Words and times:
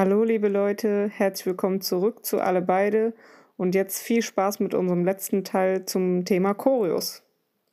Hallo 0.00 0.24
liebe 0.24 0.48
Leute, 0.48 1.10
herzlich 1.12 1.44
willkommen 1.44 1.82
zurück 1.82 2.24
zu 2.24 2.40
Alle 2.40 2.62
beide 2.62 3.12
und 3.58 3.74
jetzt 3.74 4.02
viel 4.02 4.22
Spaß 4.22 4.58
mit 4.60 4.72
unserem 4.72 5.04
letzten 5.04 5.44
Teil 5.44 5.84
zum 5.84 6.24
Thema 6.24 6.54
Choreos. 6.54 7.22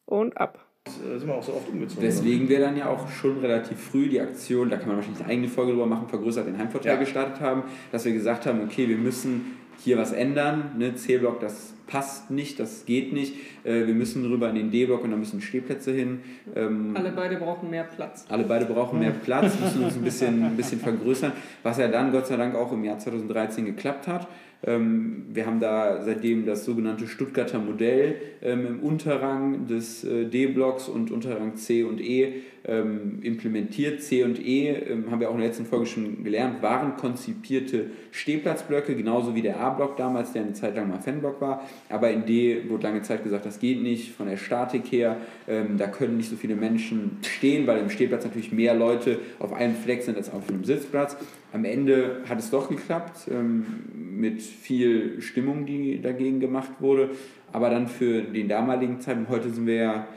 Und 0.06 0.36
ab. 0.36 0.60
Äh, 0.88 1.20
sind 1.20 1.30
wir 1.30 1.36
auch 1.36 1.42
so 1.42 1.54
oft 1.54 1.70
umgezogen. 1.70 2.04
Deswegen 2.04 2.50
wir 2.50 2.60
dann 2.60 2.76
ja 2.76 2.90
auch 2.90 3.08
schon 3.08 3.38
relativ 3.38 3.80
früh 3.80 4.10
die 4.10 4.20
Aktion, 4.20 4.70
da 4.70 4.76
kann 4.76 4.90
man 4.90 4.98
wahrscheinlich 4.98 5.22
eine 5.22 5.32
eigene 5.32 5.48
Folge 5.48 5.72
drüber 5.72 5.86
machen, 5.86 6.10
vergrößert 6.10 6.48
den 6.48 6.58
Heimvorteil 6.58 6.96
Ja. 6.96 7.00
gestartet 7.00 7.40
haben, 7.40 7.64
dass 7.94 8.04
wir 8.04 8.12
gesagt 8.12 8.46
haben, 8.46 8.62
okay, 8.62 8.90
wir 8.90 8.98
müssen 8.98 9.58
hier 9.78 9.98
was 9.98 10.12
ändern, 10.12 10.76
ne, 10.78 10.96
C-Block, 10.96 11.40
das 11.40 11.76
passt 11.88 12.30
nicht, 12.30 12.60
das 12.60 12.86
geht 12.86 13.14
nicht, 13.14 13.34
äh, 13.64 13.88
wir 13.88 13.94
müssen 13.94 14.26
rüber 14.26 14.50
in 14.50 14.56
den 14.56 14.72
D-Block 14.72 15.04
und 15.04 15.12
da 15.12 15.18
müssen 15.18 15.42
Stehplätze 15.42 15.92
hin. 15.92 16.20
Ähm, 16.56 16.92
Alle 16.96 17.12
beide 17.12 17.38
brauchen 17.38 17.70
mehr 17.70 17.86
Platz. 17.86 18.26
alle 18.30 18.44
beide 18.44 18.66
brauchen 18.66 19.00
mehr 19.00 19.12
Platz, 19.12 19.60
müssen 19.62 19.84
uns 19.84 19.96
ein 19.96 20.04
bisschen, 20.04 20.44
ein 20.44 20.58
bisschen 20.58 20.80
vergrößern, 20.80 21.32
was 21.64 21.78
ja 21.78 21.88
dann 21.88 22.12
Gott 22.12 22.28
sei 22.28 22.38
Dank 22.38 22.56
auch 22.56 22.72
im 22.72 22.84
Jahr 22.84 23.00
2013 23.00 23.66
geklappt 23.66 24.08
hat. 24.08 24.28
Ähm, 24.66 25.26
wir 25.30 25.46
haben 25.46 25.60
da 25.60 26.02
seitdem 26.04 26.46
das 26.46 26.66
sogenannte 26.66 27.08
Stuttgarter 27.08 27.60
Modell 27.60 28.16
ähm, 28.42 28.66
im 28.66 28.80
Unterrang 28.80 29.68
des 29.68 30.04
äh, 30.04 30.26
D-Blocks 30.26 30.90
und 30.90 31.12
Unterrang 31.12 31.56
C 31.56 31.84
und 31.84 32.02
E 32.02 32.42
ähm, 32.68 33.20
implementiert. 33.22 34.02
C 34.02 34.24
und 34.24 34.40
E, 34.46 34.70
ähm, 34.70 35.10
haben 35.10 35.20
wir 35.20 35.30
auch 35.30 35.34
in 35.34 35.40
der 35.40 35.48
letzten 35.48 35.66
Folge 35.66 35.86
schon 35.86 36.24
gelernt, 36.24 36.62
waren 36.62 36.98
konzipierte 36.98 37.88
Stehplatzblöcke, 38.12 38.96
genauso 38.96 39.36
wie 39.36 39.42
der 39.42 39.60
A-Block 39.60 39.98
damals, 39.98 40.34
der 40.34 40.44
eine 40.44 40.54
Zeit 40.54 40.76
lang 40.76 40.90
mal 40.90 41.00
Fanblock 41.00 41.40
war. 41.40 41.68
Aber 41.90 42.12
in 42.12 42.26
D 42.26 42.70
wurde 42.70 42.88
lange 42.88 43.02
Zeit 43.02 43.24
gesagt, 43.24 43.46
das 43.46 43.60
geht 43.60 43.82
nicht 43.82 44.12
von 44.12 44.28
der 44.28 44.38
Statik 44.38 44.92
her. 44.92 45.18
Ähm, 45.48 45.78
da 45.78 45.88
können 45.88 46.18
nicht 46.18 46.30
so 46.30 46.36
viele 46.36 46.56
Menschen 46.56 47.18
stehen, 47.22 47.68
weil 47.68 47.80
im 47.80 47.90
Stehplatz 47.90 48.26
natürlich 48.26 48.52
mehr 48.52 48.74
Leute 48.74 49.20
auf 49.40 49.54
einem 49.54 49.76
Fleck 49.76 50.04
sind 50.04 50.18
als 50.18 50.32
auf 50.32 50.50
einem 50.50 50.64
Sitzplatz. 50.64 51.18
Am 51.54 51.64
Ende 51.64 52.22
hat 52.28 52.40
es 52.40 52.50
doch 52.50 52.70
geklappt, 52.70 53.30
ähm, 53.32 53.66
mit 53.94 54.42
viel 54.42 55.22
Stimmung, 55.22 55.66
die 55.66 56.02
dagegen 56.02 56.40
gemacht 56.40 56.72
wurde. 56.80 57.12
Aber 57.54 57.70
dann 57.70 57.88
für 57.88 58.22
den 58.22 58.50
damaligen 58.50 59.00
Zeitpunkt, 59.00 59.30
heute 59.30 59.50
sind 59.50 59.68
wir 59.68 59.76
ja 59.76 60.08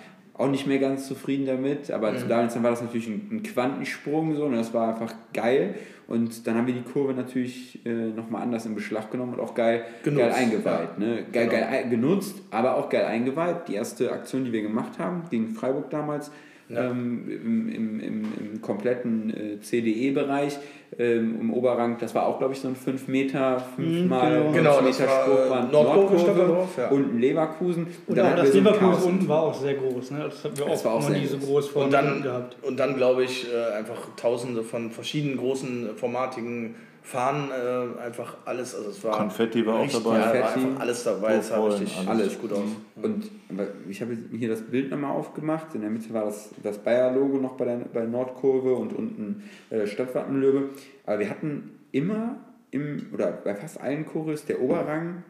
auch 0.40 0.50
nicht 0.50 0.66
mehr 0.66 0.78
ganz 0.78 1.06
zufrieden 1.06 1.46
damit, 1.46 1.90
aber 1.90 2.16
zu 2.16 2.26
damaligen 2.26 2.50
Zeit 2.52 2.62
war 2.62 2.70
das 2.70 2.82
natürlich 2.82 3.08
ein, 3.08 3.28
ein 3.30 3.42
Quantensprung 3.42 4.34
so 4.34 4.44
und 4.44 4.56
das 4.56 4.72
war 4.74 4.88
einfach 4.88 5.14
geil. 5.32 5.74
Und 6.08 6.44
dann 6.46 6.56
haben 6.56 6.66
wir 6.66 6.74
die 6.74 6.82
Kurve 6.82 7.14
natürlich 7.14 7.78
äh, 7.86 7.90
nochmal 7.90 8.42
anders 8.42 8.66
in 8.66 8.74
Beschlag 8.74 9.12
genommen 9.12 9.34
und 9.34 9.40
auch 9.40 9.54
geil, 9.54 9.84
Genutzt, 10.02 10.24
geil 10.26 10.32
eingeweiht. 10.32 10.98
Ne? 10.98 11.24
Geil, 11.32 11.46
Genau. 11.46 11.60
geil 11.70 11.86
genutzt, 11.88 12.42
aber 12.50 12.76
auch 12.76 12.88
geil 12.88 13.04
eingeweiht. 13.04 13.68
Die 13.68 13.74
erste 13.74 14.10
Aktion, 14.10 14.44
die 14.44 14.52
wir 14.52 14.62
gemacht 14.62 14.98
haben, 14.98 15.22
gegen 15.30 15.50
Freiburg 15.50 15.88
damals, 15.90 16.32
ähm, 16.74 17.24
im, 17.28 17.68
im, 17.68 18.00
im, 18.00 18.24
im 18.38 18.60
kompletten 18.62 19.30
äh, 19.30 19.60
CDE-Bereich, 19.60 20.58
ähm, 20.98 21.38
im 21.40 21.52
Oberrang, 21.52 21.98
das 21.98 22.14
war 22.14 22.26
auch, 22.26 22.38
glaube 22.38 22.54
ich, 22.54 22.60
so 22.60 22.68
ein 22.68 22.76
5 22.76 23.08
Meter, 23.08 23.62
5 23.76 24.08
mal 24.08 24.30
genau. 24.30 24.42
5 24.44 24.56
Genau, 24.56 24.82
Meter 24.82 24.86
das 24.86 25.00
war, 25.00 25.06
äh, 25.06 25.22
Spruchband, 25.36 25.72
Nordkurve 25.72 26.14
Nordkurve 26.16 26.46
drauf, 26.46 26.68
ja. 26.78 26.88
und 26.88 27.14
ein 27.14 27.18
Leverkusen. 27.20 27.82
Und 27.84 27.92
Und 28.08 28.16
dann 28.16 28.26
hatten 28.26 28.36
das 28.38 28.52
so 28.52 28.58
Leverkusen 28.58 29.12
unten 29.12 29.28
war 29.28 29.42
auch 29.42 29.54
sehr 29.54 29.74
groß. 29.74 30.10
Ne? 30.10 30.18
Das 30.24 30.44
haben 30.44 30.58
wir 30.58 30.64
Das 30.66 30.86
auch, 30.86 31.00
noch 31.00 31.16
nie 31.16 31.26
so 31.26 31.38
groß. 31.38 31.68
vor 31.68 31.84
Und 31.84 31.92
dann, 31.92 32.22
gehabt. 32.22 32.56
und 32.62 32.78
dann 32.78 32.96
glaube 32.96 33.24
ich, 33.24 33.46
äh, 33.52 33.76
einfach 33.78 34.08
tausende 34.16 34.62
von 34.62 34.90
verschiedenen 34.90 35.36
großen, 35.36 35.90
formatigen 35.96 36.74
Fahnen, 37.02 37.50
äh, 37.50 38.00
einfach 38.02 38.36
alles. 38.44 38.74
Also 38.74 38.90
es 38.90 39.02
war 39.04 39.16
Konfetti 39.16 39.64
war 39.66 39.76
auch 39.76 39.84
richtig- 39.84 40.02
dabei. 40.04 40.18
Ja, 40.18 40.26
war 40.42 40.52
einfach 40.54 40.80
alles 40.80 41.04
dabei. 41.04 41.34
Es 41.34 41.48
sah 41.48 41.64
richtig, 41.64 41.96
alles. 41.96 42.08
Alles 42.08 42.38
gut 42.40 42.52
aus. 42.52 42.60
Und 43.02 43.30
aber 43.48 43.66
ich 43.88 44.00
habe 44.02 44.16
hier 44.36 44.48
das 44.48 44.62
Bild 44.62 44.90
nochmal 44.90 45.12
aufgemacht. 45.12 45.74
In 45.74 45.80
der 45.80 45.90
Mitte 45.90 46.12
war 46.12 46.26
das, 46.26 46.50
das 46.62 46.78
Bayer-Logo 46.78 47.38
noch 47.38 47.52
bei 47.56 47.64
der 47.64 47.76
bei 47.92 48.04
Nordkurve 48.04 48.74
und 48.74 48.92
unten 48.92 49.42
äh, 49.70 49.86
Stadtwappenlöwe. 49.86 50.70
Aber 51.06 51.18
wir 51.18 51.30
hatten 51.30 51.78
immer 51.92 52.36
im, 52.70 53.06
oder 53.12 53.32
bei 53.32 53.54
fast 53.54 53.80
allen 53.80 54.06
Choreos, 54.06 54.44
der 54.44 54.60
Oberrang, 54.60 55.24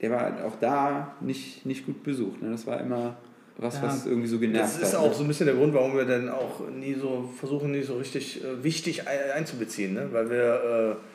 der 0.00 0.10
war 0.10 0.44
auch 0.44 0.56
da 0.60 1.14
nicht, 1.20 1.64
nicht 1.64 1.86
gut 1.86 2.02
besucht. 2.02 2.42
Ne? 2.42 2.50
Das 2.50 2.66
war 2.66 2.80
immer 2.80 3.16
was, 3.56 3.76
Ja. 3.76 3.84
was 3.84 4.06
irgendwie 4.06 4.26
so 4.28 4.38
genervt 4.38 4.64
Das 4.80 4.88
ist 4.88 4.92
hat. 4.94 5.00
auch 5.00 5.08
ne? 5.08 5.14
so 5.14 5.22
ein 5.22 5.28
bisschen 5.28 5.46
der 5.46 5.54
Grund, 5.54 5.72
warum 5.72 5.96
wir 5.96 6.04
dann 6.04 6.28
auch 6.28 6.68
nie 6.68 6.94
so 6.94 7.30
versuchen, 7.38 7.70
nie 7.70 7.82
so 7.82 7.96
richtig 7.96 8.42
äh, 8.44 8.62
wichtig 8.64 9.06
ein- 9.06 9.30
einzubeziehen, 9.36 9.94
ne? 9.94 10.08
weil 10.10 10.28
wir 10.28 10.96
äh, 10.98 11.11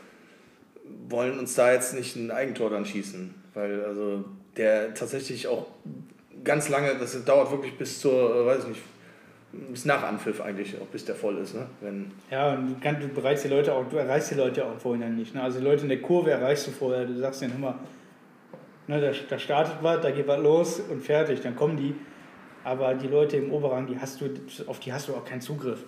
wollen 1.09 1.39
uns 1.39 1.55
da 1.55 1.71
jetzt 1.71 1.93
nicht 1.93 2.15
ein 2.15 2.31
Eigentor 2.31 2.69
dann 2.69 2.85
schießen, 2.85 3.33
weil 3.53 3.83
also 3.85 4.25
der 4.55 4.93
tatsächlich 4.93 5.47
auch 5.47 5.67
ganz 6.43 6.69
lange, 6.69 6.95
das 6.95 7.23
dauert 7.25 7.51
wirklich 7.51 7.77
bis 7.77 7.99
zur, 7.99 8.13
äh, 8.13 8.45
weiß 8.45 8.63
ich 8.63 8.69
nicht, 8.69 8.81
bis 9.71 9.85
nach 9.85 10.03
Anpfiff 10.03 10.41
eigentlich, 10.41 10.75
auch 10.79 10.87
bis 10.87 11.05
der 11.05 11.15
voll 11.15 11.37
ist, 11.37 11.55
ne? 11.55 11.67
Wenn, 11.81 12.11
Ja, 12.29 12.53
und 12.53 12.83
du, 12.83 13.07
bereitst 13.07 13.45
die 13.45 13.49
Leute 13.49 13.73
auch, 13.73 13.87
du 13.87 13.97
erreichst 13.97 14.31
die 14.31 14.35
Leute 14.35 14.65
auch 14.65 14.77
vorhin 14.77 15.15
nicht. 15.15 15.33
Ne? 15.33 15.41
Also 15.41 15.59
die 15.59 15.65
Leute 15.65 15.83
in 15.83 15.89
der 15.89 16.01
Kurve 16.01 16.31
erreichst 16.31 16.67
du 16.67 16.71
vorher. 16.71 17.05
Du 17.05 17.17
sagst 17.17 17.41
denen 17.41 17.55
immer, 17.55 17.79
ne, 18.87 18.99
da, 19.01 19.11
da 19.29 19.39
startet 19.39 19.75
was, 19.81 20.01
da 20.01 20.11
geht 20.11 20.27
was 20.27 20.39
los 20.41 20.79
und 20.79 21.01
fertig, 21.01 21.41
dann 21.41 21.55
kommen 21.55 21.77
die. 21.77 21.95
Aber 22.63 22.93
die 22.95 23.07
Leute 23.07 23.37
im 23.37 23.51
Oberrang, 23.51 23.87
die 23.87 23.97
hast 23.97 24.19
du, 24.19 24.29
auf 24.67 24.79
die 24.79 24.91
hast 24.91 25.07
du 25.07 25.13
auch 25.13 25.23
keinen 25.23 25.41
Zugriff. 25.41 25.79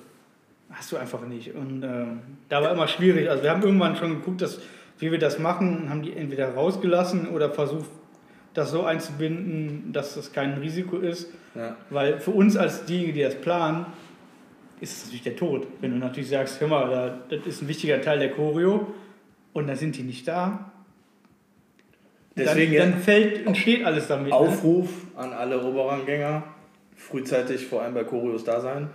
Hast 0.72 0.92
du 0.92 0.98
einfach 0.98 1.22
nicht. 1.22 1.54
Und 1.54 1.84
ähm, 1.84 2.22
da 2.48 2.62
war 2.62 2.72
immer 2.72 2.88
schwierig. 2.88 3.30
Also 3.30 3.44
wir 3.44 3.50
haben 3.50 3.62
irgendwann 3.62 3.96
schon 3.96 4.12
geguckt, 4.12 4.42
dass, 4.42 4.62
wie 5.00 5.12
wir 5.12 5.20
das 5.20 5.40
machen, 5.40 5.90
haben 5.90 6.02
die 6.02 6.14
entweder 6.14 6.54
rausgelassen 6.54 7.30
oder 7.30 7.52
versucht, 7.52 7.90
das 8.54 8.72
so 8.72 8.84
einzubinden, 8.84 9.92
dass 9.94 10.16
das 10.16 10.34
kein 10.34 10.54
Risiko 10.56 10.98
ist. 10.98 11.30
ja. 11.56 11.78
Weil 11.90 12.20
für 12.20 12.32
uns 12.32 12.58
als 12.58 12.86
diejenigen, 12.86 13.14
die 13.14 13.22
das 13.22 13.36
planen, 13.36 13.86
ist 14.82 14.98
es 14.98 15.06
natürlich 15.06 15.24
der 15.24 15.36
Tod. 15.36 15.68
Wenn 15.82 15.92
du 15.92 15.98
natürlich 15.98 16.30
sagst, 16.30 16.60
hör 16.60 16.68
mal, 16.68 16.90
da, 16.90 17.36
das 17.36 17.46
ist 17.46 17.62
ein 17.62 17.68
wichtiger 17.68 18.02
Teil 18.02 18.20
der 18.20 18.32
Choreo 18.32 18.88
und 19.54 19.68
dann 19.68 19.76
sind 19.76 19.98
die 19.98 20.04
nicht 20.04 20.28
da, 20.28 20.72
Deswegen 22.40 22.76
dann, 22.76 22.92
dann 22.92 23.02
fällt 23.02 23.46
und 23.46 23.58
steht 23.58 23.86
alles 23.86 24.08
damit. 24.08 24.30
Ne? 24.30 24.36
Aufruf 24.36 24.90
an 25.16 25.34
alle 25.34 25.62
Oberranggänger, 25.64 26.44
frühzeitig 26.96 27.66
vor 27.66 27.82
allem 27.82 27.94
bei 27.94 28.04
Choreos 28.04 28.44
da 28.44 28.62
sein. 28.62 28.90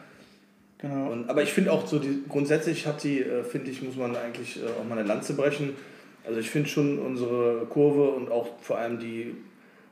Genau. 0.78 1.12
Und, 1.12 1.28
aber 1.30 1.42
ich 1.42 1.52
finde 1.52 1.72
auch 1.72 1.86
so, 1.86 1.98
die, 1.98 2.24
grundsätzlich 2.28 2.86
hat 2.86 3.02
die, 3.04 3.20
äh, 3.20 3.44
finde 3.44 3.70
ich, 3.70 3.82
muss 3.82 3.96
man 3.96 4.16
eigentlich 4.16 4.58
äh, 4.62 4.66
auch 4.80 4.88
mal 4.88 4.98
eine 4.98 5.06
Lanze 5.06 5.34
brechen. 5.34 5.70
Also 6.26 6.40
ich 6.40 6.50
finde 6.50 6.68
schon 6.68 6.98
unsere 6.98 7.66
Kurve 7.68 8.10
und 8.10 8.30
auch 8.30 8.48
vor 8.60 8.78
allem 8.78 8.98
die 8.98 9.34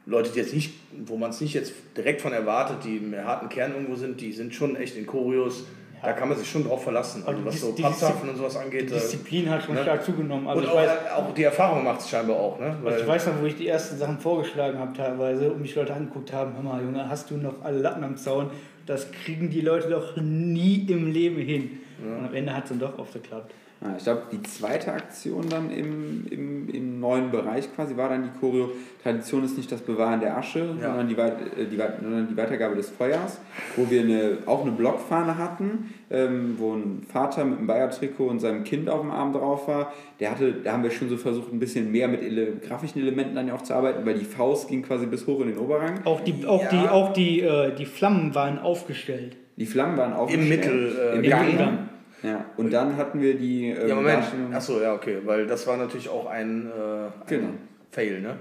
Leute, 0.07 0.31
die 0.31 0.39
jetzt 0.39 0.55
nicht, 0.55 0.73
wo 1.07 1.17
man 1.17 1.31
es 1.31 1.41
nicht 1.41 1.55
jetzt 1.55 1.73
direkt 1.97 2.21
von 2.21 2.33
erwartet, 2.33 2.79
die 2.85 2.97
im 2.97 3.15
harten 3.17 3.49
Kern 3.49 3.73
irgendwo 3.73 3.95
sind, 3.95 4.21
die 4.21 4.33
sind 4.33 4.55
schon 4.55 4.77
echt 4.77 4.97
in 4.97 5.07
Choreos, 5.07 5.65
da 6.03 6.13
kann 6.13 6.29
man 6.29 6.37
sich 6.37 6.51
schon 6.51 6.65
drauf 6.65 6.83
verlassen. 6.83 7.23
Also 7.25 7.41
die 7.41 7.47
was 7.47 7.61
so 7.61 7.73
die 7.73 7.83
Pappsachen 7.83 8.29
und 8.29 8.37
sowas 8.37 8.55
die 8.55 8.59
angeht. 8.59 8.91
äh, 8.91 8.95
Disziplin 8.95 9.49
hat 9.49 9.63
schon 9.63 9.77
ne? 9.77 9.83
stark 9.83 10.05
zugenommen. 10.05 10.49
Also 10.49 10.59
und 10.59 10.65
ich, 10.65 10.71
auch, 10.73 10.77
weiß, 10.77 10.91
auch 11.15 11.35
die 11.35 11.45
Erfahrung 11.45 11.85
macht 11.85 12.01
es 12.01 12.11
scheinbar 12.11 12.37
auch. 12.37 12.59
Ne? 12.59 12.77
also 12.85 12.89
ich 12.89 13.03
Weil- 13.03 13.09
weiß 13.09 13.27
noch, 13.29 13.41
wo 13.41 13.47
ich 13.47 13.55
die 13.55 13.69
ersten 13.69 13.97
Sachen 13.97 14.19
vorgeschlagen 14.19 14.79
habe 14.79 14.93
teilweise 14.97 15.53
und 15.53 15.61
mich 15.63 15.75
Leute 15.77 15.95
angeguckt 15.95 16.33
haben, 16.33 16.55
hör 16.55 16.63
mal 16.63 16.83
Junge, 16.83 17.09
hast 17.09 17.31
du 17.31 17.37
noch 17.37 17.63
alle 17.63 17.79
Latten 17.79 18.03
am 18.03 18.17
Zaun? 18.17 18.51
Das 18.85 19.13
kriegen 19.13 19.49
die 19.49 19.61
Leute 19.61 19.89
doch 19.91 20.17
nie 20.17 20.87
im 20.89 21.13
Leben 21.13 21.41
hin. 21.41 21.79
Und 22.05 22.27
am 22.27 22.35
Ende 22.35 22.53
hat 22.53 22.65
es 22.65 22.71
dann 22.71 22.81
doch 22.81 22.99
oft 22.99 23.13
geklappt. 23.13 23.55
Ja, 23.85 23.97
ich 23.99 24.05
glaube, 24.05 24.23
die 24.31 24.41
zweite 24.45 24.93
Aktion 24.93 25.49
dann 25.49 25.71
im, 25.71 26.25
im, 26.31 26.69
im 26.69 27.01
neuen 27.01 27.33
Bereich 27.33 27.75
quasi 27.75 27.97
war 27.97 28.11
dann 28.11 28.23
die 28.23 28.39
Choreo. 28.39 28.71
Tradition 29.03 29.45
ist 29.45 29.57
nicht 29.57 29.73
das 29.73 29.81
Bewahren 29.81 30.21
der 30.21 30.37
Asche, 30.37 30.61
Ja. 30.81 30.95
sondern, 30.95 31.09
die, 31.09 31.17
äh, 31.17 31.67
die, 31.69 31.77
sondern 31.77 32.29
die 32.29 32.37
Weitergabe 32.37 32.77
des 32.77 32.91
Feuers, 32.91 33.41
wo 33.75 33.91
wir 33.91 34.03
eine, 34.03 34.39
auch 34.47 34.63
eine 34.63 34.71
Blockfahne 34.71 35.37
hatten, 35.37 35.93
ähm, 36.13 36.55
wo 36.59 36.75
ein 36.75 37.03
Vater 37.13 37.45
mit 37.45 37.59
einem 37.59 37.67
Bayer-Trikot 37.67 38.27
und 38.29 38.39
seinem 38.39 38.63
Kind 38.63 38.89
auf 38.89 39.01
dem 39.01 39.11
Arm 39.11 39.33
drauf 39.33 39.67
war. 39.67 39.93
Der 40.21 40.31
hatte, 40.31 40.53
da 40.63 40.75
haben 40.75 40.85
wir 40.85 40.93
schon 40.93 41.09
so 41.09 41.17
versucht, 41.17 41.53
ein 41.53 41.59
bisschen 41.59 41.91
mehr 41.91 42.07
mit 42.07 42.23
ele 42.23 42.53
grafischen 42.65 43.03
Elementen 43.03 43.35
dann 43.35 43.49
ja 43.49 43.55
auch 43.55 43.63
zu 43.63 43.75
arbeiten, 43.75 44.07
weil 44.07 44.15
die 44.15 44.25
Faust 44.25 44.69
ging 44.69 44.83
quasi 44.83 45.07
bis 45.07 45.27
hoch 45.27 45.41
in 45.41 45.49
den 45.49 45.59
Oberrang. 45.59 45.99
Auch 46.05 46.21
die, 46.21 46.47
auch 46.47 46.63
Ja. 46.63 46.69
die, 46.71 46.89
auch 46.89 47.13
die, 47.13 47.41
äh, 47.41 47.75
die 47.75 47.87
Flammen 47.87 48.33
waren 48.37 48.61
aufgestellt. 48.61 49.37
Die 49.57 49.67
Flammen 49.67 49.97
waren 49.99 50.13
aufgestellt. 50.13 50.49
Mittel, 50.49 50.97
äh, 50.97 51.19
Im 51.19 51.25
im 51.25 51.31
Gang. 51.31 51.79
Ja, 52.23 52.45
und 52.57 52.73
dann 52.73 52.97
hatten 52.97 53.21
wir 53.21 53.35
die 53.37 53.71
ähm, 53.71 53.89
ja, 53.89 53.95
Moment. 53.95 54.19
Darstellung- 54.23 54.55
Achso, 54.55 54.81
ja, 54.81 54.95
okay. 54.95 55.19
Weil 55.25 55.47
das 55.47 55.67
war 55.67 55.77
natürlich 55.77 56.09
auch 56.09 56.27
ein, 56.27 56.67
äh, 56.67 56.71
ein 57.07 57.13
Genau. 57.27 57.49
Fail, 57.91 58.21
ne? 58.21 58.37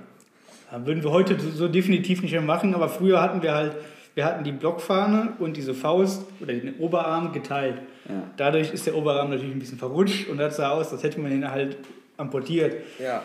Ja, 0.71 0.85
würden 0.85 1.03
wir 1.03 1.11
heute 1.11 1.35
so 1.39 1.67
definitiv 1.67 2.21
nicht 2.21 2.31
mehr 2.31 2.41
machen, 2.41 2.73
aber 2.75 2.87
früher 2.89 3.21
hatten 3.21 3.41
wir 3.41 3.53
halt, 3.53 3.73
wir 4.13 4.23
hatten 4.25 4.43
die 4.43 4.51
Blockfahne 4.51 5.33
und 5.39 5.57
diese 5.57 5.73
Faust 5.73 6.25
oder 6.39 6.53
den 6.53 6.75
Oberarm 6.77 7.33
geteilt. 7.33 7.81
Ja. 8.07 8.23
Dadurch 8.37 8.71
ist 8.73 8.85
der 8.85 8.95
Oberarm 8.95 9.29
natürlich 9.31 9.53
ein 9.53 9.59
bisschen 9.59 9.77
verrutscht 9.77 10.29
und 10.29 10.37
das 10.37 10.57
sah 10.57 10.69
aus, 10.71 10.91
als 10.91 11.03
hätte 11.03 11.19
man 11.19 11.31
ihn 11.31 11.49
halt 11.49 11.77
amputiert. 12.17 12.75
Ja, 12.99 13.21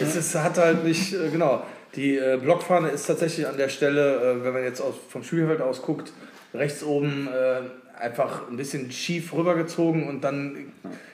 es 0.00 0.16
ist, 0.16 0.34
hat 0.34 0.58
halt 0.58 0.84
nicht, 0.84 1.14
äh, 1.14 1.28
genau. 1.30 1.62
Die 1.94 2.16
äh, 2.16 2.36
Blockfahne 2.42 2.88
ist 2.88 3.06
tatsächlich 3.06 3.46
an 3.46 3.56
der 3.56 3.68
Stelle, 3.68 4.16
äh, 4.40 4.44
wenn 4.44 4.52
man 4.52 4.64
jetzt 4.64 4.80
aus, 4.80 4.94
vom 5.08 5.22
Spielfeld 5.22 5.60
aus 5.60 5.80
guckt, 5.82 6.12
rechts 6.52 6.82
oben 6.82 7.28
äh, 7.28 7.60
einfach 7.98 8.48
ein 8.48 8.56
bisschen 8.56 8.90
schief 8.90 9.32
rübergezogen 9.32 10.08
und 10.08 10.22
dann, 10.22 10.72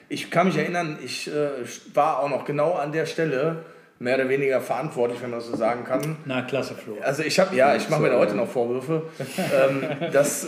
ich 0.09 0.31
kann 0.31 0.47
mich 0.47 0.57
erinnern, 0.57 0.97
ich 1.03 1.27
äh, 1.27 1.49
war 1.93 2.19
auch 2.19 2.29
noch 2.29 2.45
genau 2.45 2.73
an 2.73 2.91
der 2.91 3.05
Stelle 3.05 3.63
mehr 3.99 4.15
oder 4.15 4.29
weniger 4.29 4.61
verantwortlich, 4.61 5.21
wenn 5.21 5.29
man 5.29 5.39
das 5.39 5.47
so 5.47 5.55
sagen 5.55 5.83
kann. 5.83 6.17
Na, 6.25 6.41
klasse, 6.41 6.73
Flo. 6.73 6.97
Also 7.01 7.21
ich 7.21 7.39
habe, 7.39 7.55
ja, 7.55 7.75
ich 7.75 7.87
mache 7.87 8.01
mir 8.01 8.09
da 8.09 8.17
heute 8.17 8.35
noch 8.35 8.49
Vorwürfe, 8.49 9.03
ähm, 9.37 10.11
dass 10.11 10.45
äh, 10.45 10.47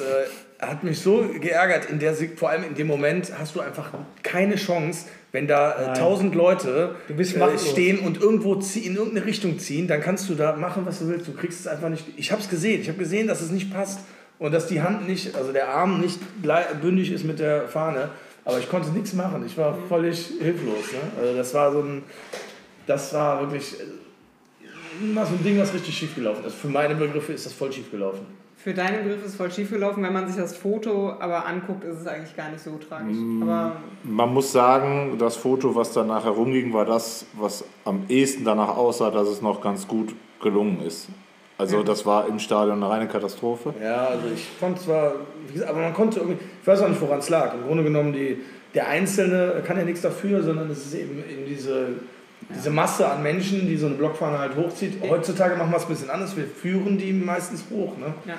hat 0.59 0.83
mich 0.83 0.99
so 0.99 1.25
geärgert. 1.39 1.89
In 1.89 1.99
der, 1.99 2.15
vor 2.35 2.49
allem 2.49 2.63
in 2.63 2.73
dem 2.73 2.87
Moment 2.87 3.31
hast 3.37 3.55
du 3.55 3.61
einfach 3.61 3.91
keine 4.23 4.55
Chance, 4.55 5.05
wenn 5.31 5.47
da 5.47 5.93
äh, 5.93 5.97
tausend 5.97 6.35
Leute 6.35 6.95
äh, 7.09 7.57
stehen 7.57 7.99
und 7.99 8.19
irgendwo 8.19 8.55
in 8.55 8.95
irgendeine 8.95 9.25
Richtung 9.25 9.59
ziehen, 9.59 9.87
dann 9.87 10.01
kannst 10.01 10.29
du 10.29 10.35
da 10.35 10.55
machen, 10.55 10.85
was 10.85 10.99
du 10.99 11.07
willst. 11.07 11.27
Du 11.27 11.33
kriegst 11.33 11.59
es 11.59 11.67
einfach 11.67 11.89
nicht. 11.89 12.05
Ich 12.17 12.31
habe 12.31 12.41
es 12.41 12.49
gesehen. 12.49 12.81
Ich 12.81 12.87
habe 12.87 12.97
gesehen, 12.97 13.27
dass 13.27 13.41
es 13.41 13.51
nicht 13.51 13.73
passt 13.73 13.99
und 14.43 14.53
dass 14.53 14.67
die 14.67 14.81
Hand 14.81 15.07
nicht, 15.07 15.35
also 15.37 15.53
der 15.53 15.69
Arm 15.69 16.01
nicht 16.01 16.19
bündig 16.81 17.13
ist 17.13 17.23
mit 17.23 17.39
der 17.39 17.69
Fahne. 17.69 18.09
Aber 18.43 18.59
ich 18.59 18.69
konnte 18.69 18.89
nichts 18.89 19.13
machen. 19.13 19.41
Ich 19.45 19.57
war 19.57 19.73
völlig 19.87 20.33
hilflos. 20.37 20.91
Ne? 20.91 20.99
Also 21.17 21.37
das 21.37 21.53
war 21.53 21.71
so 21.71 21.79
ein, 21.79 22.03
das 22.85 23.13
war 23.13 23.39
wirklich 23.39 23.73
äh, 23.79 25.05
mal 25.05 25.25
so 25.25 25.35
ein 25.35 25.43
Ding, 25.45 25.57
was 25.57 25.73
richtig 25.73 25.97
schief 25.97 26.13
gelaufen 26.13 26.43
ist. 26.43 26.55
Für 26.55 26.67
meine 26.67 26.93
Begriffe 26.93 27.31
ist 27.31 27.45
das 27.45 27.53
voll 27.53 27.71
schief 27.71 27.89
gelaufen. 27.89 28.25
Für 28.57 28.73
deine 28.73 28.97
Begriffe 28.97 29.21
ist 29.21 29.31
es 29.31 29.35
voll 29.35 29.49
schief 29.49 29.69
gelaufen. 29.69 30.03
Wenn 30.03 30.11
man 30.11 30.27
sich 30.27 30.35
das 30.35 30.57
Foto 30.57 31.13
aber 31.21 31.45
anguckt, 31.45 31.85
ist 31.85 32.01
es 32.01 32.07
eigentlich 32.07 32.35
gar 32.35 32.51
nicht 32.51 32.61
so 32.61 32.77
tragisch. 32.77 33.15
Mm, 33.15 33.43
aber 33.43 33.77
man 34.03 34.33
muss 34.33 34.51
sagen, 34.51 35.15
das 35.19 35.37
Foto, 35.37 35.73
was 35.73 35.93
danach 35.93 36.25
herumging, 36.25 36.73
war 36.73 36.83
das, 36.83 37.25
was 37.39 37.63
am 37.85 38.03
ehesten 38.09 38.43
danach 38.43 38.75
aussah, 38.75 39.09
dass 39.09 39.29
es 39.29 39.41
noch 39.41 39.61
ganz 39.61 39.87
gut 39.87 40.13
gelungen 40.41 40.81
ist. 40.81 41.07
Also 41.57 41.77
ja. 41.77 41.83
das 41.83 42.05
war 42.05 42.27
im 42.27 42.39
Stadion 42.39 42.83
eine 42.83 42.89
reine 42.89 43.07
Katastrophe. 43.07 43.73
Ja, 43.81 44.07
also 44.07 44.27
ich 44.33 44.45
fand 44.59 44.79
zwar, 44.79 45.13
wie 45.47 45.53
gesagt, 45.53 45.69
aber 45.69 45.81
man 45.81 45.93
konnte 45.93 46.19
irgendwie, 46.19 46.39
ich 46.61 46.67
weiß 46.67 46.81
auch 46.81 46.89
nicht, 46.89 47.01
woran 47.01 47.19
es 47.19 47.29
lag. 47.29 47.53
Im 47.53 47.67
Grunde 47.67 47.83
genommen, 47.83 48.13
die, 48.13 48.41
der 48.73 48.87
Einzelne 48.87 49.61
kann 49.65 49.77
ja 49.77 49.83
nichts 49.83 50.01
dafür, 50.01 50.41
sondern 50.41 50.69
es 50.69 50.85
ist 50.85 50.95
eben, 50.95 51.23
eben 51.29 51.45
diese 51.47 51.89
diese 52.49 52.69
Masse 52.69 53.07
an 53.09 53.23
Menschen, 53.23 53.67
die 53.67 53.77
so 53.77 53.87
eine 53.87 53.95
Blockfahne 53.95 54.37
halt 54.37 54.55
hochzieht. 54.55 54.97
Heutzutage 55.07 55.55
machen 55.55 55.71
wir 55.71 55.77
es 55.77 55.83
ein 55.83 55.89
bisschen 55.89 56.09
anders. 56.09 56.35
Wir 56.35 56.45
führen 56.45 56.97
die 56.97 57.13
meistens 57.13 57.63
hoch. 57.71 57.97
Ne? 57.97 58.13
Ja. 58.25 58.35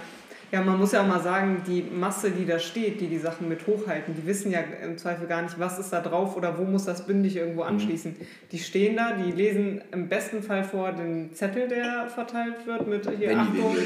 Ja, 0.52 0.62
man 0.62 0.78
muss 0.78 0.92
ja 0.92 1.02
auch 1.02 1.06
mal 1.06 1.20
sagen, 1.20 1.62
die 1.66 1.82
Masse, 1.82 2.30
die 2.30 2.46
da 2.46 2.58
steht, 2.58 3.00
die 3.00 3.08
die 3.08 3.18
Sachen 3.18 3.48
mit 3.48 3.66
hochhalten, 3.66 4.14
die 4.14 4.26
wissen 4.26 4.52
ja 4.52 4.60
im 4.82 4.96
Zweifel 4.98 5.26
gar 5.26 5.42
nicht, 5.42 5.58
was 5.58 5.78
ist 5.78 5.90
da 5.90 6.00
drauf 6.00 6.36
oder 6.36 6.58
wo 6.58 6.64
muss 6.64 6.84
das 6.84 7.06
bündig 7.06 7.36
irgendwo 7.36 7.62
mhm. 7.62 7.70
anschließen. 7.70 8.16
Die 8.52 8.58
stehen 8.58 8.96
da, 8.96 9.12
die 9.12 9.32
lesen 9.32 9.80
im 9.92 10.08
besten 10.08 10.42
Fall 10.42 10.64
vor 10.64 10.92
den 10.92 11.34
Zettel, 11.34 11.68
der 11.68 12.08
verteilt 12.08 12.66
wird 12.66 12.86
mit 12.86 13.08
hier 13.18 13.36
Achtung, 13.38 13.76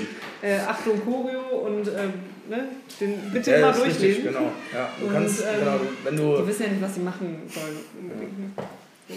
äh, 0.43 0.59
Achtung 0.59 1.01
Choreo 1.05 1.67
und 1.67 1.89
äh, 1.89 2.09
ne, 2.51 2.65
den 3.01 3.31
bitte 3.33 3.53
ja, 3.53 3.61
mal 3.61 3.73
durchlesen. 3.73 4.05
Richtig, 4.05 4.25
genau. 4.25 4.53
Ja, 4.73 4.89
du 5.01 5.07
und, 5.07 5.13
kannst, 5.13 5.41
ähm, 5.41 5.61
genau, 5.61 5.81
wenn 6.05 6.17
du 6.17 6.43
die 6.43 6.49
wissen 6.49 6.63
ja 6.65 6.69
nicht, 6.71 6.83
was 6.83 6.95
sie 6.95 7.01
machen 7.01 7.43
sollen. 7.49 8.55
Ja. 8.59 9.15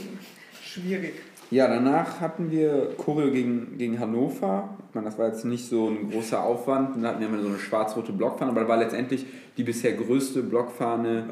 Schwierig. 0.63 1.15
Ja, 1.51 1.67
danach 1.67 2.21
hatten 2.21 2.49
wir 2.49 2.91
Choreo 2.97 3.29
gegen, 3.29 3.77
gegen 3.77 3.99
Hannover. 3.99 4.69
Ich 4.87 4.95
meine, 4.95 5.05
das 5.05 5.19
war 5.19 5.27
jetzt 5.27 5.43
nicht 5.43 5.67
so 5.67 5.89
ein 5.89 6.09
großer 6.09 6.41
Aufwand. 6.41 6.95
Dann 6.95 7.05
hatten 7.05 7.19
wir 7.19 7.41
so 7.41 7.49
eine 7.49 7.59
schwarz-rote 7.59 8.13
Blockfahne, 8.13 8.51
aber 8.51 8.61
das 8.61 8.69
war 8.69 8.77
letztendlich 8.77 9.25
die 9.57 9.63
bisher 9.63 9.91
größte 9.91 10.43
Blockfahne, 10.43 11.25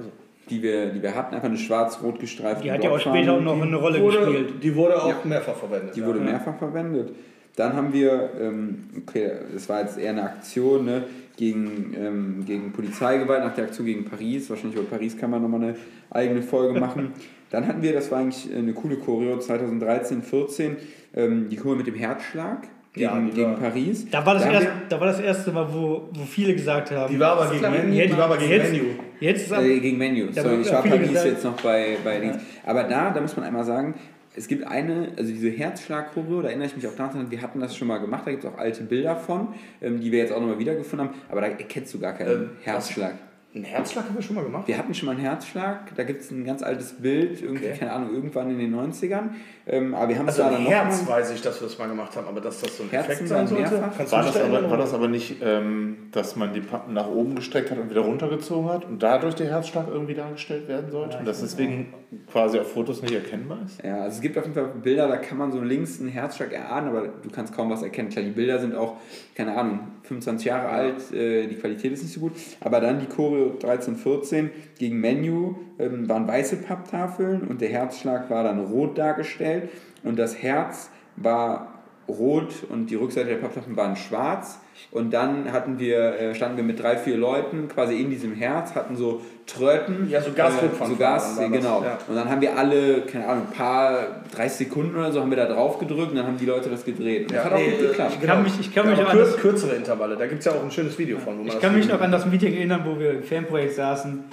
die 0.50 0.62
wir, 0.62 0.88
die 0.88 1.02
wir 1.02 1.16
hatten. 1.16 1.36
Einfach 1.36 1.48
eine 1.48 1.58
schwarz-rot 1.58 2.20
gestreifte 2.20 2.64
Die 2.64 2.72
hat 2.72 2.84
ja 2.84 2.90
auch 2.90 3.00
später 3.00 3.34
auch 3.34 3.42
noch 3.42 3.62
eine 3.62 3.78
Rolle 3.78 4.02
wurde, 4.02 4.18
gespielt. 4.20 4.54
Die 4.62 4.76
wurde 4.76 5.02
auch 5.02 5.08
ja. 5.08 5.16
mehrfach 5.24 5.56
verwendet. 5.56 5.96
Die 5.96 6.02
ja. 6.02 6.06
wurde 6.06 6.20
mehrfach 6.20 6.58
verwendet. 6.58 7.16
Dann 7.56 7.74
haben 7.74 7.94
wir, 7.94 8.30
ähm, 8.42 8.90
okay, 8.98 9.32
das 9.54 9.70
war 9.70 9.82
jetzt 9.82 9.98
eher 9.98 10.12
eine 10.12 10.24
Aktion 10.24 10.84
ne, 10.84 11.04
gegen, 11.38 11.96
ähm, 11.98 12.44
gegen 12.46 12.74
Polizeigewalt, 12.74 13.44
nach 13.44 13.56
der 13.56 13.66
Aktion 13.66 13.86
gegen 13.86 14.04
Paris. 14.04 14.50
Wahrscheinlich 14.50 14.78
über 14.78 14.90
Paris 14.90 15.18
kann 15.18 15.30
man 15.30 15.42
nochmal 15.42 15.62
eine 15.62 15.76
eigene 16.10 16.42
Folge 16.42 16.78
machen. 16.80 17.14
Dann 17.50 17.68
hatten 17.68 17.82
wir, 17.82 17.94
das 17.94 18.12
war 18.12 18.20
eigentlich 18.20 18.50
eine 18.56 18.74
coole 18.74 18.98
Choreo, 18.98 19.40
2013, 19.40 20.22
14, 20.22 20.78
ähm, 21.16 21.50
die 21.50 21.56
Choreo 21.56 21.78
mit 21.78 21.88
dem 21.88 21.96
Herzschlag 21.96 22.68
gegen, 22.94 23.06
ja, 23.06 23.34
gegen 23.34 23.56
Paris. 23.56 24.10
Da 24.10 24.26
war, 24.26 24.36
das 24.36 24.44
da, 24.44 24.52
erst, 24.52 24.68
da 24.90 25.00
war 25.00 25.08
das 25.08 25.20
erste 25.20 25.52
Mal, 25.52 25.68
wo, 25.72 26.10
wo 26.12 26.24
viele 26.26 26.54
gesagt 26.54 26.92
haben. 26.92 27.14
Die 27.14 27.20
war 27.20 27.34
aber 27.34 27.52
gegen, 27.52 27.62
Man, 27.62 27.92
die 27.92 28.18
war 28.18 28.26
aber 28.26 28.38
gegen 28.38 28.52
jetzt, 28.52 28.72
Menu. 28.72 28.86
Jetzt 29.20 29.52
äh, 29.52 29.80
gegen 29.80 29.98
Menu. 29.98 30.32
Sorry, 30.32 30.62
ich 30.62 30.72
war 30.72 30.84
Paris 30.84 31.08
gesagt. 31.10 31.26
jetzt 31.28 31.44
noch 31.44 31.62
bei, 31.62 31.98
bei 32.04 32.24
ja. 32.24 32.40
Aber 32.66 32.84
da, 32.84 33.12
da 33.12 33.22
muss 33.22 33.36
man 33.36 33.46
einmal 33.46 33.64
sagen, 33.64 33.96
es 34.36 34.48
gibt 34.48 34.66
eine, 34.66 35.10
also 35.18 35.32
diese 35.32 35.50
Herzschlag-Choreo, 35.50 36.42
da 36.42 36.50
erinnere 36.50 36.68
ich 36.68 36.76
mich 36.76 36.88
auch 36.88 36.96
daran, 36.96 37.30
wir 37.30 37.42
hatten 37.42 37.60
das 37.60 37.76
schon 37.76 37.88
mal 37.88 37.98
gemacht, 37.98 38.24
da 38.26 38.32
gibt 38.32 38.44
es 38.44 38.50
auch 38.50 38.58
alte 38.58 38.84
Bilder 38.84 39.16
von, 39.16 39.50
ähm, 39.82 40.00
die 40.00 40.12
wir 40.12 40.20
jetzt 40.20 40.32
auch 40.32 40.40
nochmal 40.40 40.60
wiedergefunden 40.60 41.10
haben, 41.10 41.18
aber 41.30 41.42
da 41.42 41.48
erkennst 41.48 41.94
du 41.94 42.00
gar 42.00 42.14
keinen 42.14 42.32
ähm, 42.32 42.50
Herzschlag. 42.64 43.16
Ein 43.60 43.66
Herzschlag 43.66 44.06
haben 44.06 44.16
wir 44.16 44.22
schon 44.22 44.36
mal 44.38 44.44
gemacht? 44.46 44.68
Wir 44.68 44.78
hatten 44.78 44.94
schon 44.94 45.08
mal 45.08 45.12
einen 45.12 45.22
Herzschlag. 45.22 45.94
Da 45.96 46.04
gibt 46.04 46.22
es 46.22 46.32
ein 46.32 46.46
ganz 46.46 46.64
altes 46.64 46.94
Bild, 46.94 47.42
irgendwie, 47.42 47.68
okay. 47.68 47.78
keine 47.78 47.92
Ahnung, 47.92 48.14
irgendwann 48.14 48.50
in 48.50 48.58
den 48.58 48.74
90ern. 48.74 49.32
Ähm, 49.68 49.94
aber 49.94 50.08
wir 50.08 50.18
haben 50.18 50.28
also 50.28 50.42
es 50.44 50.50
dann 50.50 50.66
Herz 50.66 51.02
noch 51.02 51.10
weiß 51.10 51.32
ich, 51.32 51.42
dass 51.42 51.60
wir 51.60 51.68
das 51.68 51.78
mal 51.78 51.90
gemacht 51.90 52.16
haben, 52.16 52.28
aber 52.28 52.40
dass 52.40 52.62
das 52.62 52.78
so 52.78 52.84
ein 52.84 52.90
Herzen 52.90 53.12
Effekt 53.12 53.28
sein 53.28 53.48
sollte. 53.48 53.82
War 53.82 54.24
das, 54.24 54.38
aber, 54.38 54.70
war 54.70 54.78
das 54.78 54.94
aber 54.94 55.10
nicht, 55.10 55.38
ähm, 55.44 56.08
dass 56.12 56.38
man 56.38 56.54
die 56.54 56.62
Pappen 56.62 56.94
nach 56.94 57.08
oben 57.08 57.36
gestreckt 57.36 57.70
hat 57.70 57.78
und 57.78 57.90
wieder 57.90 58.02
runtergezogen 58.02 58.70
hat 58.70 58.86
und 58.86 59.04
dadurch 59.04 59.36
der 59.36 59.48
Herzschlag 59.48 59.88
irgendwie 59.90 60.16
dargestellt 60.16 60.70
werden 60.70 60.90
sollte? 60.90 61.16
Ja, 61.16 61.20
und 61.20 61.28
das 61.28 61.42
deswegen 61.42 61.94
quasi 62.32 62.60
auf 62.60 62.72
Fotos 62.72 63.02
nicht 63.02 63.14
erkennbar 63.14 63.60
ist? 63.66 63.84
Ja, 63.84 64.02
also 64.02 64.16
es 64.16 64.22
gibt 64.22 64.38
auf 64.38 64.46
jeden 64.46 64.56
Fall 64.56 64.70
Bilder, 64.82 65.08
da 65.08 65.18
kann 65.18 65.38
man 65.38 65.52
so 65.52 65.62
links 65.62 66.00
einen 66.00 66.10
Herzschlag 66.10 66.54
erahnen, 66.54 66.88
aber 66.88 67.02
du 67.08 67.30
kannst 67.30 67.54
kaum 67.54 67.70
was 67.70 67.84
erkennen. 67.84 68.10
Klar, 68.10 68.24
die 68.24 68.32
Bilder 68.32 68.60
sind 68.60 68.74
auch, 68.74 68.96
keine 69.36 69.56
Ahnung, 69.56 69.80
25 70.10 70.48
Jahre 70.48 70.68
alt, 70.68 71.14
äh, 71.14 71.48
die 71.48 71.56
Qualität 71.56 71.94
ist 71.94 72.04
nicht 72.04 72.14
so 72.14 72.20
gut. 72.20 72.34
Aber 72.60 72.82
dann 72.82 73.00
die 73.00 73.06
Choreo 73.06 73.56
13, 73.60 73.96
14 73.96 74.50
gegen 74.78 75.00
Menu 75.00 75.56
ähm, 75.78 76.10
waren 76.10 76.28
weiße 76.28 76.58
Papptafeln 76.58 77.44
und 77.48 77.62
der 77.62 77.70
Herzschlag 77.70 78.30
war 78.30 78.44
dann 78.44 78.60
rot 78.60 78.98
dargestellt 78.98 79.70
und 80.04 80.18
das 80.18 80.42
Herz 80.42 80.90
war 81.16 81.80
rot 82.08 82.66
und 82.70 82.90
die 82.90 82.96
Rückseite 82.96 83.30
der 83.30 83.38
Papptafeln 83.38 83.78
waren 83.78 83.96
schwarz. 83.96 84.60
Und 84.92 85.12
dann 85.14 85.52
hatten 85.52 85.78
wir, 85.78 86.20
äh, 86.20 86.36
standen 86.36 86.58
wir 86.58 86.64
mit 86.64 86.82
drei, 86.82 86.98
vier 86.98 87.16
Leuten 87.16 87.68
quasi 87.68 88.00
in 88.02 88.10
diesem 88.10 88.34
Herz, 88.34 88.74
hatten 88.74 88.96
so 88.96 89.22
Tröten. 89.46 90.10
Ja, 90.10 90.22
so 90.22 90.32
Gasdruck 90.32 90.82
äh, 90.82 90.86
so 90.86 90.96
Gas, 90.96 91.38
genau. 91.38 91.84
Ja. 91.84 91.98
Und 92.08 92.16
dann 92.16 92.30
haben 92.30 92.42
wir 92.42 92.58
alle, 92.58 93.02
keine 93.02 93.28
Ahnung, 93.28 93.48
ein 93.50 93.56
paar, 93.56 94.22
30 94.36 94.68
Sekunden 94.68 94.96
oder 94.96 95.12
so, 95.12 95.22
haben 95.22 95.30
wir 95.30 95.38
da 95.38 95.46
drauf 95.46 95.80
gedrückt 95.80 96.12
und 96.12 96.18
dann 96.18 96.28
haben 96.28 96.38
die 96.38 96.46
Leute 96.46 96.70
das 96.70 96.86
gedreht. 96.86 97.24
Und 97.24 97.32
das 97.32 97.46
ja, 97.46 97.52
hat 97.52 97.58
nee, 97.58 97.68
auch 97.68 97.72
gut 97.72 97.90
geklappt. 97.90 98.18
Ich 98.20 98.28
kann 98.28 98.44
mich, 98.44 98.60
ich 98.60 98.74
kann 98.74 98.90
mich 98.90 99.00
auch 99.00 99.12
kür 99.12 99.26
kürzere 99.38 99.76
Intervalle, 99.76 100.16
da 100.16 100.28
gibt 100.28 100.40
es 100.40 100.46
ja 100.46 100.54
auch 100.54 100.64
ein 100.64 100.72
schönes 100.72 100.98
Video 100.98 101.18
von. 101.20 101.46
ich 101.46 101.60
kann 101.60 101.76
mich 101.76 101.88
noch 101.88 102.02
an 102.02 102.12
das 102.12 102.26
Meeting 102.26 102.54
erinnern, 102.54 102.82
wo 102.86 103.00
wir 103.00 103.12
im 103.12 103.24
Fanprojekt 103.24 103.76
saßen. 103.76 104.24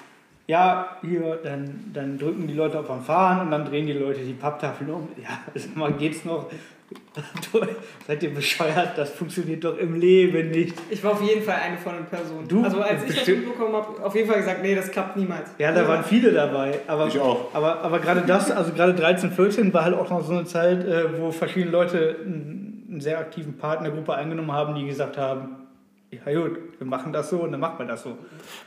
Ja, 0.49 0.97
hier, 1.03 1.41
dann, 1.43 1.91
dann 1.93 2.19
drücken 2.19 2.47
die 2.47 2.55
Leute 2.55 2.79
auf 2.79 2.89
am 2.89 3.03
Fahren 3.03 3.41
und 3.41 3.51
dann 3.51 3.65
drehen 3.65 3.87
die 3.87 3.93
Leute 3.95 4.21
die 4.21 4.33
Papptafeln 4.33 4.91
um. 4.91 5.09
Ja, 5.21 5.41
sag 5.55 5.77
mal, 5.77 5.93
geht's 5.93 6.25
noch? 6.25 6.51
Seid 8.07 8.23
ihr 8.23 8.35
bescheuert? 8.35 8.97
Das 8.97 9.11
funktioniert 9.11 9.65
doch 9.65 9.77
im 9.79 9.95
Leben 9.95 10.51
nicht. 10.51 10.77
Ich 10.91 11.03
war 11.03 11.13
auf 11.13 11.23
jeden 11.23 11.43
Fall 11.43 11.57
eine 11.57 11.77
von 11.77 11.95
den 11.95 12.07
Personen. 12.07 12.47
Du? 12.47 12.63
Also 12.63 12.81
als 12.81 13.05
ich 13.05 13.17
das 13.17 13.27
mitbekommen 13.27 13.75
habe, 13.75 14.05
auf 14.05 14.15
jeden 14.15 14.29
Fall 14.29 14.39
gesagt, 14.39 14.63
nee, 14.63 14.75
das 14.75 14.91
klappt 14.91 15.17
niemals. 15.17 15.51
Ja, 15.59 15.73
da 15.73 15.87
waren 15.89 16.05
viele 16.05 16.33
dabei. 16.33 16.81
Aber, 16.87 17.09
ich 17.09 17.19
auch. 17.19 17.55
Aber, 17.55 17.81
aber 17.81 17.99
gerade 17.99 18.23
das, 18.23 18.51
also 18.51 18.73
gerade 18.73 18.95
13, 18.95 19.33
14 19.33 19.73
war 19.73 19.85
halt 19.85 19.95
auch 19.95 20.09
noch 20.11 20.25
so 20.25 20.33
eine 20.33 20.45
Zeit, 20.45 20.85
äh, 20.85 21.19
wo 21.19 21.33
verschiedene 21.33 21.73
Leute 21.73 22.17
einen 22.25 23.01
sehr 23.01 23.19
aktiven 23.19 23.57
Part 23.57 23.79
in 23.79 23.85
der 23.85 23.93
Gruppe 23.93 24.15
eingenommen 24.15 24.53
haben, 24.53 24.75
die 24.75 24.87
gesagt 24.87 25.17
haben, 25.17 25.67
ja 26.11 26.41
gut, 26.41 26.59
wir 26.79 26.87
machen 26.87 27.13
das 27.13 27.31
so 27.31 27.39
und 27.39 27.53
dann 27.53 27.61
macht 27.61 27.79
man 27.79 27.89
das 27.89 28.03
so. 28.03 28.17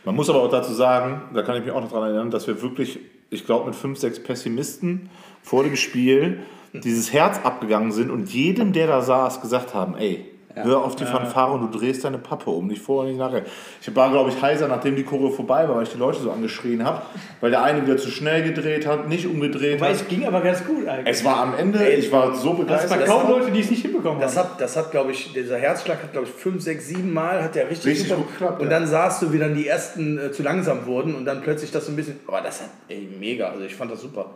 Man 0.04 0.16
muss 0.16 0.30
aber 0.30 0.42
auch 0.42 0.52
dazu 0.52 0.74
sagen, 0.74 1.22
da 1.34 1.42
kann 1.42 1.56
ich 1.56 1.64
mich 1.64 1.72
auch 1.72 1.82
noch 1.82 1.92
daran 1.92 2.10
erinnern, 2.10 2.32
dass 2.32 2.48
wir 2.48 2.62
wirklich, 2.62 3.00
ich 3.30 3.46
glaube 3.46 3.68
mit 3.68 3.76
fünf, 3.76 3.98
sechs 3.98 4.22
Pessimisten 4.22 5.10
vor 5.42 5.64
dem 5.64 5.76
Spiel 5.76 6.40
dieses 6.84 7.14
Herz 7.14 7.40
abgegangen 7.44 7.92
sind 7.92 8.10
und 8.10 8.32
jedem, 8.32 8.74
der 8.74 8.88
da 8.88 9.02
saß, 9.02 9.42
gesagt 9.42 9.74
haben, 9.74 9.96
ey, 9.98 10.26
ja. 10.56 10.64
Hör 10.64 10.84
auf 10.84 10.96
die 10.96 11.06
Fanfare 11.06 11.54
und 11.54 11.62
du 11.72 11.78
drehst 11.78 12.04
deine 12.04 12.18
Pappe 12.18 12.50
um, 12.50 12.68
nicht 12.68 12.82
vorher, 12.82 13.12
nicht 13.12 13.20
nachher. 13.20 13.44
Ich 13.82 13.96
war, 13.96 14.10
glaube 14.10 14.32
ich, 14.32 14.42
heiser, 14.42 14.68
nachdem 14.68 14.96
die 14.96 15.04
Choreo 15.04 15.30
vorbei 15.30 15.68
war, 15.68 15.76
weil 15.76 15.84
ich 15.84 15.92
die 15.92 15.98
Leute 15.98 16.20
so 16.20 16.32
angeschrien 16.32 16.84
habe, 16.84 17.04
weil 17.40 17.52
der 17.52 17.62
eine 17.62 17.84
wieder 17.84 17.98
zu 17.98 18.10
schnell 18.10 18.42
gedreht 18.44 18.88
hat, 18.88 19.08
nicht 19.08 19.28
umgedreht 19.28 19.80
Weil 19.80 19.90
hat. 19.90 20.02
es 20.02 20.08
ging 20.08 20.26
aber 20.26 20.42
ganz 20.42 20.66
gut 20.66 20.88
eigentlich. 20.88 21.08
Es 21.08 21.24
war 21.24 21.38
am 21.38 21.56
Ende, 21.56 21.88
ich 21.90 22.12
war 22.12 22.36
so 22.36 22.54
begeistert. 22.54 23.04
Es 23.04 23.08
waren 23.08 23.22
kaum 23.22 23.30
Leute, 23.30 23.52
die 23.52 23.60
es 23.60 23.70
nicht 23.70 23.84
hinbekommen 23.84 24.20
das 24.20 24.36
haben. 24.38 24.50
Hat, 24.50 24.62
das 24.62 24.76
hat, 24.76 24.90
glaube 24.90 25.12
ich, 25.12 25.32
dieser 25.34 25.58
Herzschlag 25.58 26.02
hat, 26.02 26.14
glaube 26.14 26.28
ich, 26.28 26.34
fünf, 26.34 26.64
sechs, 26.64 26.88
sieben 26.88 27.14
Mal 27.14 27.44
hat 27.44 27.54
der 27.54 27.70
richtig, 27.70 27.86
richtig 27.86 28.16
gut 28.16 28.32
geklappt. 28.32 28.60
Und 28.60 28.72
dann 28.72 28.88
sahst 28.88 29.22
du, 29.22 29.32
wie 29.32 29.38
dann 29.38 29.54
die 29.54 29.68
ersten 29.68 30.18
äh, 30.18 30.32
zu 30.32 30.42
langsam 30.42 30.88
wurden 30.88 31.14
und 31.14 31.26
dann 31.26 31.42
plötzlich 31.42 31.72
das 31.72 31.86
so 31.86 31.92
ein 31.92 31.96
bisschen, 31.96 32.20
aber 32.28 32.42
das 32.42 32.62
hat, 32.62 32.70
ey, 32.88 33.08
mega, 33.20 33.50
also 33.50 33.64
ich 33.64 33.76
fand 33.76 33.92
das 33.92 34.02
super. 34.02 34.32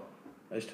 Echt. 0.51 0.73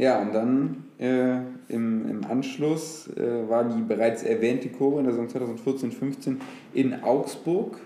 Ja, 0.00 0.18
und 0.22 0.34
dann 0.34 0.84
äh, 0.98 1.40
im, 1.68 2.08
im 2.08 2.24
Anschluss 2.26 3.06
äh, 3.18 3.50
war 3.50 3.64
die 3.64 3.82
bereits 3.82 4.22
erwähnte 4.22 4.70
Chore 4.70 5.00
in 5.00 5.04
der 5.04 5.12
Saison 5.12 5.58
2014-15 5.58 6.36
in 6.72 7.02
Augsburg, 7.02 7.76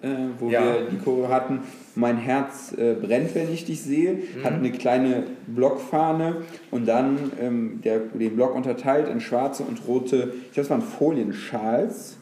äh, 0.00 0.08
wo 0.38 0.48
ja. 0.48 0.62
wir 0.62 0.86
die 0.90 0.96
Chore 0.96 1.28
hatten. 1.28 1.60
Mein 1.94 2.16
Herz 2.16 2.72
äh, 2.72 2.94
brennt, 2.94 3.34
wenn 3.34 3.52
ich 3.52 3.66
dich 3.66 3.82
sehe, 3.82 4.14
mhm. 4.14 4.44
hat 4.44 4.54
eine 4.54 4.72
kleine 4.72 5.24
Blockfahne 5.46 6.36
und 6.70 6.88
dann 6.88 7.32
ähm, 7.38 7.80
der, 7.84 7.98
den 7.98 8.34
Block 8.34 8.56
unterteilt 8.56 9.06
in 9.06 9.20
schwarze 9.20 9.62
und 9.62 9.86
rote, 9.86 10.32
ich 10.46 10.52
glaube, 10.52 10.64
es 10.64 10.70
waren 10.70 10.80
Folienschals. 10.80 12.16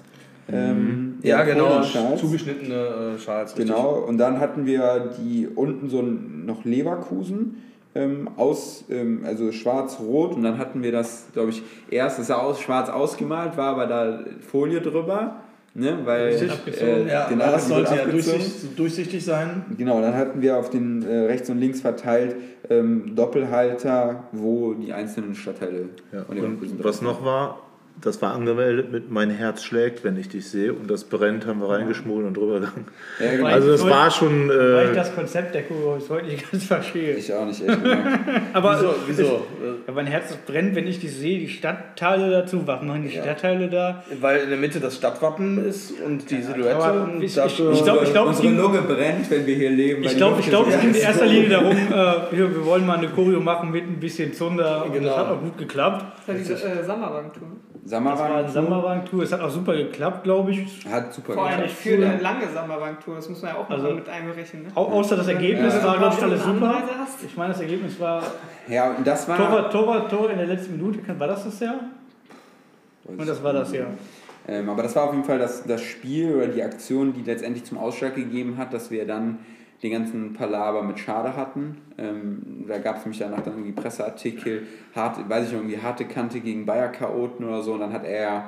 Ähm, 0.50 0.78
mhm. 0.78 1.14
ja, 1.22 1.44
genau, 1.44 1.82
zugeschnittene 2.16 3.14
äh, 3.14 3.18
Schals. 3.20 3.54
Genau, 3.54 3.94
und 4.08 4.18
dann 4.18 4.40
hatten 4.40 4.66
wir 4.66 5.12
die 5.20 5.46
unten 5.46 5.88
so 5.88 6.02
noch 6.02 6.64
Leverkusen 6.64 7.62
ähm, 7.96 8.28
aus, 8.36 8.84
ähm, 8.90 9.22
also 9.24 9.52
schwarz-rot 9.52 10.34
und 10.34 10.42
dann 10.42 10.58
hatten 10.58 10.82
wir 10.82 10.92
das, 10.92 11.26
glaube 11.32 11.50
ich, 11.50 11.62
erst, 11.90 12.18
es 12.18 12.28
sah 12.28 12.36
aus, 12.36 12.60
schwarz 12.60 12.88
ausgemalt, 12.88 13.56
war 13.56 13.70
aber 13.70 13.86
da 13.86 14.20
Folie 14.40 14.80
drüber. 14.80 15.36
Ne, 15.78 15.98
weil 16.04 16.28
Richtig. 16.28 16.80
äh, 16.80 17.06
Ja, 17.06 17.28
den 17.28 17.38
das 17.38 17.68
sollte 17.68 17.96
ja 17.96 18.06
durchsichtig, 18.06 18.74
durchsichtig 18.76 19.22
sein. 19.22 19.66
Genau, 19.76 20.00
dann 20.00 20.14
hatten 20.14 20.40
wir 20.40 20.56
auf 20.56 20.70
den 20.70 21.02
äh, 21.02 21.26
rechts 21.26 21.50
und 21.50 21.58
links 21.58 21.82
verteilt 21.82 22.34
ähm, 22.70 23.14
Doppelhalter, 23.14 24.24
wo 24.32 24.72
die 24.72 24.94
einzelnen 24.94 25.34
Stadtteile 25.34 25.90
Ja. 26.12 26.24
Und 26.28 26.82
was 26.82 27.02
noch 27.02 27.22
war, 27.22 27.60
das 28.00 28.20
war 28.20 28.34
angemeldet 28.34 28.92
mit 28.92 29.10
Mein 29.10 29.30
Herz 29.30 29.64
schlägt, 29.64 30.04
wenn 30.04 30.16
ich 30.18 30.28
dich 30.28 30.48
sehe. 30.48 30.72
Und 30.72 30.90
das 30.90 31.04
brennt, 31.04 31.46
haben 31.46 31.60
wir 31.60 31.68
reingeschmuggelt 31.70 32.26
und 32.26 32.36
drüber 32.36 32.54
gegangen. 32.60 32.86
Ja, 33.18 33.32
genau. 33.32 33.46
Also 33.46 33.70
das 33.70 33.80
ich- 33.82 33.90
war 33.90 34.10
schon... 34.10 34.48
Weil 34.48 34.84
ich 34.86 34.90
Äh, 34.90 34.94
das 34.94 35.14
Konzept 35.14 35.54
der 35.54 35.62
Kuh 35.62 35.94
bis 35.96 36.10
heute 36.10 36.26
nicht 36.26 36.50
ganz 36.52 36.64
verstehe. 36.64 37.14
ich 37.14 37.32
auch 37.32 37.46
nicht 37.46 37.66
echt. 37.66 37.82
Genau. 37.82 37.96
Aber 38.52 38.74
Wieso? 38.74 38.94
Wieso? 39.06 39.22
Äh, 39.22 39.86
Ja, 39.86 39.92
mein 39.94 40.06
Herz 40.06 40.36
brennt, 40.46 40.74
wenn 40.74 40.86
ich 40.86 40.98
die 41.00 41.08
sehe, 41.08 41.38
die 41.38 41.48
Stadtteile 41.48 42.30
dazu. 42.30 42.66
Was 42.66 42.82
machen 42.82 43.02
die 43.04 43.10
Stadtteile 43.10 43.68
da? 43.68 44.02
Weil 44.20 44.40
in 44.40 44.50
der 44.50 44.58
Mitte 44.58 44.78
das 44.78 44.96
Stadtwappen 44.96 45.64
ist 45.66 45.94
und 46.04 46.30
die 46.30 46.42
Silhouette. 46.42 46.76
aber 46.76 47.02
und 47.04 47.22
ich- 47.22 47.34
dafür, 47.34 47.72
ich 47.72 47.82
glaub- 47.82 48.04
glaub, 48.04 48.26
es 48.30 48.36
Unsere 48.36 48.48
ging- 48.54 48.58
Lunge 48.60 48.82
brennt, 48.82 49.30
wenn 49.30 49.46
wir 49.46 49.54
hier 49.56 49.70
leben. 49.70 50.02
Ich 50.04 50.16
glaube, 50.16 50.40
ich 50.40 50.48
glaub, 50.48 50.68
es 50.68 50.78
ging 50.80 50.90
in 50.90 50.96
erster 50.96 51.26
Linie 51.26 51.48
darum, 51.48 51.72
äh, 51.90 51.92
wir, 52.36 52.54
wir 52.54 52.64
wollen 52.66 52.84
mal 52.86 52.98
eine 52.98 53.08
Choreo 53.08 53.40
machen 53.40 53.70
mit 53.70 53.84
ein 53.84 53.98
bisschen 54.00 54.32
Zunder. 54.34 54.84
Und 54.84 54.92
Genau. 54.92 55.08
das 55.08 55.16
hat 55.16 55.28
auch 55.28 55.40
gut 55.40 55.56
geklappt. 55.58 56.04
Das 56.26 56.28
war 56.28 56.34
die 56.34 56.42
äh, 56.80 56.84
war 57.90 57.98
eine 58.00 58.16
Samara 58.16 58.48
Sammerbank-Tour. 58.48 59.22
Es 59.22 59.32
hat 59.32 59.40
auch 59.40 59.50
super 59.50 59.74
geklappt, 59.76 60.24
glaube 60.24 60.50
ich. 60.52 60.84
hat 60.90 61.12
super 61.12 61.34
Vor 61.34 61.46
allem 61.46 61.58
geklappt. 61.62 61.72
für 61.80 61.94
eine 61.94 62.18
lange 62.20 62.48
Sammerbank-Tour. 62.52 63.14
Das 63.16 63.28
muss 63.28 63.42
man 63.42 63.52
ja 63.52 63.58
auch 63.60 63.68
mal 63.68 63.76
Also- 63.76 63.94
mit 63.94 64.08
einberechnen. 64.08 64.62
Ne? 64.64 64.68
Au 64.74 64.84
außer 64.84 65.16
das 65.16 65.28
Ergebnis 65.28 65.74
Ja. 65.74 65.84
war, 65.84 65.98
glaube 65.98 66.14
ich, 66.16 66.22
alles 66.22 66.42
super. 66.44 66.82
Ich 67.24 67.36
meine, 67.36 67.52
das 67.52 67.60
Ergebnis 67.62 68.00
war 68.00 68.22
Ja, 68.68 68.90
und 68.90 69.06
das 69.06 69.28
war. 69.28 69.36
Torwart, 69.36 69.72
Torwart, 69.72 70.10
Tor 70.10 70.30
in 70.30 70.38
der 70.38 70.46
letzten 70.46 70.72
Minute. 70.76 70.98
War 71.18 71.28
das 71.28 71.44
das 71.44 71.60
Jahr? 71.60 71.76
Und 73.04 73.26
das 73.28 73.42
war 73.42 73.52
das 73.52 73.72
Jahr. 73.72 73.86
Ähm, 74.48 74.68
aber 74.68 74.82
das 74.82 74.94
war 74.96 75.04
auf 75.04 75.12
jeden 75.12 75.24
Fall 75.24 75.38
das, 75.38 75.64
das 75.64 75.82
Spiel 75.82 76.34
oder 76.34 76.46
die 76.48 76.62
Aktion, 76.62 77.12
die 77.12 77.22
letztendlich 77.22 77.64
zum 77.64 77.78
Ausschlag 77.78 78.14
gegeben 78.14 78.58
hat, 78.58 78.72
dass 78.72 78.90
wir 78.90 79.06
dann 79.06 79.38
den 79.82 79.92
ganzen 79.92 80.32
Palaver 80.32 80.82
mit 80.82 80.98
Schade 80.98 81.36
hatten. 81.36 81.76
Ähm, 81.98 82.64
da 82.66 82.78
gab 82.78 82.96
es 82.96 83.04
nämlich 83.04 83.18
danach 83.18 83.40
dann 83.42 83.54
irgendwie 83.54 83.72
Presseartikel, 83.72 84.66
hart, 84.94 85.28
weiß 85.28 85.46
ich 85.46 85.52
noch, 85.52 85.60
irgendwie 85.60 85.78
harte 85.80 86.04
Kante 86.06 86.40
gegen 86.40 86.64
Bayer-Chaoten 86.66 87.44
oder 87.46 87.62
so. 87.62 87.74
Und 87.74 87.80
dann 87.80 87.92
hat 87.92 88.04
er 88.04 88.44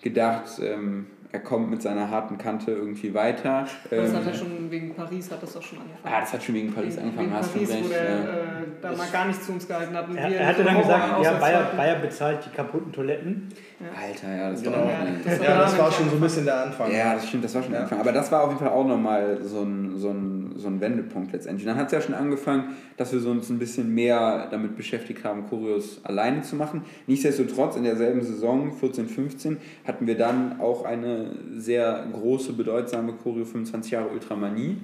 gedacht, 0.00 0.60
ähm, 0.62 1.06
er 1.30 1.40
kommt 1.40 1.68
mit 1.70 1.82
seiner 1.82 2.10
harten 2.10 2.38
Kante 2.38 2.70
irgendwie 2.70 3.12
weiter. 3.12 3.66
Das 3.90 4.08
Ähm, 4.10 4.16
hat 4.16 4.26
ja 4.26 4.32
schon 4.32 4.70
wegen 4.70 4.94
Paris 4.94 5.30
hat 5.30 5.42
das 5.42 5.52
doch 5.52 5.62
schon 5.62 5.78
angefangen. 5.80 6.14
ah, 6.14 6.20
das 6.20 6.32
hat 6.32 6.42
schon 6.42 6.54
wegen 6.54 6.72
Paris 6.72 6.96
Wegen- 6.96 7.02
angefangen, 7.08 7.26
wegen 7.28 7.36
hast 7.36 7.54
du 7.54 7.58
Paris, 7.58 7.70
recht. 7.74 7.84
wo 7.84 7.88
der 7.90 8.04
ja. 8.04 8.14
äh, 8.14 8.64
da 8.80 8.92
mal 8.92 9.06
gar 9.12 9.26
nicht 9.26 9.42
zu 9.42 9.52
uns 9.52 9.68
gehalten 9.68 9.94
hat. 9.94 10.06
Er, 10.14 10.28
er 10.40 10.46
hatte 10.46 10.64
dann 10.64 10.74
Horror 10.76 10.86
gesagt, 10.86 11.24
ja, 11.24 11.32
Bayer. 11.34 11.70
Bayer 11.76 11.96
bezahlt 11.96 12.38
die 12.46 12.56
kaputten 12.56 12.92
Toiletten. 12.92 13.48
Alter, 13.94 14.34
ja, 14.36 14.50
das 14.52 14.62
Genau. 14.62 14.76
war 14.78 14.84
auch 14.84 14.88
Ja, 14.88 14.96
das 15.22 15.38
ja, 15.42 15.58
das 15.58 15.78
war 15.78 15.92
schon 15.92 16.08
so 16.08 16.16
ein 16.16 16.20
bisschen 16.20 16.44
der 16.46 16.62
Anfang. 16.64 16.90
Ja, 16.92 17.14
das 17.14 17.28
stimmt, 17.28 17.44
das 17.44 17.54
war 17.54 17.62
schon 17.62 17.72
der 17.72 17.80
Ja. 17.80 17.84
Anfang. 17.84 18.00
Aber 18.00 18.12
das 18.12 18.32
war 18.32 18.42
auf 18.44 18.48
jeden 18.48 18.60
Fall 18.60 18.70
auch 18.72 18.86
nochmal 18.86 19.38
so 19.42 19.60
ein, 19.62 19.96
so, 19.96 20.08
ein, 20.08 20.37
so 20.58 20.68
ein 20.68 20.80
Wendepunkt 20.80 21.32
letztendlich. 21.32 21.66
Dann 21.66 21.76
hat 21.76 21.86
es 21.86 21.92
ja 21.92 22.00
schon 22.00 22.14
angefangen, 22.14 22.76
dass 22.96 23.12
wir 23.12 23.20
so 23.20 23.30
uns 23.30 23.48
ein 23.48 23.58
bisschen 23.58 23.94
mehr 23.94 24.48
damit 24.50 24.76
beschäftigt 24.76 25.24
haben, 25.24 25.46
Choreos 25.48 26.00
alleine 26.04 26.42
zu 26.42 26.56
machen. 26.56 26.82
Nichtsdestotrotz, 27.06 27.76
in 27.76 27.84
derselben 27.84 28.22
Saison, 28.22 28.72
14, 28.72 29.08
15, 29.08 29.56
hatten 29.86 30.06
wir 30.06 30.16
dann 30.16 30.60
auch 30.60 30.84
eine 30.84 31.30
sehr 31.56 32.06
große, 32.12 32.52
bedeutsame 32.52 33.12
Choreo 33.12 33.44
25 33.44 33.92
Jahre 33.92 34.08
Ultramanie. 34.08 34.76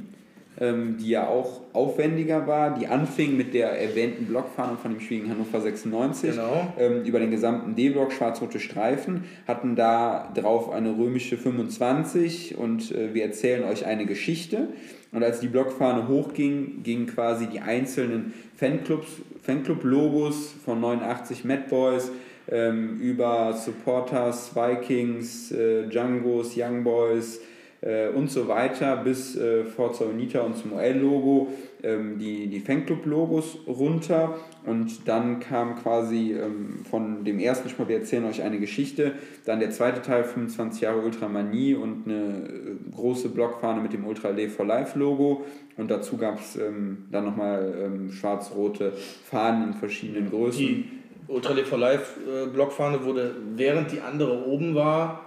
Ähm, 0.61 0.99
die 0.99 1.09
ja 1.09 1.27
auch 1.27 1.63
aufwendiger 1.73 2.47
war, 2.47 2.79
die 2.79 2.87
anfing 2.87 3.37
mit 3.37 3.55
der 3.55 3.71
erwähnten 3.71 4.27
Blockfahne 4.27 4.77
von 4.77 4.93
dem 4.93 5.01
gegen 5.01 5.29
Hannover 5.29 5.61
96 5.61 6.31
Genau. 6.31 6.73
ähm, 6.79 7.03
über 7.03 7.19
den 7.19 7.33
gesamten 7.33 7.75
D-Block 7.75 8.13
schwarz-rote 8.13 8.61
Streifen, 8.61 9.25
hatten 9.49 9.75
da 9.75 10.31
drauf 10.33 10.71
eine 10.71 10.97
römische 10.97 11.37
25 11.37 12.57
und 12.57 12.93
äh, 12.93 13.13
wir 13.15 13.25
erzählen 13.25 13.65
euch 13.65 13.85
eine 13.85 14.07
Geschichte. 14.07 14.69
Und 15.15 15.23
als 15.23 15.41
die 15.41 15.49
Blockfahne 15.49 16.09
hochging, 16.09 16.83
gingen 16.83 17.07
quasi 17.07 17.47
die 17.47 17.61
einzelnen 17.61 18.35
Fanclubs, 18.57 19.09
Fanclub-Logos 19.43 20.55
von 20.65 20.81
89 20.81 21.45
Mad 21.45 21.63
Boys 21.71 22.11
ähm, 22.51 22.99
über 23.01 23.53
Supporters, 23.53 24.51
Vikings, 24.55 25.53
äh, 25.53 25.87
Djangos, 25.87 26.55
Young 26.57 26.83
Boys, 26.83 27.41
äh, 27.81 28.09
und 28.09 28.31
so 28.31 28.49
weiter 28.49 28.97
bis 28.97 29.37
äh, 29.37 29.65
Forza 29.65 30.05
Unita 30.05 30.41
und 30.41 30.57
zum 30.57 30.73
OL-Logo 30.73 31.49
ähm, 31.85 32.19
die, 32.19 32.49
die 32.49 32.61
Fanclub-Logos 32.61 33.59
runter 33.67 34.37
und 34.67 35.07
dann 35.07 35.41
kam 35.41 35.77
quasi 35.77 36.33
ähm, 36.33 36.85
von 36.89 37.25
dem 37.25 37.39
ersten 37.39 37.69
Spiel, 37.69 37.89
wir 37.89 37.99
erzählen 37.99 38.25
euch 38.25 38.43
eine 38.43 38.59
Geschichte, 38.59 39.13
dann 39.45 39.61
der 39.61 39.71
zweite 39.71 40.03
Teil, 40.03 40.25
25 40.25 40.81
Jahre 40.81 41.01
Ultramanie 41.01 41.75
und 41.75 42.07
eine 42.07 42.15
äh, 42.15 42.95
große 42.95 43.29
Blockfahne 43.29 43.81
mit 43.81 43.93
dem 43.93 44.07
Ultra 44.07 44.31
Live 44.31 44.55
for 44.55 44.67
Life 44.67 44.99
Logo 44.99 45.45
und 45.77 45.91
dazu 45.91 46.17
gab 46.17 46.41
es 46.41 46.57
ähm, 46.57 47.05
dann 47.11 47.25
nochmal 47.25 47.75
ähm, 47.85 48.11
schwarz-rote 48.11 48.93
Fahnen 49.25 49.69
in 49.69 49.75
verschiedenen 49.75 50.31
Größen. 50.31 50.61
Die 50.61 50.85
Ultra 51.29 51.53
Live 51.53 51.69
for 51.69 51.79
Life 51.79 52.21
äh, 52.21 52.47
Blockfahne 52.47 53.05
wurde, 53.05 53.35
während 53.57 53.93
die 53.93 54.01
andere 54.01 54.47
oben 54.47 54.75
war, 54.75 55.21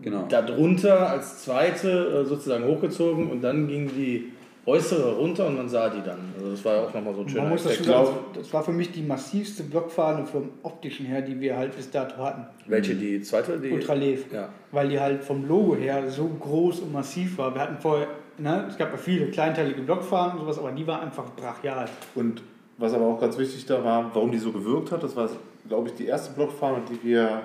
Genau. 0.00 0.26
darunter 0.28 1.10
als 1.10 1.44
zweite 1.44 2.22
äh, 2.22 2.24
sozusagen 2.24 2.64
hochgezogen 2.64 3.30
und 3.30 3.42
dann 3.42 3.68
ging 3.68 3.88
die 3.88 4.32
äußere 4.64 5.16
runter 5.16 5.46
und 5.46 5.56
man 5.56 5.68
sah 5.68 5.88
die 5.88 6.02
dann. 6.02 6.32
Also 6.36 6.52
das 6.52 6.64
war 6.64 6.74
ja 6.74 6.82
auch 6.84 6.94
nochmal 6.94 7.14
so 7.14 7.22
ein 7.22 7.28
schöner 7.28 7.42
Man 7.42 7.52
muss 7.52 7.66
Effekt. 7.66 7.84
sagen, 7.84 8.10
das 8.34 8.52
war 8.52 8.62
für 8.62 8.72
mich 8.72 8.92
die 8.92 9.02
massivste 9.02 9.64
Blockfahne 9.64 10.24
vom 10.24 10.50
optischen 10.62 11.06
her, 11.06 11.20
die 11.22 11.40
wir 11.40 11.56
halt 11.56 11.74
bis 11.76 11.90
dato 11.90 12.18
hatten. 12.18 12.46
Welche, 12.66 12.94
die 12.94 13.20
zweite? 13.22 13.58
Die, 13.58 13.70
Ultra 13.70 13.94
Lev. 13.94 14.32
Ja. 14.32 14.50
Weil 14.70 14.88
die 14.88 15.00
halt 15.00 15.24
vom 15.24 15.48
Logo 15.48 15.74
her 15.74 16.08
so 16.08 16.28
groß 16.28 16.80
und 16.80 16.92
massiv 16.92 17.38
war. 17.38 17.54
Wir 17.54 17.62
hatten 17.62 17.78
vorher, 17.80 18.06
ne, 18.38 18.66
es 18.68 18.78
gab 18.78 18.92
ja 18.92 18.96
viele 18.96 19.26
kleinteilige 19.30 19.82
Blockfahnen 19.82 20.34
und 20.34 20.44
sowas, 20.44 20.58
aber 20.58 20.70
die 20.70 20.86
war 20.86 21.02
einfach 21.02 21.30
brachial. 21.34 21.88
Und 22.14 22.42
was 22.78 22.94
aber 22.94 23.06
auch 23.06 23.20
ganz 23.20 23.36
wichtig 23.38 23.66
da 23.66 23.82
war, 23.82 24.10
warum 24.14 24.30
die 24.30 24.38
so 24.38 24.52
gewirkt 24.52 24.92
hat, 24.92 25.02
das 25.02 25.16
war, 25.16 25.28
glaube 25.68 25.88
ich, 25.88 25.94
die 25.94 26.06
erste 26.06 26.34
Blockfahne, 26.34 26.82
die 26.88 27.08
wir 27.08 27.42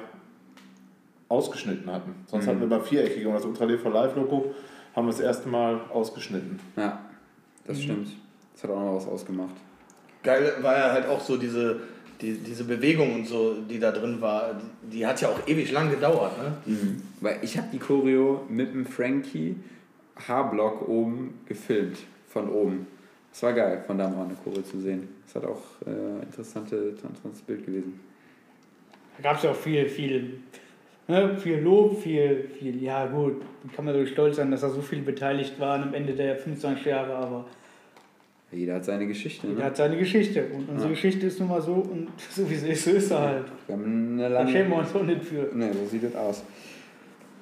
ausgeschnitten 1.29 1.91
hatten. 1.91 2.15
Sonst 2.27 2.47
hatten 2.47 2.59
wir 2.59 2.67
immer 2.67 2.79
viereckige 2.79 3.27
und 3.27 3.33
das 3.33 3.45
Ultra 3.45 3.67
for 3.77 3.91
Life 3.91 4.17
Logo 4.17 4.53
haben 4.95 5.05
wir 5.05 5.12
das 5.12 5.19
erste 5.19 5.50
Mal 5.50 5.79
ausgeschnitten. 5.93 6.59
Ja, 6.75 7.00
das 7.67 7.81
stimmt. 7.83 8.09
Das 8.53 8.63
hat 8.63 8.71
auch 8.71 8.79
noch 8.79 8.95
was 8.95 9.07
ausgemacht. 9.07 9.55
Geil 10.24 10.53
war 10.62 10.77
ja 10.77 10.91
halt 10.91 11.07
auch 11.07 11.21
so 11.21 11.38
diese, 11.38 11.79
die, 12.21 12.33
diese 12.33 12.63
Bewegung 12.63 13.13
und 13.13 13.27
so, 13.27 13.62
die 13.62 13.79
da 13.79 13.91
drin 13.91 14.19
war, 14.19 14.55
die, 14.83 14.97
die 14.97 15.05
hat 15.05 15.21
ja 15.21 15.29
auch 15.29 15.47
ewig 15.47 15.71
lang 15.71 15.91
gedauert. 15.91 16.33
Ne? 16.38 16.57
Weil 17.21 17.39
ich 17.43 17.57
habe 17.57 17.67
die 17.71 17.79
Choreo 17.79 18.43
mit 18.50 18.74
dem 18.74 18.86
Frankie 18.86 19.55
H-Block 20.27 20.88
oben 20.88 21.41
gefilmt, 21.45 21.97
von 22.27 22.50
oben. 22.50 22.88
Das 23.31 23.43
war 23.43 23.53
geil, 23.53 23.83
von 23.86 23.97
da 23.97 24.09
mal 24.09 24.25
eine 24.25 24.36
Choreo 24.43 24.63
zu 24.63 24.79
sehen. 24.79 25.07
Das 25.25 25.36
hat 25.36 25.45
auch 25.45 25.62
äh, 25.86 26.24
interessante, 26.24 26.75
interessantes 26.75 27.41
Bild 27.41 27.65
gewesen. 27.65 28.00
Da 29.17 29.24
gab 29.29 29.38
es 29.38 29.43
ja 29.43 29.51
auch 29.51 29.55
viel, 29.55 29.88
viel, 29.88 30.39
ne, 31.07 31.37
viel 31.37 31.59
Lob, 31.59 32.01
viel, 32.01 32.49
viel, 32.59 32.81
ja 32.83 33.05
gut, 33.07 33.41
kann 33.75 33.85
man 33.85 33.93
so 33.95 34.05
stolz 34.05 34.37
sein, 34.37 34.51
dass 34.51 34.61
da 34.61 34.69
so 34.69 34.81
viele 34.81 35.01
beteiligt 35.03 35.59
waren 35.59 35.83
am 35.83 35.93
Ende 35.93 36.13
der 36.13 36.35
25 36.37 36.85
Jahre, 36.85 37.13
aber 37.15 37.45
Jeder 38.51 38.75
hat 38.75 38.85
seine 38.85 39.07
Geschichte. 39.07 39.47
jeder 39.47 39.59
Ne? 39.59 39.65
hat 39.65 39.77
seine 39.77 39.97
Geschichte. 39.97 40.45
Und 40.53 40.69
unsere 40.69 40.89
Ja. 40.89 40.95
Geschichte 40.95 41.27
ist 41.27 41.39
nun 41.39 41.49
mal 41.49 41.61
so 41.61 41.73
und 41.73 42.07
so 42.31 42.49
wie 42.49 42.55
sie 42.55 42.69
ist, 42.69 42.85
so 42.85 42.91
ist 42.91 43.09
sie 43.09 43.19
halt. 43.19 43.45
Wir 43.67 43.75
haben 43.75 44.13
eine 44.19 44.29
Da 44.29 44.47
schämen 44.47 44.69
wir 44.69 44.77
lange. 44.77 44.87
uns 44.87 44.95
auch 44.95 45.03
nicht 45.03 45.23
für. 45.23 45.55
Ne, 45.55 45.71
so 45.73 45.85
sieht 45.85 46.03
das 46.03 46.15
aus. 46.15 46.43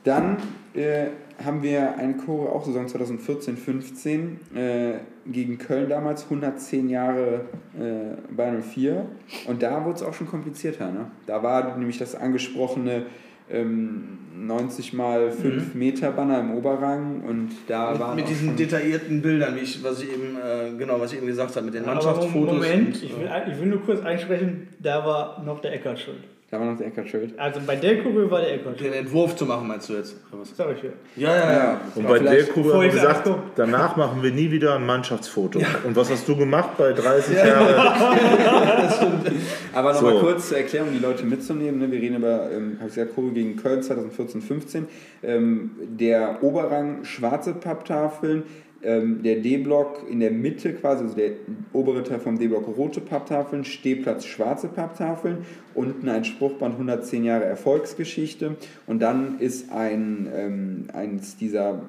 Dann 0.03 0.37
äh, 0.75 1.07
haben 1.43 1.63
wir 1.63 1.97
eine 1.97 2.15
Choreo, 2.15 2.49
auch 2.49 2.63
Saison 2.63 2.87
2014, 2.87 3.57
15, 3.57 4.39
äh, 4.55 4.93
gegen 5.25 5.57
Köln 5.57 5.89
damals, 5.89 6.25
110 6.25 6.89
Jahre 6.89 7.41
äh, 7.79 8.15
bei 8.35 8.51
04. 8.61 9.03
Und 9.47 9.63
da 9.63 9.83
wurde 9.83 9.95
es 9.95 10.03
auch 10.03 10.13
schon 10.13 10.27
komplizierter. 10.27 10.91
Ne? 10.91 11.07
Da 11.25 11.41
war 11.41 11.75
nämlich 11.77 11.97
das 11.97 12.13
angesprochene 12.13 13.07
ähm, 13.49 14.17
90 14.37 14.93
mal 14.93 15.31
5 15.31 15.75
Meter 15.75 16.11
Banner 16.11 16.39
im 16.39 16.51
Oberrang 16.51 17.21
und 17.21 17.51
da 17.67 17.91
Mit, 17.91 17.99
waren 17.99 18.15
mit 18.15 18.29
diesen 18.29 18.55
detaillierten 18.55 19.21
Bildern, 19.21 19.55
wie 19.55 19.59
ich, 19.59 19.83
was 19.83 20.01
ich 20.01 20.11
eben, 20.11 20.35
äh, 20.37 20.77
genau, 20.77 20.99
was 20.99 21.11
ich 21.11 21.19
eben 21.19 21.27
gesagt 21.27 21.55
habe, 21.55 21.65
mit 21.65 21.75
den 21.75 21.83
Aber 21.85 21.93
Mannschaftsfotos. 21.95 22.53
Moment, 22.53 23.01
ich 23.01 23.17
will, 23.17 23.29
ich 23.51 23.59
will 23.59 23.67
nur 23.67 23.81
kurz 23.81 24.01
einsprechen, 24.03 24.67
da 24.79 25.05
war 25.05 25.43
noch 25.43 25.59
der 25.61 25.73
Eckert 25.73 25.99
schuld. 25.99 26.23
Da 26.51 26.59
war 26.59 26.67
noch 26.67 26.77
der 26.77 26.87
Eckert 26.87 27.09
Schild. 27.09 27.37
Also 27.39 27.59
bei 27.65 27.75
der 27.75 28.03
Kugel 28.03 28.29
war 28.29 28.39
der 28.39 28.53
Eckert 28.53 28.79
den 28.79 28.93
Entwurf 28.93 29.35
zu 29.35 29.45
machen, 29.45 29.67
meinst 29.67 29.89
du 29.89 29.93
jetzt? 29.93 30.15
Ich 30.43 30.57
ja. 30.83 30.89
Ja, 31.17 31.35
ja, 31.35 31.53
ja. 31.53 31.81
Und 31.95 32.07
bei 32.07 32.19
der 32.19 32.31
vielleicht- 32.31 32.53
Kurve 32.53 32.69
bevor 32.69 32.83
haben 32.83 32.91
wir 32.91 32.95
ich 32.95 33.01
gesagt, 33.01 33.29
danach 33.55 33.95
machen 33.97 34.21
wir 34.23 34.31
nie 34.31 34.51
wieder 34.51 34.75
ein 34.75 34.85
Mannschaftsfoto. 34.85 35.59
Und 35.83 35.95
was 35.95 36.09
hast 36.11 36.27
du 36.27 36.37
gemacht 36.37 36.77
bei 36.77 36.93
30 36.93 37.35
Jahren? 37.35 37.67
Aber 39.73 39.93
nochmal 39.93 40.13
So. 40.13 40.19
kurz 40.19 40.49
zur 40.49 40.57
Erklärung, 40.57 40.89
die 40.93 40.99
Leute 40.99 41.25
mitzunehmen. 41.25 41.79
Ne? 41.79 41.91
Wir 41.91 41.99
reden 41.99 42.17
über, 42.17 42.49
ähm, 42.51 42.77
habe 42.79 42.89
ich 42.89 42.95
gesagt, 42.95 43.15
Choreo 43.15 43.31
gegen 43.31 43.55
Köln 43.57 43.81
2014-15. 43.81 44.83
Ähm, 45.23 45.71
der 45.79 46.43
Oberrang 46.43 47.03
schwarze 47.03 47.53
Papptafeln, 47.53 48.43
ähm, 48.85 49.23
der 49.23 49.37
D-Block 49.37 50.05
in 50.09 50.19
der 50.19 50.31
Mitte 50.31 50.73
quasi, 50.73 51.03
also 51.03 51.15
der 51.15 51.31
obere 51.73 52.03
Teil 52.03 52.19
vom 52.19 52.37
D-Block 52.37 52.67
rote 52.77 53.01
Papptafeln, 53.01 53.65
Stehplatz 53.65 54.25
schwarze 54.25 54.67
Papptafeln, 54.67 55.39
unten 55.73 56.07
ein 56.07 56.23
Spruchband 56.23 56.75
110 56.75 57.23
Jahre 57.23 57.45
Erfolgsgeschichte. 57.45 58.55
Und 58.87 59.01
dann 59.01 59.39
ist 59.39 59.71
ein, 59.71 60.29
ähm, 60.33 60.87
eins 60.93 61.35
dieser 61.37 61.81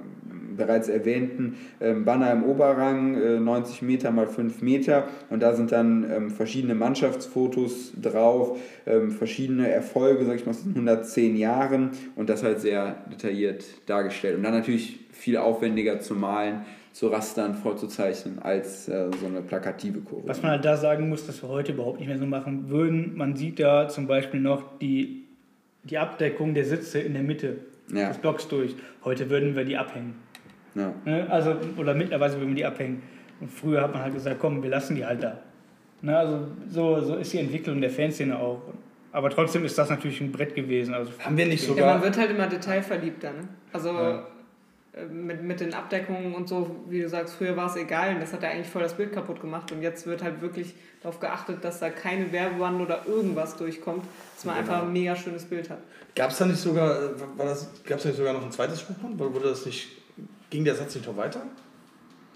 bereits 0.56 0.88
erwähnten 0.88 1.56
ähm, 1.80 2.04
Banner 2.04 2.32
im 2.32 2.44
Oberrang, 2.44 3.20
äh, 3.20 3.38
90 3.38 3.82
Meter 3.82 4.10
mal 4.10 4.26
5 4.26 4.62
Meter. 4.62 5.08
Und 5.30 5.42
da 5.42 5.54
sind 5.54 5.72
dann 5.72 6.10
ähm, 6.10 6.30
verschiedene 6.30 6.74
Mannschaftsfotos 6.74 7.92
drauf, 8.00 8.58
ähm, 8.86 9.10
verschiedene 9.10 9.70
Erfolge, 9.70 10.24
sag 10.24 10.36
ich 10.36 10.46
mal, 10.46 10.50
aus 10.50 10.62
den 10.62 10.74
110 10.74 11.36
Jahren. 11.36 11.90
Und 12.16 12.30
das 12.30 12.42
halt 12.42 12.60
sehr 12.60 12.96
detailliert 13.12 13.64
dargestellt. 13.86 14.36
Und 14.36 14.42
dann 14.42 14.54
natürlich 14.54 15.00
viel 15.12 15.36
aufwendiger 15.36 16.00
zu 16.00 16.14
malen, 16.14 16.62
zu 16.96 17.08
rastern, 17.08 17.54
vorzuzeichnen 17.54 18.38
als 18.38 18.88
äh, 18.88 19.10
so 19.20 19.26
eine 19.26 19.42
plakative 19.42 20.00
Kurve. 20.00 20.26
Was 20.26 20.40
man 20.40 20.52
halt 20.52 20.64
da 20.64 20.78
sagen 20.78 21.10
muss, 21.10 21.26
dass 21.26 21.42
wir 21.42 21.50
heute 21.50 21.72
überhaupt 21.72 21.98
nicht 21.98 22.08
mehr 22.08 22.16
so 22.16 22.24
machen 22.24 22.70
würden, 22.70 23.14
man 23.18 23.36
sieht 23.36 23.60
da 23.60 23.86
zum 23.86 24.06
Beispiel 24.06 24.40
noch 24.40 24.78
die, 24.78 25.24
die 25.84 25.98
Abdeckung 25.98 26.54
der 26.54 26.64
Sitze 26.64 26.98
in 27.00 27.12
der 27.12 27.22
Mitte 27.22 27.58
Ja. 27.92 28.08
des 28.08 28.16
Blocks 28.16 28.48
durch. 28.48 28.74
Heute 29.04 29.28
würden 29.28 29.54
wir 29.54 29.66
die 29.66 29.76
abhängen. 29.76 30.14
Ja. 30.74 30.94
Ne? 31.04 31.26
Also, 31.28 31.56
oder 31.76 31.92
mittlerweile 31.92 32.32
würden 32.36 32.48
wir 32.48 32.56
die 32.56 32.64
abhängen. 32.64 33.02
Und 33.40 33.50
früher 33.50 33.82
hat 33.82 33.92
man 33.92 34.02
halt 34.02 34.14
gesagt, 34.14 34.38
komm, 34.40 34.62
wir 34.62 34.70
lassen 34.70 34.96
die 34.96 35.04
halt 35.04 35.22
da. 35.22 35.36
Ne? 36.00 36.16
Also 36.16 36.46
so, 36.70 37.02
so 37.02 37.16
ist 37.16 37.30
die 37.30 37.40
Entwicklung 37.40 37.78
der 37.82 37.90
Fanszene 37.90 38.38
auch. 38.38 38.62
Aber 39.12 39.28
trotzdem 39.28 39.66
ist 39.66 39.76
das 39.76 39.90
natürlich 39.90 40.22
ein 40.22 40.32
Brett 40.32 40.54
gewesen. 40.54 40.94
Also 40.94 41.12
Haben 41.18 41.36
wir 41.36 41.44
nicht 41.44 41.60
Ja, 41.62 41.68
sogar. 41.68 41.94
man 41.96 42.02
wird 42.04 42.16
halt 42.16 42.30
immer 42.30 42.46
detailverliebter, 42.46 43.32
ne? 43.34 43.48
Also 43.70 43.90
äh, 43.90 44.18
mit, 45.10 45.42
mit 45.42 45.60
den 45.60 45.74
Abdeckungen 45.74 46.34
und 46.34 46.48
so, 46.48 46.74
wie 46.88 47.02
du 47.02 47.08
sagst, 47.08 47.34
früher 47.34 47.54
war 47.56 47.66
es 47.68 47.76
egal 47.76 48.14
und 48.14 48.20
das 48.22 48.32
hat 48.32 48.42
ja 48.42 48.48
eigentlich 48.50 48.68
voll 48.68 48.82
das 48.82 48.94
Bild 48.94 49.12
kaputt 49.12 49.40
gemacht 49.40 49.70
und 49.72 49.82
jetzt 49.82 50.06
wird 50.06 50.22
halt 50.22 50.40
wirklich 50.40 50.74
darauf 51.02 51.20
geachtet, 51.20 51.58
dass 51.62 51.80
da 51.80 51.90
keine 51.90 52.32
Werbewand 52.32 52.80
oder 52.80 53.02
irgendwas 53.06 53.56
durchkommt, 53.56 54.04
dass 54.34 54.44
man 54.46 54.56
Genau. 54.56 54.72
einfach 54.72 54.86
ein 54.86 54.92
mega 54.92 55.14
schönes 55.14 55.44
Bild 55.44 55.68
hat. 55.68 55.78
Gab 56.14 56.30
es 56.30 56.38
da 56.38 56.46
nicht 56.46 56.58
sogar, 56.58 56.88
war 57.36 57.44
das, 57.46 57.68
gab's 57.84 58.04
da 58.04 58.08
nicht 58.08 58.16
sogar 58.18 58.32
noch 58.32 58.42
ein 58.44 58.50
zweites 58.52 58.80
Spruchband? 58.80 59.18
Wurde 59.18 59.48
das 59.50 59.66
nicht, 59.66 59.88
ging 60.48 60.64
der 60.64 60.74
Satz 60.74 60.94
nicht 60.94 61.06
noch 61.06 61.16
weiter? 61.16 61.42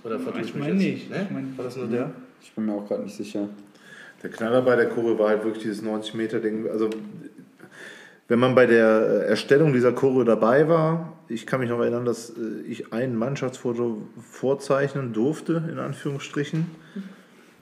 Oder 0.05 0.19
vertue 0.19 0.43
Ich 0.43 0.55
meine 0.55 0.75
nicht. 0.75 1.09
Ne? 1.11 1.23
Ich 1.25 1.31
meine- 1.31 1.57
war 1.57 1.65
das 1.65 1.77
nur 1.77 1.87
der? 1.87 2.11
Ich 2.43 2.53
bin 2.53 2.67
mir 2.67 2.73
auch 2.75 2.87
gerade 2.87 3.03
nicht 3.05 3.17
sicher. 3.17 3.49
Der 4.23 4.29
Knaller 4.31 4.61
bei 4.63 4.77
der 4.77 4.89
Choreo 4.91 5.19
war 5.19 5.29
halt 5.31 5.45
wirklich 5.45 5.63
dieses 5.63 5.83
90-Meter-Ding. 5.83 6.69
Also, 6.71 6.91
wenn 8.29 8.39
man 8.39 8.55
bei 8.55 8.67
der 8.67 9.27
Erstellung 9.29 9.73
dieser 9.73 9.93
Choreo 9.93 10.25
dabei 10.25 10.69
war, 10.69 11.15
ich 11.31 11.47
kann 11.47 11.61
mich 11.61 11.71
noch 11.71 11.81
erinnern, 11.81 12.05
dass 12.05 12.31
äh, 12.31 12.63
ich 12.67 12.93
ein 12.93 13.17
Mannschaftsfoto 13.17 14.03
vorzeichnen 14.21 15.13
durfte, 15.13 15.65
in 15.71 15.79
Anführungsstrichen. 15.79 16.67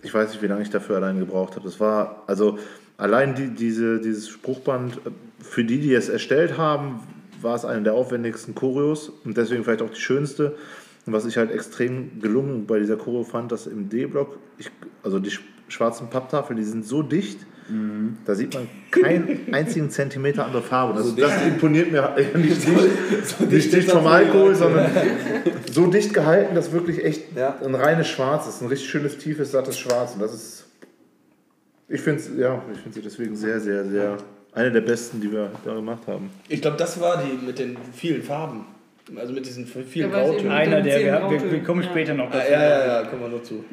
Ich 0.02 0.12
weiß 0.14 0.30
nicht, 0.30 0.42
wie 0.42 0.46
lange 0.46 0.62
ich 0.62 0.70
dafür 0.70 0.96
allein 0.96 1.18
gebraucht 1.18 1.56
habe. 1.56 1.64
Das 1.64 1.78
war, 1.78 2.24
also 2.26 2.58
allein 2.96 3.34
die, 3.34 3.48
diese, 3.48 4.00
dieses 4.00 4.28
Spruchband, 4.28 4.96
äh, 4.96 5.10
für 5.40 5.64
die, 5.64 5.78
die 5.80 5.94
es 5.94 6.08
erstellt 6.08 6.58
haben, 6.58 7.00
war 7.40 7.54
es 7.54 7.64
eine 7.64 7.82
der 7.82 7.94
aufwendigsten 7.94 8.54
Choreos 8.54 9.10
und 9.24 9.36
deswegen 9.36 9.62
vielleicht 9.62 9.82
auch 9.82 9.90
die 9.90 10.00
schönste. 10.00 10.56
Und 11.06 11.12
was 11.12 11.24
ich 11.24 11.36
halt 11.36 11.50
extrem 11.50 12.20
gelungen 12.20 12.66
bei 12.66 12.78
dieser 12.78 12.96
Choreo 12.96 13.22
fand, 13.22 13.52
dass 13.52 13.66
im 13.66 13.88
D-Block, 13.88 14.38
also 15.02 15.18
die 15.20 15.30
sch- 15.30 15.40
schwarzen 15.68 16.10
Papptafeln, 16.10 16.56
die 16.56 16.64
sind 16.64 16.84
so 16.84 17.02
dicht, 17.02 17.46
da 18.24 18.34
sieht 18.34 18.54
man 18.54 18.66
keinen 18.90 19.52
einzigen 19.52 19.90
Zentimeter 19.90 20.46
andere 20.46 20.62
Farbe. 20.62 20.98
Das, 20.98 21.14
das 21.14 21.42
imponiert 21.46 21.92
mir 21.92 22.14
nicht, 22.34 22.66
nicht, 22.68 23.50
nicht 23.50 23.72
dicht 23.72 23.90
vom 23.90 24.06
Alkohol, 24.06 24.54
sondern 24.54 24.90
so 25.72 25.86
dicht 25.86 26.14
gehalten, 26.14 26.54
dass 26.54 26.72
wirklich 26.72 27.04
echt 27.04 27.36
Ja. 27.36 27.56
ein 27.62 27.74
reines 27.74 28.08
Schwarz 28.08 28.48
ist. 28.48 28.62
Ein 28.62 28.68
richtig 28.68 28.88
schönes, 28.88 29.18
tiefes, 29.18 29.52
sattes 29.52 29.78
Schwarz. 29.78 30.14
Und 30.14 30.22
das 30.22 30.32
ist, 30.34 30.64
ich 31.88 32.00
finde 32.00 32.20
es 32.20 32.30
ja, 32.38 32.62
ich 32.72 32.78
finde 32.80 32.94
sie 32.94 33.02
deswegen 33.02 33.36
sehr, 33.36 33.60
sehr, 33.60 33.84
sehr 33.84 34.16
eine 34.52 34.72
der 34.72 34.80
besten, 34.80 35.20
die 35.20 35.30
wir 35.30 35.50
da 35.64 35.74
gemacht 35.74 36.02
haben. 36.06 36.30
Ich 36.48 36.62
glaube, 36.62 36.76
das 36.78 36.98
war 37.00 37.22
die 37.22 37.44
mit 37.46 37.58
den 37.58 37.76
vielen 37.92 38.22
Farben. 38.22 38.64
Also 39.16 39.32
mit 39.32 39.46
diesen 39.46 39.66
vielen 39.66 40.10
Ja, 40.10 40.18
Grautönen. 40.20 40.40
eben- 40.40 40.50
einer 40.50 40.80
der, 40.82 41.30
wir, 41.30 41.50
wir, 41.52 41.62
kommen 41.62 41.82
Ja. 41.82 41.88
später 41.90 42.14
noch 42.14 42.26
Ah, 42.30 42.38
dazu. 42.38 42.52
ja, 42.52 42.62
ja, 42.62 42.86
ja, 43.02 43.08
kommen 43.08 43.22
wir 43.22 43.28
noch 43.28 43.42
zu. 43.42 43.64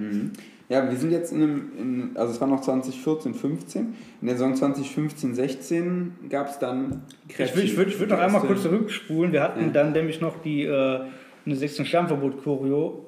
Ja, 0.67 0.89
wir 0.89 0.97
sind 0.97 1.11
jetzt 1.11 1.31
in 1.31 1.43
einem, 1.43 1.71
in, 1.79 2.11
also 2.17 2.33
es 2.33 2.41
war 2.41 2.47
noch 2.47 2.61
2014, 2.61 3.33
15. 3.35 3.93
In 4.21 4.27
der 4.27 4.35
Saison 4.35 4.55
2015, 4.55 5.35
16 5.35 6.15
gab 6.29 6.49
es 6.49 6.57
dann 6.59 7.03
Ich 7.27 7.37
würde 7.37 7.89
ich 7.89 7.99
würd, 7.99 8.09
noch 8.09 8.17
einmal 8.19 8.41
kurz 8.41 8.63
zurückspulen. 8.63 9.31
Wir 9.31 9.43
hatten 9.43 9.65
Ja. 9.67 9.71
dann 9.71 9.91
nämlich 9.91 10.21
noch 10.21 10.41
die 10.41 10.63
äh, 10.63 10.99
eine 11.45 11.55
16 11.55 11.85
Stammverbot 11.85 12.43
Choreo, 12.43 13.05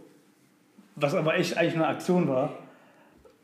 was 0.96 1.16
aber 1.16 1.36
echt 1.36 1.58
eigentlich 1.58 1.76
eine 1.76 1.88
Aktion 1.88 2.28
war. 2.28 2.54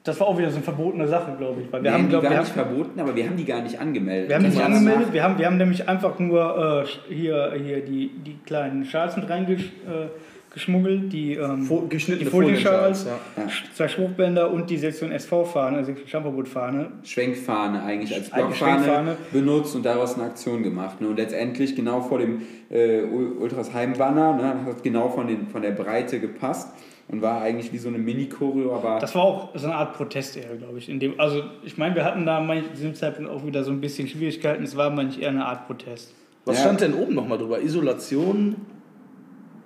Das 0.04 0.20
war 0.20 0.28
auch 0.28 0.38
wieder 0.38 0.50
so 0.50 0.58
eine 0.58 0.64
verbotene 0.66 1.08
Sache, 1.08 1.34
glaube 1.38 1.62
ich. 1.62 1.72
Weil 1.72 1.82
wir 1.82 1.90
Wir 1.90 1.94
haben, 1.98 2.10
glaub, 2.10 2.22
gar 2.24 2.32
wir 2.32 2.40
nicht 2.42 2.56
haben, 2.56 2.68
verboten, 2.70 3.00
aber 3.00 3.16
wir 3.16 3.26
haben 3.26 3.38
die 3.38 3.46
gar 3.46 3.62
nicht 3.62 3.80
angemeldet. 3.80 4.28
wir 4.30 4.36
haben 4.36 4.44
die 4.44 4.50
nicht 4.50 4.62
angemeldet. 4.62 5.14
Wir 5.14 5.24
haben, 5.24 5.38
wir 5.40 5.46
haben 5.46 5.58
nämlich 5.58 5.88
einfach 5.90 6.20
nur 6.20 6.86
äh, 7.10 7.14
hier, 7.14 7.54
hier 7.58 7.82
die, 7.84 8.10
die 8.10 8.38
kleinen 8.46 8.84
Schals 8.86 9.16
mit 9.16 9.30
reingeschmuggelt, 9.30 9.72
äh, 9.88 10.10
geschmuggelt, 10.54 11.12
die, 11.12 11.34
ähm, 11.34 11.64
Fo- 11.64 11.88
geschnittene 11.90 12.26
die 12.26 12.32
Folienschals, 12.32 13.06
Ja. 13.06 13.48
zwei 13.74 13.88
Spruchbänder 13.88 14.52
und 14.52 14.70
die 14.70 14.78
Sektion 14.78 15.12
SV-Fahne, 15.12 15.78
also 15.78 15.94
Stammverbot-Fahne. 16.06 16.92
Schwenkfahne 17.04 17.82
eigentlich 17.84 18.14
als 18.14 18.30
Blockfahne 18.30 19.18
benutzt 19.32 19.76
und 19.76 19.84
daraus 19.86 20.16
eine 20.16 20.26
Aktion 20.26 20.62
gemacht. 20.64 21.02
Ne? 21.02 21.08
Und 21.10 21.18
letztendlich 21.18 21.76
genau 21.76 22.02
vor 22.02 22.20
dem 22.20 22.42
äh, 22.70 23.02
Ul- 23.04 23.38
Ultras 23.40 23.74
Heimbanner, 23.74 24.34
ne? 24.36 24.56
hat 24.68 24.84
genau 24.84 25.10
von, 25.10 25.28
den, 25.28 25.48
von 25.48 25.62
der 25.64 25.72
Breite 25.72 26.20
gepasst 26.20 26.70
und 27.08 27.22
war 27.22 27.42
eigentlich 27.42 27.74
wie 27.74 27.78
so 27.80 27.90
eine 27.90 27.98
Mini-Choreo, 27.98 28.76
aber 28.76 29.00
Das 29.00 29.14
war 29.16 29.24
auch 29.24 29.50
so 29.56 29.66
eine 29.68 29.76
Art 29.76 29.94
Protest 29.98 30.38
eher, 30.38 30.56
glaube 30.56 30.78
ich. 30.78 30.88
In 30.88 31.00
dem, 31.00 31.20
also 31.20 31.42
ich 31.64 31.78
meine, 31.78 31.96
wir 31.96 32.06
hatten 32.06 32.26
da 32.26 32.40
manch, 32.40 32.64
zu 32.66 32.70
diesem 32.76 32.94
Zeitpunkt 32.96 33.30
auch 33.32 33.46
wieder 33.46 33.64
so 33.64 33.72
ein 33.72 33.82
bisschen 33.82 34.08
Schwierigkeiten. 34.08 34.64
Es 34.64 34.78
war 34.78 34.90
manchmal 34.92 35.24
eher 35.24 35.30
eine 35.30 35.46
Art 35.46 35.66
Protest. 35.68 36.14
Was 36.46 36.58
Ja. 36.58 36.64
stand 36.66 36.82
denn 36.82 36.94
oben 36.94 37.14
nochmal 37.16 37.38
drüber? 37.38 37.62
Isolation, 37.62 38.56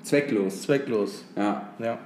zwecklos. 0.04 0.62
zwecklos. 0.64 1.26
Ja. 1.36 1.70
Ja. 1.80 1.98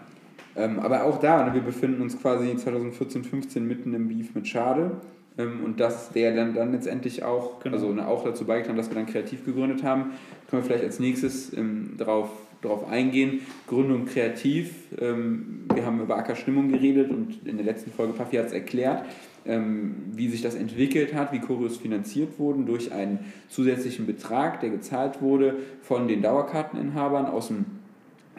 Ähm, 0.56 0.80
aber 0.80 1.06
auch 1.06 1.20
da, 1.20 1.46
ne, 1.46 1.54
wir 1.54 1.62
befinden 1.62 2.02
uns 2.02 2.20
quasi 2.20 2.56
2014, 2.56 3.24
15 3.24 3.66
mitten 3.66 3.94
im 3.94 4.08
Beef 4.10 4.36
mit 4.36 4.48
Schade. 4.48 4.92
Ähm, 5.38 5.64
und 5.64 5.80
dass 5.80 6.12
der 6.12 6.36
dann, 6.36 6.54
dann 6.54 6.72
letztendlich 6.74 7.24
auch, 7.24 7.60
Genau. 7.62 7.76
also 7.76 7.94
ne, 7.94 8.08
auch 8.08 8.24
dazu 8.24 8.46
beigetragen, 8.46 8.78
dass 8.78 8.90
wir 8.90 8.96
dann 8.96 9.06
kreativ 9.06 9.46
gegründet 9.46 9.84
haben, 9.84 10.12
können 10.50 10.62
wir 10.62 10.68
vielleicht 10.68 10.84
als 10.84 11.00
nächstes 11.00 11.54
ähm, 11.54 11.94
darauf, 11.98 12.30
darauf 12.62 12.90
eingehen. 12.90 13.40
Gründung 13.68 14.06
kreativ. 14.06 14.74
Ähm, 15.00 15.66
wir 15.74 15.86
haben 15.86 16.02
über 16.02 16.18
Acker 16.18 16.36
Stimmung 16.36 16.70
geredet 16.70 17.12
und 17.12 17.48
in 17.48 17.56
der 17.56 17.66
letzten 17.66 17.92
Folge 17.92 18.14
Puffy 18.14 18.36
hat 18.36 18.48
es 18.48 18.54
erklärt, 18.54 19.06
ähm, 19.46 19.96
wie 20.14 20.28
sich 20.28 20.42
das 20.42 20.56
entwickelt 20.56 21.14
hat, 21.14 21.32
wie 21.32 21.40
Choreos 21.40 21.78
finanziert 21.78 22.38
wurden 22.38 22.66
durch 22.66 22.92
einen 22.92 23.20
zusätzlichen 23.48 24.06
Betrag, 24.06 24.60
der 24.60 24.70
gezahlt 24.70 25.22
wurde 25.22 25.56
von 25.82 26.10
den 26.10 26.22
Dauerkarteninhabern 26.22 27.26
aus 27.26 27.48
dem 27.48 27.66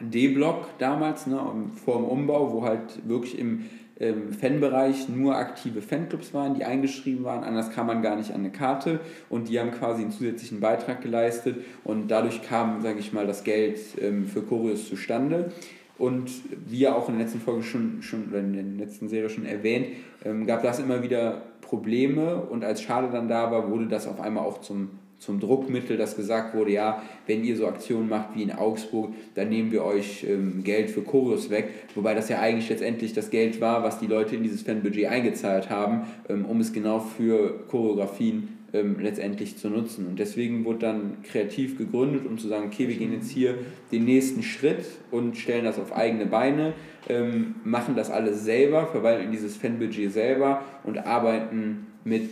D-Block 0.01 0.77
damals, 0.79 1.27
ne, 1.27 1.39
vor 1.85 1.97
dem 1.97 2.05
Umbau, 2.05 2.51
wo 2.51 2.63
halt 2.63 3.07
wirklich 3.07 3.37
im 3.37 3.65
ähm, 3.99 4.33
Fanbereich 4.33 5.07
nur 5.07 5.35
aktive 5.35 5.81
Fanclubs 5.81 6.33
waren, 6.33 6.55
die 6.55 6.65
eingeschrieben 6.65 7.23
waren, 7.23 7.43
anders 7.43 7.71
kam 7.71 7.87
man 7.87 8.01
gar 8.01 8.15
nicht 8.15 8.31
an 8.31 8.41
eine 8.41 8.51
Karte. 8.51 8.99
Und 9.29 9.49
die 9.49 9.59
haben 9.59 9.71
quasi 9.71 10.01
einen 10.01 10.11
zusätzlichen 10.11 10.59
Beitrag 10.59 11.01
geleistet. 11.01 11.57
Und 11.83 12.09
dadurch 12.09 12.41
kam, 12.41 12.81
sage 12.81 12.99
ich 12.99 13.13
mal, 13.13 13.27
das 13.27 13.43
Geld 13.43 13.79
ähm, 14.01 14.25
für 14.25 14.41
Choreos 14.41 14.89
zustande. 14.89 15.51
Und 15.97 16.31
wie 16.67 16.79
ja 16.79 16.95
auch 16.95 17.07
in 17.07 17.17
der 17.17 17.25
letzten 17.25 17.39
Folge 17.39 17.63
schon, 17.63 18.01
schon 18.01 18.29
oder 18.29 18.39
in 18.39 18.53
der 18.53 18.85
letzten 18.85 19.09
Serie 19.09 19.29
schon 19.29 19.45
erwähnt, 19.45 19.87
ähm, 20.25 20.47
gab 20.47 20.63
das 20.63 20.79
immer 20.79 21.03
wieder 21.03 21.43
Probleme. 21.61 22.35
Und 22.37 22.65
als 22.65 22.81
Schade 22.81 23.09
dann 23.11 23.27
da 23.27 23.51
war, 23.51 23.69
wurde 23.69 23.87
das 23.87 24.07
auf 24.07 24.19
einmal 24.19 24.43
auch 24.43 24.59
zum, 24.61 24.89
zum 25.23 25.39
Druckmittel, 25.39 25.97
dass 25.97 26.15
gesagt 26.15 26.53
wurde, 26.53 26.71
ja, 26.71 27.01
wenn 27.27 27.43
ihr 27.43 27.55
so 27.55 27.67
Aktionen 27.67 28.09
macht 28.09 28.35
wie 28.35 28.43
in 28.43 28.51
Augsburg, 28.51 29.13
dann 29.35 29.49
nehmen 29.49 29.71
wir 29.71 29.83
euch 29.83 30.25
ähm, 30.27 30.63
Geld 30.63 30.89
für 30.89 31.01
Choreos 31.01 31.49
weg, 31.49 31.69
wobei 31.95 32.13
das 32.13 32.29
ja 32.29 32.39
eigentlich 32.39 32.69
letztendlich 32.69 33.13
das 33.13 33.29
Geld 33.29 33.61
war, 33.61 33.83
was 33.83 33.99
die 33.99 34.07
Leute 34.07 34.35
in 34.35 34.43
dieses 34.43 34.63
Fanbudget 34.63 35.07
eingezahlt 35.07 35.69
haben, 35.69 36.01
ähm, 36.29 36.45
um 36.45 36.59
es 36.59 36.73
genau 36.73 36.99
für 36.99 37.65
Choreografien 37.69 38.49
ähm, 38.73 38.97
letztendlich 38.99 39.57
zu 39.57 39.69
nutzen. 39.69 40.07
Und 40.07 40.19
deswegen 40.19 40.65
wurde 40.65 40.79
dann 40.79 41.17
kreativ 41.23 41.77
gegründet, 41.77 42.25
um 42.25 42.37
zu 42.37 42.47
sagen, 42.47 42.65
okay, 42.65 42.87
wir 42.87 42.95
gehen 42.95 43.13
jetzt 43.13 43.29
hier 43.29 43.55
den 43.91 44.05
nächsten 44.05 44.43
Schritt 44.43 44.85
und 45.11 45.37
stellen 45.37 45.63
das 45.63 45.79
auf 45.79 45.95
eigene 45.95 46.25
Beine, 46.25 46.73
ähm, 47.07 47.55
machen 47.63 47.95
das 47.95 48.09
alles 48.09 48.43
selber, 48.43 48.87
verwalten 48.87 49.31
dieses 49.31 49.55
Fanbudget 49.57 50.11
selber 50.11 50.63
und 50.83 50.97
arbeiten 50.97 51.87
mit 52.03 52.29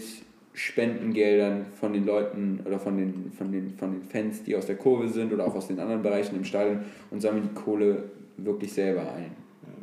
Spendengeldern 0.53 1.67
von 1.79 1.93
den 1.93 2.05
Leuten 2.05 2.59
oder 2.65 2.77
von 2.77 2.97
den, 2.97 3.31
von, 3.31 3.51
den, 3.51 3.75
von 3.77 3.93
den 3.93 4.03
Fans, 4.03 4.43
die 4.43 4.55
aus 4.55 4.65
der 4.65 4.75
Kurve 4.75 5.07
sind 5.07 5.31
oder 5.31 5.47
auch 5.47 5.55
aus 5.55 5.67
den 5.67 5.79
anderen 5.79 6.01
Bereichen 6.01 6.35
im 6.35 6.43
Stadion 6.43 6.81
und 7.09 7.21
sammeln 7.21 7.49
die 7.49 7.61
Kohle 7.61 8.03
wirklich 8.37 8.73
selber 8.73 9.01
ein. 9.13 9.31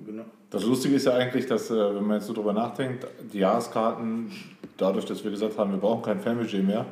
Genau. 0.04 0.24
Das 0.50 0.64
Lustige 0.64 0.96
ist 0.96 1.06
ja 1.06 1.14
eigentlich, 1.14 1.46
dass, 1.46 1.70
äh, 1.70 1.94
wenn 1.94 2.06
man 2.06 2.16
jetzt 2.16 2.26
so 2.26 2.32
drüber 2.32 2.52
nachdenkt, 2.52 3.06
die 3.32 3.38
Jahreskarten, 3.38 4.30
dadurch, 4.76 5.04
dass 5.04 5.22
wir 5.22 5.30
gesagt 5.30 5.58
haben, 5.58 5.70
wir 5.72 5.78
brauchen 5.78 6.02
kein 6.02 6.20
Fanbudget 6.20 6.66
mehr, 6.66 6.86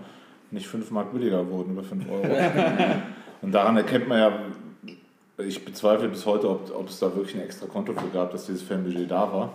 nicht 0.50 0.66
5 0.66 0.90
Mark 0.90 1.12
billiger 1.12 1.48
wurden 1.50 1.72
über 1.72 1.82
5 1.82 2.04
Euro. 2.10 2.24
Und 3.42 3.52
daran 3.52 3.76
erkennt 3.76 4.08
man 4.08 4.18
ja, 4.18 4.32
ich 5.38 5.64
bezweifle 5.64 6.08
bis 6.08 6.24
heute, 6.26 6.48
ob, 6.48 6.74
ob 6.74 6.88
es 6.88 6.98
da 6.98 7.14
wirklich 7.14 7.36
ein 7.36 7.42
extra 7.42 7.66
Konto 7.66 7.92
für 7.92 8.08
gab, 8.08 8.32
dass 8.32 8.46
dieses 8.46 8.62
Fanbudget 8.62 9.10
da 9.10 9.32
war. 9.32 9.54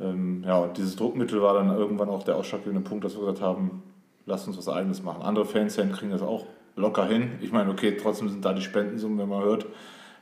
Ähm, 0.00 0.42
ja, 0.46 0.58
und 0.58 0.76
dieses 0.76 0.96
Druckmittel 0.96 1.42
war 1.42 1.54
dann 1.54 1.76
irgendwann 1.76 2.08
auch 2.08 2.22
der 2.22 2.36
ausschlaggebende 2.36 2.88
Punkt, 2.88 3.04
dass 3.04 3.14
wir 3.14 3.20
gesagt 3.20 3.40
haben, 3.40 3.82
lasst 4.26 4.46
uns 4.46 4.56
was 4.56 4.68
Eigenes 4.68 5.02
machen. 5.02 5.22
Andere 5.22 5.44
Fanszenen 5.44 5.92
kriegen 5.92 6.10
das 6.10 6.22
auch 6.22 6.46
locker 6.76 7.06
hin. 7.06 7.32
Ich 7.40 7.52
meine, 7.52 7.70
okay, 7.70 7.96
trotzdem 8.00 8.28
sind 8.28 8.44
da 8.44 8.52
die 8.52 8.62
Spendensummen, 8.62 9.18
wenn 9.18 9.28
man 9.28 9.42
hört, 9.42 9.66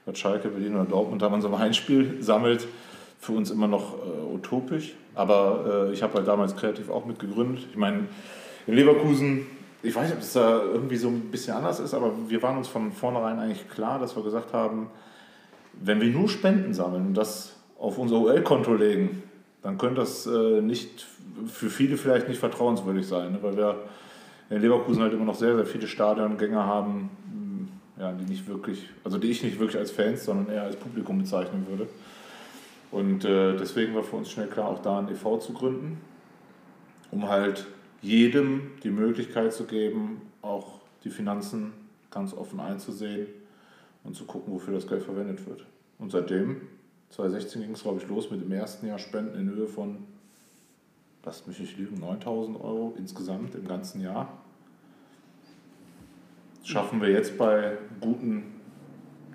was 0.07 0.19
Schalke, 0.19 0.49
Berlin 0.49 0.75
oder 0.75 0.85
Dortmund 0.85 1.23
da 1.23 1.29
man 1.29 1.43
so 1.43 1.49
ein 1.49 1.59
Heimspiel 1.59 2.23
sammelt, 2.23 2.67
für 3.21 3.33
uns 3.33 3.51
immer 3.51 3.69
noch 3.69 3.95
äh, 3.95 4.35
utopisch. 4.35 4.95
Aber 5.14 5.88
äh, 5.88 5.93
ich 5.93 6.03
habe 6.03 6.14
halt 6.14 6.29
damals 6.29 6.57
kreativ 6.57 6.88
auch 6.91 7.05
mitgegründet. 7.05 7.67
Ich 7.71 7.77
meine, 7.77 8.07
in 8.67 8.75
Leverkusen, 8.75 9.47
ich 9.83 9.95
weiß 9.95 10.09
nicht, 10.09 10.17
ob 10.17 10.23
es 10.23 10.33
da 10.33 10.62
irgendwie 10.62 10.97
so 10.97 11.09
ein 11.09 11.31
bisschen 11.31 11.55
anders 11.55 11.81
ist, 11.81 11.95
aber 11.95 12.12
wir 12.29 12.43
waren 12.43 12.59
uns 12.59 12.69
von 12.69 12.93
vornherein 12.93 13.38
eigentlich 13.38 13.69
klar, 13.69 13.99
dass 13.99 14.17
wir 14.17 14.23
gesagt 14.23 14.53
haben, 14.53 14.88
wenn 15.81 16.01
wir 16.01 16.09
nur 16.09 16.29
Spenden 16.29 16.75
sammeln 16.75 17.09
und 17.09 17.14
das 17.14 17.57
auf 17.79 17.99
unser 17.99 18.17
OL-Konto 18.17 18.75
legen, 18.75 19.23
dann 19.62 19.79
könnte 19.79 20.01
das 20.01 20.27
äh, 20.27 20.61
nicht 20.61 21.07
für 21.47 21.71
viele 21.71 21.97
vielleicht 21.97 22.29
nicht 22.29 22.38
vertrauenswürdig 22.38 23.07
sein, 23.07 23.33
ne? 23.33 23.38
weil 23.42 23.57
wir 23.57 23.77
in 24.51 24.61
Leverkusen 24.61 25.03
halt 25.03 25.12
immer 25.12 25.25
noch 25.25 25.35
sehr, 25.35 25.57
sehr 25.57 25.66
viele 25.66 25.87
Stadiongänger 25.87 26.64
haben, 26.64 27.11
mh, 27.97 28.03
ja, 28.03 28.12
die 28.12 28.25
nicht 28.25 28.49
wirklich, 28.49 28.88
also 29.05 29.18
die 29.18 29.31
ich 29.31 29.42
nicht 29.42 29.59
wirklich 29.59 29.79
als 29.79 29.90
Fans, 29.90 30.25
sondern 30.25 30.55
eher 30.55 30.62
als 30.62 30.77
Publikum 30.77 31.18
bezeichnen 31.18 31.66
würde. 31.68 31.88
Und 32.90 33.25
äh, 33.25 33.57
deswegen 33.57 33.94
war 33.94 34.03
für 34.03 34.16
uns 34.16 34.31
schnell 34.31 34.47
klar, 34.47 34.68
auch 34.68 34.81
da 34.81 34.99
ein 34.99 35.09
e.V. 35.11 35.38
zu 35.38 35.53
gründen, 35.53 35.99
um 37.11 37.29
halt 37.29 37.66
jedem 38.01 38.71
die 38.83 38.90
Möglichkeit 38.90 39.53
zu 39.53 39.64
geben, 39.64 40.23
auch 40.40 40.81
die 41.05 41.11
Finanzen 41.11 41.73
ganz 42.11 42.33
offen 42.33 42.61
einzusehen 42.61 43.27
und 44.05 44.16
zu 44.16 44.25
gucken, 44.25 44.55
wofür 44.55 44.75
das 44.75 44.87
Geld 44.87 45.03
verwendet 45.03 45.47
wird. 45.47 45.66
Und 45.99 46.11
seitdem, 46.11 46.62
2016 47.11 47.62
ging 47.62 47.73
es, 47.73 47.83
glaube 47.83 48.01
ich, 48.03 48.09
los 48.09 48.31
mit 48.31 48.40
dem 48.40 48.53
ersten 48.53 48.87
Jahr 48.87 48.99
Spenden 48.99 49.38
in 49.38 49.49
Höhe 49.51 49.66
von, 49.66 49.99
lasst 51.25 51.47
mich 51.47 51.59
nicht 51.59 51.79
lügen, 51.79 52.01
9000 52.01 52.61
Euro 52.61 52.94
insgesamt 52.99 53.55
im 53.55 53.66
ganzen 53.66 54.03
Jahr. 54.03 54.29
Das 56.61 56.68
schaffen 56.68 57.01
wir 57.01 57.11
jetzt 57.11 57.38
bei 57.38 57.79
guten 58.01 58.61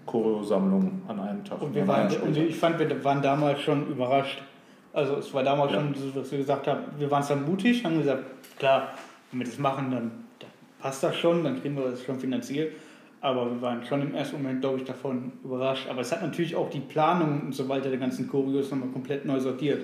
Choreosammlungen 0.06 1.02
an 1.08 1.20
einem 1.20 1.44
Tag. 1.44 1.62
Und, 1.62 1.74
wir 1.74 1.88
waren, 1.88 2.14
und 2.22 2.38
ich 2.38 2.56
fand, 2.56 2.78
wir 2.78 3.04
waren 3.04 3.22
damals 3.22 3.62
schon 3.62 3.88
überrascht. 3.88 4.42
Also 4.92 5.16
es 5.16 5.34
war 5.34 5.44
damals 5.44 5.72
Ja. 5.72 5.80
schon 5.80 5.96
so, 5.96 6.10
dass 6.12 6.32
wir 6.32 6.38
gesagt 6.38 6.68
haben, 6.68 6.84
wir 6.98 7.10
waren 7.10 7.26
dann 7.28 7.46
mutig, 7.46 7.84
haben 7.84 7.98
gesagt, 7.98 8.24
klar, 8.60 8.90
wenn 9.32 9.40
wir 9.40 9.48
das 9.48 9.58
machen, 9.58 9.90
dann, 9.90 10.12
dann 10.40 10.50
passt 10.80 11.02
das 11.02 11.16
schon, 11.16 11.44
dann 11.44 11.60
kriegen 11.60 11.76
wir 11.76 11.90
das 11.90 12.04
schon 12.04 12.20
finanziert. 12.20 12.74
Aber 13.24 13.50
wir 13.50 13.62
waren 13.62 13.86
schon 13.86 14.02
im 14.02 14.16
ersten 14.16 14.36
Moment, 14.36 14.60
glaube 14.60 14.80
ich, 14.80 14.84
davon 14.84 15.32
überrascht. 15.46 15.88
Aber 15.88 16.02
es 16.02 16.12
hat 16.12 16.22
natürlich 16.22 16.58
auch 16.58 16.70
die 16.70 16.82
Planung 16.82 17.44
und 17.44 17.56
so 17.56 17.70
weiter 17.70 17.90
der 17.90 17.98
ganzen 17.98 18.28
Choreos 18.28 18.70
nochmal 18.70 18.90
komplett 18.90 19.24
neu 19.24 19.40
sortiert. 19.40 19.82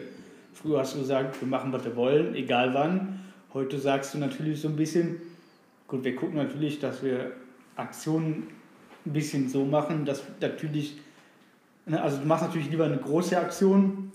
Früher 0.52 0.80
hast 0.80 0.96
du 0.96 1.00
gesagt, 1.00 1.40
wir 1.40 1.48
machen, 1.48 1.72
was 1.72 1.86
wir 1.86 1.96
wollen, 1.96 2.36
egal 2.36 2.74
wann. 2.74 3.22
Heute 3.54 3.80
sagst 3.80 4.14
du 4.14 4.18
natürlich 4.18 4.60
so 4.60 4.68
ein 4.68 4.76
bisschen, 4.76 5.22
gut, 5.88 6.04
wir 6.04 6.18
gucken 6.18 6.36
natürlich, 6.36 6.82
dass 6.82 7.02
wir 7.02 7.32
Aktionen 7.78 8.48
ein 9.06 9.14
bisschen 9.14 9.48
so 9.48 9.64
machen, 9.64 10.04
dass 10.04 10.22
natürlich, 10.42 10.98
ne, 11.86 12.02
also 12.02 12.18
du 12.18 12.28
machst 12.28 12.44
natürlich 12.44 12.70
lieber 12.70 12.84
eine 12.84 12.98
große 12.98 13.40
Aktion, 13.40 14.12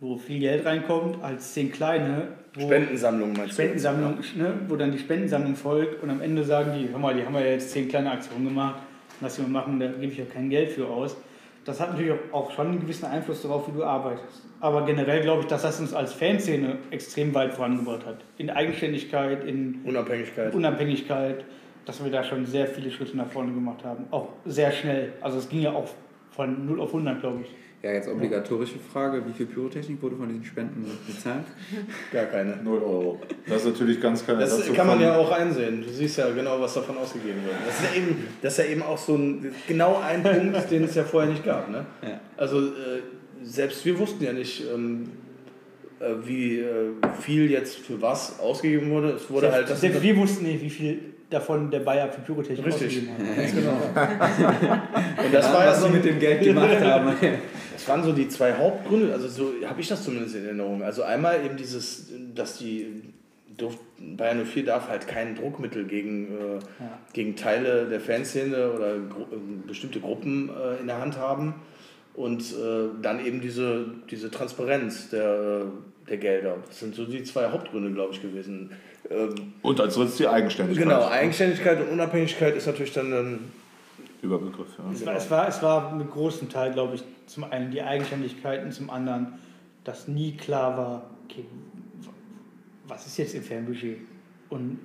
wo 0.00 0.16
viel 0.16 0.40
Geld 0.40 0.66
reinkommt, 0.66 1.22
als 1.22 1.54
zehn 1.54 1.70
kleine, 1.70 2.32
wo 2.58 2.66
Spendensammlung 2.66 3.32
meinst 3.32 3.50
du? 3.50 3.52
Spendensammlung, 3.54 4.14
ne, 4.36 4.54
wo 4.68 4.76
dann 4.76 4.92
die 4.92 4.98
Spendensammlung 4.98 5.54
folgt 5.54 6.02
und 6.02 6.10
am 6.10 6.20
Ende 6.20 6.44
sagen 6.44 6.72
die, 6.78 6.90
hör 6.90 6.98
mal, 6.98 7.14
die 7.14 7.24
haben 7.24 7.34
ja 7.34 7.40
jetzt 7.42 7.70
zehn 7.70 7.88
kleine 7.88 8.10
Aktionen 8.10 8.46
gemacht, 8.48 8.80
lass 9.20 9.36
sie 9.36 9.42
mal 9.42 9.48
machen, 9.48 9.80
da 9.80 9.86
gebe 9.86 10.12
ich 10.12 10.18
ja 10.18 10.24
kein 10.24 10.50
Geld 10.50 10.70
für 10.70 10.86
aus. 10.86 11.16
Das 11.64 11.80
hat 11.80 11.90
natürlich 11.92 12.12
auch- 12.12 12.32
auch 12.32 12.50
schon 12.52 12.68
einen 12.68 12.80
gewissen 12.80 13.04
Einfluss 13.06 13.42
darauf, 13.42 13.68
wie 13.68 13.72
du 13.76 13.84
arbeitest. 13.84 14.42
Aber 14.60 14.86
generell 14.86 15.20
glaube 15.20 15.42
ich, 15.42 15.46
dass 15.48 15.62
das 15.62 15.78
uns 15.80 15.92
als 15.92 16.12
Fanszene 16.14 16.78
extrem 16.90 17.34
weit 17.34 17.52
vorangebracht 17.54 18.06
hat. 18.06 18.16
In 18.38 18.48
Eigenständigkeit, 18.50 19.44
in 19.44 19.80
Unabhängigkeit. 19.84 20.54
Unabhängigkeit, 20.54 21.44
dass 21.84 22.02
wir 22.02 22.10
da 22.10 22.24
schon 22.24 22.46
sehr 22.46 22.66
viele 22.66 22.90
Schritte 22.90 23.16
nach 23.16 23.26
vorne 23.28 23.52
gemacht 23.52 23.84
haben. 23.84 24.04
Auch 24.10 24.28
sehr 24.46 24.72
schnell. 24.72 25.12
Also 25.20 25.38
es 25.38 25.48
ging 25.48 25.60
ja 25.60 25.72
auch 25.72 25.88
von 26.30 26.64
0 26.66 26.80
auf 26.80 26.92
100, 26.92 27.20
glaube 27.20 27.40
ich. 27.42 27.50
Ja, 27.82 27.92
jetzt 27.92 28.08
obligatorische 28.08 28.78
Frage: 28.92 29.22
Wie 29.24 29.32
viel 29.32 29.46
Pyrotechnik 29.46 30.02
wurde 30.02 30.16
von 30.16 30.28
diesen 30.28 30.44
Spenden 30.44 30.84
bezahlt? 31.06 31.44
Gar 32.12 32.26
keine. 32.26 32.56
0 32.56 32.78
Euro. 32.78 33.20
Das 33.46 33.64
ist 33.64 33.66
natürlich 33.66 34.00
ganz 34.00 34.26
kein 34.26 34.40
Das 34.40 34.72
kann 34.72 34.86
man 34.86 35.00
ja 35.00 35.16
auch 35.16 35.30
einsehen. 35.30 35.84
Du 35.86 35.88
siehst 35.88 36.18
ja 36.18 36.28
genau, 36.30 36.60
was 36.60 36.74
davon 36.74 36.98
ausgegeben 36.98 37.44
wird. 37.44 37.54
Das 37.66 37.78
ist 37.78 37.94
ja 37.94 38.02
eben, 38.02 38.26
das 38.42 38.58
ist 38.58 38.64
ja 38.64 38.72
eben 38.72 38.82
auch 38.82 38.98
so 38.98 39.14
ein, 39.14 39.54
genau 39.68 40.00
ein 40.00 40.24
Punkt, 40.24 40.70
den 40.72 40.84
es 40.84 40.96
ja 40.96 41.04
vorher 41.04 41.30
nicht 41.30 41.44
gab. 41.44 41.70
Ne? 41.70 41.86
Ja. 42.02 42.20
Also 42.36 42.58
äh, 42.58 43.02
selbst 43.44 43.84
wir 43.84 43.96
wussten 43.96 44.24
ja 44.24 44.32
nicht, 44.32 44.64
ähm, 44.74 45.10
äh, 46.00 46.14
wie 46.24 46.58
äh, 46.58 46.90
viel 47.20 47.48
jetzt 47.48 47.78
für 47.78 48.02
was 48.02 48.40
ausgegeben 48.40 48.90
wurde. 48.90 49.10
Es 49.10 49.30
wurde 49.30 49.52
halt 49.52 49.70
das. 49.70 49.80
Selbst 49.80 50.02
wir 50.02 50.16
wussten 50.16 50.44
nicht, 50.46 50.62
wie 50.62 50.70
viel 50.70 50.98
davon 51.30 51.70
der 51.70 51.80
Bayer 51.80 52.08
für 52.08 52.22
Pyrotechnik 52.22 52.66
Richtig. 52.66 52.88
ausgegeben 52.88 53.12
hat. 53.12 53.36
Ganz 53.36 53.54
genau. 53.54 53.70
Und 55.24 55.34
das 55.34 55.52
war 55.52 55.64
ja 55.64 55.70
was 55.70 55.80
so, 55.80 55.86
sie 55.86 55.92
mit 55.92 56.04
dem 56.04 56.18
Geld 56.18 56.42
gemacht 56.42 56.80
haben. 56.80 57.12
Das 57.88 57.96
waren 57.96 58.04
so 58.04 58.12
die 58.12 58.28
zwei 58.28 58.52
Hauptgründe, 58.52 59.12
also 59.12 59.28
so 59.28 59.52
habe 59.66 59.80
ich 59.80 59.88
das 59.88 60.04
zumindest 60.04 60.34
in 60.36 60.44
Erinnerung. 60.44 60.82
Also 60.82 61.02
einmal 61.02 61.44
eben 61.44 61.56
dieses, 61.56 62.08
dass 62.34 62.58
die 62.58 63.02
durft, 63.56 63.78
Bayern 63.98 64.44
04 64.44 64.64
darf 64.66 64.88
halt 64.88 65.08
kein 65.08 65.34
Druckmittel 65.34 65.84
gegen, 65.84 66.26
äh, 66.28 66.54
Ja. 66.80 66.98
gegen 67.12 67.34
Teile 67.34 67.86
der 67.88 68.00
Fanszene 68.00 68.70
oder 68.72 68.98
gru 68.98 69.22
äh, 69.22 69.66
bestimmte 69.66 70.00
Gruppen 70.00 70.50
äh, 70.50 70.80
in 70.80 70.86
der 70.86 71.00
Hand 71.00 71.16
haben. 71.16 71.54
Und 72.14 72.42
äh, 72.42 72.88
dann 73.00 73.24
eben 73.24 73.40
diese, 73.40 73.86
diese 74.10 74.30
Transparenz 74.30 75.08
der, 75.10 75.62
äh, 75.64 76.08
der 76.08 76.16
Gelder. 76.18 76.56
Das 76.66 76.80
sind 76.80 76.94
so 76.94 77.04
die 77.04 77.22
zwei 77.24 77.50
Hauptgründe, 77.50 77.90
glaube 77.92 78.12
ich, 78.12 78.20
gewesen. 78.22 78.70
Ähm, 79.10 79.34
Und 79.62 79.80
als 79.80 79.94
drittes 79.94 80.16
die 80.16 80.26
Eigenständigkeit. 80.28 80.84
genau, 80.88 81.06
Eigenständigkeit 81.08 81.80
und 81.80 81.88
Unabhängigkeit 81.88 82.56
ist 82.56 82.66
natürlich 82.66 82.92
dann, 82.92 83.10
dann 83.10 83.38
Überbegriff, 84.22 84.68
ja. 84.78 84.84
Es 84.92 85.06
war, 85.06 85.14
es, 85.14 85.30
war, 85.30 85.48
es 85.48 85.62
war 85.62 85.94
mit 85.94 86.10
großem 86.10 86.48
Teil, 86.48 86.72
glaube 86.72 86.96
ich, 86.96 87.04
zum 87.26 87.44
einen 87.44 87.70
die 87.70 87.82
Eigenständigkeiten, 87.82 88.72
zum 88.72 88.90
anderen, 88.90 89.34
dass 89.84 90.08
nie 90.08 90.36
klar 90.36 90.76
war, 90.76 91.10
okay, 91.24 91.44
was 92.86 93.06
ist 93.06 93.16
jetzt 93.18 93.34
im 93.34 93.42
Fernbudget? 93.42 93.98
Und 94.48 94.78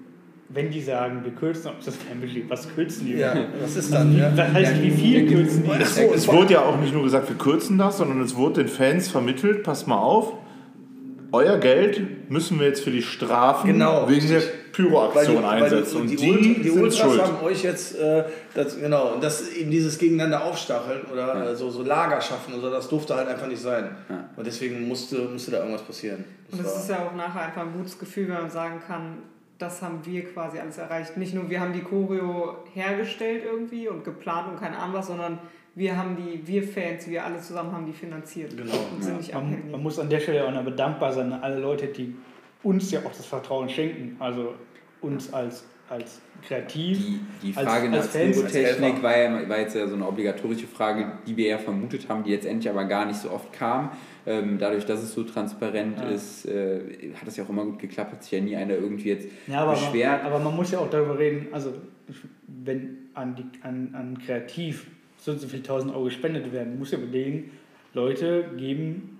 wenn 0.49 0.69
die 0.69 0.81
sagen, 0.81 1.23
wir 1.23 1.31
kürzen 1.31 1.69
auf 1.69 1.83
das 1.83 1.95
Fernbudget, 1.95 2.49
was 2.49 2.73
kürzen 2.75 3.07
die? 3.07 3.13
ja, 3.13 3.33
was 3.59 3.75
ist 3.75 3.91
dann? 3.91 4.15
Ja? 4.15 4.29
Das 4.29 4.53
heißt, 4.53 4.81
wie 4.81 4.91
viel 4.91 5.27
kürzen 5.27 5.63
die? 5.63 5.81
Es, 5.81 5.97
es 5.97 6.27
wurde 6.27 6.53
ja 6.53 6.61
auch 6.61 6.79
nicht 6.79 6.93
nur 6.93 7.03
gesagt, 7.03 7.29
wir 7.29 7.37
kürzen 7.37 7.77
das, 7.77 7.97
sondern 7.97 8.21
es 8.21 8.35
wurde 8.35 8.63
den 8.63 8.67
Fans 8.67 9.07
vermittelt, 9.07 9.63
passt 9.63 9.87
mal 9.87 9.97
auf, 9.97 10.33
euer 11.31 11.57
Geld 11.57 12.29
müssen 12.29 12.59
wir 12.59 12.67
jetzt 12.67 12.83
für 12.83 12.91
die 12.91 13.01
Strafen 13.01 13.71
Genau, 13.71 14.07
wegen 14.07 14.27
der 14.27 14.37
richtig. 14.37 14.62
Pyroaktion 14.73 15.43
weil 15.43 15.83
und 15.83 16.09
die, 16.09 16.15
die, 16.15 16.61
die, 16.63 16.71
Ultras 16.71 16.97
schuld. 16.99 17.21
haben 17.21 17.41
euch 17.43 17.63
jetzt, 17.63 17.95
äh, 17.97 18.23
das, 18.55 18.77
genau, 18.79 19.13
und 19.13 19.23
das 19.23 19.49
eben 19.53 19.69
dieses 19.71 19.97
Gegeneinander 19.97 20.43
aufstacheln 20.43 21.01
oder 21.11 21.51
äh, 21.51 21.55
so, 21.55 21.69
so 21.69 21.83
Lager 21.83 22.19
schaffen, 22.19 22.55
also 22.55 22.69
das 22.71 22.89
durfte 22.89 23.15
halt 23.15 23.27
einfach 23.27 23.47
nicht 23.47 23.61
sein. 23.61 23.95
Ja. 24.09 24.29
Und 24.35 24.45
deswegen 24.47 24.87
musste, 24.87 25.19
musste 25.31 25.51
da 25.51 25.59
irgendwas 25.59 25.83
passieren. 25.83 26.25
Und 26.51 26.59
Das 26.59 26.67
es 26.67 26.73
war- 26.73 26.81
ist 26.81 26.89
ja 26.89 27.07
auch 27.07 27.15
nachher 27.15 27.43
einfach 27.43 27.61
ein 27.61 27.73
gutes 27.77 27.97
Gefühl, 27.99 28.27
wenn 28.27 28.35
man 28.41 28.49
sagen 28.49 28.81
kann, 28.85 29.19
das 29.59 29.81
haben 29.81 29.99
wir 30.03 30.25
quasi 30.25 30.57
alles 30.59 30.77
erreicht. 30.79 31.15
Nicht 31.17 31.33
nur 31.35 31.49
wir 31.49 31.59
haben 31.61 31.71
die 31.73 31.81
Choreo 31.83 32.57
hergestellt 32.73 33.43
irgendwie 33.45 33.87
und 33.87 34.03
geplant 34.03 34.49
und 34.51 34.59
keine 34.59 34.77
Ahnung 34.77 34.95
was, 34.95 35.07
sondern 35.07 35.37
wir 35.75 35.95
haben 35.97 36.17
die, 36.17 36.45
wir 36.45 36.63
Fans, 36.63 37.07
wir 37.07 37.23
alle 37.23 37.39
zusammen 37.39 37.71
haben 37.71 37.85
die 37.85 37.93
finanziert. 37.93 38.55
Genau. 38.57 38.73
Und 38.95 39.03
sind 39.03 39.17
nicht 39.17 39.33
Man, 39.33 39.43
abhängig. 39.45 39.71
man 39.71 39.81
muss 39.83 39.99
an 39.99 40.09
der 40.09 40.19
Stelle 40.19 40.45
auch 40.45 40.51
noch 40.51 40.75
dankbar 40.75 41.13
sein 41.13 41.31
an 41.31 41.41
alle 41.43 41.59
Leute, 41.59 41.87
die 41.87 42.15
uns 42.63 42.91
ja 42.91 42.99
auch 43.01 43.11
das 43.15 43.25
Vertrauen 43.25 43.69
schenken. 43.69 44.15
Also 44.19 44.55
uns 45.01 45.31
als, 45.33 45.65
als 45.89 46.21
kreativ. 46.47 46.97
Die, 46.97 47.19
die 47.47 47.53
Frage 47.53 47.89
als 47.89 47.91
nach 47.91 47.97
als 47.99 48.11
Pyrotechnik 48.13 48.93
Helfer. 48.93 49.03
war, 49.03 49.17
ja, 49.17 49.49
war 49.49 49.59
jetzt 49.59 49.75
ja 49.75 49.87
so 49.87 49.95
eine 49.95 50.07
obligatorische 50.07 50.67
Frage, 50.67 51.11
die 51.27 51.35
wir 51.35 51.47
ja 51.47 51.57
vermutet 51.57 52.07
haben, 52.09 52.23
die 52.23 52.31
letztendlich 52.31 52.69
aber 52.69 52.85
gar 52.85 53.05
nicht 53.05 53.19
so 53.19 53.31
oft 53.31 53.51
kam. 53.53 53.91
Ähm, 54.25 54.57
dadurch, 54.57 54.85
dass 54.85 55.03
es 55.03 55.13
so 55.13 55.23
transparent 55.23 55.99
Ja. 55.99 56.09
ist, 56.09 56.45
äh, 56.45 56.79
hat 57.19 57.27
es 57.27 57.35
ja 57.35 57.43
auch 57.43 57.49
immer 57.49 57.65
gut 57.65 57.79
geklappt, 57.79 58.13
hat 58.13 58.23
sich 58.23 58.31
ja 58.31 58.39
nie 58.41 58.55
einer 58.55 58.75
irgendwie 58.75 59.09
jetzt 59.09 59.27
Ja, 59.47 59.59
aber 59.63 59.71
beschwert. 59.71 60.23
Man, 60.23 60.31
aber 60.31 60.43
man 60.43 60.55
muss 60.55 60.71
ja 60.71 60.79
auch 60.79 60.89
darüber 60.89 61.19
reden, 61.19 61.47
also 61.51 61.73
wenn 62.47 63.09
an, 63.13 63.35
die, 63.35 63.43
an, 63.63 63.93
an 63.93 64.17
Kreativ 64.25 64.87
so 65.17 65.31
und 65.31 65.39
so 65.39 65.47
viele 65.47 65.63
tausend 65.63 65.93
Euro 65.93 66.05
gespendet 66.05 66.51
werden, 66.53 66.79
muss 66.79 66.91
ja 66.91 66.97
überlegen, 66.97 67.51
Leute 67.93 68.45
geben 68.57 69.19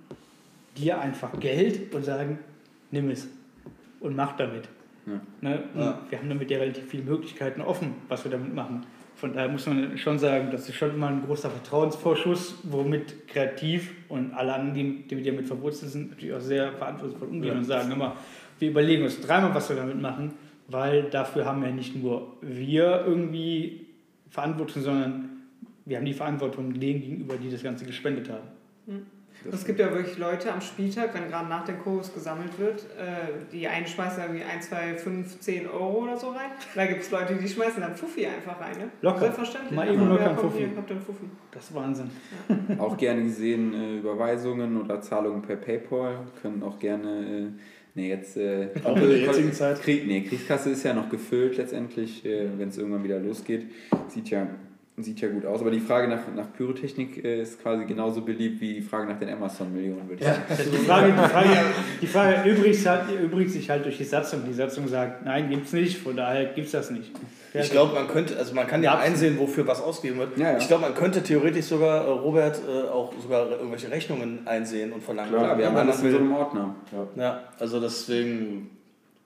dir 0.77 0.99
einfach 0.99 1.39
Geld 1.39 1.93
und 1.93 2.03
sagen, 2.03 2.39
nimm 2.93 3.10
es 3.10 3.27
und 3.99 4.15
mach 4.15 4.38
damit. 4.38 4.69
Ja. 5.06 5.19
Ne? 5.41 5.63
Ja. 5.75 5.99
Wir 6.10 6.19
haben 6.19 6.29
damit 6.29 6.49
ja 6.49 6.60
relativ 6.60 6.86
viele 6.86 7.03
Möglichkeiten 7.03 7.62
offen, 7.62 7.95
was 8.08 8.23
wir 8.23 8.32
damit 8.32 8.53
machen. 8.53 8.86
Von 9.15 9.34
daher 9.34 9.49
muss 9.49 9.65
man 9.67 9.97
schon 9.97 10.17
sagen, 10.17 10.49
das 10.51 10.67
ist 10.69 10.75
schon 10.75 10.91
immer 10.91 11.08
ein 11.08 11.21
großer 11.21 11.49
Vertrauensvorschuss, 11.49 12.60
womit 12.63 13.27
Kreativ 13.27 13.93
und 14.10 14.34
alle 14.34 14.53
anderen, 14.53 15.06
die, 15.08 15.15
mit 15.15 15.27
damit 15.27 15.45
verwurzelt 15.45 15.91
sind, 15.91 16.12
natürlich 16.12 16.34
auch 16.34 16.41
sehr 16.41 16.71
verantwortungsvoll 16.73 17.27
umgehen 17.27 17.51
Ja. 17.51 17.58
und 17.58 17.63
sagen 17.65 17.91
immer, 17.91 18.15
wir 18.60 18.69
überlegen 18.69 19.03
uns 19.03 19.19
dreimal, 19.21 19.53
was 19.53 19.69
wir 19.69 19.75
damit 19.75 19.99
machen, 20.01 20.34
weil 20.67 21.03
dafür 21.10 21.45
haben 21.45 21.63
ja 21.63 21.71
nicht 21.71 21.95
nur 21.95 22.38
wir 22.41 23.03
irgendwie 23.06 23.88
Verantwortung, 24.29 24.82
sondern 24.82 25.29
wir 25.86 25.97
haben 25.97 26.06
die 26.06 26.13
Verantwortung 26.13 26.73
denen 26.79 27.01
gegenüber, 27.01 27.36
die 27.36 27.49
das 27.49 27.62
Ganze 27.62 27.86
gespendet 27.86 28.29
haben. 28.29 28.47
Es 29.51 29.65
gibt 29.65 29.79
ja 29.79 29.91
wirklich 29.91 30.17
Leute 30.17 30.51
am 30.53 30.62
Spieltag, 30.62 31.13
wenn 31.13 31.29
gerade 31.29 31.49
nach 31.49 31.65
den 31.65 31.79
Chorus 31.79 32.13
gesammelt 32.13 32.58
wird, 32.58 32.84
äh, 32.97 33.51
die 33.51 33.67
einen 33.67 33.86
schmeißen 33.86 34.23
irgendwie 34.23 34.43
1, 34.43 34.69
2, 34.69 34.95
5, 34.95 35.39
10 35.39 35.67
Euro 35.67 36.03
oder 36.03 36.17
so 36.17 36.29
rein. 36.29 36.51
Da 36.75 36.86
gibt 36.86 37.01
es 37.01 37.12
Leute, 37.12 37.36
die 37.36 37.47
schmeißen 37.47 37.82
dann 37.82 37.95
Fuffi 37.95 38.25
einfach 38.25 38.60
rein. 38.60 38.77
Ne? 38.77 38.89
Locker. 39.01 39.19
Selbstverständlich. 39.19 39.75
Mal 39.75 39.89
eben 39.89 40.08
locker 40.08 40.23
ja, 40.23 40.29
ein 40.29 40.38
Fuffi. 40.38 40.67
Fuffi. 41.06 41.25
Das 41.51 41.63
ist 41.65 41.75
Wahnsinn. 41.75 42.10
Auch 42.79 42.97
gerne 42.97 43.23
gesehen 43.23 43.73
äh, 43.73 43.97
Überweisungen 43.97 44.82
oder 44.82 45.01
Zahlungen 45.01 45.41
per 45.41 45.58
PayPal. 45.58 46.19
Können 46.41 46.63
auch 46.63 46.79
gerne. 46.79 47.10
Äh, 47.10 47.62
nee, 47.95 48.10
jetzt. 48.10 48.38
Äh, 48.38 48.69
Auch 48.84 48.95
in 48.95 49.10
der 49.10 49.19
jetzigen 49.19 49.53
Zeit? 49.53 49.82
Krieg, 49.82 50.08
nee, 50.08 50.21
Kriegskasse 50.21 50.71
ist 50.71 50.84
ja 50.84 50.93
noch 50.93 51.10
gefüllt 51.10 51.58
letztendlich, 51.58 52.25
äh, 52.25 52.47
wenn 52.58 52.69
es 52.69 52.77
irgendwann 52.77 53.03
wieder 53.03 53.19
losgeht. 53.19 53.67
Sieht 54.08 54.29
ja, 54.29 54.47
sieht 54.97 55.21
ja 55.21 55.29
gut 55.29 55.45
aus. 55.45 55.62
Aber 55.62 55.71
die 55.71 55.79
Frage 55.79 56.08
nach, 56.08 56.21
nach 56.36 56.53
Pyrotechnik 56.53 57.23
äh, 57.23 57.41
ist 57.41 57.62
quasi 57.62 57.86
genauso 57.86 58.21
beliebt 58.21 58.62
wie 58.62 58.75
die 58.75 58.82
Frage 58.82 59.12
nach 59.12 59.17
den 59.17 59.29
Amazon-Millionen, 59.29 60.08
würde 60.08 60.21
ich 60.21 60.27
sagen. 60.27 60.43
Also 60.47 60.69
die 60.69 60.77
Frage, 60.77 61.13
die 61.13 61.27
Frage, 61.29 61.49
die 62.01 62.08
Frage 62.08 62.38
halt, 62.38 63.10
erübrigt 63.10 63.51
sich 63.51 63.69
halt 63.69 63.86
durch 63.86 63.97
die 63.97 64.03
Satzung. 64.03 64.41
Die 64.47 64.53
Satzung 64.53 64.88
sagt, 64.88 65.25
nein, 65.25 65.49
gibt's 65.49 65.73
nicht, 65.73 65.97
von 65.97 66.15
daher 66.15 66.45
gibt's 66.45 66.71
das 66.71 66.91
nicht. 66.91 67.12
Ich 67.56 67.71
glaube, 67.71 67.93
man 67.93 68.08
könnte, 68.08 68.38
also 68.38 68.53
man 68.56 68.67
kann 68.67 68.82
ja 68.84 68.93
Ja, 68.95 68.99
einsehen, 68.99 69.38
wofür 69.39 69.67
was 69.67 69.82
ausgegeben 69.82 70.19
wird. 70.19 70.38
Ja, 70.38 70.51
ja. 70.51 70.58
Ich 70.58 70.67
glaube, 70.67 70.84
man 70.84 70.95
könnte 70.95 71.21
theoretisch 71.21 71.65
sogar, 71.65 72.06
äh, 72.06 72.10
Robert, 72.10 72.60
äh, 72.67 72.88
auch 72.89 73.13
sogar 73.19 73.49
irgendwelche 73.49 73.89
Rechnungen 73.89 74.47
einsehen 74.47 74.91
und 74.91 75.03
verlangen. 75.03 75.34
Klar, 75.34 75.58
wir 75.58 75.67
haben 75.67 75.77
alles 75.77 76.01
in 76.01 76.12
so 76.12 76.17
einem 76.17 76.34
Ordner. 76.34 76.75
Ja, 77.15 77.43
also 77.60 77.79
deswegen. 77.79 78.69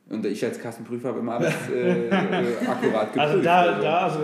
Und 0.10 0.26
ich 0.26 0.44
als 0.46 0.60
Kassenprüfer 0.60 1.10
habe 1.10 1.20
immer 1.20 1.34
alles 1.34 1.54
äh, 1.70 2.08
äh, 2.08 2.12
akkurat 2.68 3.14
geprüft. 3.14 3.18
Also 3.18 3.42
da, 3.42 3.80
da, 3.80 3.98
also 4.06 4.20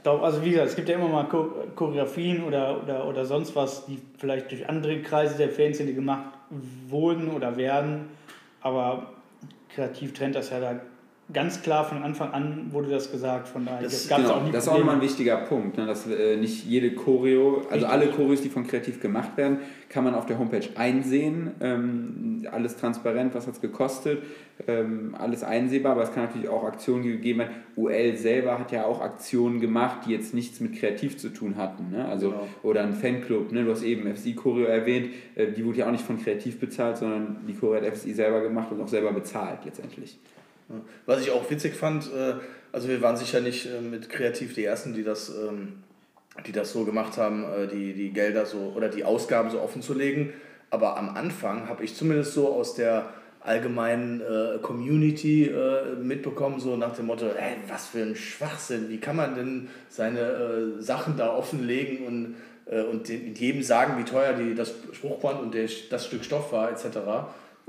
ich 0.00 0.04
glaube, 0.04 0.24
also 0.24 0.42
wie 0.42 0.52
gesagt, 0.52 0.70
es 0.70 0.76
gibt 0.76 0.88
ja 0.88 0.94
immer 0.94 1.08
mal 1.08 1.24
Cho- 1.24 1.52
Choreografien 1.76 2.42
oder, 2.44 2.82
oder, 2.82 3.06
oder 3.06 3.26
sonst 3.26 3.54
was, 3.54 3.84
die 3.84 4.00
vielleicht 4.16 4.50
durch 4.50 4.66
andere 4.66 5.02
Kreise 5.02 5.36
der 5.36 5.50
Fanszene 5.50 5.92
gemacht 5.92 6.32
wurden 6.88 7.28
oder 7.28 7.58
werden, 7.58 8.08
aber 8.62 9.12
kreativ 9.68 10.14
trennt 10.14 10.36
das 10.36 10.48
ja 10.48 10.58
da 10.58 10.80
ganz 11.32 11.62
klar 11.62 11.84
von 11.84 12.02
Anfang 12.02 12.32
an 12.32 12.66
wurde 12.72 12.90
das 12.90 13.10
gesagt, 13.12 13.48
von 13.48 13.64
daher 13.64 13.82
Das- 13.82 14.08
gab's 14.08 14.22
Genau, 14.22 14.34
auch 14.34 14.44
nie 14.44 14.50
das 14.52 14.64
ist 14.64 14.68
auch 14.68 14.78
nochmal 14.78 14.96
ein 14.96 15.00
wichtiger 15.00 15.36
Punkt, 15.36 15.76
ne, 15.78 15.86
dass 15.86 16.06
äh, 16.06 16.36
nicht 16.36 16.64
jede 16.66 16.92
Choreo, 16.94 17.62
also 17.70 17.86
alle 17.86 18.08
Choreos, 18.08 18.42
die 18.42 18.48
von 18.48 18.66
Kreativ 18.66 19.00
gemacht 19.00 19.36
werden, 19.36 19.58
kann 19.88 20.04
man 20.04 20.14
auf 20.14 20.26
der 20.26 20.38
Homepage 20.38 20.66
einsehen. 20.76 21.50
Ähm, 21.60 22.46
alles 22.50 22.76
transparent, 22.76 23.34
was 23.34 23.46
hat 23.46 23.54
es 23.54 23.60
gekostet, 23.60 24.22
ähm, 24.68 25.14
alles 25.18 25.42
einsehbar, 25.42 25.92
aber 25.92 26.02
es 26.02 26.12
kann 26.12 26.24
natürlich 26.24 26.48
auch 26.48 26.64
Aktionen 26.64 27.02
gegeben 27.02 27.40
werden. 27.40 27.52
UL 27.76 28.16
selber 28.16 28.58
hat 28.58 28.72
ja 28.72 28.84
auch 28.84 29.00
Aktionen 29.00 29.60
gemacht, 29.60 30.00
die 30.06 30.10
jetzt 30.12 30.34
nichts 30.34 30.60
mit 30.60 30.74
Kreativ 30.78 31.16
zu 31.18 31.28
tun 31.30 31.56
hatten. 31.56 31.90
Ne? 31.90 32.04
Also, 32.06 32.30
Genau. 32.30 32.48
Oder 32.62 32.82
ein 32.82 32.94
Fanclub, 32.94 33.52
ne? 33.52 33.64
du 33.64 33.70
hast 33.72 33.82
eben 33.82 34.06
FSI 34.14 34.34
Choreo 34.34 34.64
erwähnt, 34.66 35.10
äh, 35.34 35.50
die 35.52 35.64
wurde 35.64 35.78
ja 35.78 35.86
auch 35.86 35.92
nicht 35.92 36.04
von 36.04 36.22
Kreativ 36.22 36.58
bezahlt, 36.60 36.96
sondern 36.98 37.38
die 37.48 37.54
Choreo 37.54 37.80
hat 37.82 37.92
FSI 37.94 38.12
selber 38.12 38.40
gemacht 38.42 38.70
und 38.70 38.80
auch 38.80 38.88
selber 38.88 39.12
bezahlt 39.12 39.64
letztendlich. 39.64 40.18
Was 41.06 41.20
ich 41.22 41.30
auch 41.30 41.50
witzig 41.50 41.74
fand, 41.74 42.04
äh, 42.12 42.34
also 42.72 42.88
wir 42.88 43.02
waren 43.02 43.16
sicher 43.16 43.40
nicht 43.40 43.66
äh, 43.66 43.80
mit 43.80 44.08
Kreativ 44.08 44.54
die 44.54 44.64
Ersten, 44.64 44.94
die 44.94 45.02
das, 45.02 45.28
ähm, 45.30 45.82
die 46.46 46.52
das 46.52 46.72
so 46.72 46.84
gemacht 46.84 47.16
haben, 47.16 47.44
äh, 47.44 47.66
die, 47.66 47.92
die 47.92 48.10
Gelder 48.12 48.46
so 48.46 48.72
oder 48.76 48.88
die 48.88 49.04
Ausgaben 49.04 49.50
so 49.50 49.60
offen 49.60 49.82
zu 49.82 49.94
legen. 49.94 50.32
Aber 50.70 50.96
am 50.96 51.10
Anfang 51.16 51.68
habe 51.68 51.82
ich 51.84 51.96
zumindest 51.96 52.34
so 52.34 52.48
aus 52.48 52.74
der 52.74 53.08
allgemeinen 53.42 54.20
äh, 54.20 54.58
Community 54.60 55.46
äh, 55.46 55.96
mitbekommen, 55.96 56.60
so 56.60 56.76
nach 56.76 56.94
dem 56.94 57.06
Motto, 57.06 57.26
ey, 57.26 57.56
was 57.68 57.88
für 57.88 58.02
ein 58.02 58.14
Schwachsinn, 58.14 58.88
wie 58.90 58.98
kann 58.98 59.16
man 59.16 59.34
denn 59.34 59.68
seine 59.88 60.20
äh, 60.20 60.82
Sachen 60.82 61.16
da 61.16 61.34
offenlegen 61.34 62.06
und, 62.06 62.36
und 62.92 63.08
dem- 63.08 63.34
jedem 63.34 63.62
sagen, 63.62 63.98
wie 63.98 64.04
teuer 64.04 64.34
die, 64.34 64.54
das 64.54 64.74
Spruchband 64.92 65.40
und 65.40 65.54
der, 65.54 65.68
das 65.90 66.06
Stück 66.06 66.22
Stoff 66.22 66.52
war, 66.52 66.70
etc. 66.70 66.98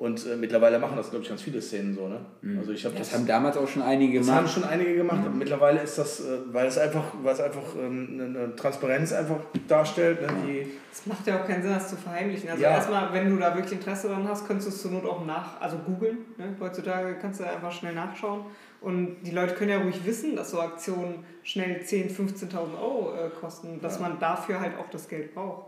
Und 0.01 0.25
äh, 0.25 0.35
mittlerweile 0.35 0.79
machen 0.79 0.97
das, 0.97 1.11
glaube 1.11 1.21
ich, 1.21 1.29
ganz 1.29 1.43
viele 1.43 1.61
Szenen 1.61 1.93
so. 1.93 2.07
Ne? 2.07 2.19
Also 2.57 2.71
ich 2.71 2.83
habe 2.85 2.95
Das 2.97 3.13
haben 3.13 3.27
damals 3.27 3.55
auch 3.55 3.67
schon 3.67 3.83
einige 3.83 4.17
das 4.17 4.29
haben 4.31 4.37
gemacht. 4.37 4.53
schon 4.55 4.63
einige 4.63 4.95
gemacht, 4.95 5.19
aber 5.23 5.29
mittlerweile 5.35 5.81
ist 5.81 5.95
das, 5.99 6.21
äh, 6.21 6.39
weil 6.51 6.65
es 6.65 6.79
einfach, 6.79 7.03
weil 7.21 7.33
es 7.35 7.39
einfach 7.39 7.61
ähm, 7.79 8.07
eine- 8.19 8.39
eine 8.45 8.55
Transparenz 8.55 9.13
einfach 9.13 9.37
darstellt, 9.67 10.21
ne, 10.21 10.27
die 10.47 10.71
Es 10.91 11.05
macht 11.05 11.27
ja 11.27 11.39
auch 11.39 11.45
keinen 11.45 11.61
Sinn, 11.61 11.71
das 11.71 11.87
zu 11.87 11.95
verheimlichen. 11.97 12.49
Also 12.49 12.63
Ja. 12.63 12.71
erstmal, 12.71 13.13
wenn 13.13 13.29
du 13.29 13.37
da 13.37 13.53
wirklich 13.53 13.73
Interesse 13.73 14.07
dran 14.07 14.27
hast, 14.27 14.47
könntest 14.47 14.69
du 14.69 14.73
es 14.73 14.81
zur 14.81 14.89
Not 14.89 15.05
auch 15.05 15.23
nach, 15.23 15.61
also 15.61 15.77
googeln. 15.77 16.17
Ne? 16.39 16.55
Heutzutage 16.59 17.17
kannst 17.21 17.39
du 17.39 17.43
einfach 17.43 17.71
schnell 17.71 17.93
nachschauen. 17.93 18.45
Und 18.81 19.17
die 19.21 19.29
Leute 19.31 19.53
können 19.53 19.69
ja 19.69 19.77
ruhig 19.77 20.03
wissen, 20.03 20.35
dass 20.35 20.49
so 20.49 20.59
Aktionen 20.61 21.23
schnell 21.43 21.81
10.000, 21.83 22.09
15.000 22.09 22.73
Euro 22.81 23.13
äh, 23.13 23.29
kosten, 23.39 23.79
dass 23.79 23.99
man 23.99 24.19
dafür 24.19 24.59
halt 24.61 24.71
auch 24.79 24.89
das 24.89 25.07
Geld 25.07 25.35
braucht. 25.35 25.67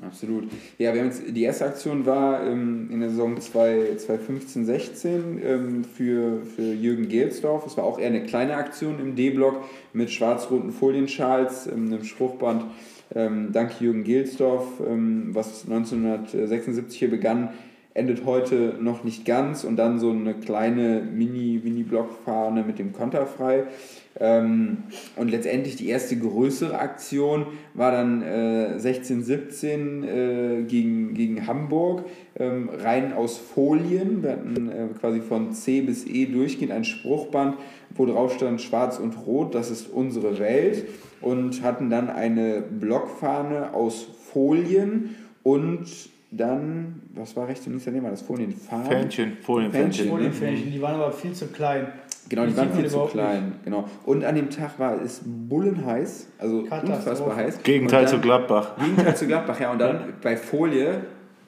Absolut. 0.00 0.44
Ja, 0.78 0.94
wir 0.94 1.00
haben 1.00 1.08
jetzt, 1.08 1.22
die 1.28 1.42
erste 1.42 1.66
Aktion 1.66 2.06
war 2.06 2.46
ähm, 2.46 2.88
in 2.92 3.00
der 3.00 3.10
Saison 3.10 3.40
2 3.40 3.96
2015-16 3.96 5.42
ähm, 5.42 5.84
für, 5.84 6.42
für 6.42 6.72
Jürgen 6.72 7.08
Gelsdorf. 7.08 7.66
Es 7.66 7.76
war 7.76 7.84
auch 7.84 7.98
eher 7.98 8.06
eine 8.06 8.22
kleine 8.22 8.56
Aktion 8.56 9.00
im 9.00 9.16
D-Block 9.16 9.64
mit 9.92 10.10
schwarz-roten 10.10 10.70
Folienschals, 10.70 11.66
ähm, 11.66 11.86
einem 11.86 12.04
Spruchband. 12.04 12.66
Ähm, 13.14 13.48
Danke 13.52 13.82
Jürgen 13.82 14.04
Gelsdorf, 14.04 14.66
ähm, 14.86 15.30
was 15.32 15.64
1976 15.64 16.98
hier 16.98 17.10
begann, 17.10 17.50
endet 17.94 18.24
heute 18.24 18.76
noch 18.80 19.02
nicht 19.02 19.24
ganz 19.24 19.64
und 19.64 19.76
dann 19.76 19.98
so 19.98 20.10
eine 20.10 20.34
kleine 20.34 21.02
Mini-Mini-Block-Fahne 21.02 22.62
mit 22.62 22.78
dem 22.78 22.92
Konterfrei. 22.92 23.64
Ähm, 24.07 24.07
und 24.20 25.30
letztendlich 25.30 25.76
die 25.76 25.88
erste 25.88 26.16
größere 26.16 26.78
Aktion 26.78 27.46
war 27.74 27.92
dann 27.92 28.22
äh, 28.22 28.78
16, 28.78 29.22
17 29.22 30.02
äh, 30.02 30.62
gegen, 30.66 31.14
gegen 31.14 31.46
Hamburg, 31.46 32.04
ähm, 32.36 32.68
rein 32.68 33.12
aus 33.12 33.38
Folien. 33.38 34.24
Wir 34.24 34.32
hatten 34.32 34.68
äh, 34.70 34.86
quasi 34.98 35.20
von 35.20 35.52
C 35.52 35.82
bis 35.82 36.04
E 36.04 36.26
durchgehend 36.26 36.72
ein 36.72 36.84
Spruchband, 36.84 37.58
wo 37.90 38.06
drauf 38.06 38.34
stand 38.34 38.60
Schwarz 38.60 38.98
und 38.98 39.14
Rot, 39.24 39.54
das 39.54 39.70
ist 39.70 39.88
unsere 39.88 40.38
Welt. 40.40 40.86
Und 41.20 41.62
hatten 41.62 41.90
dann 41.90 42.10
eine 42.10 42.62
Blockfahne 42.62 43.72
aus 43.74 44.06
Folien 44.32 45.14
und 45.42 45.86
dann, 46.30 47.02
was 47.14 47.36
war 47.36 47.48
rechts 47.48 47.66
und 47.66 47.72
links 47.72 47.84
daneben? 47.86 48.04
War 48.04 48.10
das 48.10 48.22
Folienfarben? 48.22 48.86
Fähnchen, 48.86 49.36
Folienfähnchen. 49.40 49.92
Fähnchen. 49.92 50.10
Folienfähnchen, 50.10 50.72
die 50.72 50.82
waren 50.82 50.96
aber 50.96 51.12
viel 51.12 51.32
zu 51.32 51.46
klein. 51.46 51.88
Genau, 52.28 52.44
die 52.44 52.50
Die 52.52 52.56
waren 52.56 52.72
viel 52.72 52.88
zu 52.88 53.00
klein. 53.06 53.52
Genau. 53.64 53.88
Und 54.04 54.24
an 54.24 54.34
dem 54.34 54.50
Tag 54.50 54.78
war 54.78 55.00
es 55.02 55.20
bullenheiß, 55.24 56.28
also 56.38 56.58
unfassbar 56.60 57.36
heiß. 57.36 57.62
Gegenteil 57.62 58.02
Und 58.02 58.08
zu 58.08 58.14
dann- 58.16 58.22
Gladbach. 58.22 58.76
Gegenteil 58.78 59.16
zu 59.16 59.26
Gladbach, 59.26 59.60
ja. 59.60 59.72
Und 59.72 59.78
dann 59.78 60.00
bei 60.22 60.36
Folie 60.36 61.02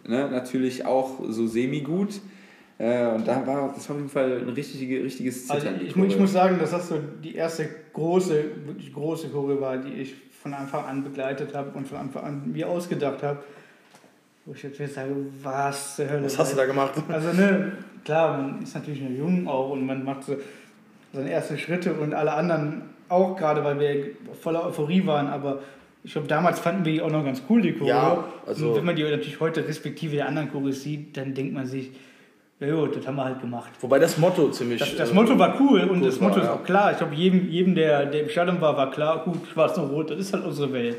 ne, 0.07 0.29
natürlich 0.31 0.85
auch 0.87 1.21
so 1.29 1.47
semi-gut. 1.47 2.21
Äh, 2.79 3.09
und 3.09 3.29
da 3.29 3.47
war 3.47 3.73
das 3.75 3.89
war 3.89 3.97
auf 3.97 4.01
jeden 4.01 4.09
Fall 4.09 4.39
ein 4.41 4.49
richtige, 4.49 5.05
richtiges 5.05 5.51
Also 5.51 5.67
Zittern. 5.67 5.85
ich, 5.87 5.95
mu- 5.97 6.05
ich 6.07 6.19
muss 6.19 6.33
sagen, 6.33 6.59
dass 6.59 6.71
das 6.71 6.89
so 6.89 6.99
die 7.23 7.35
erste 7.35 7.69
große, 7.93 8.45
wirklich 8.65 8.93
große 8.95 9.29
Choreo 9.29 9.61
war, 9.61 9.77
die 9.77 9.93
ich 10.01 10.15
von 10.43 10.55
Anfang 10.55 10.87
an 10.87 11.05
begleitet 11.05 11.55
habe 11.55 11.77
und 11.77 11.87
von 11.87 11.99
Anfang 11.99 12.25
an 12.25 12.51
mir 12.53 12.67
ausgedacht 12.69 13.23
habe. 13.23 13.41
Wo 14.47 14.55
ich 14.55 14.63
jetzt 14.63 14.79
wieder 14.79 14.89
sage, 14.89 15.11
was 15.43 15.97
zur 15.97 16.09
Hölle. 16.09 16.25
Was 16.25 16.39
hast 16.39 16.53
du 16.55 16.57
da 16.57 16.65
gemacht? 16.65 16.95
Also 17.09 17.33
ne, 17.35 17.73
klar, 18.03 18.39
man 18.41 18.63
ist 18.63 18.75
natürlich 18.75 19.03
noch 19.03 19.11
jung 19.11 19.47
auch 19.47 19.69
und 19.73 19.85
man 19.85 20.03
macht 20.03 20.25
so 20.25 20.37
seine 21.13 21.31
ersten 21.31 21.59
Schritte 21.59 21.95
und 21.95 22.15
alle 22.15 22.33
anderen 22.33 22.83
auch 23.09 23.37
gerade, 23.37 23.65
weil 23.65 23.81
wir 23.81 24.07
voller 24.41 24.67
Euphorie 24.67 25.05
waren, 25.07 25.27
aber 25.27 25.61
ich 26.03 26.13
glaube, 26.13 26.29
damals 26.29 26.61
fanden 26.61 26.85
wir 26.85 26.93
die 26.93 27.03
auch 27.03 27.11
noch 27.11 27.25
ganz 27.25 27.43
cool, 27.51 27.61
die 27.61 27.73
Choreo. 27.73 27.89
Ja, 27.89 28.25
also- 28.47 28.71
und 28.71 28.77
wenn 28.77 28.85
man 28.85 28.97
die 28.97 29.03
natürlich 29.03 29.39
heute 29.41 29.67
respektive 29.67 30.17
der 30.17 30.29
anderen 30.29 30.51
Choreos 30.51 30.83
sieht, 30.83 31.17
dann 31.17 31.35
denkt 31.35 31.53
man 31.53 31.67
sich, 31.67 31.91
ja 32.61 32.75
gut, 32.75 32.97
das 32.97 33.07
haben 33.07 33.17
wir 33.17 33.25
halt 33.25 33.41
gemacht. 33.41 33.71
Wobei 33.81 33.99
das 33.99 34.19
Motto 34.19 34.51
ziemlich. 34.51 34.79
Das, 34.79 34.95
das 34.95 35.11
äh, 35.11 35.15
Motto 35.15 35.39
war 35.39 35.59
cool 35.61 35.81
und 35.81 36.05
das 36.05 36.21
Motto 36.21 36.37
war, 36.37 36.43
ist 36.43 36.49
auch 36.51 36.65
klar. 36.65 36.93
Ich 36.93 36.99
glaube, 36.99 37.15
jedem, 37.15 37.49
jedem 37.49 37.75
der, 37.75 38.07
der 38.07 38.23
im 38.23 38.29
Stadion 38.29 38.61
war, 38.61 38.77
war 38.77 38.91
klar, 38.91 39.25
gut, 39.25 39.39
schwarz 39.53 39.77
und 39.79 39.91
rot, 39.91 40.11
das 40.11 40.19
ist 40.19 40.33
halt 40.33 40.45
unsere 40.45 40.73
Welt. 40.73 40.97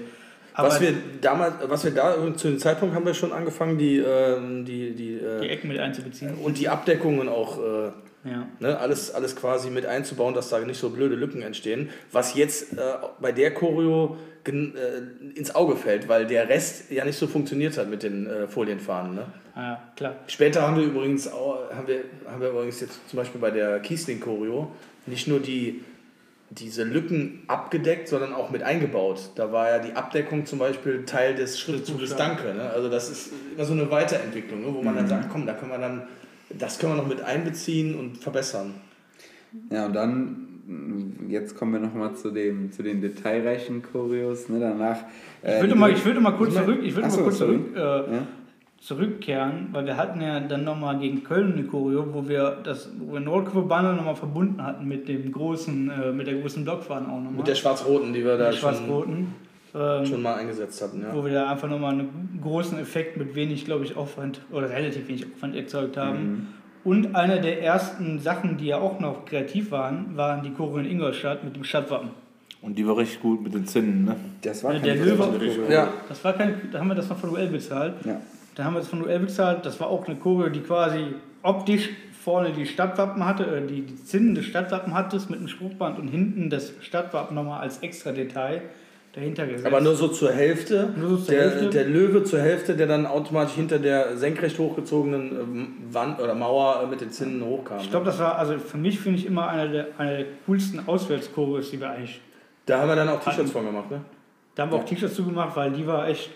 Aber 0.54 0.68
was 0.68 0.82
wir 0.82 0.94
damals, 1.22 1.54
was 1.68 1.84
wir 1.86 1.92
da 1.92 2.16
zu 2.36 2.50
dem 2.50 2.60
Zeitpunkt 2.60 2.94
haben 2.94 3.06
wir 3.06 3.14
schon 3.14 3.32
angefangen, 3.32 3.78
die, 3.78 3.98
ähm, 3.98 4.66
die, 4.66 4.92
die, 4.92 5.20
die 5.20 5.46
äh, 5.46 5.48
Ecken 5.48 5.70
mit 5.70 5.80
einzubeziehen. 5.80 6.34
und 6.44 6.60
die 6.60 6.68
Abdeckungen 6.68 7.30
auch 7.30 7.58
äh, 7.58 7.92
Ja. 8.24 8.48
ne, 8.60 8.78
alles, 8.78 9.12
alles 9.12 9.36
quasi 9.36 9.70
mit 9.70 9.86
einzubauen, 9.86 10.34
dass 10.34 10.50
da 10.50 10.60
nicht 10.60 10.80
so 10.80 10.92
blöde 10.92 11.16
Lücken 11.16 11.42
entstehen. 11.42 11.90
Was 12.12 12.36
jetzt 12.36 12.74
äh, 12.74 12.78
bei 13.20 13.32
der 13.32 13.54
Choreo 13.54 14.18
äh, 14.48 15.38
ins 15.38 15.54
Auge 15.54 15.76
fällt, 15.76 16.08
weil 16.08 16.26
der 16.26 16.50
Rest 16.50 16.92
ja 16.92 17.06
nicht 17.06 17.18
so 17.18 17.28
funktioniert 17.28 17.78
hat 17.78 17.90
mit 17.90 18.04
den 18.04 18.28
äh, 18.28 18.48
Folienfahnen. 18.48 19.16
Ne? 19.16 19.26
Ah, 19.56 19.62
ja, 19.62 19.84
klar. 19.96 20.16
Später 20.28 20.62
haben 20.62 20.78
wir 20.78 20.84
übrigens 20.84 21.28
auch, 21.28 21.72
haben 21.72 21.88
wir, 21.88 22.04
haben 22.28 22.42
wir 22.42 22.50
übrigens 22.50 22.80
jetzt 22.80 23.08
zum 23.10 23.18
Beispiel 23.18 23.42
bei 23.42 23.52
der 23.52 23.80
Kiesling-Choreo 23.80 24.72
nicht 25.06 25.28
nur 25.28 25.40
die, 25.40 25.84
diese 26.50 26.84
Lücken 26.84 27.44
abgedeckt, 27.48 28.08
sondern 28.08 28.34
auch 28.34 28.50
mit 28.50 28.64
eingebaut. 28.64 29.32
Da 29.36 29.52
war 29.52 29.70
ja 29.70 29.80
die 29.80 29.94
Abdeckung 29.94 30.46
zum 30.46 30.60
Beispiel 30.60 31.06
Teil 31.06 31.36
des 31.36 31.60
Schriftzuges 31.60 32.16
Danke. 32.16 32.54
Ne? 32.54 32.70
Also 32.70 32.90
das 32.90 33.10
ist 33.10 33.32
immer 33.56 33.66
so 33.66 33.74
eine 33.74 33.90
Weiterentwicklung, 33.92 34.62
ne? 34.62 34.74
wo 34.74 34.82
man 34.82 34.96
dann 34.96 35.08
sagt, 35.08 35.30
komm, 35.32 35.46
da 35.46 35.54
können 35.54 35.72
wir 35.72 35.78
dann, 35.78 36.08
das 36.58 36.80
können 36.80 36.94
wir 36.94 36.98
noch 37.02 37.08
mit 37.08 37.22
einbeziehen 37.22 37.98
und 37.98 38.18
verbessern. 38.18 38.74
Ja, 39.70 39.86
und 39.86 39.94
dann 39.94 40.48
jetzt 41.28 41.58
kommen 41.58 41.74
wir 41.74 41.80
nochmal 41.80 42.16
zu, 42.16 42.32
dem, 42.32 42.72
zu 42.72 42.84
den 42.84 43.02
detailreichen 43.02 43.82
Choreos. 43.82 44.50
Ne? 44.50 44.60
Danach, 44.60 44.98
Ich 45.44 45.62
würde 45.62 45.76
mal, 45.76 45.92
ich 45.92 46.06
würde 46.06 46.22
mal 46.22 46.32
kurz 46.32 46.54
zurück, 46.54 46.80
ich 46.84 46.96
würde 46.96 47.08
mal 47.08 47.14
so, 47.14 47.24
kurz 47.24 47.38
zurück, 47.38 47.76
äh, 47.76 47.80
Ja? 47.80 48.28
zurückkehren, 48.80 49.70
weil 49.72 49.86
wir 49.86 49.96
hatten 49.96 50.22
ja 50.22 50.40
dann 50.40 50.64
nochmal 50.64 50.98
gegen 50.98 51.24
Köln 51.24 51.54
eine 51.54 51.64
Choreo, 51.64 52.14
wo 52.14 52.28
wir 52.28 52.58
das, 52.64 52.90
wo 53.00 53.14
wir 53.14 53.20
Nordkurve 53.20 53.68
Banner 53.68 53.94
nochmal 53.94 54.16
verbunden 54.16 54.64
hatten 54.64 54.88
mit 54.88 55.08
dem 55.08 55.32
großen, 55.32 55.90
äh, 55.92 56.12
mit 56.12 56.26
der 56.26 56.36
großen 56.36 56.64
Blockfahne 56.64 57.08
auch 57.08 57.18
nochmal. 57.18 57.34
Mit 57.34 57.48
der 57.48 57.56
schwarz-roten, 57.56 58.12
die 58.12 58.24
wir 58.24 58.38
da 58.38 58.46
der 58.46 58.52
schon, 58.54 58.74
schwarz-roten. 58.74 59.28
Ähm, 59.74 60.06
schon 60.06 60.22
mal 60.22 60.36
eingesetzt 60.36 60.82
hatten. 60.82 61.02
Ja. 61.02 61.14
wo 61.16 61.24
wir 61.24 61.34
da 61.34 61.50
einfach 61.50 61.70
nochmal 61.70 61.94
einen 61.94 62.40
großen 62.42 62.78
Effekt 62.80 63.18
mit 63.18 63.36
wenig, 63.36 63.66
glaube 63.66 63.86
ich, 63.86 63.96
Aufwand 63.96 64.42
oder 64.52 64.70
relativ 64.70 65.08
wenig 65.08 65.26
Aufwand 65.34 65.56
erzeugt 65.56 65.96
haben. 65.98 66.18
Mhm. 66.32 66.48
Und 66.84 67.16
eine 67.16 67.40
der 67.40 67.62
ersten 67.64 68.20
Sachen, 68.20 68.58
die 68.58 68.66
ja 68.68 68.78
auch 68.80 69.00
noch 69.00 69.26
kreativ 69.26 69.72
waren, 69.72 70.18
waren 70.18 70.42
die 70.44 70.50
Choreo 70.52 70.80
in 70.80 70.86
Ingolstadt 70.90 71.44
mit 71.44 71.56
dem 71.56 71.64
Stadtwappen. 71.64 72.10
Und 72.62 72.78
die 72.78 72.86
war 72.88 72.98
richtig 72.98 73.22
gut 73.22 73.42
mit 73.44 73.54
den 73.54 73.66
Zinnen, 73.66 74.06
ne? 74.06 74.16
Das 74.42 74.64
war 74.64 74.74
Ja, 74.74 74.80
keine 74.80 74.94
der 74.96 75.06
Löwe- 75.06 75.18
Choreo. 75.18 75.70
Ja. 75.72 75.88
Das 76.10 76.24
war 76.24 76.34
kein, 76.34 76.54
da 76.72 76.80
haben 76.80 76.88
wir 76.90 76.96
das 76.96 77.10
noch 77.10 77.18
von 77.18 77.30
Duell 77.30 77.48
bezahlt. 77.48 77.94
Ja. 78.06 78.20
Da 78.56 78.64
haben 78.66 78.74
wir 78.74 78.80
das 78.80 78.88
von 78.90 79.00
Duell 79.00 79.20
bezahlt. 79.20 79.66
Das 79.66 79.80
war 79.80 79.88
auch 79.88 80.06
eine 80.08 80.16
Choreo, 80.18 80.50
die 80.50 80.60
quasi 80.60 81.06
optisch 81.44 81.90
vorne 82.24 82.52
die 82.52 82.66
Stadtwappen 82.68 83.26
hatte, 83.26 83.46
äh, 83.46 83.66
die, 83.66 83.82
die 83.82 83.96
Zinnen 84.04 84.36
des 84.36 84.46
Stadtwappen 84.46 84.94
hattest 84.94 85.30
mit 85.30 85.40
einem 85.40 85.48
Spruchband 85.48 85.98
und 85.98 86.08
hinten 86.08 86.50
das 86.52 86.74
Stadtwappen 86.82 87.34
nochmal 87.36 87.62
als 87.62 87.80
extra 87.80 88.12
Detail 88.12 88.62
dahinter 89.14 89.46
gesetzt. 89.46 89.66
Aber 89.66 89.82
nur 89.82 89.96
so 89.96 90.08
zur 90.08 90.32
Hälfte. 90.32 90.94
Nur 90.96 91.10
so 91.10 91.18
zur 91.18 91.36
der, 91.36 91.44
Hälfte. 91.44 91.70
der 91.70 91.86
Löwe 91.86 92.24
zur 92.24 92.40
Hälfte, 92.40 92.76
der 92.76 92.88
dann 92.88 93.06
automatisch 93.06 93.56
hinter 93.56 93.80
der 93.80 94.18
senkrecht 94.18 94.58
hochgezogenen 94.58 95.32
ähm, 95.32 95.74
Wand 95.92 96.20
oder 96.20 96.34
Mauer 96.34 96.84
äh, 96.84 96.88
mit 96.88 97.02
den 97.02 97.12
Zinnen 97.12 97.44
hochkam. 97.44 97.80
Ich 97.82 97.90
glaube, 97.90 98.06
das 98.06 98.20
war, 98.20 98.38
also 98.38 98.58
für 98.58 98.78
mich 98.78 99.00
finde 99.00 99.20
ich 99.20 99.26
immer 99.26 99.48
einer 99.50 99.68
der, 99.68 99.88
einer 99.98 100.18
der 100.18 100.26
coolsten 100.46 100.88
Auswärtschoreos, 100.88 101.72
die 101.72 101.80
wir 101.80 101.92
eigentlich. 101.92 102.22
Da 102.66 102.80
haben 102.80 102.90
wir 102.90 102.96
dann 102.96 103.10
auch 103.10 103.22
T-Shirts 103.22 103.52
von 103.52 103.66
gemacht, 103.66 103.92
ne? 103.92 104.02
Da 104.56 104.64
haben 104.64 104.72
wir 104.72 104.78
auch 104.78 104.86
T-Shirts 104.86 105.16
zugemacht, 105.16 105.56
weil 105.56 105.72
die 105.72 105.86
war 105.86 106.08
echt 106.08 106.30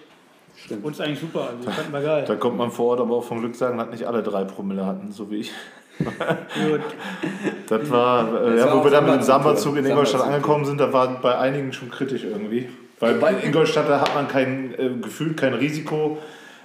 Stimmt. 0.57 0.83
uns 0.85 0.99
eigentlich 0.99 1.19
super. 1.19 1.49
Also, 1.49 1.57
die 1.69 1.71
fanden 1.71 1.93
wir 1.93 2.01
geil. 2.01 2.25
Da 2.27 2.35
kommt 2.35 2.57
man 2.57 2.71
vor 2.71 2.91
Ort 2.91 3.01
aber 3.01 3.15
auch 3.15 3.23
vom 3.23 3.39
Glück 3.39 3.55
sagen, 3.55 3.77
dass 3.77 3.89
nicht 3.89 4.05
alle 4.05 4.23
drei 4.23 4.43
Promille 4.43 4.85
hatten, 4.85 5.11
so 5.11 5.29
wie 5.31 5.38
ich. 5.38 5.51
Gut. 5.99 6.81
Das 7.67 7.89
war, 7.89 8.27
äh, 8.27 8.51
Das 8.51 8.60
ja, 8.60 8.67
war 8.67 8.79
wo 8.79 8.84
wir 8.84 8.91
dann 8.91 9.05
mit 9.05 9.15
dem. 9.15 9.21
Samba-Zug 9.21 9.77
in 9.77 9.86
Ingolstadt 9.86 10.21
angekommen 10.21 10.65
sind, 10.65 10.79
da 10.79 10.91
war 10.91 11.19
bei 11.21 11.38
einigen 11.38 11.73
schon 11.73 11.89
kritisch 11.89 12.23
irgendwie. 12.23 12.69
Weil 12.99 13.15
bei 13.15 13.34
Ingolstadt, 13.43 13.89
da 13.89 14.01
hat 14.01 14.13
man 14.15 14.27
kein 14.27 14.73
äh, 14.77 14.89
Gefühl, 15.01 15.34
kein 15.34 15.53
Risiko. 15.53 16.17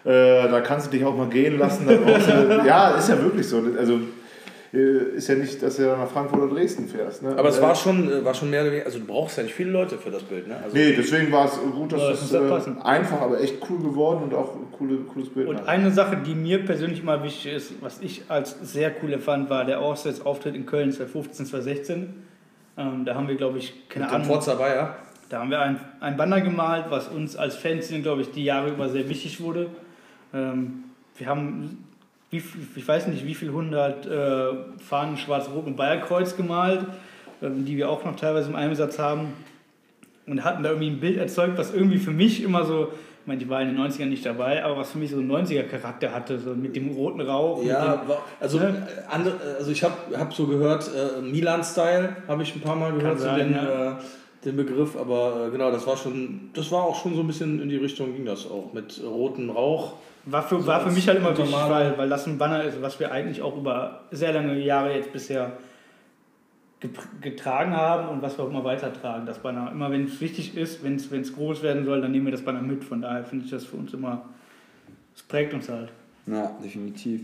Äh, 0.05 0.49
da 0.49 0.61
kannst 0.61 0.87
du 0.87 0.91
dich 0.91 1.05
auch 1.05 1.17
mal 1.17 1.29
gehen 1.29 1.59
lassen. 1.59 1.87
Da 1.87 1.95
brauchst 1.97 2.29
du, 2.29 2.63
ja, 2.67 2.91
ist 2.91 3.09
ja 3.09 3.23
wirklich 3.23 3.49
so. 3.49 3.63
Also 3.79 4.01
ist 4.79 5.27
ja 5.29 5.35
nicht, 5.35 5.61
dass 5.63 5.77
du 5.77 5.83
nach 5.83 6.09
Frankfurt 6.09 6.41
oder 6.41 6.55
Dresden 6.55 6.87
fährst. 6.87 7.23
Ne? 7.25 7.35
Aber 7.37 7.49
es 7.49 7.59
Äh, 7.59 7.63
war 7.63 7.75
schon, 7.75 8.09
äh, 8.11 8.25
war 8.25 8.35
schon 8.35 8.51
mehr 8.51 8.63
oder 8.63 8.71
weniger, 8.71 8.87
also 8.87 9.01
du 9.01 9.05
brauchst 9.07 9.37
ja 9.37 9.43
nicht 9.43 9.55
viele 9.55 9.71
Leute 9.71 9.99
für 9.99 10.11
das 10.11 10.23
Bild, 10.23 10.47
ne? 10.47 10.57
Also, 10.63 10.77
Nee, 10.77 10.93
deswegen 10.97 11.33
war 11.33 11.47
es 11.47 11.59
gut, 11.59 11.93
dass 11.93 12.01
Ja, 12.01 12.11
es 12.11 12.31
das 12.31 12.67
äh, 12.69 12.71
einfach, 12.85 13.21
aber 13.21 13.41
echt 13.41 13.57
cool 13.69 13.79
geworden 13.79 14.23
und 14.25 14.35
auch 14.35 14.55
ein 14.55 14.71
coole, 14.71 14.99
cooles 15.13 15.29
Bild. 15.31 15.49
Und 15.49 15.57
hat. 15.59 15.67
eine 15.69 15.91
Sache, 15.91 16.19
die 16.25 16.35
mir 16.35 16.65
persönlich 16.65 17.03
mal 17.03 17.23
wichtig 17.25 17.53
ist, 17.53 17.73
was 17.83 18.01
ich 18.01 18.23
als 18.29 18.57
sehr 18.63 18.93
cool 19.03 19.13
empfand, 19.13 19.51
war 19.51 19.65
der 19.65 19.81
Auswärtsauftritt 19.81 20.55
in 20.55 20.67
Köln 20.67 20.93
2015, 20.93 21.47
2016. 21.47 22.15
Ähm, 22.79 23.05
da 23.05 23.15
haben 23.17 23.27
wir, 23.27 23.35
glaube 23.35 23.59
ich, 23.59 23.89
keine 23.89 24.05
mit 24.07 24.15
Ahnung. 24.15 24.27
Forza 24.29 24.55
Bayer. 24.55 24.95
Da 25.31 25.41
haben 25.41 25.51
wir 25.51 25.61
ein, 25.61 25.81
ein 26.01 26.17
Banner 26.17 26.41
gemalt, 26.41 26.87
was 26.91 27.09
uns 27.09 27.37
als 27.37 27.57
Fanszene, 27.57 28.03
glaube 28.03 28.23
ich, 28.23 28.31
die 28.31 28.45
Jahre 28.45 28.71
über 28.71 28.89
sehr 28.89 29.09
wichtig 29.09 29.41
wurde. 29.41 29.67
Ähm, 30.33 30.85
wir 31.17 31.27
haben, 31.27 31.85
wie, 32.31 32.43
ich 32.77 32.87
weiß 32.87 33.09
nicht, 33.09 33.27
wie 33.27 33.35
viel 33.35 33.51
hundert 33.53 34.07
äh, 34.07 34.49
Fahnen 34.79 35.17
Schwarz-Rot 35.17 35.67
und 35.67 35.77
Bayerkreuz 35.77 36.37
gemalt, 36.37 36.87
ähm, 37.43 37.65
die 37.65 37.77
wir 37.77 37.91
auch 37.91 38.05
noch 38.05 38.17
teilweise 38.17 38.51
im 38.51 38.57
Einsatz 38.57 38.99
haben. 38.99 39.33
Und 40.27 40.45
hatten 40.45 40.63
da 40.63 40.71
irgendwie 40.71 40.91
ein 40.91 41.01
Bild 41.01 41.17
erzeugt, 41.17 41.59
was 41.59 41.75
irgendwie 41.75 41.99
für 41.99 42.13
mich 42.13 42.43
immer 42.45 42.65
so, 42.65 42.89
ich 43.23 43.27
meine, 43.27 43.43
ich 43.43 43.49
war 43.49 43.61
in 43.63 43.69
den 43.75 43.79
90ern 43.79 44.07
nicht 44.07 44.25
dabei, 44.25 44.63
aber 44.65 44.77
was 44.77 44.93
für 44.93 44.99
mich 44.99 45.11
so 45.11 45.17
einen 45.19 45.31
90er-Charakter 45.33 46.13
hatte, 46.15 46.39
so 46.39 46.51
mit 46.55 46.77
dem 46.77 46.91
roten 46.91 47.21
Rauch. 47.21 47.65
Ja, 47.65 48.05
war- 48.07 48.23
also, 48.39 48.59
Ne? 48.59 48.87
äh, 49.09 49.13
andere, 49.13 49.35
also 49.59 49.73
ich 49.73 49.83
habe 49.83 49.95
hab 50.17 50.33
so 50.33 50.47
gehört, 50.47 50.89
äh, 50.95 51.21
Milan-Style 51.21 52.17
habe 52.29 52.43
ich 52.45 52.55
ein 52.55 52.61
paar 52.61 52.77
Mal 52.77 52.93
gehört, 52.93 53.19
sein, 53.19 53.39
den, 53.39 53.53
ja. 53.55 53.93
äh, 53.93 53.95
den 54.45 54.57
Begriff, 54.57 54.97
aber 54.97 55.47
äh, 55.49 55.51
genau, 55.51 55.73
das 55.73 55.85
war 55.87 55.97
schon, 55.97 56.51
das 56.55 56.71
war 56.71 56.85
auch 56.85 57.03
schon 57.03 57.15
so 57.17 57.23
ein 57.23 57.27
bisschen 57.27 57.61
in 57.61 57.69
die 57.69 57.77
Richtung 57.77 58.15
ging 58.15 58.25
das 58.25 58.47
auch, 58.49 58.73
mit 58.73 58.99
äh, 59.03 59.07
rotem 59.07 59.51
Rauch. 59.51 59.95
War, 60.31 60.43
für, 60.43 60.67
war 60.67 60.81
für 60.81 60.87
als 60.87 60.95
mich 60.95 61.09
halt 61.09 61.19
immer 61.19 61.37
wichtig, 61.37 61.53
weil, 61.53 61.97
weil 61.99 62.09
das 62.09 62.27
ein 62.27 62.39
Banner 62.39 62.65
ist, 62.65 62.81
was 62.83 62.99
wir 63.01 63.13
eigentlich 63.13 63.43
auch 63.43 63.57
über 63.57 64.03
sehr 64.11 64.33
lange 64.33 64.59
Jahre 64.59 64.95
jetzt 64.95 65.13
bisher 65.13 65.53
getragen 67.21 67.77
haben 67.77 68.09
und 68.09 68.23
was 68.23 68.39
wir 68.39 68.45
auch 68.45 68.49
immer 68.49 68.65
weitertragen, 68.65 69.27
das 69.27 69.39
Banner. 69.39 69.71
Immer 69.71 69.91
wenn 69.91 70.05
es 70.05 70.21
wichtig 70.21 70.57
ist, 70.57 70.83
wenn 70.83 70.95
es 70.97 71.35
groß 71.35 71.63
werden 71.63 71.85
soll, 71.85 72.01
dann 72.01 72.11
nehmen 72.11 72.27
wir 72.27 72.33
das 72.33 72.45
Banner 72.45 72.63
mit. 72.63 72.85
Von 72.85 73.03
daher 73.03 73.25
finde 73.25 73.45
ich 73.45 73.51
das 73.51 73.65
für 73.65 73.77
uns 73.77 73.93
immer, 73.93 74.25
es 75.15 75.23
prägt 75.23 75.53
uns 75.53 75.69
halt. 75.69 75.93
Ja, 76.31 76.57
definitiv. 76.63 77.23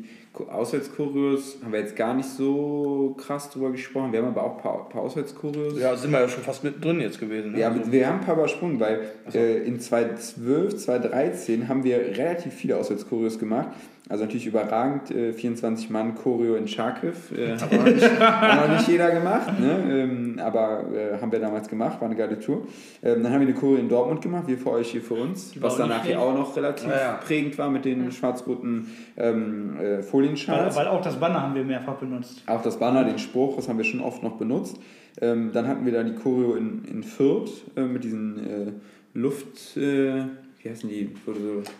Auswärtskurios 0.50 1.58
haben 1.62 1.72
wir 1.72 1.80
jetzt 1.80 1.96
gar 1.96 2.14
nicht 2.14 2.28
so 2.28 3.14
krass 3.18 3.50
drüber 3.50 3.70
gesprochen. 3.70 4.12
Wir 4.12 4.20
haben 4.20 4.28
aber 4.28 4.44
auch 4.44 4.56
ein 4.56 4.62
paar, 4.62 4.88
paar 4.88 5.02
Auswärtskurios. 5.02 5.78
Ja, 5.78 5.96
sind 5.96 6.10
wir 6.10 6.20
ja 6.20 6.28
schon 6.28 6.42
fast 6.42 6.62
mittendrin 6.64 7.00
jetzt 7.00 7.18
gewesen. 7.18 7.52
Ne? 7.52 7.60
Ja, 7.60 7.70
Also, 7.70 7.90
wir 7.90 8.06
haben 8.06 8.20
ein 8.20 8.24
paar 8.26 8.34
übersprungen, 8.36 8.78
weil 8.78 9.00
äh, 9.32 9.64
in 9.66 9.80
2012, 9.80 10.76
2013 10.76 11.68
haben 11.68 11.84
wir 11.84 11.98
relativ 11.98 12.52
viele 12.54 12.76
Auswärtskurios 12.76 13.38
gemacht. 13.38 13.68
Also 14.08 14.24
natürlich 14.24 14.46
überragend, 14.46 15.10
äh, 15.10 15.32
24 15.32 15.90
Mann 15.90 16.14
Choreo 16.14 16.54
in 16.54 16.68
Charkiw. 16.68 17.12
Äh, 17.36 17.56
hat, 17.60 17.72
noch 17.72 17.84
nicht, 17.84 18.20
hat 18.20 18.68
noch 18.68 18.76
nicht 18.76 18.88
jeder 18.88 19.10
gemacht, 19.10 19.58
ne? 19.58 19.84
ähm, 19.90 20.40
aber 20.40 20.84
äh, 20.94 21.20
haben 21.20 21.32
wir 21.32 21.40
damals 21.40 21.68
gemacht, 21.68 22.00
war 22.00 22.06
eine 22.06 22.16
geile 22.16 22.38
Tour. 22.38 22.68
Ähm, 23.02 23.24
dann 23.24 23.32
haben 23.32 23.40
wir 23.40 23.48
eine 23.48 23.56
Choreo 23.56 23.78
in 23.78 23.88
Dortmund 23.88 24.22
gemacht, 24.22 24.44
wir 24.46 24.58
für 24.58 24.70
euch, 24.70 24.92
hier 24.92 25.02
für 25.02 25.14
uns, 25.14 25.50
Die 25.52 25.62
was 25.62 25.76
danach 25.76 26.04
hier 26.04 26.20
auch 26.20 26.34
noch 26.34 26.54
relativ 26.56 26.88
Ja, 26.88 26.96
ja. 27.00 27.12
prägend 27.14 27.58
war 27.58 27.68
mit 27.68 27.84
den 27.84 28.12
schwarz-roten 28.12 28.86
ähm, 29.16 29.76
äh, 29.76 29.82
Weil, 29.96 30.02
Folienschals. 30.04 30.76
weil 30.76 30.86
auch 30.86 31.02
das 31.02 31.16
Banner 31.18 31.42
haben 31.42 31.56
wir 31.56 31.64
mehrfach 31.64 31.94
benutzt. 31.96 32.44
Auch 32.46 32.62
das 32.62 32.78
Banner, 32.78 33.02
den 33.02 33.18
Spruch, 33.18 33.56
das 33.56 33.68
haben 33.68 33.78
wir 33.78 33.84
schon 33.84 34.00
oft 34.00 34.22
noch 34.22 34.36
benutzt. 34.36 34.78
Ähm, 35.20 35.50
dann 35.52 35.66
hatten 35.66 35.84
wir 35.84 35.92
da 35.92 36.02
die 36.04 36.14
Choreo 36.14 36.54
in, 36.54 36.84
in 36.84 37.02
Fürth 37.02 37.50
äh, 37.76 37.80
mit 37.80 38.04
diesen 38.04 38.38
äh, 38.38 38.72
Luft, 39.14 39.76
äh, 39.76 40.22
wie 40.62 40.70
heißen 40.70 40.88
die? 40.88 41.14
So, 41.24 41.32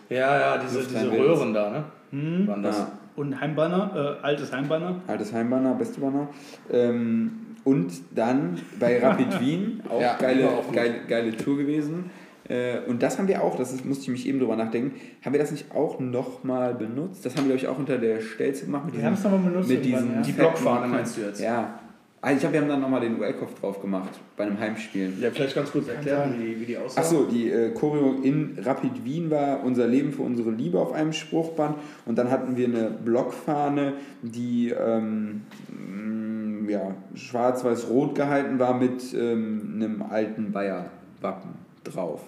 ja, 0.09 0.39
ja, 0.39 0.57
diese, 0.57 0.83
diese. 0.83 1.11
Röhren 1.11 1.53
da, 1.53 1.69
ne? 1.69 1.83
Hm. 2.11 2.47
Waren 2.47 2.63
das. 2.63 2.77
ja, 2.79 2.91
Und 3.15 3.39
Heimbanner, 3.39 4.17
äh, 4.21 4.25
altes 4.25 4.51
Heimbanner. 4.51 5.01
altes 5.07 5.33
Heimbanner, 5.33 5.73
beste 5.75 5.99
Banner. 6.01 6.29
Ähm, 6.71 7.31
und 7.63 7.91
dann 8.15 8.57
bei 8.79 8.99
Rapid 9.03 9.39
Wien, 9.41 9.83
auch, 9.89 9.99
Ja, 10.01 10.15
geile, 10.17 10.49
auch 10.49 10.71
geile, 10.71 11.01
geile 11.07 11.35
Tour 11.35 11.57
gewesen. 11.57 12.09
Äh, 12.47 12.79
und 12.87 13.03
das 13.03 13.17
haben 13.19 13.27
wir 13.27 13.43
auch, 13.43 13.57
das 13.57 13.73
ist, 13.73 13.83
musste 13.83 14.03
ich 14.03 14.09
mich 14.09 14.25
eben 14.27 14.39
drüber 14.39 14.55
nachdenken, 14.55 14.97
haben 15.25 15.33
wir 15.33 15.39
das 15.41 15.51
nicht 15.51 15.75
auch 15.75 15.99
nochmal 15.99 16.73
benutzt? 16.75 17.25
Das 17.25 17.35
haben 17.35 17.43
wir, 17.49 17.55
glaube 17.55 17.59
ich, 17.59 17.67
auch 17.67 17.77
unter 17.77 17.97
der 17.97 18.21
Stelze 18.21 18.65
gemacht. 18.65 18.85
Mit 18.85 18.95
Wir 18.97 19.03
haben 19.05 19.15
es 19.15 19.23
nochmal 19.23 19.41
benutzt. 19.41 19.67
mit 19.67 19.83
diesen 19.83 20.13
ja. 20.15 20.21
Die 20.21 20.31
Blockfahne 20.31 20.87
meinst 20.87 21.17
du 21.17 21.21
jetzt? 21.21 21.41
Ja. 21.41 21.79
Ah, 22.19 22.31
ich 22.31 22.39
glaube, 22.39 22.53
wir 22.53 22.61
haben 22.61 22.67
dann 22.67 22.81
nochmal 22.81 23.01
den 23.01 23.19
UL-Kopf 23.19 23.59
drauf 23.59 23.79
gemacht 23.79 24.09
bei 24.35 24.45
einem 24.45 24.59
Heimspiel. 24.59 25.13
Ja, 25.21 25.29
vielleicht 25.29 25.53
ganz 25.53 25.71
kurz 25.71 25.87
erklären, 25.87 26.33
wie 26.39 26.45
die, 26.45 26.61
wie 26.61 26.65
die 26.65 26.77
aussah. 26.77 27.01
Achso, 27.01 27.25
die 27.25 27.49
äh, 27.51 27.69
Choreo 27.73 28.15
in 28.23 28.57
Rapid 28.59 29.05
Wien 29.05 29.29
war 29.29 29.63
unser 29.63 29.87
Leben 29.87 30.11
für 30.11 30.23
unsere 30.23 30.49
Liebe 30.49 30.79
auf 30.79 30.93
einem 30.93 31.13
Spruchband. 31.13 31.77
Und 32.05 32.17
dann 32.17 32.31
hatten 32.31 32.57
wir 32.57 32.65
eine 32.67 32.89
Blockfahne, 32.89 33.93
die 34.23 34.69
ähm, 34.71 35.43
mh, 35.69 36.71
ja, 36.71 36.95
schwarz-weiß-rot 37.13 38.15
gehalten 38.15 38.57
war 38.57 38.73
mit 38.73 39.13
ähm, 39.13 39.73
einem 39.75 40.01
alten 40.01 40.51
Bayer-Wappen 40.51 41.51
drauf. 41.83 42.21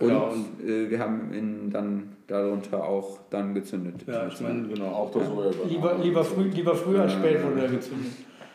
Und, 0.00 0.08
Genau, 0.08 0.32
äh, 0.66 0.90
wir 0.90 0.98
haben 0.98 1.32
ihn 1.32 1.70
dann 1.70 2.14
darunter 2.26 2.84
auch 2.84 3.18
dann 3.30 3.54
gezündet. 3.54 4.04
Ja, 4.06 4.26
ich 4.26 4.40
meine, 4.40 4.66
genau. 4.66 4.86
auch 4.86 5.10
das 5.12 5.26
so 5.26 5.52
Lieber, 5.68 5.98
lieber, 6.02 6.24
früh, 6.24 6.44
lieber 6.48 6.74
früh 6.74 6.98
als 6.98 7.12
spät 7.12 7.42
wurde 7.44 7.60
er 7.62 7.68
gezündet. 7.68 8.12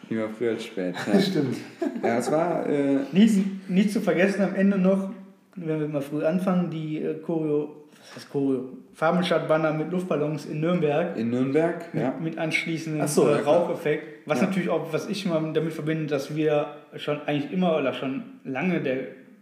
Lieber 0.09 0.29
früher 0.29 0.51
als 0.51 0.65
spät. 0.65 0.95
Ja. 1.13 1.19
Stimmt. 1.19 1.57
Ja, 2.03 2.17
es 2.17 2.31
war 2.31 2.67
äh, 2.67 2.99
Nicht, 3.11 3.69
nicht 3.69 3.91
zu 3.91 4.01
vergessen 4.01 4.41
am 4.41 4.55
Ende 4.55 4.77
noch, 4.77 5.11
wenn 5.55 5.79
wir 5.79 5.87
mal 5.87 6.01
früh 6.01 6.23
anfangen, 6.25 6.69
die 6.69 7.01
äh, 7.01 7.15
Choreo, 7.21 7.75
was 7.91 8.15
heißt 8.15 8.29
Choreo? 8.31 8.69
Farbenstadt-Banner 8.93 9.73
mit 9.73 9.91
Luftballons 9.91 10.45
in 10.45 10.59
Nürnberg. 10.61 11.15
in 11.17 11.29
Nürnberg. 11.29 11.85
Ja. 11.93 12.15
Mit 12.21 12.37
anschließendem 12.37 13.07
so, 13.07 13.27
äh. 13.27 13.39
Raucheffekt. 13.41 14.27
Was 14.27 14.41
Ja. 14.41 14.47
natürlich 14.47 14.69
auch, 14.69 14.91
was 14.91 15.07
ich 15.09 15.25
immer 15.25 15.39
damit 15.53 15.73
verbinde, 15.73 16.05
dass 16.07 16.35
wir 16.35 16.67
schon 16.97 17.21
eigentlich 17.25 17.51
immer 17.51 17.77
oder 17.77 17.93
schon 17.93 18.23
lange 18.43 18.81
der, 18.81 18.97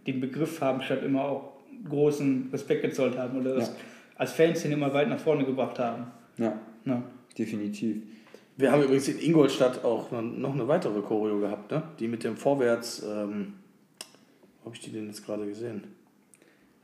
den 0.06 0.20
Begriff 0.20 0.58
Farbenstadt 0.58 1.02
immer 1.02 1.24
auch 1.24 1.52
großen 1.88 2.48
Respekt 2.52 2.82
gezollt 2.82 3.16
haben 3.18 3.38
oder 3.40 3.54
das 3.54 3.68
Ja. 3.68 3.74
als 4.16 4.32
Fanszene 4.32 4.74
immer 4.74 4.92
weit 4.92 5.08
nach 5.08 5.18
vorne 5.20 5.44
gebracht 5.44 5.78
haben. 5.78 6.06
ja, 6.36 6.52
Ja. 6.84 7.02
definitiv. 7.38 8.02
Wir 8.58 8.72
haben 8.72 8.82
übrigens 8.82 9.06
in 9.06 9.20
Ingolstadt 9.20 9.84
auch 9.84 10.10
noch 10.10 10.52
eine 10.52 10.66
weitere 10.66 11.00
Choreo 11.00 11.38
gehabt, 11.38 11.70
ne? 11.70 11.84
Die 12.00 12.08
mit 12.08 12.24
dem 12.24 12.36
Vorwärts, 12.36 13.04
ähm, 13.04 13.54
wo 14.60 14.66
habe 14.66 14.74
ich 14.74 14.80
die 14.82 14.90
denn 14.90 15.06
jetzt 15.06 15.24
gerade 15.24 15.46
gesehen? 15.46 15.84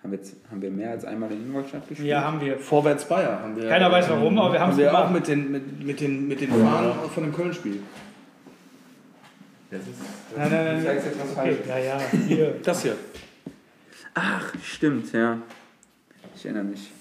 Haben 0.00 0.12
wir, 0.12 0.18
jetzt, 0.18 0.36
haben 0.50 0.62
wir 0.62 0.70
mehr 0.70 0.92
als 0.92 1.04
einmal 1.04 1.32
in 1.32 1.46
Ingolstadt 1.46 1.88
gespielt? 1.88 2.08
ja, 2.08 2.22
haben 2.22 2.40
wir. 2.40 2.58
Vorwärts 2.60 3.06
Bayer 3.08 3.40
haben 3.40 3.56
wir. 3.56 3.68
Keiner 3.68 3.90
weiß 3.90 4.08
warum, 4.08 4.38
aber 4.38 4.52
wir 4.52 4.60
haben 4.60 4.66
haben 4.66 4.72
es 4.72 4.78
wir 4.78 4.86
gemacht. 4.86 5.04
auch 5.06 5.10
mit 5.10 5.26
den, 5.26 5.50
mit, 5.50 5.84
mit 5.84 6.00
den, 6.00 6.28
mit 6.28 6.40
den 6.40 6.50
Fahnen 6.50 6.92
von 7.12 7.24
dem 7.24 7.32
Köln-Spiel. 7.34 7.82
Das 9.70 9.80
ist, 9.80 9.88
Nein, 10.36 10.50
nein, 10.52 10.64
nein. 10.64 10.84
Sagst 10.84 11.06
jetzt 11.06 11.18
was 11.20 11.36
Okay, 11.36 11.56
ja, 11.66 11.78
ja, 11.78 12.00
hier. 12.28 12.54
Das 12.62 12.82
hier. 12.82 12.96
Ach, 14.14 14.54
stimmt, 14.62 15.12
ja. 15.12 15.38
Ich 16.36 16.44
erinnere 16.44 16.64
mich. 16.64 16.92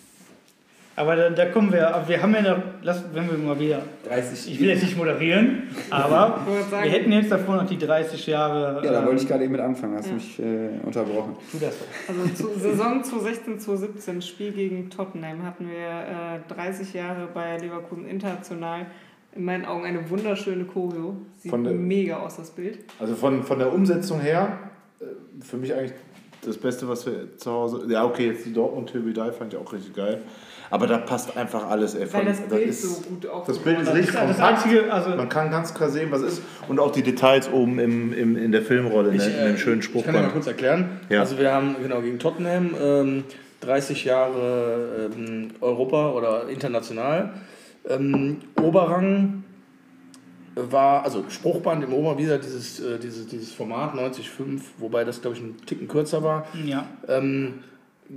Aber 0.95 1.15
da, 1.15 1.29
da 1.31 1.45
kommen 1.47 1.71
wir, 1.73 1.93
aber 1.95 2.07
wir 2.07 2.21
haben 2.21 2.35
ja 2.35 2.41
noch, 2.55 2.63
lass, 2.83 3.03
wenn 3.13 3.27
wir 3.29 3.35
mal 3.37 3.59
wieder, 3.59 3.81
30. 4.07 4.51
ich 4.53 4.59
will 4.59 4.69
jetzt 4.69 4.83
nicht 4.83 4.95
moderieren, 4.95 5.63
aber 5.89 6.39
wir 6.69 6.79
hätten 6.91 7.11
jetzt 7.11 7.31
davor 7.31 7.55
noch 7.55 7.65
die 7.65 7.79
30 7.79 8.27
Jahre. 8.27 8.79
Ja, 8.85 8.91
da 8.91 8.99
ähm, 8.99 9.07
wollte 9.07 9.23
ich 9.23 9.27
gerade 9.27 9.43
eben 9.43 9.53
mit 9.53 9.61
anfangen, 9.61 9.97
hast 9.97 10.07
Ja. 10.07 10.13
mich 10.13 10.39
äh, 10.39 10.69
unterbrochen. 10.85 11.35
Tu 11.51 11.57
das 11.59 11.79
doch. 11.79 12.13
Also 12.15 12.33
zu, 12.53 12.59
Saison 12.59 13.03
2016, 13.03 13.59
2017, 13.59 14.21
Spiel 14.21 14.51
gegen 14.51 14.89
Tottenham, 14.91 15.43
hatten 15.43 15.67
wir 15.67 16.37
äh, 16.47 16.53
30 16.53 16.93
Jahre 16.93 17.27
bei 17.33 17.57
Leverkusen 17.57 18.07
international. 18.07 18.85
In 19.35 19.45
meinen 19.45 19.65
Augen 19.65 19.85
eine 19.85 20.07
wunderschöne 20.11 20.65
Choreo. 20.65 21.15
Sieht 21.39 21.49
Von 21.49 21.63
der- 21.63 21.73
mega 21.73 22.17
aus, 22.19 22.37
das 22.37 22.51
Bild. 22.51 22.77
Also 22.99 23.15
von, 23.15 23.41
von 23.41 23.57
der 23.57 23.73
Umsetzung 23.73 24.19
her, 24.19 24.59
äh, 24.99 25.05
für 25.43 25.57
mich 25.57 25.73
eigentlich 25.73 25.93
das 26.45 26.55
Beste, 26.57 26.87
was 26.87 27.03
wir 27.07 27.35
zu 27.37 27.49
Hause. 27.51 27.83
Ja, 27.89 28.05
okay, 28.05 28.27
jetzt 28.27 28.45
die 28.45 28.53
Dortmund 28.53 28.91
Tübidei 28.91 29.31
fand 29.31 29.53
ich 29.53 29.59
auch 29.59 29.73
richtig 29.73 29.95
geil. 29.95 30.21
Aber 30.73 30.87
da 30.87 30.97
passt 30.97 31.37
einfach 31.37 31.69
alles, 31.69 31.93
ey. 31.93 32.11
Weil 32.11 32.25
das 32.25 32.41
Bild 32.41 32.67
ist, 32.67 32.81
so 32.81 33.01
gut 33.07 33.27
aufgebaut 33.27 33.47
Das 33.47 33.59
Bild 33.59 33.79
ist 33.81 33.93
richtig 33.93 34.11
Das 34.15 34.21
kompakt. 34.21 34.41
Einzige, 34.41 34.91
also 34.91 35.09
Man 35.11 35.29
kann 35.29 35.51
ganz 35.51 35.71
klar 35.75 35.89
sehen, 35.91 36.11
was 36.11 36.23
ist. 36.23 36.41
Und 36.67 36.79
auch 36.79 36.89
die 36.91 37.03
Details 37.03 37.47
oben 37.51 37.77
im, 37.77 38.11
im, 38.11 38.35
in 38.35 38.51
der 38.51 38.63
Filmrolle, 38.63 39.13
ne, 39.13 39.23
in 39.23 39.45
dem 39.49 39.57
schönen 39.57 39.81
Ich 39.81 40.03
kann 40.03 40.15
ja 40.15 40.21
mal 40.21 40.31
kurz 40.31 40.47
erklären. 40.47 40.99
Ja. 41.09 41.19
Also 41.19 41.37
wir 41.37 41.53
haben 41.53 41.75
genau 41.79 42.01
gegen 42.01 42.17
Tottenham 42.17 42.71
ähm, 42.81 43.23
30 43.61 44.03
Jahre 44.03 45.11
ähm, 45.15 45.51
Europa 45.61 46.09
oder 46.09 46.49
international. 46.49 47.33
Ähm, 47.87 48.37
Oberrang 48.59 49.43
war, 50.55 51.03
also 51.03 51.23
Spruchband 51.29 51.83
im 51.83 51.93
Oberrang, 51.93 52.17
wieder 52.17 52.39
dieses, 52.39 52.79
äh, 52.79 52.97
dieses, 52.97 53.27
dieses 53.27 53.51
Format 53.53 53.93
90,5, 53.93 54.59
wobei 54.79 55.03
das 55.03 55.21
glaube 55.21 55.37
ich 55.37 55.43
ein 55.43 55.55
Ticken 55.67 55.87
kürzer 55.87 56.23
war. 56.23 56.47
ja. 56.65 56.87
Ähm, 57.07 57.59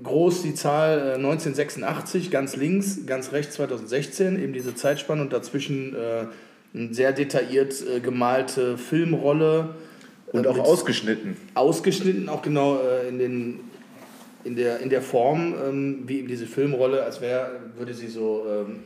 groß 0.02 0.42
die 0.42 0.54
Zahl 0.54 0.98
äh, 0.98 1.14
1986, 1.14 2.30
ganz 2.30 2.56
links, 2.56 3.06
ganz 3.06 3.32
rechts 3.32 3.54
2016, 3.54 4.42
eben 4.42 4.52
diese 4.52 4.74
Zeitspanne 4.74 5.22
und 5.22 5.32
dazwischen 5.32 5.94
äh, 5.94 6.26
eine 6.74 6.92
sehr 6.94 7.12
detailliert 7.12 7.74
äh, 7.82 8.00
gemalte 8.00 8.76
Filmrolle. 8.78 9.70
Und 10.32 10.44
äh, 10.44 10.48
auch 10.48 10.56
mit- 10.56 10.64
ausgeschnitten. 10.64 11.36
ausgeschnitten, 11.54 12.28
auch 12.28 12.42
genau 12.42 12.78
äh, 12.80 13.08
in, 13.08 13.18
den, 13.18 13.60
in, 14.44 14.56
der, 14.56 14.80
in 14.80 14.90
der 14.90 15.02
Form, 15.02 15.54
ähm, 15.66 16.02
wie 16.06 16.18
eben 16.18 16.28
diese 16.28 16.46
Filmrolle, 16.46 17.02
als 17.02 17.20
wäre, 17.20 17.50
würde 17.76 17.94
sie 17.94 18.08
so, 18.08 18.44
ähm, 18.48 18.80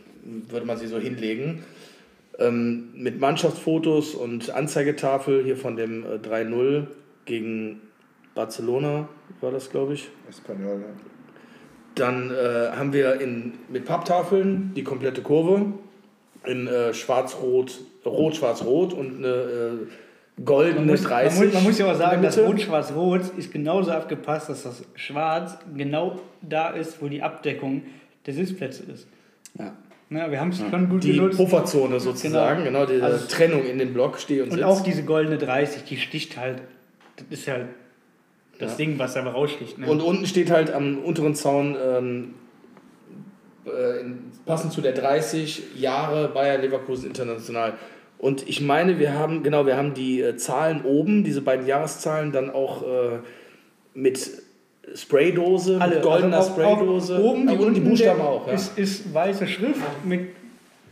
würde 0.48 0.66
man 0.66 0.76
sie 0.78 0.86
so 0.86 0.98
hinlegen. 0.98 1.64
Ähm, 2.38 2.90
mit 2.94 3.20
Mannschaftsfotos 3.20 4.14
und 4.14 4.50
Anzeigetafel 4.50 5.42
hier 5.44 5.56
von 5.56 5.76
dem 5.76 6.04
äh, 6.04 6.16
3-0 6.16 6.86
gegen 7.24 7.80
Barcelona 8.34 9.08
war 9.40 9.50
das, 9.50 9.70
glaube 9.70 9.94
ich. 9.94 10.08
Espanol, 10.28 10.80
ja. 10.80 10.86
Dann 11.96 12.30
äh, 12.30 12.70
haben 12.76 12.92
wir 12.92 13.20
in, 13.20 13.54
mit 13.68 13.84
Papptafeln 13.84 14.72
die 14.74 14.84
komplette 14.84 15.22
Kurve 15.22 15.66
in 16.46 16.66
äh, 16.66 16.94
schwarz-rot, 16.94 17.80
rot-schwarz-rot 18.06 18.92
und 18.94 19.18
eine 19.18 19.26
äh, 19.28 20.42
goldene 20.44 20.76
Man 20.80 20.86
muss, 20.88 21.02
30. 21.02 21.38
man, 21.38 21.46
muss, 21.46 21.54
man 21.54 21.62
muss 21.64 21.78
ja 21.78 21.92
auch 21.92 21.96
sagen, 21.98 22.22
das. 22.22 22.38
Rot-Schwarz-Rot 22.38 23.22
ist 23.36 23.52
genauso 23.52 23.90
abgepasst, 23.90 24.48
dass 24.48 24.62
das 24.62 24.82
Schwarz 24.94 25.58
genau 25.76 26.18
da 26.40 26.68
ist, 26.70 27.02
wo 27.02 27.08
die 27.08 27.22
Abdeckung 27.22 27.82
der 28.24 28.34
Sitzplätze 28.34 28.84
ist. 28.84 29.06
Ja. 29.58 29.74
Na, 30.08 30.30
wir 30.30 30.40
haben 30.40 30.50
es 30.50 30.58
schon 30.58 30.88
gut 30.88 31.04
Die 31.04 31.12
genutzt. 31.12 31.36
Pufferzone 31.36 32.00
sozusagen, 32.00 32.64
genau, 32.64 32.86
die 32.86 33.00
Also- 33.02 33.26
Trennung 33.28 33.64
in 33.66 33.78
den 33.78 33.92
Block, 33.92 34.18
Steh 34.18 34.40
und, 34.40 34.48
Und 34.50 34.54
Sitz. 34.54 34.64
auch 34.64 34.80
diese 34.82 35.02
goldene 35.04 35.38
30, 35.38 35.84
die 35.84 35.96
sticht 35.98 36.36
halt. 36.36 36.62
Das 37.16 37.26
ist 37.38 37.46
halt 37.48 37.66
das 38.60 38.72
Ja. 38.72 38.76
Ding, 38.76 38.98
was 38.98 39.16
aber 39.16 39.30
raussticht. 39.32 39.78
Ne? 39.78 39.88
und 39.90 40.00
unten 40.00 40.26
steht 40.26 40.50
halt 40.50 40.72
am 40.72 40.98
unteren 40.98 41.34
Zaun, 41.34 41.76
ähm, 41.82 42.34
äh, 43.66 43.70
passend 44.46 44.72
zu 44.72 44.80
der 44.80 44.92
30 44.92 45.62
Jahre 45.76 46.28
Bayer 46.28 46.58
Leverkusen 46.58 47.06
International. 47.08 47.74
Und 48.18 48.48
ich 48.48 48.60
meine, 48.60 48.98
wir 48.98 49.14
haben, 49.14 49.42
genau, 49.42 49.66
wir 49.66 49.76
haben 49.76 49.94
die 49.94 50.20
äh, 50.20 50.36
Zahlen 50.36 50.84
oben, 50.84 51.24
diese 51.24 51.40
beiden 51.42 51.66
Jahreszahlen, 51.66 52.32
dann 52.32 52.50
auch 52.50 52.82
äh, 52.82 53.18
mit 53.94 54.30
Spraydose, 54.94 55.78
mit 55.78 56.02
goldener 56.02 56.38
also 56.38 56.50
auch- 56.50 56.54
Spraydose. 56.54 57.16
Auch 57.18 57.20
oben 57.22 57.46
die, 57.46 57.52
und 57.54 57.58
die 57.60 57.64
unten 57.80 57.84
Buchstaben 57.90 58.18
der- 58.20 58.28
auch. 58.28 58.46
Ja. 58.46 58.52
Ist, 58.54 58.78
ist 58.78 59.14
weiße 59.14 59.46
Schrift 59.46 59.80
mit 60.04 60.28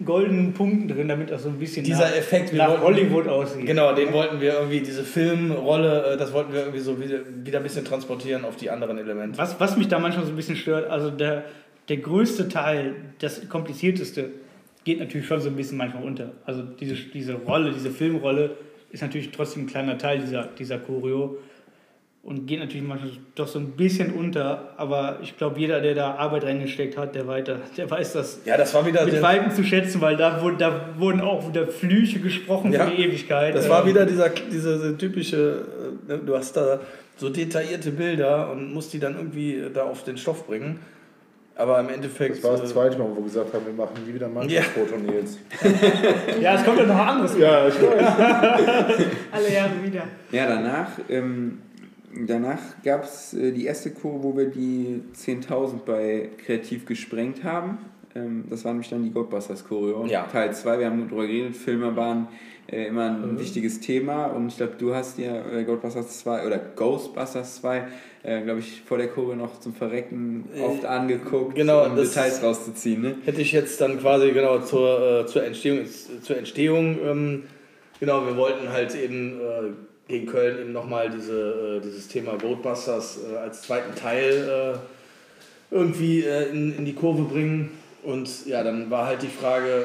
goldenen 0.05 0.53
Punkten 0.53 0.88
drin, 0.88 1.09
damit 1.09 1.30
das 1.30 1.42
so 1.42 1.49
ein 1.49 1.59
bisschen 1.59 1.84
Dieser 1.84 2.05
nach, 2.09 2.16
Effekt, 2.16 2.53
nach 2.53 2.68
wollten- 2.70 2.82
Hollywood 2.84 3.26
aussieht. 3.28 3.66
Genau, 3.66 3.94
den 3.94 4.12
wollten 4.12 4.40
wir 4.40 4.53
irgendwie, 4.55 4.80
diese 4.80 5.03
Filmrolle, 5.05 6.12
äh, 6.12 6.16
das 6.16 6.32
wollten 6.32 6.53
wir 6.53 6.61
irgendwie 6.61 6.78
so 6.80 7.01
wieder, 7.01 7.18
wieder 7.44 7.59
ein 7.59 7.62
bisschen 7.64 7.84
transportieren 7.84 8.44
auf 8.44 8.57
die 8.57 8.70
anderen 8.70 8.99
Elemente. 8.99 9.38
Was, 9.38 9.59
was 9.59 9.76
mich 9.76 9.88
da 9.88 9.99
manchmal 9.99 10.24
so 10.24 10.32
ein 10.32 10.36
bisschen 10.36 10.57
stört, 10.57 10.88
also 10.90 11.11
der, 11.11 11.44
der 11.88 11.96
größte 11.99 12.49
Teil, 12.49 12.94
das 13.20 13.49
komplizierteste, 13.49 14.30
geht 14.84 15.01
natürlich 15.01 15.26
schon 15.26 15.40
so 15.40 15.49
ein 15.49 15.57
bisschen 15.57 15.76
manchmal 15.78 16.05
unter. 16.05 16.32
Also 16.46 16.62
diese, 16.62 16.94
diese 16.94 17.34
Rolle, 17.34 17.72
diese 17.72 17.90
Filmrolle 17.90 18.51
ist 18.90 19.03
natürlich 19.03 19.30
trotzdem 19.32 19.64
ein 19.64 19.66
kleiner 19.66 19.99
Teil 19.99 20.18
dieser, 20.20 20.44
dieser 20.59 20.78
Choreo 20.78 21.38
und 22.29 22.47
geht 22.47 22.61
natürlich 22.61 22.87
manchmal 22.87 23.12
doch 23.37 23.49
so 23.49 23.59
ein 23.59 23.70
bisschen 23.70 24.12
unter, 24.12 24.74
aber 24.76 25.16
ich 25.22 25.37
glaube, 25.39 25.59
jeder, 25.59 25.81
der 25.81 25.95
da 25.95 26.14
Arbeit 26.16 26.45
reingesteckt 26.45 26.99
hat, 26.99 27.14
der 27.14 27.26
weiter, 27.26 27.57
der 27.79 27.91
weiß 27.91 28.12
das 28.12 28.41
Ja, 28.45 28.57
das 28.59 28.74
war 28.74 28.85
wieder, 28.87 29.05
mit 29.07 29.22
Weitem 29.22 29.51
zu 29.51 29.64
schätzen, 29.64 30.01
weil 30.03 30.16
da, 30.16 30.43
wurden- 30.43 30.59
da 30.59 30.91
wurden 30.99 31.22
auch 31.22 31.49
wieder 31.49 31.66
Flüche 31.68 32.18
gesprochen 32.20 32.70
Ja, 32.72 32.85
für 32.87 32.95
die 32.95 33.03
Ewigkeit. 33.03 33.55
das 33.55 33.68
war 33.68 33.83
Ähm, 33.83 33.89
wieder 33.89 34.05
dieser, 34.05 34.29
dieser 34.29 34.99
typische, 34.99 35.64
äh, 36.09 36.18
du 36.24 36.37
hast 36.37 36.55
da 36.57 36.81
so 37.16 37.31
detaillierte 37.31 37.91
Bilder 37.93 38.51
und 38.53 38.74
musst 38.74 38.93
die 38.93 38.99
dann 39.01 39.16
irgendwie 39.16 39.62
da 39.72 39.85
auf 39.85 40.05
den 40.05 40.18
Stoff 40.18 40.47
bringen. 40.47 40.79
Aber 41.57 41.81
im 41.81 41.89
Endeffekt. 41.89 42.37
Das 42.37 42.45
war 42.45 42.53
das 42.53 42.70
äh, 42.70 42.72
zweite 42.74 42.97
Mal, 42.99 43.09
wo 43.11 43.16
wir 43.16 43.22
gesagt 43.24 43.53
haben, 43.53 43.66
wir 43.66 43.72
machen 43.72 43.95
nie 44.07 44.14
wieder 44.14 44.29
Mannschaftsfoto, 44.29 44.97
Nils. 44.99 45.39
Ja, 46.41 46.55
es 46.55 46.64
kommt 46.64 46.79
ja 46.79 46.85
noch 46.87 46.95
ein 46.95 47.09
anderes. 47.09 47.37
Ja, 47.37 47.66
ich 47.66 47.74
weiß. 47.74 48.12
Alle 49.33 49.53
Jahre 49.53 49.70
wieder. 49.83 50.03
Ja, 50.31 50.47
danach, 50.47 50.87
ähm, 51.09 51.59
danach 52.26 52.61
gab 52.84 53.04
es 53.04 53.34
äh, 53.34 53.52
die 53.52 53.66
erste 53.66 53.90
Kur, 53.90 54.22
wo 54.22 54.36
wir 54.36 54.46
die 54.46 55.02
10.000 55.14 55.84
bei 55.84 56.30
Kreativ 56.44 56.86
gesprengt 56.86 57.44
haben. 57.44 57.78
Ähm, 58.14 58.44
das 58.50 58.64
war 58.64 58.72
nämlich 58.72 58.88
dann 58.90 59.02
die 59.04 59.11
Ghostbusters 59.12 59.64
Choreo. 59.66 60.06
Ja. 60.06 60.24
Teil 60.24 60.52
2, 60.54 60.78
wir 60.78 60.86
haben 60.86 61.06
darüber 61.09 61.26
geredet, 61.26 61.56
Filme 61.56 61.94
waren 61.96 62.28
äh, 62.70 62.86
immer 62.86 63.06
ein 63.11 63.34
Mhm. 63.34 63.38
wichtiges 63.38 63.80
Thema 63.80 64.26
und 64.26 64.48
ich 64.48 64.56
glaube, 64.59 64.72
du 64.78 64.94
hast 64.94 65.18
dir 65.18 65.44
äh, 65.52 65.64
Ghostbusters 65.64 66.18
2 66.20 66.46
oder 66.46 66.59
Ghostbusters 66.59 67.56
2, 67.56 67.82
äh, 68.24 68.42
glaube 68.42 68.61
ich, 68.61 68.82
vor 68.82 68.98
der 68.98 69.09
Choreo 69.09 69.36
noch 69.36 69.61
zum 69.61 69.74
Verrecken 69.74 70.44
Äh, 70.54 70.61
oft 70.62 70.84
angeguckt, 70.84 71.54
genau, 71.54 71.86
um 71.86 71.96
Details 71.96 72.42
rauszuziehen. 72.42 73.00
Ne? 73.02 73.14
hätte 73.24 73.40
ich 73.40 73.52
jetzt 73.52 73.80
dann 73.80 73.98
quasi 74.00 74.30
genau 74.32 74.59
zur, 74.61 75.20
äh, 75.20 75.26
zur 75.26 75.44
Entstehung, 75.44 75.80
zur 76.22 76.36
Entstehung 76.36 76.98
ähm, 77.04 77.44
genau, 78.00 78.26
wir 78.26 78.36
wollten 78.36 78.68
halt 78.70 78.94
eben 78.94 79.40
gegen 80.09 80.26
Köln 80.26 80.59
eben 80.59 80.72
nochmal 80.72 81.11
diese, 81.11 81.78
äh, 81.78 81.80
dieses 81.80 82.09
Thema 82.09 82.36
Ghostbusters 82.36 83.18
äh, 83.30 83.36
als 83.36 83.62
zweiten 83.62 83.94
Teil 83.94 84.74
äh, 84.74 85.74
irgendwie 85.74 86.22
in, 86.22 86.76
in 86.78 86.84
die 86.86 86.94
Kurve 86.94 87.22
bringen. 87.22 87.70
Und 88.02 88.46
ja, 88.46 88.62
dann 88.62 88.90
war 88.90 89.06
halt 89.06 89.22
die 89.22 89.28
Frage, 89.28 89.84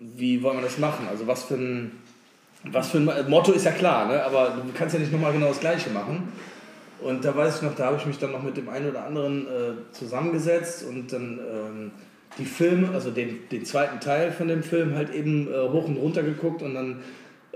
wie 0.00 0.42
wollen 0.42 0.56
wir 0.56 0.64
das 0.64 0.78
machen? 0.78 1.06
Also 1.08 1.28
was 1.28 1.44
für 1.44 1.54
ein, 1.54 1.92
was 2.64 2.90
für 2.90 2.98
ein 2.98 3.30
Motto 3.30 3.52
ist 3.52 3.64
ja 3.64 3.70
klar, 3.70 4.08
ne? 4.08 4.22
aber 4.24 4.56
du 4.56 4.72
kannst 4.76 4.94
ja 4.94 5.00
nicht 5.00 5.12
nochmal 5.12 5.32
genau 5.32 5.48
das 5.48 5.60
gleiche 5.60 5.90
machen. 5.90 6.32
Und 7.00 7.24
da 7.24 7.36
weiß 7.36 7.56
ich 7.56 7.62
noch, 7.62 7.74
da 7.76 7.86
habe 7.86 7.96
ich 7.98 8.06
mich 8.06 8.18
dann 8.18 8.32
noch 8.32 8.42
mit 8.42 8.56
dem 8.56 8.68
einen 8.68 8.90
oder 8.90 9.04
anderen 9.04 9.46
äh, 9.46 9.92
zusammengesetzt 9.92 10.84
und 10.88 11.12
dann 11.12 11.38
ähm, 11.38 11.90
die 12.38 12.44
Filme, 12.44 12.90
also 12.94 13.10
den, 13.10 13.48
den 13.50 13.64
zweiten 13.64 14.00
Teil 14.00 14.32
von 14.32 14.48
dem 14.48 14.62
Film 14.62 14.94
halt 14.94 15.14
eben 15.14 15.48
äh, 15.48 15.68
hoch 15.68 15.86
und 15.86 15.96
runter 15.96 16.22
geguckt 16.22 16.62
und 16.62 16.74
dann 16.74 17.00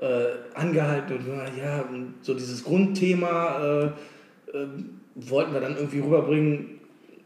äh, 0.00 0.26
angehalten 0.54 1.16
und 1.16 1.26
ja, 1.58 1.84
so 2.22 2.34
dieses 2.34 2.64
Grundthema 2.64 3.60
äh, 3.60 3.84
äh, 4.56 4.66
wollten 5.14 5.52
wir 5.54 5.60
dann 5.60 5.76
irgendwie 5.76 6.00
rüberbringen. 6.00 6.80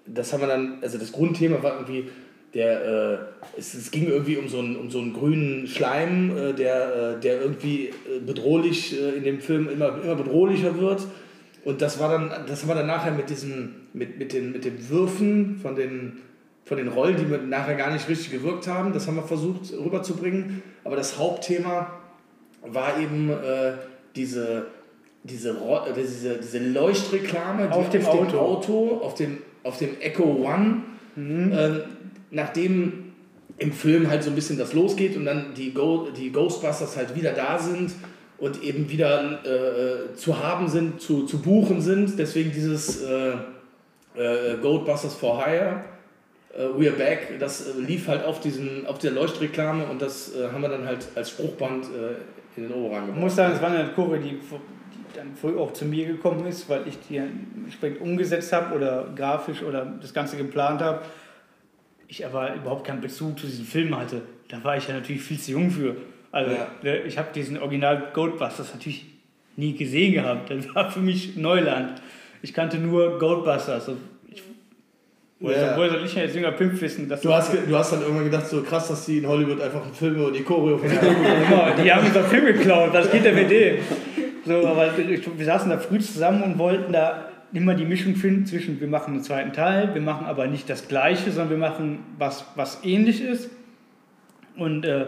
Das 0.07 0.33
haben 0.33 0.41
wir 0.41 0.47
dann, 0.47 0.79
also 0.81 0.99
das 0.99 1.13
Grundthema 1.13 1.63
war 1.63 1.75
irgendwie, 1.75 2.09
der, 2.55 2.85
äh, 2.85 3.19
es, 3.59 3.75
es 3.75 3.91
ging 3.91 4.09
irgendwie 4.09 4.37
um 4.37 4.49
so 4.49 4.59
einen, 4.59 4.77
um 4.77 4.91
so 4.91 5.01
einen 5.01 5.13
grünen 5.13 5.67
Schleim, 5.67 6.37
äh, 6.37 6.53
der, 6.53 7.17
äh, 7.17 7.21
der 7.21 7.41
irgendwie 7.41 7.91
bedrohlich 8.25 8.97
in 9.17 9.25
dem 9.25 9.41
Film 9.41 9.69
immer, 9.69 10.03
immer 10.03 10.17
bedrohlicher 10.17 10.79
wird. 10.79 11.07
Und 11.65 11.83
das 11.83 12.01
war 12.01 12.11
dann, 12.11 12.47
das 12.47 12.63
haben 12.63 12.69
wir 12.69 12.75
dann 12.75 12.87
nachher 12.87 13.13
mit 13.13 13.31
diesem, 13.31 13.75
mit, 13.93 14.19
mit, 14.19 14.33
den, 14.33 14.53
mit 14.53 14.65
den 14.65 14.89
Würfen 14.89 15.59
von 15.61 15.77
den, 15.77 16.19
von 16.65 16.79
den 16.79 16.89
Rollen, 16.89 17.17
die 17.17 17.25
mir 17.25 17.39
nachher 17.39 17.75
gar 17.75 17.93
nicht 17.93 18.09
richtig 18.09 18.31
gewirkt 18.31 18.67
haben, 18.67 18.93
das 18.93 19.07
haben 19.07 19.17
wir 19.17 19.23
versucht 19.25 19.73
rüberzubringen. 19.73 20.63
Aber 20.85 20.97
das 20.97 21.19
Hauptthema 21.19 22.00
war 22.63 22.99
eben 22.99 23.31
äh, 23.31 23.73
diese, 24.15 24.67
diese, 25.23 25.51
äh, 25.51 25.93
diese, 25.97 26.39
diese 26.39 26.59
Leuchtreklame 26.59 27.69
die 27.69 27.73
Auf 27.73 27.91
dem 27.91 28.07
Auto. 28.07 28.39
Auto, 28.39 29.01
auf 29.03 29.15
dem, 29.15 29.39
auf 29.63 29.79
dem 29.79 30.01
Echo 30.01 30.25
One, 30.25 30.83
ähm, 31.17 31.83
nachdem 32.31 33.13
im 33.59 33.73
Film 33.73 34.09
halt 34.09 34.23
so 34.23 34.31
ein 34.31 34.35
bisschen 34.35 34.59
das 34.59 34.73
losgeht 34.73 35.17
und 35.17 35.27
dann 35.27 35.55
die, 35.55 35.73
Go 35.73 36.09
die 36.17 36.33
Ghostbusters 36.33 36.97
halt 36.97 37.15
wieder 37.15 37.33
da 37.33 37.59
sind 37.59 37.93
und 38.39 38.63
eben 38.63 38.89
wieder 38.91 39.45
äh, 39.45 40.15
zu 40.15 40.43
haben 40.43 40.69
sind, 40.69 41.01
zu, 41.01 41.27
zu 41.27 41.43
buchen 41.43 41.81
sind. 41.83 42.19
Deswegen 42.19 42.53
dieses 42.53 43.03
äh, 43.03 43.33
äh, 44.17 44.57
Goldbusters 44.63 45.15
for 45.15 45.45
Hire, 45.45 45.77
äh, 45.77 46.00
We're 46.59 46.93
Back, 46.93 47.39
das 47.39 47.67
äh, 47.69 47.81
lief 47.81 48.09
halt 48.09 48.25
auf, 48.25 48.41
diesen, 48.41 48.87
auf 48.87 48.99
der 48.99 49.13
Leuchtreklame 49.13 49.85
und 49.87 50.03
das 50.03 50.35
äh, 50.35 50.49
haben 50.53 50.63
wir 50.63 50.69
dann 50.69 50.85
halt 50.85 51.07
als 51.15 51.31
Spruchband 51.31 51.85
äh, 51.87 52.59
in 52.61 52.65
den 52.69 52.73
Oberrang 52.73 53.03
Ich 53.03 53.07
gemacht. 53.07 53.21
muss 53.21 53.37
sagen, 53.37 53.55
es 53.55 53.63
war 53.63 53.71
eine 53.71 53.89
Kurve, 53.91 54.19
die, 54.19 54.31
die 54.33 55.17
dann 55.17 55.35
früh 55.37 55.57
auch 55.57 55.73
zu 55.73 55.85
mir 55.85 56.07
gekommen 56.07 56.47
ist, 56.47 56.69
weil 56.69 56.83
ich 56.89 56.99
die 57.09 57.19
entsprechend 57.19 58.01
umgesetzt 58.01 58.53
habe 58.53 58.75
oder 58.75 59.07
grafisch 59.15 59.63
oder 59.63 59.85
das 60.01 60.13
Ganze 60.13 60.37
geplant 60.37 60.81
habe. 60.83 61.03
Ich 62.09 62.27
aber 62.27 62.55
überhaupt 62.57 62.85
keinen 62.87 63.01
Bezug 63.01 63.39
zu 63.39 63.47
diesem 63.47 63.65
Film 63.65 63.97
hatte. 63.97 64.23
Da 64.49 64.63
war 64.65 64.77
ich 64.77 64.89
ja 64.89 64.95
natürlich 64.95 65.23
viel 65.23 65.39
zu 65.39 65.53
jung 65.53 65.71
für. 65.71 65.95
Also 66.33 66.51
Ja. 66.53 66.67
ne, 66.83 66.99
ich 67.03 67.17
habe 67.19 67.29
diesen 67.33 67.59
Original 67.59 68.09
Goldbusters 68.13 68.73
natürlich 68.75 69.07
nie 69.57 69.75
gesehen 69.77 70.15
gehabt. 70.15 70.51
Das 70.51 70.75
war 70.75 70.91
für 70.91 70.99
mich 71.01 71.37
Neuland. 71.37 72.03
Ich 72.43 72.53
kannte 72.53 72.79
nur 72.79 73.19
Goldbusters. 73.21 73.91
Und 75.41 75.49
woher 75.49 75.67
Ja. 75.69 75.77
woher 75.77 75.91
soll 75.91 76.05
ich 76.05 76.15
ja 76.15 76.23
als 76.23 76.35
junger 76.35 76.53
Pimp 76.53 76.79
wissen, 76.81 77.09
dass 77.09 77.23
Du 77.23 77.33
hast, 77.33 77.53
du 77.53 77.77
hast 77.77 77.93
dann 77.93 78.03
irgendwann 78.03 78.25
gedacht, 78.25 78.47
so 78.47 78.63
krass, 78.63 78.89
dass 78.89 79.07
die 79.07 79.19
in 79.19 79.27
Hollywood 79.27 79.61
einfach 79.61 79.83
einen 79.83 79.95
Film 79.95 80.17
über 80.17 80.31
die 80.31 80.43
Choreo 80.43 80.77
von 80.77 80.89
der 80.89 80.99
Genau, 81.01 81.83
die 81.83 81.91
haben 81.93 82.07
unseren 82.07 82.27
Film 82.27 82.45
geklaut, 82.45 82.93
was 82.93 83.11
geht 83.11 83.25
denn 83.25 83.35
mit 83.35 83.51
dem? 83.51 83.79
So, 84.45 84.67
aber 84.67 84.91
wir 84.97 85.45
saßen 85.45 85.71
da 85.71 85.79
früh 85.79 85.99
zusammen 85.99 86.43
und 86.43 86.59
wollten 86.59 86.93
da 86.93 87.29
immer 87.53 87.75
die 87.75 87.85
Mischung 87.85 88.15
finden 88.17 88.47
zwischen, 88.47 88.81
wir 88.81 88.89
machen 88.89 89.15
einen 89.15 89.23
zweiten 89.23 89.53
Teil, 89.53 89.95
wir 89.95 90.01
machen 90.03 90.27
aber 90.27 90.47
nicht 90.47 90.69
das 90.69 90.89
Gleiche, 90.89 91.31
sondern 91.31 91.51
wir 91.51 91.69
machen 91.69 92.01
was, 92.19 92.45
was 92.55 92.81
ähnlich 92.85 93.23
ist 93.25 93.51
und 94.57 94.85
äh, 94.85 95.07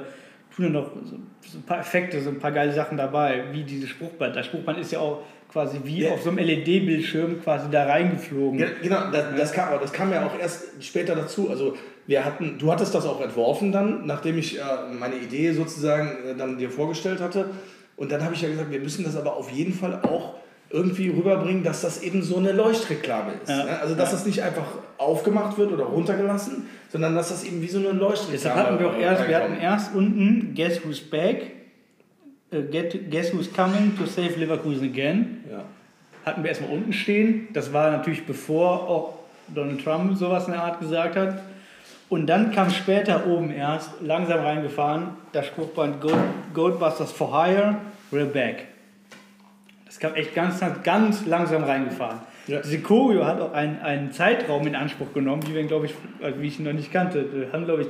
tun 0.54 0.64
dann 0.66 0.72
noch 0.72 0.90
so, 1.04 1.16
so 1.50 1.58
ein 1.58 1.62
paar 1.62 1.80
Effekte, 1.80 2.20
so 2.20 2.30
ein 2.30 2.38
paar 2.38 2.52
geile 2.52 2.72
Sachen 2.72 2.96
dabei, 2.96 3.44
wie 3.52 3.62
dieses 3.64 3.88
Spruchband. 3.90 4.36
Das 4.36 4.46
Spruchband 4.46 4.78
ist 4.78 4.92
ja 4.92 4.98
auch 5.00 5.22
quasi 5.50 5.78
wie 5.84 6.02
Ja. 6.02 6.12
auf 6.12 6.22
so 6.22 6.30
einem 6.30 6.38
LED-Bildschirm 6.38 7.42
quasi 7.42 7.70
da 7.70 7.84
reingeflogen. 7.86 8.58
Ja, 8.58 8.66
genau, 8.82 9.10
das, 9.10 9.24
das, 9.36 9.52
kam, 9.52 9.68
das 9.80 9.92
kam 9.92 10.12
ja 10.12 10.26
auch 10.26 10.38
erst 10.38 10.82
später 10.82 11.14
dazu. 11.14 11.50
Also 11.50 11.76
wir 12.06 12.24
hatten, 12.24 12.56
du 12.58 12.72
hattest 12.72 12.94
das 12.94 13.04
auch 13.06 13.20
entworfen 13.20 13.70
dann, 13.72 14.06
nachdem 14.06 14.38
ich 14.38 14.58
äh, 14.58 14.62
meine 14.98 15.16
Idee 15.16 15.52
sozusagen 15.52 16.08
äh, 16.26 16.34
dann 16.36 16.58
dir 16.58 16.70
vorgestellt 16.70 17.20
hatte. 17.20 17.50
Und 17.96 18.10
dann 18.10 18.24
habe 18.24 18.34
ich 18.34 18.42
ja 18.42 18.48
gesagt, 18.48 18.70
wir 18.70 18.80
müssen 18.80 19.04
das 19.04 19.16
aber 19.16 19.36
auf 19.36 19.50
jeden 19.50 19.74
Fall 19.74 20.00
auch 20.02 20.34
irgendwie 20.70 21.10
rüberbringen, 21.10 21.62
dass 21.62 21.82
das 21.82 22.02
eben 22.02 22.22
so 22.22 22.38
eine 22.38 22.52
Leuchtreklame 22.52 23.32
ist. 23.42 23.50
Ja. 23.50 23.64
Ne? 23.64 23.78
Also 23.80 23.94
dass 23.94 24.10
das 24.10 24.24
nicht 24.24 24.42
einfach 24.42 24.64
aufgemacht 24.98 25.58
wird 25.58 25.72
oder 25.72 25.84
runtergelassen, 25.84 26.68
sondern 26.90 27.14
dass 27.14 27.30
das 27.30 27.44
eben 27.44 27.62
wie 27.62 27.68
so 27.68 27.78
eine 27.78 27.92
Leuchtreklame 27.92 28.32
Deshalb 28.32 28.56
hatten 28.56 28.78
wir 28.78 28.90
auch 28.90 28.96
erst, 28.96 29.28
wir 29.28 29.36
hatten 29.36 29.56
erst 29.56 29.94
unten 29.94 30.54
Guess 30.54 30.84
Who's 30.84 31.00
Back, 31.00 31.52
äh, 32.50 32.62
get, 32.62 33.10
Guess 33.10 33.32
Who's 33.34 33.52
Coming 33.52 33.96
to 33.98 34.06
Save 34.06 34.38
Leverkusen 34.38 34.88
Again. 34.88 35.44
Ja. 35.50 35.64
Hatten 36.24 36.42
wir 36.42 36.50
erstmal 36.50 36.70
unten 36.70 36.92
stehen. 36.92 37.48
Das 37.52 37.72
war 37.72 37.90
natürlich 37.90 38.26
bevor 38.26 38.88
auch 38.88 39.18
Donald 39.48 39.82
Trump 39.82 40.16
sowas 40.16 40.46
in 40.46 40.52
der 40.52 40.62
Art 40.62 40.80
gesagt 40.80 41.16
hat. 41.16 41.42
Und 42.08 42.26
dann 42.26 42.52
kam 42.52 42.68
später 42.70 43.26
oben 43.26 43.50
erst, 43.50 43.90
langsam 44.02 44.40
reingefahren, 44.40 45.16
das 45.32 45.46
Spruchband 45.46 46.00
Gold, 46.02 46.14
Goldbusters 46.52 47.10
for 47.10 47.32
Hire, 47.32 47.76
we're 48.10 48.26
back. 48.26 48.66
Das 49.86 49.98
kam 49.98 50.14
echt 50.14 50.34
ganz, 50.34 50.60
ganz 50.84 51.24
langsam 51.24 51.64
reingefahren. 51.64 52.20
Ja. 52.48 52.60
Diese 52.60 52.80
Choreo 52.80 53.24
hat 53.24 53.40
auch 53.40 53.52
einen, 53.52 53.78
einen 53.80 54.10
Zeitraum 54.12 54.66
in 54.66 54.74
Anspruch 54.74 55.12
genommen, 55.14 55.42
wie 55.48 55.54
wir, 55.54 55.62
glaube 55.64 55.86
ich, 55.86 55.94
also 56.20 56.40
wie 56.40 56.48
ich 56.48 56.58
ihn 56.58 56.64
noch 56.64 56.72
nicht 56.72 56.92
kannte. 56.92 57.24
Wir 57.32 57.52
haben, 57.52 57.64
glaube 57.64 57.82
ich, 57.82 57.88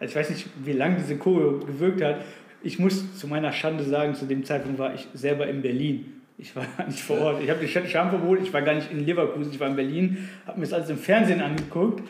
also 0.00 0.10
ich 0.12 0.16
weiß 0.16 0.30
nicht, 0.30 0.46
wie 0.64 0.72
lange 0.72 0.96
diese 0.96 1.16
Choreo 1.16 1.58
gewirkt 1.60 2.02
hat. 2.02 2.16
Ich 2.64 2.78
muss 2.78 3.16
zu 3.18 3.26
meiner 3.28 3.52
Schande 3.52 3.84
sagen, 3.84 4.14
zu 4.14 4.24
dem 4.26 4.44
Zeitpunkt 4.44 4.78
war 4.78 4.94
ich 4.94 5.06
selber 5.14 5.46
in 5.46 5.62
Berlin. 5.62 6.20
Ich 6.38 6.56
war 6.56 6.64
gar 6.76 6.86
nicht 6.88 7.00
vor 7.00 7.20
Ort. 7.20 7.42
Ich 7.44 7.50
habe 7.50 7.60
die 7.64 7.68
Schamverbot, 7.68 8.40
ich 8.42 8.52
war 8.52 8.62
gar 8.62 8.74
nicht 8.74 8.90
in 8.90 9.06
Leverkusen, 9.06 9.52
ich 9.52 9.60
war 9.60 9.68
in 9.68 9.76
Berlin, 9.76 10.28
habe 10.46 10.58
mir 10.58 10.64
das 10.66 10.72
alles 10.72 10.90
im 10.90 10.98
Fernsehen 10.98 11.40
angeguckt. 11.40 12.02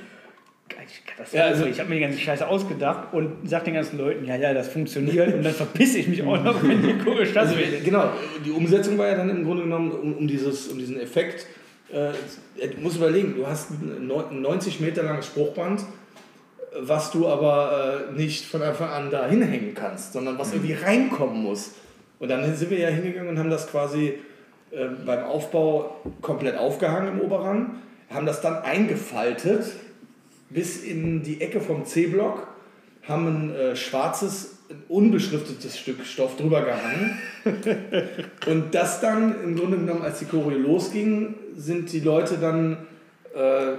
Ja, 1.32 1.45
also- 1.45 1.66
ich 1.66 1.78
habe 1.78 1.88
mir 1.90 1.97
die 1.97 2.01
ganze 2.01 2.18
Scheiße 2.18 2.47
ausgedacht 2.49 3.12
und 3.12 3.49
sage 3.49 3.66
den 3.66 3.74
ganzen 3.74 3.99
Leuten, 3.99 4.24
ja, 4.24 4.36
ja, 4.36 4.55
das 4.55 4.68
funktioniert 4.68 5.34
und 5.34 5.45
dann 5.45 5.53
verpisse 5.53 5.99
ich 5.99 6.09
mich 6.09 6.22
auch 6.22 6.43
noch, 6.43 6.62
wenn 6.66 6.82
die 6.82 6.95
Choreo 6.99 7.20
Also, 7.20 7.30
stattfindet. 7.32 7.84
genau, 7.84 8.11
die 8.45 8.51
Umsetzung 8.51 8.97
war 8.97 9.09
ja 9.09 9.16
dann 9.16 9.28
im 9.28 9.45
Grunde 9.45 9.64
genommen 9.64 9.90
um, 9.93 10.14
um, 10.14 10.26
dieses, 10.26 10.68
um 10.68 10.78
diesen 10.78 10.99
Effekt. 10.99 11.47
Äh, 11.93 12.68
du 12.68 12.80
musst 12.80 12.97
überlegen, 12.97 13.34
du 13.36 13.47
hast 13.47 13.70
ein 13.70 14.07
neun- 14.07 14.30
ein 14.30 14.40
90 14.40 14.80
Meter 14.80 15.03
langes 15.03 15.26
Spruchband, 15.26 15.82
was 16.80 17.11
du 17.11 17.28
aber 17.28 18.09
äh, 18.11 18.12
nicht 18.18 18.47
von 18.47 18.62
Anfang 18.62 18.88
an 18.88 19.11
da 19.11 19.26
hinhängen 19.26 19.74
kannst, 19.74 20.14
sondern 20.14 20.38
was 20.38 20.53
irgendwie 20.53 20.72
reinkommen 20.72 21.43
muss. 21.43 21.72
Und 22.18 22.28
dann 22.28 22.55
sind 22.57 22.70
wir 22.70 22.78
ja 22.78 22.88
hingegangen 22.88 23.30
und 23.30 23.38
haben 23.38 23.51
das 23.51 23.68
quasi 23.70 24.14
äh, 24.70 24.86
beim 25.05 25.24
Aufbau 25.24 25.97
komplett 26.22 26.57
aufgehangen 26.57 27.12
im 27.14 27.20
Oberrang, 27.20 27.76
haben 28.09 28.26
das 28.26 28.40
dann 28.40 28.62
eingefaltet 28.62 29.64
bis 30.49 30.82
in 30.82 31.22
die 31.22 31.40
Ecke 31.40 31.61
vom 31.61 31.84
C-Block, 31.84 32.47
haben 33.07 33.26
ein 33.26 33.55
äh, 33.55 33.76
schwarzes, 33.76 34.59
ein 34.72 34.82
unbeschriftetes 34.88 35.78
Stück 35.78 36.04
Stoff 36.04 36.36
drüber 36.36 36.62
gehangen. 36.62 37.18
Und 38.46 38.74
das 38.74 39.00
dann, 39.00 39.34
im 39.42 39.56
Grunde 39.56 39.78
genommen, 39.78 40.02
als 40.02 40.18
die 40.20 40.24
Choreo 40.26 40.58
losging, 40.58 41.34
sind 41.56 41.92
die 41.92 42.00
Leute 42.00 42.38
dann 42.38 42.78
äh, 43.34 43.74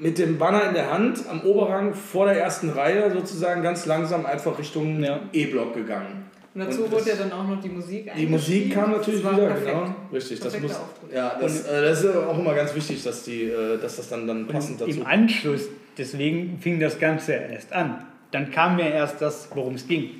mit 0.00 0.18
dem 0.18 0.38
Banner 0.38 0.68
in 0.68 0.74
der 0.74 0.92
Hand 0.92 1.20
am 1.28 1.42
Oberrang 1.42 1.94
vor 1.94 2.26
der 2.26 2.40
ersten 2.40 2.70
Reihe 2.70 3.10
sozusagen 3.12 3.62
ganz 3.62 3.86
langsam 3.86 4.26
einfach 4.26 4.58
Richtung 4.58 5.02
Ja. 5.02 5.20
E-Block 5.32 5.74
gegangen. 5.74 6.24
Und 6.52 6.62
dazu 6.62 6.82
Und 6.82 6.90
wurde 6.90 7.10
ja 7.10 7.14
dann 7.16 7.30
auch 7.30 7.46
noch 7.46 7.60
die 7.60 7.68
Musik 7.68 8.10
Die 8.16 8.26
Musik 8.26 8.74
kam 8.74 8.90
natürlich 8.90 9.20
wieder, 9.20 9.46
perfekt. 9.46 9.66
genau. 9.66 9.94
Richtig, 10.12 10.40
das 10.40 10.60
muss. 10.60 10.72
Auftritt. 10.72 11.12
Ja, 11.14 11.38
das, 11.40 11.64
äh, 11.64 11.82
das 11.82 12.02
ist 12.02 12.16
auch 12.16 12.36
immer 12.36 12.54
ganz 12.54 12.74
wichtig, 12.74 13.04
dass, 13.04 13.22
die, 13.22 13.44
äh, 13.44 13.78
dass 13.80 13.96
das 13.96 14.08
dann, 14.08 14.26
dann 14.26 14.48
passend 14.48 14.82
Und 14.82 14.88
dazu 14.88 15.00
Im 15.00 15.06
Anschluss, 15.06 15.68
deswegen 15.96 16.58
fing 16.60 16.80
das 16.80 16.98
Ganze 16.98 17.34
erst 17.34 17.72
an. 17.72 18.04
Dann 18.32 18.50
kam 18.50 18.78
ja 18.78 18.86
erst 18.86 19.20
das, 19.20 19.48
worum 19.54 19.74
es 19.74 19.86
ging. 19.86 20.10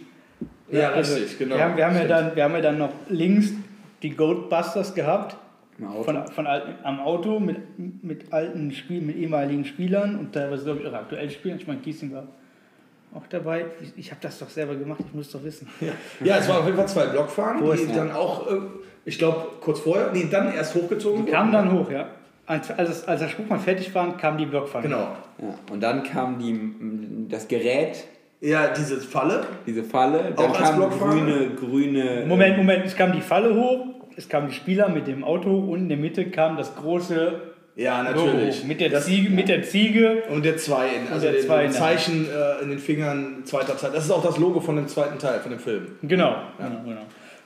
Ja, 0.71 0.91
Also, 0.91 1.15
richtig, 1.15 1.39
genau. 1.39 1.57
Wir 1.57 1.65
haben, 1.65 1.77
wir, 1.77 1.87
haben 1.87 1.97
ja 1.97 2.05
dann, 2.05 2.37
wir 2.37 2.45
haben 2.45 2.55
ja 2.55 2.61
dann 2.61 2.79
noch 2.79 2.93
links 3.09 3.53
die 4.03 4.11
Goldbusters 4.11 4.95
gehabt, 4.95 5.37
Auto. 5.83 6.03
von, 6.05 6.27
von 6.29 6.47
alten, 6.47 6.75
am 6.85 7.01
Auto 7.01 7.41
mit, 7.41 7.59
mit 8.03 8.33
alten 8.33 8.71
Spiel, 8.73 9.01
mit 9.01 9.17
ehemaligen 9.17 9.65
Spielern 9.65 10.17
und 10.19 10.33
teilweise, 10.33 10.65
glaube 10.65 10.81
ich, 10.81 10.87
auch 10.87 10.93
aktuellen 10.93 11.31
Spielern. 11.31 11.59
Ich 11.59 11.67
meine, 11.67 11.81
Kiesing 11.81 12.13
war 12.13 12.29
auch 13.15 13.27
dabei. 13.29 13.67
Ich, 13.83 13.93
ich 13.97 14.11
habe 14.11 14.21
das 14.21 14.39
doch 14.39 14.49
selber 14.49 14.77
gemacht, 14.77 15.01
ich 15.07 15.15
muss 15.15 15.31
doch 15.31 15.43
wissen. 15.43 15.69
Ja, 16.25 16.37
es 16.37 16.49
waren 16.49 16.59
auf 16.59 16.67
jeden 16.67 16.77
Fall 16.77 16.89
zwei 16.89 17.07
Blockfahren, 17.07 17.61
Wo 17.61 17.73
die 17.73 17.87
dann 17.93 18.13
auch, 18.13 18.51
äh, 18.51 18.59
ich 19.05 19.19
glaube, 19.19 19.47
kurz 19.61 19.81
vorher, 19.81 20.11
nee, 20.13 20.29
dann 20.31 20.53
erst 20.53 20.75
hochgezogen 20.75 21.27
Die 21.27 21.33
kamen 21.33 21.53
dann 21.53 21.73
hoch, 21.73 21.91
ja. 21.91 22.09
Als, 22.51 22.69
als, 22.71 23.07
als 23.07 23.21
der 23.21 23.29
Spruchmann 23.29 23.61
fertig 23.61 23.95
war, 23.95 24.17
kam 24.17 24.37
die 24.37 24.47
Blockfahne. 24.47 24.83
Genau. 24.89 24.99
Ja. 25.39 25.55
Und 25.73 25.81
dann 25.81 26.03
kam 26.03 26.39
die, 26.41 27.29
das 27.29 27.47
Gerät, 27.47 28.05
Ja, 28.41 28.69
diese 28.77 28.97
Falle. 29.01 29.45
diese 29.67 29.85
Falle, 29.85 30.33
dann 30.37 30.47
Auch 30.51 30.59
als 30.59 30.69
kam 30.71 30.77
Blockfahne? 30.79 31.21
grüne, 31.21 31.51
grüne. 31.55 32.25
Moment, 32.27 32.57
Moment, 32.57 32.85
es 32.87 32.97
kam 32.97 33.13
die 33.13 33.21
Falle 33.21 33.55
hoch, 33.55 33.87
es 34.17 34.29
kamen 34.29 34.49
die 34.49 34.55
Spieler 34.55 34.89
mit 34.89 35.07
dem 35.07 35.23
Auto 35.23 35.51
und 35.59 35.79
in 35.79 35.89
der 35.89 35.97
Mitte 35.99 36.25
kam 36.31 36.57
das 36.57 36.75
große 36.75 37.41
Ja, 37.77 38.03
natürlich. 38.03 38.63
hoch. 38.63 38.67
Mit 38.67 38.81
der, 38.81 38.89
Das- 38.91 39.05
Ziege, 39.07 39.31
mit 39.31 39.49
der 39.49 39.63
Ziege. 39.63 40.25
Und 40.29 40.45
der 40.45 40.57
zwei, 40.57 40.89
in, 40.89 41.09
also 41.13 41.23
der 41.27 41.33
der 41.35 41.43
Zwei 41.43 41.65
in 41.67 41.71
Zeichen 41.71 42.27
äh, 42.29 42.63
in 42.65 42.71
den 42.71 42.79
Fingern, 42.81 43.43
zweiter 43.45 43.77
Teil. 43.77 43.93
Das 43.95 44.05
ist 44.07 44.11
auch 44.11 44.25
das 44.25 44.39
Logo 44.39 44.59
von 44.61 44.75
dem 44.75 44.89
zweiten 44.89 45.19
Teil, 45.21 45.39
von 45.39 45.53
dem 45.53 45.61
Film. 45.61 45.87
Genau, 46.03 46.35
genau, 46.59 46.81
genau. 46.85 47.03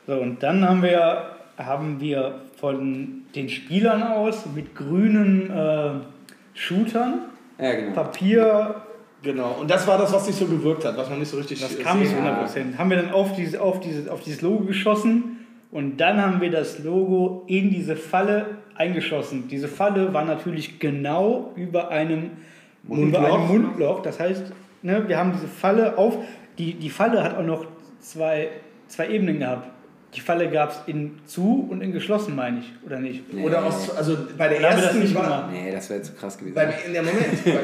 So, 0.07 0.15
und 0.15 0.43
dann 0.43 0.67
haben 0.67 0.83
wir, 0.83 1.25
haben 1.59 2.01
wir 2.01 2.37
von 2.65 3.25
den 3.35 3.51
Spielern 3.51 4.03
aus 4.03 4.47
mit 4.55 4.75
grünen 4.75 5.51
äh, 5.51 5.91
Shootern, 6.55 7.27
ja, 7.59 7.75
genau. 7.75 7.93
Papier, 7.93 8.77
Genau. 9.23 9.57
Und 9.61 9.71
das 9.71 9.87
war 9.87 9.97
das, 9.97 10.13
was 10.13 10.27
nicht 10.27 10.39
so 10.39 10.45
gewirkt 10.45 10.85
hat, 10.85 10.99
was 10.99 11.09
man 11.09 11.19
nicht 11.19 11.31
so 11.31 11.39
richtig 11.39 11.59
das 11.59 11.77
äh, 11.77 11.83
kam 11.83 11.99
nicht 11.99 12.11
sehen 12.11 12.19
100 12.19 12.37
konnte. 12.37 12.53
Prozent. 12.53 12.79
Haben 12.79 12.91
wir 12.91 12.97
dann 12.99 13.11
auf, 13.11 13.35
diese, 13.35 13.63
auf, 13.63 13.81
dieses, 13.81 14.07
auf 14.07 14.21
dieses 14.21 14.43
Logo 14.43 14.65
geschossen 14.65 15.47
und 15.73 15.97
dann 15.97 16.21
haben 16.21 16.43
wir 16.43 16.51
das 16.51 16.79
Logo 16.81 17.43
in 17.47 17.71
diese 17.71 17.97
Falle 17.97 18.59
eingeschossen. 18.75 19.49
Diese 19.49 19.67
Falle 19.67 20.13
war 20.13 20.27
natürlich 20.27 20.79
genau 20.79 21.53
über 21.57 21.89
einem 21.89 22.33
Mundloch. 22.83 23.19
Über 23.19 23.35
einem 23.35 23.47
Mundloch. 23.49 24.03
Das 24.03 24.21
heißt, 24.21 24.53
ne, 24.83 25.09
wir 25.09 25.17
haben 25.17 25.33
diese 25.33 25.49
Falle 25.49 25.97
auf. 25.97 26.19
Die, 26.59 26.75
die 26.75 26.91
Falle 26.91 27.25
hat 27.25 27.35
auch 27.39 27.45
noch 27.45 27.65
zwei, 28.01 28.49
zwei 28.89 29.09
Ebenen 29.09 29.39
gehabt. 29.39 29.71
Die 30.15 30.21
Falle 30.21 30.49
gab 30.51 30.71
es 30.71 30.81
in 30.87 31.19
zu 31.27 31.67
und 31.71 31.81
in 31.81 31.93
geschlossen, 31.93 32.37
meine 32.37 32.61
ich, 32.61 32.73
oder 32.87 33.01
nicht? 33.01 33.33
Nee. 33.33 33.43
Oder 33.43 33.65
aus, 33.65 33.95
also 33.97 34.17
bei 34.39 34.49
der 34.49 34.61
wir 34.61 34.69
das 34.71 34.83
ersten 34.85 35.01
nicht 35.01 35.15
war-? 35.15 35.49
Nee, 35.51 35.73
das 35.73 35.91
wäre 35.91 36.03
zu 36.03 36.13
krass 36.15 36.39
gewesen. 36.39 36.55
Beim, 36.55 36.71
in 36.87 36.93
der 36.93 37.03
Moment, 37.03 37.45
beim, 37.45 37.57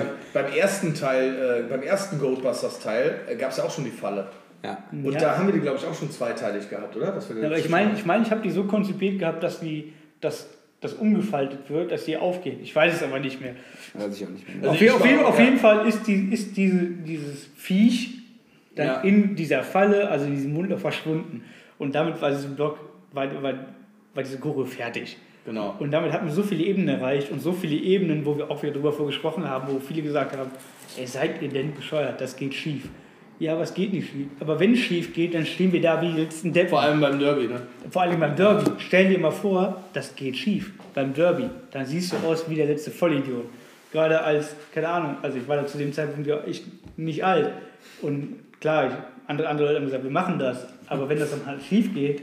beim 0.45 0.53
ersten 0.53 0.95
Teil, 0.95 1.65
äh, 1.67 1.69
beim 1.71 1.83
ersten 1.83 2.19
Ghostbusters 2.19 2.81
Teil 2.81 3.21
äh, 3.29 3.37
gab 3.37 3.51
es 3.51 3.59
ja 3.59 3.65
auch 3.65 3.71
schon 3.71 3.85
die 3.85 3.91
Falle. 3.91 4.27
ja. 4.65 4.79
Und 4.93 5.13
Ja. 5.13 5.19
da 5.21 5.39
haben 5.39 5.47
wir 5.47 5.55
die, 5.55 5.61
glaube 5.61 5.79
ich, 5.79 5.87
auch 5.87 5.95
schon 5.95 6.11
zweiteilig 6.11 6.69
gehabt, 6.69 6.97
oder? 6.97 7.17
Ja, 7.41 7.47
aber 7.47 7.59
ich 7.59 7.69
meine, 7.69 7.93
ich, 7.95 8.05
mein, 8.05 8.23
ich 8.23 8.31
habe 8.31 8.43
die 8.43 8.51
so 8.51 8.65
konzipiert 8.65 9.19
gehabt, 9.21 9.43
dass 9.43 9.61
die, 9.61 9.93
dass 10.21 10.49
das 10.81 10.95
umgefaltet 10.95 11.69
wird, 11.69 11.93
dass 11.93 12.07
die 12.07 12.17
aufgeht. 12.17 12.59
Ich 12.63 12.75
weiß 12.75 12.95
es 12.95 13.03
aber 13.03 13.21
nicht 13.21 13.41
mehr. 13.41 13.55
Weiß 13.95 14.17
ich 14.17 14.25
auch 14.27 14.31
nicht 14.31 14.49
mehr. 14.49 14.57
Also 14.57 14.71
auf, 14.71 14.75
ich 14.77 14.81
je- 14.83 14.91
auf, 14.91 15.01
war- 15.01 15.07
jeden, 15.07 15.25
auf 15.25 15.39
jeden 15.39 15.59
Fall 15.59 15.87
ist, 15.87 16.07
die, 16.07 16.31
ist 16.33 16.57
diese, 16.57 16.79
dieses 17.07 17.47
Viech 17.57 18.15
dann 18.75 18.87
Ja. 18.87 19.01
in 19.03 19.37
dieser 19.37 19.63
Falle, 19.63 20.09
also 20.09 20.25
in 20.27 20.35
diesem 20.35 20.53
Mundloch 20.55 20.79
verschwunden. 20.79 21.45
Und 21.81 21.95
damit 21.95 22.20
war 22.20 22.31
dieser 22.31 22.49
Block, 22.49 22.78
war, 23.12 23.26
war, 23.43 23.55
war 24.14 24.22
diese 24.22 24.39
Choreo 24.39 24.66
fertig. 24.66 25.16
Genau. 25.47 25.74
Und 25.78 25.91
damit 25.91 26.12
hatten 26.12 26.26
wir 26.26 26.33
so 26.33 26.43
viele 26.43 26.62
Ebenen 26.62 26.89
erreicht 26.89 27.33
und 27.33 27.41
so 27.41 27.53
viele 27.53 27.74
Ebenen, 27.74 28.24
wo 28.26 28.37
wir 28.37 28.51
auch 28.51 28.62
wieder 28.62 28.74
drüber 28.74 28.93
vorgesprochen 28.93 29.49
haben, 29.49 29.72
wo 29.72 29.78
viele 29.78 30.03
gesagt 30.03 30.37
haben, 30.37 30.51
ey, 30.99 31.07
seid 31.07 31.41
ihr 31.41 31.49
denn 31.49 31.74
bescheuert, 31.74 32.20
das 32.20 32.37
geht 32.37 32.55
schief. 32.55 32.89
Ja, 33.39 33.55
aber 33.55 33.62
es 33.62 33.72
geht 33.72 33.95
nicht 33.95 34.11
schief. 34.11 34.26
Aber 34.41 34.61
wenn 34.61 34.74
es 34.74 34.81
schief 34.81 35.14
geht, 35.14 35.33
dann 35.33 35.47
stehen 35.47 35.72
wir 35.72 35.81
da 35.81 36.03
wie 36.03 36.20
jetzt 36.20 36.45
ein 36.45 36.53
Depp. 36.53 36.68
Vor 36.68 36.83
allem 36.83 37.01
beim 37.01 37.18
Derby, 37.18 37.49
ne? 37.49 37.62
Vor 37.91 38.03
allem 38.03 38.20
beim 38.20 38.37
Derby. 38.37 38.70
Stell 38.76 39.09
dir 39.09 39.18
mal 39.18 39.31
vor, 39.31 39.83
das 39.95 40.14
geht 40.14 40.37
schief. 40.37 40.72
Beim 40.95 41.14
Derby. 41.14 41.49
Dann 41.70 41.87
siehst 41.87 42.12
du 42.12 42.16
aus 42.28 42.51
wie 42.51 42.57
der 42.57 42.66
letzte 42.66 42.91
Vollidiot. 42.91 43.47
Gerade 43.91 44.20
als, 44.20 44.55
keine 44.74 44.89
Ahnung, 44.89 45.16
also 45.22 45.39
ich 45.39 45.49
war 45.49 45.57
da 45.57 45.66
zu 45.66 45.78
dem 45.78 45.95
Zeitpunkt 45.95 46.26
ja 46.28 46.45
echt 46.45 46.64
nicht 46.99 47.24
alt. 47.24 47.51
Und 48.03 48.37
klar, 48.61 48.89
ich, 48.89 48.93
andere, 49.26 49.49
andere 49.49 49.68
Leute 49.68 49.78
haben 49.78 49.87
gesagt, 49.87 50.05
wir 50.05 50.11
machen 50.11 50.39
das. 50.39 50.66
Aber 50.91 51.09
wenn 51.09 51.18
das 51.18 51.30
dann 51.30 51.47
halt 51.47 51.62
schief 51.62 51.95
geht, 51.95 52.22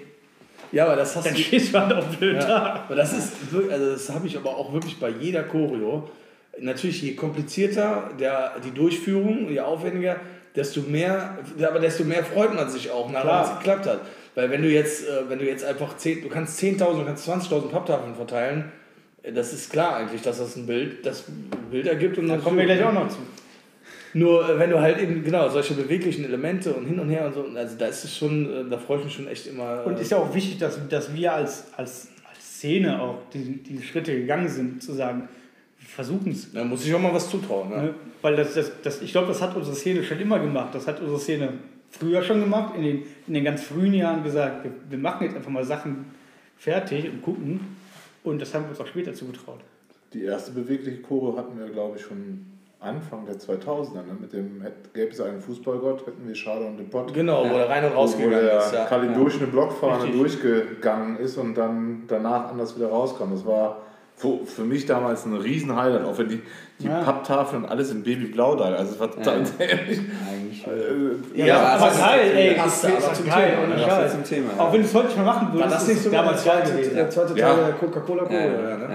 Ja, 0.72 0.86
aber 0.86 0.95
das 0.97 1.15
hast 1.15 1.26
dann 1.26 1.34
du. 1.34 1.39
stehst 1.41 1.74
du 1.74 1.80
halt 1.80 1.93
auch 1.93 2.05
blöd 2.05 2.36
Ja, 2.36 2.47
da. 2.47 2.84
aber 2.86 2.95
das 2.95 3.13
ist 3.13 3.34
also 3.72 3.91
das 3.91 4.09
habe 4.09 4.28
ich 4.28 4.38
aber 4.38 4.55
auch 4.55 4.72
wirklich 4.74 4.99
bei 4.99 5.09
jeder 5.09 5.43
Choreo. 5.43 6.09
Natürlich, 6.59 7.01
je 7.01 7.13
komplizierter 7.15 8.09
der, 8.20 8.53
die 8.65 8.72
Durchführung, 8.72 9.49
je 9.49 9.59
aufwendiger, 9.59 10.18
desto 10.55 10.82
mehr, 10.82 11.38
aber 11.61 11.80
desto 11.80 12.03
mehr 12.03 12.24
freut 12.24 12.53
man 12.55 12.70
sich 12.70 12.89
auch, 12.91 13.09
nachdem 13.11 13.51
es 13.51 13.57
geklappt 13.59 13.86
hat. 13.86 14.01
Weil 14.34 14.49
wenn 14.49 14.61
du 14.63 14.70
jetzt, 14.70 15.07
äh, 15.07 15.30
wenn 15.30 15.39
du 15.39 15.45
jetzt 15.45 15.63
einfach 15.63 15.95
10, 15.97 16.24
du 16.24 16.30
kannst 16.30 16.59
10.000, 16.59 16.97
du 16.99 17.05
kannst 17.05 17.28
20.000 17.30 17.70
Papptafeln 17.70 18.15
verteilen, 18.15 18.72
äh, 19.24 19.32
das 19.32 19.53
ist 19.53 19.72
klar 19.72 19.95
eigentlich, 19.97 20.22
dass 20.24 20.39
das 20.39 20.55
ein 20.55 20.65
Bild, 20.65 21.05
das 21.05 21.28
ein 21.28 21.49
Bild 21.72 21.86
ergibt. 21.88 22.18
Und 22.18 22.28
Da 22.28 22.38
kommen 22.38 22.57
wir 22.57 22.65
gleich 22.65 22.80
ne? 22.80 22.89
auch 22.89 22.93
noch 22.93 23.07
zu. 23.09 23.18
Nur 24.18 24.49
äh, 24.49 24.57
wenn 24.57 24.72
du 24.72 24.80
halt 24.80 24.99
eben, 24.99 25.24
genau, 25.24 25.47
solche 25.49 25.76
beweglichen 25.76 26.26
Elemente 26.26 26.74
und 26.74 26.86
hin 26.88 26.99
und 26.99 27.09
her 27.09 27.28
und 27.28 27.34
so, 27.36 27.45
also 27.55 27.78
da 27.78 27.86
ist 27.86 28.03
es 28.03 28.18
schon, 28.18 28.68
äh, 28.68 28.70
da 28.70 28.78
freue 28.80 28.97
ich 28.97 29.05
mich 29.05 29.13
schon 29.13 29.28
echt 29.28 29.45
immer. 29.45 29.86
Und 29.86 29.97
äh, 29.97 30.01
ist 30.01 30.09
ja 30.09 30.18
auch 30.18 30.34
wichtig, 30.34 30.57
dass, 30.57 30.80
dass 30.89 31.13
wir 31.13 31.34
als, 31.34 31.68
als, 31.78 32.09
als 32.28 32.57
Szene 32.57 32.99
auch 32.99 33.20
die, 33.32 33.61
die 33.61 33.80
Schritte 33.84 34.18
gegangen 34.18 34.47
sind, 34.47 34.82
zu 34.82 34.93
sagen, 34.93 35.30
wir 35.80 35.88
versuchen 35.88 36.32
es. 36.32 36.51
da 36.51 36.63
muss 36.63 36.84
ich 36.84 36.95
auch 36.95 36.99
mal 36.99 37.13
was 37.13 37.30
zutrauen. 37.30 37.70
Ne? 37.70 37.93
Weil 38.24 38.36
das, 38.36 38.55
das, 38.55 38.72
das, 38.82 39.01
ich 39.03 39.11
glaube, 39.11 39.28
das 39.28 39.39
hat 39.39 39.55
unsere 39.55 39.76
Szene 39.76 40.03
schon 40.03 40.20
immer 40.20 40.39
gemacht. 40.39 40.74
Das 40.74 40.88
hat 40.88 40.99
unsere 40.99 41.20
Szene 41.20 41.53
früher 41.91 42.24
schon 42.24 42.39
gemacht, 42.39 42.74
in 42.76 42.84
den, 42.84 43.03
in 43.28 43.36
den 43.36 43.43
ganz 43.43 43.61
frühen 43.61 43.93
Jahren 43.93 44.24
gesagt, 44.24 44.63
wir, 44.63 44.72
wir 44.89 44.97
machen 44.97 45.26
jetzt 45.26 45.36
einfach 45.36 45.51
mal 45.51 45.63
Sachen 45.63 46.05
fertig 46.57 47.05
und 47.07 47.22
gucken. 47.22 47.59
Und 48.24 48.41
das 48.41 48.51
haben 48.55 48.65
wir 48.65 48.72
uns 48.72 48.80
auch 48.80 48.88
später 48.88 49.13
zugetraut. 49.13 49.59
Die 50.13 50.24
erste 50.24 50.51
bewegliche 50.51 51.01
Choreo 51.03 51.38
hatten 51.38 51.59
wir, 51.59 51.70
glaube 51.70 51.97
ich, 51.97 52.03
schon 52.03 52.57
Anfang 52.80 53.26
der 53.26 53.36
2000er. 53.36 53.96
Ne? 53.96 54.16
Mit 54.20 54.34
dem 54.34 54.64
gäbe 54.94 55.12
es 55.12 55.20
einen 55.20 55.42
Fußballgott, 55.42 56.06
hätten 56.06 56.28
wir 56.28 56.36
Schade 56.36 56.66
und 56.66 56.78
den 56.78 56.90
Pott. 56.90 57.14
Genau, 57.14 57.44
wo 57.50 57.54
der 57.56 57.68
rein 57.70 57.84
und 57.86 57.92
Wo, 57.92 57.96
wo 57.96 58.00
rausgegangen 58.02 58.40
der 58.40 58.58
ist. 58.60 58.74
Ja. 58.74 58.86
Kalin 58.86 59.14
durch 59.16 59.38
eine 59.38 59.48
Blockfahne 59.48 60.04
Richtig. 60.04 60.20
durchgegangen 60.20 61.18
ist 61.18 61.38
und 61.38 61.56
dann 61.56 62.04
danach 62.08 62.50
anders 62.52 62.76
wieder 62.78 62.88
rauskam. 62.90 63.32
Das 63.32 63.46
war 63.46 63.82
für, 64.16 64.62
mich 64.64 64.86
damals 64.88 65.26
ein 65.26 65.36
riesen 65.36 65.76
Highlight, 65.76 66.04
auch 66.06 66.18
wenn 66.18 66.28
die, 66.30 66.42
die 66.80 66.88
Ja. 66.88 67.02
Papptafeln 67.04 67.64
und 67.64 67.70
alles 67.70 67.92
in 67.92 68.02
Babyblau 68.04 68.56
da. 68.56 68.66
Also 68.66 68.94
es 68.94 69.00
war 69.00 69.12
total 69.12 69.42
ehrlich. 69.60 70.00
Eigentlich. 70.32 70.68
Äh, 70.68 71.46
Ja, 71.48 71.60
aber 71.76 71.86
das 71.86 71.96
ist- 71.96 72.02
geil, 72.04 72.32
ey. 72.36 72.54
passt 72.56 72.84
das 72.84 72.92
aber 72.92 73.12
ist 73.12 73.16
zum 73.16 73.26
geil, 73.28 73.50
Thema, 73.52 73.64
ohne 73.64 73.76
ne? 73.76 73.86
Das 73.88 74.12
zum 74.12 74.24
Thema. 74.24 74.50
Auch 74.60 74.74
wenn 74.74 74.82
du 74.82 74.88
es 74.88 74.94
heute 74.96 75.06
nicht 75.08 75.18
mehr 75.18 75.26
machen 75.26 75.48
War 75.50 75.54
würdest, 75.56 75.74
das 75.76 75.82
ist 75.84 75.88
nicht 75.90 75.98
es 75.98 76.04
so 76.06 76.10
der 76.10 76.20
damals 76.22 76.46
geil 76.46 76.58
zweite, 76.64 76.72
gewesen. 76.74 76.96
der 76.96 77.10
zweite 77.10 77.28
Teil 77.30 77.38
Ja. 77.40 77.56
der 77.56 77.74
Coca-Cola 77.74 78.24
Ja, 78.24 78.28
Choreo? 78.28 78.88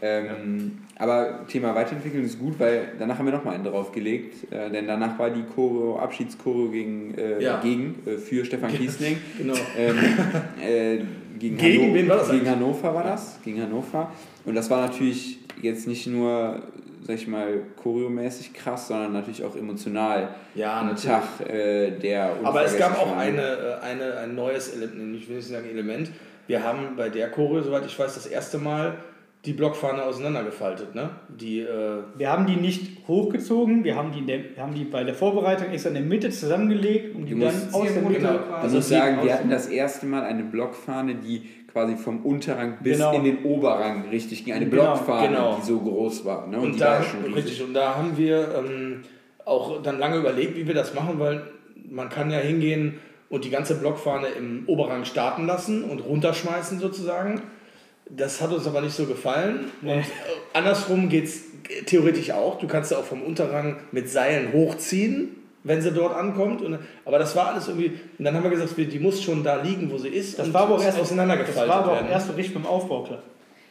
Ne? 0.00 0.08
ja. 0.08 0.34
Ähm, 0.34 0.78
aber 0.96 1.46
Thema 1.46 1.74
Weiterentwickeln 1.74 2.24
ist 2.24 2.38
gut, 2.38 2.58
weil 2.58 2.92
danach 2.98 3.18
haben 3.18 3.26
wir 3.26 3.32
nochmal 3.32 3.54
einen 3.54 3.64
draufgelegt, 3.64 4.52
äh, 4.52 4.70
denn 4.70 4.86
danach 4.86 5.18
war 5.18 5.30
die 5.30 5.44
Choreo, 5.54 5.98
Abschiedschoreo 5.98 6.68
gegen, 6.70 7.14
äh, 7.16 7.42
Ja. 7.42 7.60
gegen 7.60 7.94
äh, 8.06 8.16
für 8.18 8.44
Stefan 8.44 8.72
Kiesling. 8.72 9.16
Genau. 9.38 9.54
ähm, 9.76 9.96
äh, 10.60 10.96
gegen, 11.38 11.56
Gegen 11.56 11.82
Hanno- 11.84 11.94
wen 11.94 12.08
war 12.08 12.16
das 12.16 12.26
Gegen 12.30 12.38
eigentlich? 12.40 12.50
Hannover 12.56 12.94
war 12.94 13.04
das, 13.04 13.38
gegen 13.44 13.62
Hannover. 13.62 14.12
Und 14.44 14.54
das 14.56 14.68
war 14.70 14.88
natürlich 14.88 15.38
jetzt 15.62 15.86
nicht 15.86 16.06
nur, 16.08 16.62
sag 17.06 17.14
ich 17.14 17.28
mal, 17.28 17.60
choreomäßig 17.80 18.52
krass, 18.54 18.88
sondern 18.88 19.12
natürlich 19.12 19.44
auch 19.44 19.54
emotional. 19.54 20.30
Ja, 20.56 20.80
ein. 20.80 20.96
Tag, 20.96 21.22
äh, 21.48 21.92
der 21.92 22.32
Aber 22.42 22.64
es 22.64 22.76
gab 22.76 22.98
auch 22.98 23.16
eine, 23.16 23.40
äh, 23.40 23.84
eine, 23.84 24.16
ein 24.18 24.34
neues 24.34 24.74
Element, 24.74 25.14
ich 25.14 25.28
will 25.28 25.36
nicht 25.36 25.46
sagen 25.48 25.68
Element. 25.70 26.10
Wir 26.48 26.64
haben 26.64 26.96
bei 26.96 27.08
der 27.08 27.30
Choreo, 27.30 27.62
soweit 27.62 27.86
ich 27.86 27.96
weiß, 27.96 28.14
das 28.14 28.26
erste 28.26 28.58
Mal 28.58 28.96
die 29.44 29.52
Blockfahne 29.52 30.02
auseinandergefaltet. 30.02 30.94
Ne? 30.94 31.10
Die, 31.28 31.60
äh, 31.60 32.02
Wir 32.16 32.30
haben 32.30 32.46
die 32.46 32.56
nicht 32.56 33.06
hochgezogen, 33.06 33.84
wir 33.84 33.94
haben 33.94 34.10
die, 34.12 34.18
in 34.18 34.26
der, 34.26 34.38
wir 34.56 34.62
haben 34.62 34.74
die 34.74 34.84
bei 34.84 35.04
der 35.04 35.14
Vorbereitung 35.14 35.70
extra 35.70 35.88
in 35.90 35.94
der 35.94 36.04
Mitte 36.04 36.30
zusammengelegt 36.30 37.14
und 37.14 37.26
die 37.26 37.38
dann 37.38 37.54
aus 37.72 37.92
der 37.92 38.02
Mitte. 38.02 38.20
Genau. 38.20 38.32
Man 38.32 38.52
Also 38.60 38.76
muss 38.76 38.88
sagen, 38.88 39.18
wir 39.22 39.32
hatten 39.32 39.48
das 39.50 39.68
erste 39.68 40.06
Mal 40.06 40.24
eine 40.24 40.42
Blockfahne, 40.42 41.14
die 41.14 41.48
quasi 41.72 41.96
vom 41.96 42.24
Unterrang 42.24 42.78
bis 42.82 42.96
Genau. 42.98 43.12
in 43.14 43.24
den 43.24 43.44
Oberrang 43.44 44.08
richtig 44.10 44.44
ging. 44.44 44.54
Eine 44.54 44.66
Genau, 44.68 44.82
Blockfahne, 44.94 45.28
genau. 45.28 45.56
die 45.60 45.66
so 45.66 45.78
groß 45.80 46.24
war. 46.24 46.46
Ne? 46.48 46.56
Und, 46.58 46.64
und, 46.64 46.74
die 46.74 46.78
da, 46.80 46.98
war 47.00 47.36
richtig, 47.36 47.62
und 47.62 47.74
da 47.74 47.94
haben 47.94 48.16
wir 48.16 48.54
ähm, 48.58 49.02
auch 49.44 49.80
dann 49.82 49.98
lange 49.98 50.16
überlegt, 50.16 50.56
wie 50.56 50.66
wir 50.66 50.74
das 50.74 50.94
machen, 50.94 51.20
weil 51.20 51.42
man 51.88 52.08
kann 52.08 52.30
ja 52.30 52.38
hingehen 52.38 52.94
und 53.30 53.44
die 53.44 53.50
ganze 53.50 53.76
Blockfahne 53.76 54.26
im 54.28 54.64
Oberrang 54.66 55.04
starten 55.04 55.46
lassen 55.46 55.84
und 55.84 56.00
runterschmeißen 56.00 56.80
sozusagen. 56.80 57.40
Das 58.10 58.40
hat 58.40 58.52
uns 58.52 58.66
aber 58.66 58.80
nicht 58.80 58.94
so 58.94 59.06
gefallen. 59.06 59.70
Und 59.82 60.04
andersrum 60.52 61.08
geht 61.08 61.24
es 61.24 61.42
theoretisch 61.86 62.30
auch. 62.30 62.58
Du 62.58 62.66
kannst 62.66 62.88
sie 62.88 62.98
auch 62.98 63.04
vom 63.04 63.22
Unterrang 63.22 63.76
mit 63.92 64.08
Seilen 64.08 64.52
hochziehen, 64.52 65.36
wenn 65.64 65.82
sie 65.82 65.92
dort 65.92 66.14
ankommt. 66.16 66.62
Und, 66.62 66.78
aber 67.04 67.18
das 67.18 67.36
war 67.36 67.48
alles 67.48 67.68
irgendwie. 67.68 67.98
Und 68.18 68.24
dann 68.24 68.34
haben 68.34 68.44
wir 68.44 68.50
gesagt, 68.50 68.72
die 68.76 68.98
muss 68.98 69.22
schon 69.22 69.44
da 69.44 69.60
liegen, 69.60 69.90
wo 69.90 69.98
sie 69.98 70.08
ist. 70.08 70.38
Das 70.38 70.46
und 70.46 70.54
war 70.54 70.62
aber 70.62 70.76
auch 70.76 70.82
erst, 70.82 70.98
das 70.98 71.06
auseinandergefaltet 71.06 71.68
war 71.68 71.84
aber 71.84 71.92
auch 71.92 72.08
erst 72.08 72.28
so 72.28 72.32
richtig 72.32 72.54
beim 72.54 72.66
Aufbau 72.66 73.04
klar. 73.04 73.22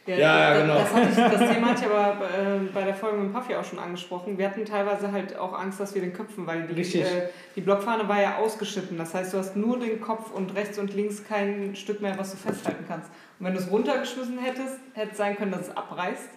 Ja, 0.06 0.16
Ja, 0.16 0.50
das, 0.50 0.62
genau. 0.62 0.74
Das, 0.74 0.94
hatte 0.94 1.08
ich, 1.10 1.38
das 1.38 1.54
Thema 1.54 1.68
hatte 1.68 1.84
ich 1.84 1.90
aber 1.90 2.12
äh, 2.24 2.60
bei 2.72 2.82
der 2.82 2.94
Folge 2.94 3.18
mit 3.18 3.32
Puffy 3.34 3.54
auch 3.54 3.64
schon 3.64 3.78
angesprochen. 3.78 4.38
Wir 4.38 4.46
hatten 4.46 4.64
teilweise 4.64 5.12
halt 5.12 5.36
auch 5.36 5.52
Angst, 5.52 5.80
dass 5.80 5.94
wir 5.94 6.00
den 6.00 6.14
Köpfen, 6.14 6.46
weil 6.46 6.66
die, 6.66 7.00
äh, 7.00 7.28
die 7.56 7.60
Blockfahne 7.60 8.08
war 8.08 8.22
ja 8.22 8.36
ausgeschnitten. 8.38 8.96
Das 8.96 9.12
heißt, 9.12 9.34
du 9.34 9.38
hast 9.38 9.54
nur 9.54 9.78
den 9.78 10.00
Kopf 10.00 10.30
und 10.32 10.54
rechts 10.54 10.78
und 10.78 10.94
links 10.94 11.24
kein 11.24 11.76
Stück 11.76 12.00
mehr, 12.00 12.18
was 12.18 12.30
du 12.30 12.36
festhalten 12.38 12.84
kannst. 12.88 13.10
Und 13.38 13.46
wenn 13.46 13.54
du 13.54 13.60
es 13.60 13.70
runtergeschmissen 13.70 14.38
hättest, 14.38 14.78
hätte 14.94 15.12
es 15.12 15.16
sein 15.16 15.36
können, 15.36 15.52
dass 15.52 15.68
es 15.68 15.76
abreißt. 15.76 16.28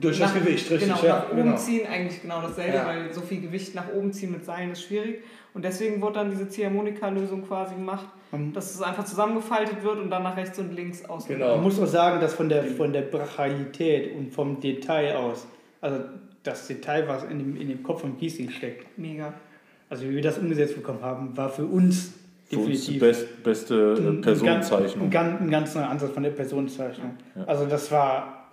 Durch 0.00 0.18
das 0.18 0.32
Nach- 0.34 0.40
Gewicht, 0.40 0.70
richtig. 0.70 0.88
Genau, 0.88 1.02
ja, 1.04 1.18
nach 1.18 1.30
oben 1.32 1.42
genau. 1.42 1.56
ziehen 1.56 1.86
eigentlich 1.86 2.22
genau 2.22 2.40
dasselbe, 2.40 2.76
Ja. 2.76 2.86
weil 2.86 3.12
so 3.12 3.20
viel 3.20 3.42
Gewicht 3.42 3.74
nach 3.74 3.92
oben 3.94 4.12
ziehen 4.12 4.32
mit 4.32 4.44
Seilen 4.44 4.70
ist 4.72 4.82
schwierig. 4.82 5.22
Und 5.52 5.64
deswegen 5.64 6.00
wurde 6.00 6.14
dann 6.14 6.30
diese 6.30 6.48
Ziehharmonika-Lösung 6.48 7.46
quasi 7.46 7.74
gemacht, 7.74 8.06
Ähm, 8.32 8.52
dass 8.52 8.74
es 8.74 8.82
einfach 8.82 9.04
zusammengefaltet 9.04 9.82
wird 9.84 9.98
und 9.98 10.10
dann 10.10 10.22
nach 10.22 10.36
rechts 10.36 10.58
und 10.58 10.74
links 10.74 11.04
ausgeht. 11.04 11.36
Genau. 11.38 11.54
Man 11.56 11.62
muss 11.64 11.78
auch 11.80 11.86
sagen, 11.86 12.20
dass 12.20 12.34
von 12.34 12.48
der, 12.48 12.64
von 12.64 12.92
der 12.92 13.02
Brachalität 13.02 14.14
und 14.16 14.32
vom 14.32 14.58
Detail 14.60 15.16
aus, 15.16 15.46
also 15.80 16.00
das 16.42 16.66
Detail, 16.66 17.06
was 17.06 17.22
in 17.24 17.38
dem, 17.38 17.56
in 17.56 17.68
dem 17.68 17.82
Kopf 17.82 18.00
von 18.00 18.18
Kiesling 18.18 18.50
steckt, 18.50 18.98
Mega. 18.98 19.32
also 19.88 20.04
wie 20.04 20.14
wir 20.16 20.22
das 20.22 20.38
umgesetzt 20.38 20.74
bekommen 20.74 21.02
haben, 21.02 21.36
war 21.36 21.48
für 21.50 21.64
uns 21.66 22.14
für 22.48 22.58
uns 22.58 22.86
die 22.86 22.98
definitiv 22.98 23.00
best, 23.00 23.42
beste 23.42 23.74
äh, 23.98 24.08
ein, 24.08 24.20
Personenzeichnung. 24.20 25.06
Ein, 25.06 25.10
ganz- 25.10 25.40
ein 25.40 25.50
ganz 25.50 25.74
neuer 25.74 25.88
Ansatz 25.88 26.10
von 26.12 26.22
der 26.22 26.30
Personenzeichnung. 26.30 27.16
Ja. 27.34 27.44
Also 27.44 27.66
das 27.66 27.90
war, 27.90 28.46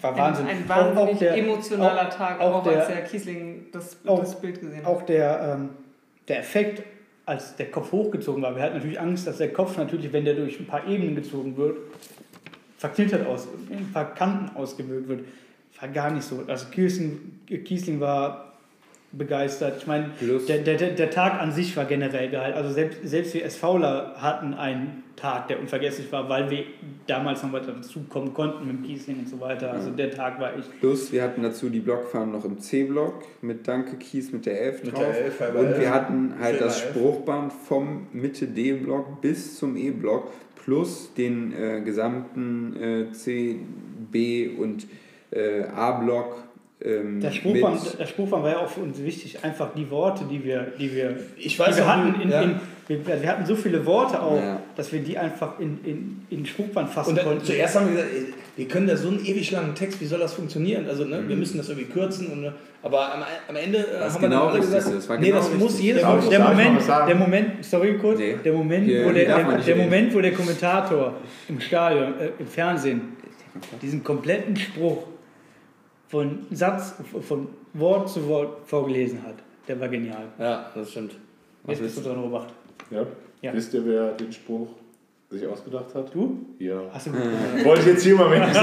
war 0.00 0.12
Ein, 0.12 0.18
Wahnsinn. 0.18 0.46
ein 0.46 0.64
Auch- 0.70 0.76
auch 0.76 0.96
wahnsinnig 0.96 1.18
der- 1.18 1.36
emotionaler 1.36 2.08
auch- 2.08 2.14
Tag, 2.16 2.40
auch 2.40 2.54
auch, 2.56 2.62
der- 2.64 2.78
als 2.80 2.88
der 2.88 3.04
Kiesling 3.04 3.66
das, 3.72 3.96
auch- 4.06 4.20
das 4.20 4.40
Bild 4.40 4.60
gesehen 4.60 4.78
hat. 4.78 4.86
Auch 4.86 5.02
der, 5.02 5.56
ähm, 5.60 5.68
der 6.28 6.38
Effekt, 6.40 6.82
als 7.24 7.54
der 7.56 7.70
Kopf 7.70 7.92
hochgezogen 7.92 8.42
war. 8.42 8.56
Wir 8.56 8.62
hatten 8.64 8.74
natürlich 8.74 8.98
Angst, 9.00 9.26
dass 9.28 9.38
der 9.38 9.52
Kopf 9.52 9.76
natürlich, 9.76 10.12
wenn 10.12 10.24
der 10.24 10.34
durch 10.34 10.58
ein 10.58 10.66
paar 10.66 10.86
Ebenen 10.88 11.14
gezogen 11.14 11.56
wird, 11.56 11.76
verknittert 12.78 13.24
aus, 13.26 13.46
ein 13.70 13.92
paar 13.92 14.12
Kanten 14.14 14.56
ausgewählt 14.56 15.06
wird. 15.06 15.20
War 15.80 15.88
gar 15.88 16.10
nicht 16.10 16.24
so. 16.24 16.42
Also 16.48 16.66
Kiesling, 16.70 17.38
Kiesling 17.64 18.00
war 18.00 18.51
begeistert. 19.12 19.76
Ich 19.78 19.86
meine, 19.86 20.10
der, 20.48 20.58
der, 20.58 20.76
der 20.76 20.90
der 20.90 21.10
Tag 21.10 21.40
an 21.40 21.52
sich 21.52 21.76
war 21.76 21.84
generell 21.84 22.30
geil. 22.30 22.54
Also 22.54 22.70
selbst, 22.70 23.00
selbst 23.04 23.34
wir 23.34 23.48
SVler 23.48 24.14
hatten 24.16 24.54
einen 24.54 25.02
Tag, 25.16 25.48
der 25.48 25.60
unvergesslich 25.60 26.10
war, 26.10 26.28
weil 26.28 26.50
wir 26.50 26.64
damals 27.06 27.42
noch 27.42 27.52
weiter 27.52 27.72
dazu 27.72 28.00
kommen 28.08 28.32
konnten 28.32 28.66
mit 28.66 28.78
dem 28.78 28.82
Kiesling 28.82 29.18
und 29.18 29.28
so 29.28 29.38
weiter. 29.38 29.70
Also 29.72 29.90
der 29.90 30.10
Tag 30.10 30.40
war 30.40 30.56
echt 30.56 30.80
Plus, 30.80 31.12
wir 31.12 31.22
hatten 31.22 31.42
dazu 31.42 31.68
die 31.68 31.80
Blockfahnen 31.80 32.32
noch 32.32 32.44
im 32.44 32.58
C-Block 32.58 33.22
mit 33.42 33.68
Danke 33.68 33.96
Kies 33.96 34.32
mit 34.32 34.46
der 34.46 34.60
11 34.60 34.84
Mit 34.84 34.94
drauf. 34.94 35.04
der 35.12 35.24
11, 35.24 35.40
halber 35.40 35.58
und 35.60 35.66
11, 35.66 35.80
wir 35.80 35.90
hatten 35.94 36.34
halt 36.40 36.60
das 36.60 36.82
11. 36.82 36.90
Spruchband 36.90 37.52
vom 37.52 38.06
Mitte 38.12 38.46
D-Block 38.46 39.20
bis 39.20 39.58
zum 39.58 39.76
E-Block 39.76 40.32
plus 40.64 41.12
den 41.14 41.52
äh, 41.52 41.82
gesamten 41.82 42.76
äh, 42.80 43.12
C, 43.12 43.58
B 44.10 44.48
und 44.48 44.86
äh, 45.30 45.64
A-Block 45.64 46.44
ähm, 46.84 47.20
Der 47.20 47.30
mit- 47.30 47.38
Spruchband, 47.38 47.98
der 47.98 48.06
Spruchband 48.06 48.42
war 48.44 48.50
ja 48.50 48.58
auch 48.58 48.68
für 48.70 48.80
uns 48.80 49.02
wichtig, 49.02 49.38
einfach 49.44 49.74
die 49.74 49.90
Worte, 49.90 50.24
die 50.30 50.42
wir, 50.44 50.66
die 50.78 50.94
wir, 50.94 51.16
Ich 51.36 51.54
die 51.54 51.58
weiß 51.58 51.76
wir 51.76 51.84
auch, 51.84 51.88
hatten. 51.88 52.20
In, 52.20 52.30
ja. 52.30 52.42
in, 52.42 52.60
wir, 52.88 53.06
wir 53.22 53.28
hatten 53.28 53.46
so 53.46 53.54
viele 53.56 53.84
Worte 53.86 54.20
auch, 54.20 54.36
Ja. 54.36 54.60
dass 54.76 54.92
wir 54.92 55.00
die 55.00 55.16
einfach 55.16 55.58
in, 55.60 55.78
in, 55.84 56.26
in 56.30 56.44
Spruchband 56.46 56.90
fassen 56.90 57.10
Und 57.10 57.16
dann, 57.18 57.26
konnten. 57.26 57.44
zuerst 57.44 57.76
haben 57.76 57.86
wir 57.86 58.02
gesagt, 58.02 58.10
wir 58.56 58.68
können 58.68 58.86
da 58.86 58.96
so 58.96 59.08
einen 59.08 59.24
ewig 59.24 59.50
langen 59.50 59.74
Text, 59.74 60.00
wie 60.00 60.04
soll 60.06 60.18
das 60.18 60.34
funktionieren? 60.34 60.86
Also 60.88 61.04
ne, 61.04 61.20
Mhm. 61.22 61.28
wir 61.28 61.36
müssen 61.36 61.56
das 61.56 61.68
irgendwie 61.70 61.88
kürzen. 61.90 62.26
Und, 62.26 62.52
aber 62.82 63.14
am, 63.14 63.22
am 63.48 63.56
Ende 63.56 63.78
äh, 63.78 63.82
Das 64.00 64.14
haben 64.14 64.22
wir 64.22 64.28
genau 64.28 64.40
dann 64.40 64.48
alle 64.50 64.58
richtig 64.58 64.74
gesagt. 64.76 64.96
Das 64.96 65.08
war 65.08 65.18
nee, 65.18 65.26
genau 65.26 65.38
das 65.38 65.54
muss 65.54 65.62
richtig. 65.72 65.84
jedes 65.84 66.02
Der, 66.02 66.10
Darf 66.10 66.18
Mal 66.18 66.24
ich- 66.24 66.28
der, 66.30 66.40
Moment, 66.40 66.88
der 67.08 67.14
Moment, 67.14 67.64
sorry 67.64 67.98
kurz, 67.98 68.18
Nee. 68.18 68.34
der 68.44 68.52
Moment, 68.52 68.84
Hier, 68.86 69.04
wo 69.06 69.10
der, 69.12 69.24
der, 69.36 69.58
der. 69.58 69.76
Moment, 69.76 70.14
wo 70.14 70.20
der 70.20 70.32
Kommentator 70.32 71.14
im 71.48 71.60
Stadion, 71.60 72.14
äh, 72.20 72.30
im 72.38 72.46
Fernsehen, 72.46 73.00
diesen 73.80 74.02
kompletten 74.02 74.56
Spruch 74.56 75.04
von 76.12 76.46
Satz, 76.50 76.92
von 77.26 77.48
Wort 77.72 78.10
zu 78.10 78.28
Wort 78.28 78.68
vorgelesen 78.68 79.22
hat, 79.22 79.36
der 79.66 79.80
war 79.80 79.88
genial. 79.88 80.26
Ja, 80.38 80.70
das 80.74 80.90
stimmt. 80.90 81.16
Jetzt 81.66 81.80
bist 81.80 81.96
du 81.96 82.02
dran, 82.02 82.18
Robert. 82.18 82.52
Ja? 82.90 83.06
Ja. 83.40 83.54
Wisst 83.54 83.72
ihr, 83.72 83.82
wer 83.86 84.12
den 84.12 84.30
Spruch 84.30 84.68
sich 85.32 85.46
ausgedacht 85.46 85.94
hat? 85.94 86.14
Du? 86.14 86.38
Ja. 86.58 86.82
Hast 86.92 87.06
du 87.06 87.10
gut 87.12 87.20
Wollte 87.64 87.80
ich 87.82 87.86
jetzt 87.88 88.02
hier 88.04 88.14
mal 88.14 88.32
erwähnen. 88.32 88.54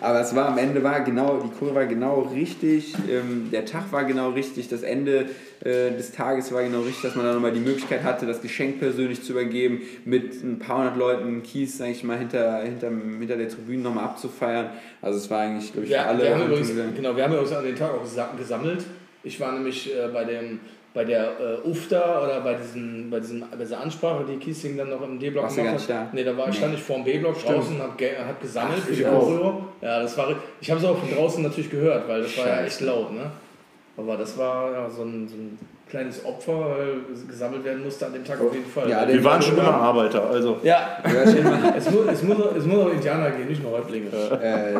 Aber 0.00 0.20
es 0.20 0.34
war 0.34 0.48
am 0.48 0.58
Ende 0.58 0.82
war 0.82 1.00
genau, 1.00 1.40
die 1.44 1.50
Kurve 1.58 1.74
war 1.74 1.86
genau 1.86 2.20
richtig, 2.34 2.94
ähm, 3.10 3.48
der 3.50 3.64
Tag 3.64 3.90
war 3.92 4.04
genau 4.04 4.30
richtig, 4.30 4.68
das 4.68 4.82
Ende 4.82 5.26
äh, 5.64 5.90
des 5.96 6.12
Tages 6.12 6.52
war 6.52 6.62
genau 6.62 6.80
richtig, 6.80 7.02
dass 7.02 7.14
man 7.16 7.24
dann 7.24 7.34
nochmal 7.34 7.52
die 7.52 7.60
Möglichkeit 7.60 8.02
hatte, 8.02 8.26
das 8.26 8.42
Geschenk 8.42 8.78
persönlich 8.78 9.22
zu 9.22 9.32
übergeben, 9.32 9.80
mit 10.04 10.42
ein 10.44 10.58
paar 10.58 10.78
hundert 10.78 10.96
Leuten 10.96 11.42
Kies, 11.42 11.78
sag 11.78 11.88
ich 11.88 12.04
mal, 12.04 12.18
hinter, 12.18 12.62
hinter, 12.62 12.88
hinter 12.90 13.36
der 13.36 13.48
Tribüne 13.48 13.82
nochmal 13.82 14.04
abzufeiern. 14.04 14.66
Also 15.00 15.18
es 15.18 15.30
war 15.30 15.40
eigentlich, 15.40 15.72
glaube 15.72 15.86
ich, 15.86 15.92
für 15.92 15.98
Wir, 15.98 16.06
alle. 16.06 16.22
wir, 16.24 16.34
haben 16.34 16.46
übrigens, 16.46 16.72
genau, 16.94 17.16
wir 17.16 17.24
haben 17.24 17.32
übrigens 17.32 17.52
an 17.52 17.64
den 17.64 17.76
Tag 17.76 17.90
auch 17.94 18.04
gesa- 18.04 18.36
gesammelt. 18.36 18.84
Ich 19.22 19.40
war 19.40 19.52
nämlich 19.52 19.90
äh, 19.94 20.08
bei, 20.12 20.24
dem, 20.24 20.60
bei 20.94 21.04
der 21.04 21.32
äh, 21.40 21.68
UFTA 21.68 22.22
oder 22.22 22.40
bei, 22.40 22.54
diesen, 22.54 23.10
bei, 23.10 23.18
diesen, 23.18 23.40
bei 23.40 23.56
dieser 23.56 23.80
Ansprache, 23.80 24.24
die 24.24 24.36
Kiesling 24.36 24.76
dann 24.76 24.90
noch 24.90 25.02
im 25.02 25.18
D-Block 25.18 25.54
gar 25.54 25.72
nicht 25.72 25.90
da? 25.90 26.08
Nee, 26.12 26.22
da 26.22 26.36
war, 26.36 26.46
Nee. 26.46 26.52
stand 26.52 26.74
ich 26.74 26.80
vor 26.82 26.96
dem 26.96 27.04
B-Block 27.04 27.42
draußen 27.42 27.74
und 27.74 27.82
hab, 27.82 28.00
hab 28.00 28.40
gesammelt 28.40 28.78
für 28.80 28.92
die. 28.92 29.02
Choreo. 29.02 29.64
Ja, 29.82 30.00
das 30.02 30.16
war, 30.16 30.34
ich 30.60 30.70
habe 30.70 30.80
es 30.80 30.86
auch 30.86 30.96
von 30.96 31.10
draußen 31.12 31.42
natürlich 31.42 31.70
gehört, 31.70 32.08
weil 32.08 32.22
das 32.22 32.38
war 32.38 32.46
ja 32.46 32.62
echt 32.64 32.80
laut. 32.80 33.12
Ne? 33.12 33.28
Aber 33.96 34.16
das 34.16 34.38
war 34.38 34.72
ja 34.72 34.88
so 34.88 35.02
ein, 35.02 35.28
so 35.28 35.34
ein 35.34 35.58
kleines 35.94 36.24
Opfer, 36.24 36.58
weil 36.76 36.96
gesammelt 37.28 37.62
werden 37.64 37.84
musste 37.84 38.06
an 38.06 38.12
dem 38.14 38.24
Tag 38.24 38.40
auf 38.40 38.52
jeden 38.52 38.66
Fall. 38.66 38.90
Ja, 38.90 39.06
Wir 39.06 39.22
waren 39.22 39.40
schon 39.40 39.56
immer 39.56 39.72
Arbeiter, 39.74 40.28
also. 40.28 40.58
ja 40.64 40.98
es, 41.76 41.88
muss, 41.90 42.06
es, 42.12 42.22
muss, 42.24 42.36
auch- 42.40 42.56
es 42.56 42.64
muss 42.66 42.78
auch 42.78 42.92
Indianer 42.92 43.30
gehen, 43.30 43.46
nicht 43.48 43.62
nur 43.62 43.72
Häuptlinge. 43.72 44.08
Äh, 44.08 44.74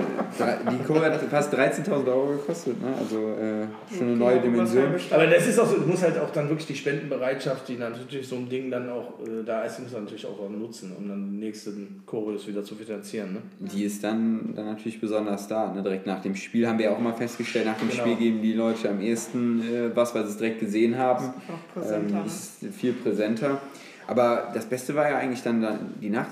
die 0.72 0.84
Kurve 0.84 1.04
hat 1.06 1.20
fast 1.30 1.54
13.000 1.54 2.06
Euro 2.08 2.26
gekostet, 2.32 2.80
ne? 2.82 2.88
also 2.98 3.16
äh, 3.16 3.96
schon 3.96 4.08
eine 4.08 4.16
neue 4.16 4.40
Dimension. 4.40 4.84
Aber 5.12 5.26
das 5.28 5.46
ist 5.46 5.58
auch 5.60 5.66
so, 5.66 5.76
es 5.76 5.86
muss 5.86 6.02
halt 6.02 6.18
auch 6.18 6.30
dann 6.30 6.48
wirklich 6.48 6.66
die 6.66 6.74
Spendenbereitschaft, 6.74 7.68
die 7.68 7.78
dann 7.78 7.92
natürlich 7.92 8.26
so 8.26 8.34
ein 8.36 8.48
Ding 8.48 8.70
dann 8.72 8.88
auch 8.90 9.20
äh, 9.20 9.44
da 9.46 9.62
ist, 9.62 9.78
muss 9.80 9.92
man 9.92 10.02
natürlich 10.04 10.26
auch 10.26 10.38
nutzen, 10.50 10.92
um 10.98 11.08
dann 11.08 11.30
den 11.30 11.38
nächsten 11.38 12.02
Choreos 12.06 12.48
wieder 12.48 12.64
zu 12.64 12.74
finanzieren. 12.74 13.34
Ne? 13.34 13.38
Die 13.60 13.84
ist 13.84 14.02
dann, 14.02 14.52
dann 14.56 14.66
natürlich 14.66 15.00
besonders 15.00 15.46
da. 15.46 15.72
Ne? 15.72 15.82
Direkt 15.82 16.06
nach 16.06 16.22
dem 16.22 16.34
Spiel 16.34 16.66
haben 16.66 16.78
wir 16.80 16.90
auch 16.90 16.98
mal 16.98 17.12
festgestellt, 17.14 17.66
nach 17.66 17.78
dem 17.78 17.88
Genau. 17.88 18.00
Spiel 18.02 18.16
geben 18.16 18.42
die 18.42 18.54
Leute 18.54 18.88
am 18.90 19.00
ehesten 19.00 19.60
äh, 19.62 19.94
was, 19.94 20.12
weil 20.14 20.24
sie 20.24 20.30
es 20.30 20.36
direkt 20.38 20.58
gesehen 20.60 20.98
haben. 20.98 21.03
Auch 21.12 21.74
präsenter, 21.74 22.14
Ähm, 22.16 22.20
ne? 22.22 22.26
ist 22.26 22.64
viel 22.76 22.92
präsenter. 22.92 23.58
Aber 24.06 24.50
das 24.52 24.66
Beste 24.66 24.94
war 24.94 25.08
ja 25.08 25.16
eigentlich 25.16 25.42
dann, 25.42 25.66
die, 25.98 26.10
Nacht, 26.10 26.26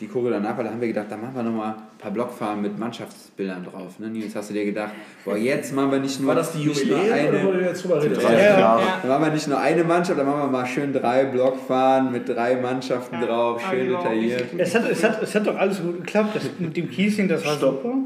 die 0.00 0.06
Kurve 0.06 0.30
danach, 0.30 0.56
weil 0.56 0.62
da 0.64 0.70
haben 0.70 0.80
wir 0.80 0.86
gedacht, 0.86 1.06
da 1.10 1.16
machen 1.16 1.34
wir 1.34 1.42
nochmal 1.42 1.70
ein 1.70 1.98
paar 1.98 2.12
Blockfahren 2.12 2.62
mit 2.62 2.78
Mannschaftsbildern 2.78 3.64
drauf. 3.64 3.98
Ne? 3.98 4.08
Nils, 4.08 4.36
hast 4.36 4.50
du 4.50 4.54
dir 4.54 4.64
gedacht, 4.64 4.92
boah, 5.24 5.36
jetzt 5.36 5.74
machen 5.74 5.90
wir 5.90 5.98
nicht 5.98 6.20
nur, 6.20 6.28
War 6.28 6.36
das 6.36 6.52
die 6.52 6.58
nicht 6.64 6.86
nur 6.86 6.96
Jubiläen 6.98 7.28
oder 7.30 7.38
eine, 7.40 7.60
ihr 7.60 7.66
jetzt 7.66 7.82
drüber 7.84 8.04
Ja, 8.06 8.58
ja. 8.58 8.80
dann 9.02 9.10
machen 9.10 9.24
wir 9.24 9.32
nicht 9.32 9.48
nur 9.48 9.58
eine 9.58 9.82
Mannschaft, 9.82 10.16
dann 10.16 10.26
machen 10.26 10.42
wir 10.42 10.46
mal 10.46 10.66
schön 10.66 10.92
drei 10.92 11.24
Blockfahren 11.24 12.12
mit 12.12 12.28
drei 12.28 12.54
Mannschaften 12.54 13.16
Ja, 13.16 13.26
drauf, 13.26 13.62
ja, 13.64 13.70
schön 13.70 13.86
genau, 13.88 13.98
detailliert. 14.02 14.44
Es 14.56 14.74
hat, 14.76 14.88
es, 14.88 15.02
hat, 15.02 15.20
es 15.20 15.34
hat 15.34 15.44
doch 15.44 15.56
alles 15.56 15.82
gut 15.82 15.96
geklappt. 16.04 16.36
Das 16.36 16.44
mit 16.60 16.76
dem 16.76 16.88
Kiesling, 16.88 17.26
das 17.26 17.44
war 17.44 17.56
Stopp. 17.56 17.82
super. 17.82 17.96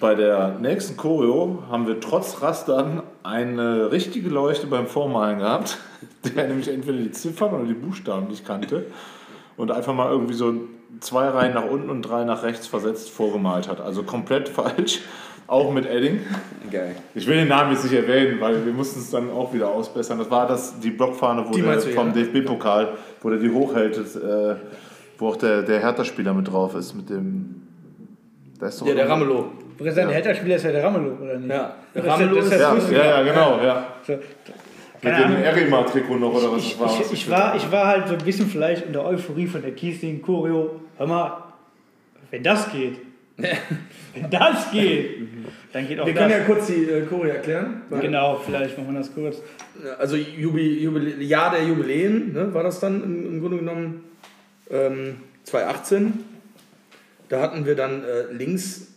Bei 0.00 0.14
der 0.14 0.56
nächsten 0.58 0.96
Choreo 0.96 1.62
haben 1.70 1.86
wir 1.86 2.00
trotz 2.00 2.40
Rastern 2.40 3.02
eine 3.22 3.92
richtige 3.92 4.30
Leuchte 4.30 4.66
beim 4.66 4.86
Vormalen 4.86 5.40
gehabt, 5.40 5.76
der 6.34 6.48
nämlich 6.48 6.68
entweder 6.68 6.96
die 6.96 7.10
Ziffern 7.10 7.52
oder 7.52 7.64
die 7.64 7.74
Buchstaben 7.74 8.28
nicht 8.28 8.46
kannte 8.46 8.86
und 9.58 9.70
einfach 9.70 9.92
mal 9.92 10.10
irgendwie 10.10 10.32
so 10.32 10.54
zwei 11.00 11.28
Reihen 11.28 11.52
nach 11.52 11.66
unten 11.66 11.90
und 11.90 12.00
drei 12.00 12.24
nach 12.24 12.42
rechts 12.42 12.66
versetzt 12.66 13.10
vorgemalt 13.10 13.68
hat. 13.68 13.82
Also 13.82 14.02
komplett 14.02 14.48
falsch, 14.48 15.00
auch 15.46 15.70
mit 15.70 15.84
Edding. 15.84 16.20
Geil. 16.70 16.96
Ich 17.14 17.26
will 17.26 17.36
den 17.36 17.48
Namen 17.48 17.72
jetzt 17.72 17.84
nicht 17.84 17.92
erwähnen, 17.92 18.40
weil 18.40 18.64
wir 18.64 18.72
mussten 18.72 19.00
es 19.00 19.10
dann 19.10 19.30
auch 19.30 19.52
wieder 19.52 19.68
ausbessern. 19.68 20.18
Das 20.18 20.30
war 20.30 20.48
das, 20.48 20.80
die 20.80 20.92
Blockfahne 20.92 21.44
wo 21.46 21.52
Die 21.52 21.60
der, 21.60 21.78
vom 21.78 22.14
ja? 22.14 22.24
DFB-Pokal, 22.24 22.94
wo 23.20 23.28
der 23.28 23.38
die 23.38 23.50
hochhält, 23.50 23.98
äh, 23.98 24.54
wo 25.18 25.28
auch 25.28 25.36
der, 25.36 25.62
der 25.62 25.80
Hertha-Spieler 25.80 26.32
mit 26.32 26.50
drauf 26.50 26.74
ist, 26.74 26.94
mit 26.94 27.10
dem... 27.10 27.56
Da 28.58 28.68
ist 28.68 28.80
doch 28.80 28.86
Ja, 28.86 28.94
der 28.94 29.08
Ramelow. 29.08 29.46
Präsident, 29.84 30.10
der 30.10 30.16
Hertha-Spieler 30.16 30.56
ist 30.56 30.64
ja 30.64 30.72
der 30.72 30.84
Ramelow, 30.84 31.16
oder 31.22 31.38
nicht? 31.38 31.50
Ja, 31.50 31.74
der 31.94 32.02
ist- 32.04 32.08
Ramelow 32.10 32.36
das 32.36 32.44
ist 32.46 32.52
ist- 32.52 32.52
das 32.52 32.60
Ja, 32.68 32.72
Lustige. 32.74 32.98
ja, 33.00 33.04
ja, 33.06 33.22
genau, 33.22 33.60
ja. 33.62 33.86
So, 34.06 34.12
Mit 35.02 35.18
dem. 35.18 35.42
Erima-Trikot 35.42 36.16
noch 36.16 36.34
oder 36.34 36.52
was 36.52 36.62
ich, 36.62 36.70
das 36.78 36.80
war. 36.80 37.00
ich, 37.00 37.12
ich, 37.12 37.30
war, 37.30 37.56
ich 37.56 37.72
war 37.72 37.86
halt 37.86 38.08
so 38.08 38.14
ein 38.14 38.24
bisschen 38.24 38.46
vielleicht 38.46 38.86
in 38.86 38.92
der 38.92 39.04
Euphorie 39.04 39.46
von 39.46 39.62
der 39.62 39.70
Kiesling 39.72 40.20
Choreo. 40.22 40.80
Hör 40.98 41.06
mal, 41.06 41.42
wenn 42.30 42.42
das 42.42 42.70
geht, 42.70 42.98
wenn 43.38 44.28
das 44.30 44.70
geht, 44.70 45.16
dann 45.72 45.88
geht 45.88 45.98
auch 46.00 46.06
Wir 46.06 46.12
das. 46.14 46.22
können 46.22 46.38
ja 46.40 46.44
kurz 46.44 46.66
die 46.66 46.84
äh, 46.84 47.06
Choreo 47.06 47.30
erklären. 47.30 47.82
genau, 48.00 48.36
vielleicht 48.44 48.76
machen 48.76 48.92
wir 48.92 48.98
das 48.98 49.14
kurz. 49.14 49.40
Also 49.98 50.16
Jubi, 50.16 50.82
Jubilä 50.82 51.22
Jahr 51.24 51.50
der 51.52 51.64
Jubiläen 51.64 52.34
ne, 52.34 52.52
war 52.52 52.62
das 52.62 52.80
dann 52.80 53.02
im, 53.02 53.26
im 53.26 53.40
Grunde 53.40 53.56
genommen 53.58 54.04
ähm, 54.70 55.16
2018. 55.44 56.24
Da 57.30 57.40
hatten 57.40 57.64
wir 57.64 57.74
dann 57.76 58.02
äh, 58.04 58.32
links, 58.32 58.89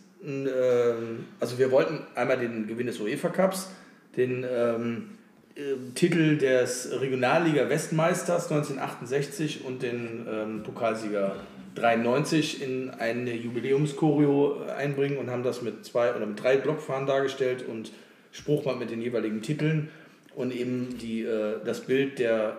also 1.40 1.58
wir 1.58 1.70
wollten 1.70 2.00
einmal 2.14 2.38
den 2.38 2.66
Gewinn 2.66 2.86
des 2.86 2.98
UEFA 2.98 3.28
Cups, 3.28 3.70
den 4.16 4.44
ähm, 4.50 5.10
äh, 5.56 5.76
Titel 5.94 6.36
des 6.36 6.88
Regionalliga 7.00 7.68
Westmeisters 7.68 8.50
1968 8.50 9.64
und 9.64 9.82
den 9.82 10.26
ähm, 10.28 10.62
Pokalsieger 10.64 11.36
93 11.76 12.62
in 12.62 12.90
eine 12.90 13.34
Jubiläumschoreo 13.34 14.62
einbringen 14.76 15.18
und 15.18 15.30
haben 15.30 15.42
das 15.42 15.62
mit 15.62 15.84
zwei 15.84 16.14
oder 16.14 16.26
mit 16.26 16.42
drei 16.42 16.56
Blockfahren 16.56 17.06
dargestellt 17.06 17.64
und 17.68 17.92
Spruchband 18.32 18.80
mit 18.80 18.90
den 18.90 19.00
jeweiligen 19.00 19.42
Titeln 19.42 19.90
und 20.34 20.52
eben 20.52 20.98
die, 20.98 21.22
äh, 21.22 21.56
das 21.64 21.82
Bild 21.82 22.18
der, 22.18 22.56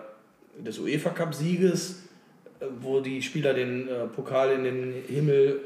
des 0.58 0.78
UEFA 0.78 1.10
Cup 1.10 1.34
Sieges, 1.34 2.02
äh, 2.60 2.66
wo 2.80 3.00
die 3.00 3.20
Spieler 3.20 3.52
den 3.52 3.88
äh, 3.88 4.06
Pokal 4.06 4.52
in 4.52 4.64
den 4.64 4.94
Himmel 5.06 5.60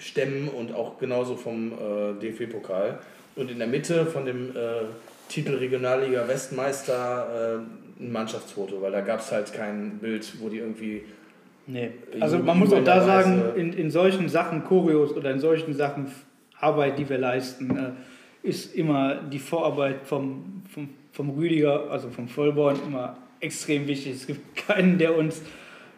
stemmen 0.00 0.48
und 0.48 0.74
auch 0.74 0.98
genauso 0.98 1.36
vom 1.36 1.72
äh, 1.72 2.20
DFB-Pokal. 2.20 2.98
Und 3.36 3.50
in 3.50 3.58
der 3.58 3.68
Mitte 3.68 4.06
von 4.06 4.24
dem 4.26 4.50
äh, 4.50 4.86
Titel 5.28 5.54
Regionalliga 5.54 6.26
Westmeister 6.26 7.60
äh, 7.98 8.02
ein 8.02 8.12
Mannschaftsfoto, 8.12 8.82
weil 8.82 8.92
da 8.92 9.02
gab 9.02 9.20
es 9.20 9.30
halt 9.30 9.52
kein 9.52 9.98
Bild, 9.98 10.32
wo 10.40 10.48
die 10.48 10.58
irgendwie 10.58 11.04
Nee. 11.66 11.90
Also 12.18 12.38
man 12.38 12.58
muss 12.58 12.72
auch 12.72 12.82
da 12.82 13.04
sagen, 13.04 13.42
in, 13.54 13.72
in 13.72 13.90
solchen 13.90 14.28
Sachen 14.28 14.64
Choreos 14.64 15.12
oder 15.12 15.30
in 15.30 15.38
solchen 15.38 15.72
Sachen 15.74 16.10
Arbeit, 16.58 16.98
die 16.98 17.08
wir 17.08 17.18
leisten, 17.18 17.76
äh, 17.76 18.48
ist 18.48 18.74
immer 18.74 19.16
die 19.16 19.38
Vorarbeit 19.38 20.00
vom, 20.04 20.62
vom, 20.72 20.88
vom 21.12 21.30
Rüdiger, 21.30 21.90
also 21.90 22.10
vom 22.10 22.28
Vollborn, 22.28 22.76
immer 22.86 23.18
extrem 23.40 23.86
wichtig. 23.86 24.14
Es 24.14 24.26
gibt 24.26 24.56
keinen, 24.56 24.98
der 24.98 25.16
uns 25.16 25.42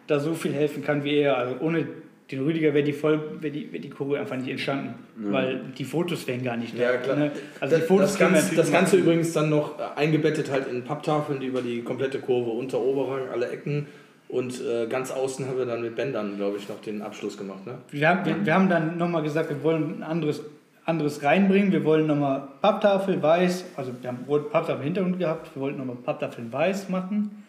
da 0.07 0.19
so 0.19 0.33
viel 0.33 0.53
helfen 0.53 0.83
kann 0.83 1.03
wie 1.03 1.17
er. 1.17 1.37
Also 1.37 1.55
ohne 1.59 1.87
den 2.35 2.43
Rüdiger 2.43 2.73
wäre 2.73 2.83
die, 2.83 2.93
Voll, 2.93 3.19
wär 3.39 3.49
die, 3.49 3.71
wär 3.71 3.79
die 3.79 3.89
Choreo 3.89 4.19
einfach 4.19 4.37
nicht 4.37 4.49
entstanden, 4.49 4.95
weil 5.15 5.61
die 5.77 5.83
Fotos 5.83 6.27
wären 6.27 6.43
gar 6.43 6.57
nicht 6.57 6.77
da. 6.77 6.83
Ja, 6.83 6.97
klar. 6.97 7.15
Ne? 7.15 7.31
Also 7.59 7.75
die 7.75 7.81
das, 7.81 7.87
Fotos 7.87 8.17
das, 8.17 8.31
natürlich 8.31 8.55
das 8.55 8.71
Ganze 8.71 8.95
machen. 8.95 9.05
übrigens 9.05 9.33
dann 9.33 9.49
noch 9.49 9.79
äh, 9.79 9.83
eingebettet 9.95 10.51
halt 10.51 10.67
in 10.67 10.83
Papptafeln, 10.83 11.39
die 11.39 11.47
über 11.47 11.61
die 11.61 11.81
komplette 11.81 12.19
Kurve 12.19 12.51
unter 12.51 12.79
Oberrang, 12.79 13.29
alle 13.31 13.49
Ecken 13.49 13.87
und 14.33 14.59
äh, 14.61 14.87
ganz 14.87 15.11
außen 15.11 15.47
haben 15.47 15.59
wir 15.59 15.67
dann 15.67 15.83
mit 15.83 15.95
Bändern, 15.95 16.37
glaube 16.37 16.57
ich, 16.57 16.67
noch 16.67 16.81
den 16.81 17.03
Abschluss 17.03 17.37
gemacht. 17.37 17.67
Ne? 17.67 17.77
Wir 17.91 18.09
haben, 18.09 18.25
wir, 18.25 18.43
wir 18.43 18.53
haben 18.55 18.67
dann 18.67 18.97
nochmal 18.97 19.21
gesagt, 19.21 19.49
wir 19.49 19.61
wollen 19.61 19.99
ein 19.99 20.03
anderes, 20.03 20.41
anderes 20.85 21.21
reinbringen. 21.21 21.71
Wir 21.71 21.83
wollen 21.83 22.07
nochmal 22.07 22.47
Papptafel 22.59 23.21
weiß, 23.21 23.65
also 23.75 23.91
wir 24.01 24.07
haben 24.07 24.25
Papptafel 24.25 24.77
im 24.77 24.81
Hintergrund 24.81 25.19
gehabt, 25.19 25.55
wir 25.55 25.61
wollten 25.61 25.77
nochmal 25.77 25.97
Papptafeln 25.97 26.51
weiß 26.51 26.89
machen, 26.89 27.42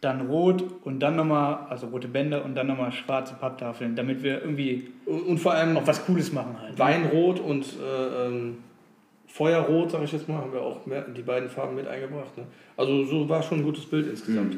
dann 0.00 0.26
rot 0.28 0.64
und 0.84 1.00
dann 1.00 1.16
nochmal, 1.16 1.66
also 1.70 1.86
rote 1.86 2.08
Bänder 2.08 2.44
und 2.44 2.54
dann 2.54 2.66
nochmal 2.66 2.92
schwarze 2.92 3.34
Papptafeln, 3.34 3.96
damit 3.96 4.22
wir 4.22 4.42
irgendwie 4.42 4.88
Und, 5.06 5.22
und 5.22 5.38
vor 5.38 5.52
allem 5.52 5.76
auch 5.76 5.86
was 5.86 6.04
Cooles 6.04 6.32
machen 6.32 6.56
halt. 6.60 6.78
Weinrot 6.78 7.40
und 7.40 7.64
äh, 7.64 8.26
ähm, 8.26 8.58
Feuerrot, 9.26 9.90
sage 9.90 10.04
ich 10.04 10.12
jetzt 10.12 10.28
mal, 10.28 10.38
haben 10.38 10.52
wir 10.52 10.62
auch 10.62 10.86
mehr, 10.86 11.02
die 11.02 11.22
beiden 11.22 11.48
Farben 11.48 11.74
mit 11.74 11.86
eingebracht. 11.86 12.36
Ne? 12.36 12.44
Also 12.76 13.04
so 13.04 13.28
war 13.28 13.42
schon 13.42 13.58
ein 13.58 13.64
gutes 13.64 13.86
Bild 13.86 14.06
insgesamt. 14.08 14.56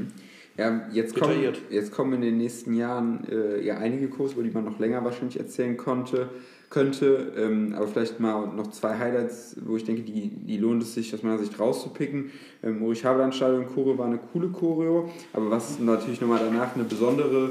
Ja, 0.57 0.89
jetzt 0.93 1.15
kommen, 1.15 1.37
jetzt 1.71 1.93
kommen 1.93 2.15
in 2.15 2.21
den 2.21 2.37
nächsten 2.37 2.75
Jahren 2.75 3.25
äh, 3.31 3.65
ja 3.65 3.79
einige 3.79 4.09
Kurse, 4.09 4.35
über 4.35 4.43
die 4.43 4.51
man 4.51 4.65
noch 4.65 4.79
länger 4.81 5.05
wahrscheinlich 5.05 5.39
erzählen 5.39 5.77
konnte, 5.77 6.29
könnte. 6.71 7.33
Ähm, 7.37 7.75
aber 7.77 7.89
vielleicht 7.89 8.21
mal 8.21 8.47
noch 8.49 8.71
zwei 8.71 8.99
Highlights, 8.99 9.57
wo 9.65 9.77
ich 9.77 9.85
denke, 9.85 10.03
die, 10.03 10.29
die 10.29 10.57
lohnt 10.59 10.83
es 10.83 10.95
sich 10.95 11.13
aus 11.15 11.23
meiner 11.23 11.39
Sicht 11.39 11.59
rauszupicken. 11.59 12.31
Ähm, 12.63 12.83
Ulrich 12.83 13.05
Haberland 13.05 13.35
Stadion 13.35 13.67
Choreo 13.67 13.97
war 13.99 14.07
eine 14.07 14.19
coole 14.19 14.49
Choreo, 14.49 15.11
aber 15.33 15.51
was 15.51 15.79
natürlich 15.79 16.21
nochmal 16.21 16.41
danach 16.45 16.75
eine 16.75 16.85
besondere, 16.85 17.51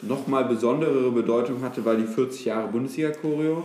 nochmal 0.00 0.44
besonderere 0.44 1.10
Bedeutung 1.10 1.62
hatte, 1.62 1.84
war 1.84 1.96
die 1.96 2.06
40 2.06 2.44
Jahre 2.46 2.68
Bundesliga-Choreo. 2.68 3.64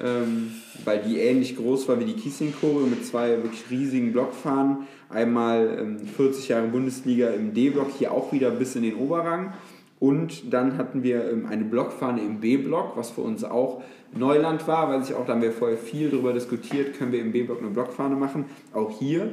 Ähm, 0.00 0.50
weil 0.84 1.00
die 1.02 1.18
ähnlich 1.18 1.54
groß 1.54 1.86
war 1.86 2.00
wie 2.00 2.06
die 2.06 2.14
Kiesling 2.14 2.52
Choreo 2.58 2.86
mit 2.86 3.04
zwei 3.04 3.42
wirklich 3.42 3.62
riesigen 3.70 4.12
Blockfahnen. 4.12 4.88
Einmal 5.08 5.78
ähm, 5.78 5.98
40 6.00 6.48
Jahre 6.48 6.66
Bundesliga 6.68 7.28
im 7.28 7.54
D-Block, 7.54 7.90
hier 7.98 8.10
auch 8.10 8.32
wieder 8.32 8.50
bis 8.50 8.74
in 8.74 8.82
den 8.82 8.96
Oberrang. 8.96 9.52
Und 10.00 10.52
dann 10.52 10.78
hatten 10.78 11.04
wir 11.04 11.30
ähm, 11.30 11.46
eine 11.46 11.64
Blockfahne 11.64 12.22
im 12.22 12.40
B-Block, 12.40 12.96
was 12.96 13.10
für 13.10 13.20
uns 13.20 13.44
auch 13.44 13.82
Neuland 14.14 14.66
war, 14.68 14.88
weil 14.90 15.02
sich 15.02 15.14
auch, 15.14 15.26
da 15.26 15.32
haben 15.32 15.42
wir 15.42 15.52
vorher 15.52 15.78
viel 15.78 16.10
darüber 16.10 16.32
diskutiert, 16.32 16.98
können 16.98 17.12
wir 17.12 17.20
im 17.20 17.32
B-Block 17.32 17.60
eine 17.60 17.70
Blockfahne 17.70 18.14
machen. 18.14 18.44
Auch 18.72 18.90
hier 18.98 19.30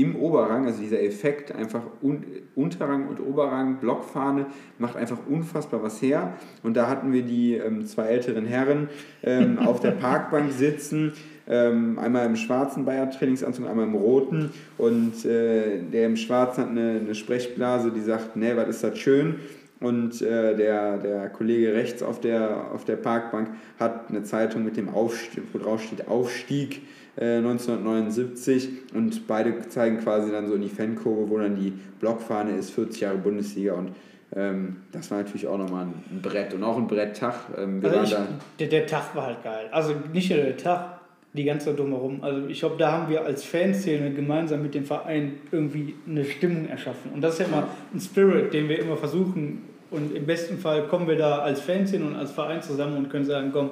im 0.00 0.16
Oberrang, 0.16 0.66
also 0.66 0.80
dieser 0.80 1.02
Effekt, 1.02 1.54
einfach 1.54 1.82
un 2.02 2.24
Unterrang 2.54 3.08
und 3.08 3.20
Oberrang, 3.20 3.76
Blockfahne, 3.76 4.46
macht 4.78 4.96
einfach 4.96 5.18
unfassbar 5.28 5.82
was 5.82 6.00
her. 6.00 6.34
Und 6.62 6.76
da 6.76 6.88
hatten 6.88 7.12
wir 7.12 7.22
die 7.22 7.54
ähm, 7.54 7.86
zwei 7.86 8.04
älteren 8.04 8.46
Herren 8.46 8.88
ähm, 9.22 9.58
auf 9.58 9.80
der 9.80 9.90
Parkbank 10.00 10.52
sitzen, 10.52 11.12
ähm, 11.46 11.98
einmal 11.98 12.24
im 12.26 12.36
schwarzen 12.36 12.84
Bayer-Trainingsanzug, 12.86 13.68
einmal 13.68 13.86
im 13.86 13.94
roten. 13.94 14.50
Und 14.78 15.24
äh, 15.26 15.82
der 15.82 16.06
im 16.06 16.16
schwarzen 16.16 16.64
hat 16.64 16.70
eine, 16.70 17.00
eine 17.00 17.14
Sprechblase, 17.14 17.90
die 17.90 18.00
sagt, 18.00 18.36
ne, 18.36 18.56
was 18.56 18.68
ist 18.68 18.84
das 18.84 18.98
schön? 18.98 19.36
Und 19.80 20.20
äh, 20.20 20.54
der, 20.56 20.98
der 20.98 21.30
Kollege 21.30 21.72
rechts 21.72 22.02
auf 22.02 22.20
der, 22.20 22.70
auf 22.72 22.84
der 22.84 22.96
Parkbank 22.96 23.50
hat 23.78 24.10
eine 24.10 24.22
Zeitung 24.22 24.64
mit 24.64 24.76
dem 24.76 24.90
Aufstieg, 24.90 25.44
wo 25.52 25.58
drauf 25.58 25.82
steht 25.82 26.06
Aufstieg 26.06 26.82
äh, 27.16 27.36
1979 27.38 28.68
und 28.94 29.26
beide 29.26 29.68
zeigen 29.68 29.98
quasi 30.00 30.30
dann 30.30 30.48
so 30.48 30.54
in 30.54 30.62
die 30.62 30.68
Fankurve, 30.68 31.30
wo 31.30 31.38
dann 31.38 31.56
die 31.56 31.72
Blockfahne 31.98 32.56
ist, 32.56 32.70
40 32.70 33.00
Jahre 33.00 33.16
Bundesliga 33.16 33.74
und 33.74 33.92
ähm, 34.36 34.76
das 34.92 35.10
war 35.10 35.18
natürlich 35.18 35.46
auch 35.46 35.58
nochmal 35.58 35.86
ein 35.86 36.22
Brett 36.22 36.54
und 36.54 36.62
auch 36.62 36.76
ein 36.76 36.86
Bretttag. 36.86 37.34
Ähm, 37.58 37.82
wir 37.82 37.90
Also 37.90 38.16
waren 38.16 38.28
ich, 38.28 38.38
da, 38.38 38.44
der, 38.60 38.66
der 38.68 38.86
Tag 38.86 39.14
war 39.16 39.26
halt 39.26 39.42
geil. 39.42 39.66
Also 39.72 39.94
nicht 40.12 40.30
nur 40.30 40.38
der 40.38 40.56
Tag, 40.56 41.00
die 41.32 41.44
ganze 41.44 41.66
Zeit 41.66 41.78
drumherum. 41.78 42.22
Also 42.22 42.46
ich 42.46 42.60
glaube, 42.60 42.76
da 42.78 42.92
haben 42.92 43.10
wir 43.10 43.24
als 43.24 43.44
Fanszene 43.44 44.12
gemeinsam 44.12 44.62
mit 44.62 44.74
dem 44.74 44.84
Verein 44.84 45.34
irgendwie 45.50 45.94
eine 46.08 46.24
Stimmung 46.24 46.68
erschaffen. 46.68 47.12
Und 47.12 47.22
das 47.22 47.34
ist 47.34 47.40
ja 47.40 47.46
immer 47.46 47.68
ein 47.92 48.00
Spirit, 48.00 48.52
den 48.52 48.68
wir 48.68 48.78
immer 48.78 48.96
versuchen. 48.96 49.62
Und 49.90 50.14
im 50.14 50.24
besten 50.26 50.58
Fall 50.58 50.84
kommen 50.88 51.08
wir 51.08 51.16
da 51.16 51.38
als 51.38 51.60
Fanszene 51.60 52.04
und 52.04 52.16
als 52.16 52.30
Verein 52.30 52.62
zusammen 52.62 52.96
und 52.96 53.10
können 53.10 53.24
sagen, 53.24 53.50
komm, 53.52 53.70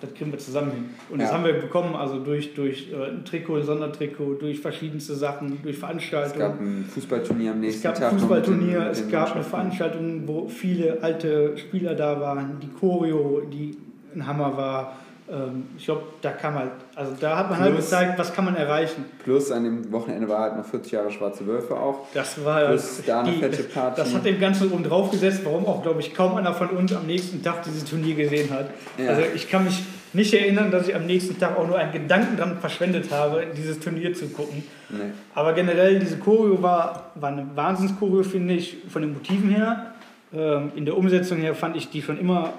das 0.00 0.14
kriegen 0.14 0.30
wir 0.30 0.38
zusammen 0.38 0.70
hin. 0.72 0.84
Und 1.10 1.20
das 1.20 1.30
Ja. 1.30 1.34
haben 1.36 1.44
wir 1.44 1.54
bekommen, 1.54 1.94
also 1.96 2.18
durch, 2.20 2.54
durch 2.54 2.88
äh, 2.92 3.10
ein 3.10 3.24
Trikot, 3.24 3.56
ein 3.56 3.62
Sondertrikot, 3.64 4.34
durch 4.34 4.60
verschiedenste 4.60 5.14
Sachen, 5.14 5.58
durch 5.62 5.74
es 5.74 5.80
Veranstaltungen. 5.80 6.38
gab 6.38 6.60
ein 6.60 6.84
Fußballturnier 6.92 7.50
am 7.52 7.56
Es 7.58 7.62
nächsten 7.64 7.82
gab 7.84 7.94
Tag. 7.96 8.12
ein 8.12 8.16
noch 8.16 8.22
mit 8.22 8.30
den- 8.30 8.44
Fußballturnier, 8.44 8.90
es 8.90 9.10
gab 9.10 9.34
eine. 9.34 9.44
Veranstaltung, 9.44 10.22
wo 10.26 10.48
viele 10.48 11.02
alte 11.02 11.56
Spieler 11.58 11.94
da 11.94 12.20
waren, 12.20 12.58
die 12.62 12.68
Choreo, 12.78 13.42
die 13.52 13.76
ein 14.14 14.26
Hammer 14.26 14.56
war. 14.56 14.96
Ähm, 15.30 15.66
Ich 15.76 15.84
glaube, 15.84 16.02
da 16.22 16.30
kann 16.30 16.54
man, 16.54 16.70
also 16.94 17.12
da 17.20 17.36
hat 17.36 17.50
man 17.50 17.58
halt 17.60 17.72
Plus- 17.74 17.84
gezeigt, 17.86 18.18
was 18.18 18.32
kann 18.32 18.44
man 18.46 18.56
erreichen. 18.56 19.04
Plus 19.22 19.50
an 19.52 19.64
dem 19.64 19.92
Wochenende 19.92 20.28
war 20.28 20.40
halt 20.40 20.56
noch 20.56 20.64
40 20.64 20.92
Jahre 20.92 21.10
Schwarze 21.10 21.46
Wölfe 21.46 21.74
auch. 21.76 22.06
Das 22.14 22.42
war 22.44 22.66
Plus 22.68 23.02
da 23.06 23.20
eine 23.20 23.32
die, 23.32 23.38
fette 23.38 23.62
Party. 23.64 24.00
Das 24.00 24.14
hat 24.14 24.24
dem 24.24 24.40
Ganzen 24.40 24.72
oben 24.72 24.84
drauf 24.84 25.10
gesetzt, 25.10 25.42
warum 25.44 25.66
auch, 25.66 25.82
glaube 25.82 26.00
ich, 26.00 26.14
kaum 26.14 26.36
einer 26.36 26.54
von 26.54 26.68
uns 26.70 26.94
am 26.94 27.06
nächsten 27.06 27.42
Tag 27.42 27.62
dieses 27.64 27.84
Turnier 27.84 28.14
gesehen 28.14 28.50
hat. 28.50 28.70
Ja. 28.96 29.10
Also 29.10 29.22
ich 29.34 29.50
kann 29.50 29.64
mich 29.64 29.82
nicht 30.14 30.32
erinnern, 30.32 30.70
dass 30.70 30.88
ich 30.88 30.94
am 30.94 31.04
nächsten 31.04 31.38
Tag 31.38 31.58
auch 31.58 31.66
nur 31.66 31.76
einen 31.78 31.92
Gedanken 31.92 32.38
daran 32.38 32.56
verschwendet 32.58 33.10
habe, 33.12 33.44
dieses 33.54 33.78
Turnier 33.78 34.14
zu 34.14 34.28
gucken. 34.28 34.64
Nee. 34.88 34.98
Aber 35.34 35.52
generell, 35.52 35.98
diese 35.98 36.16
Choreo 36.16 36.62
war, 36.62 37.10
war 37.16 37.28
eine 37.30 37.46
Wahnsinns-Choreo, 37.54 38.22
finde 38.22 38.54
ich, 38.54 38.78
von 38.88 39.02
den 39.02 39.12
Motiven 39.12 39.50
her. 39.50 39.92
Ähm, 40.32 40.72
in 40.74 40.86
der 40.86 40.96
Umsetzung 40.96 41.36
her 41.38 41.54
fand 41.54 41.76
ich 41.76 41.90
die 41.90 42.00
schon 42.00 42.18
immer, 42.18 42.54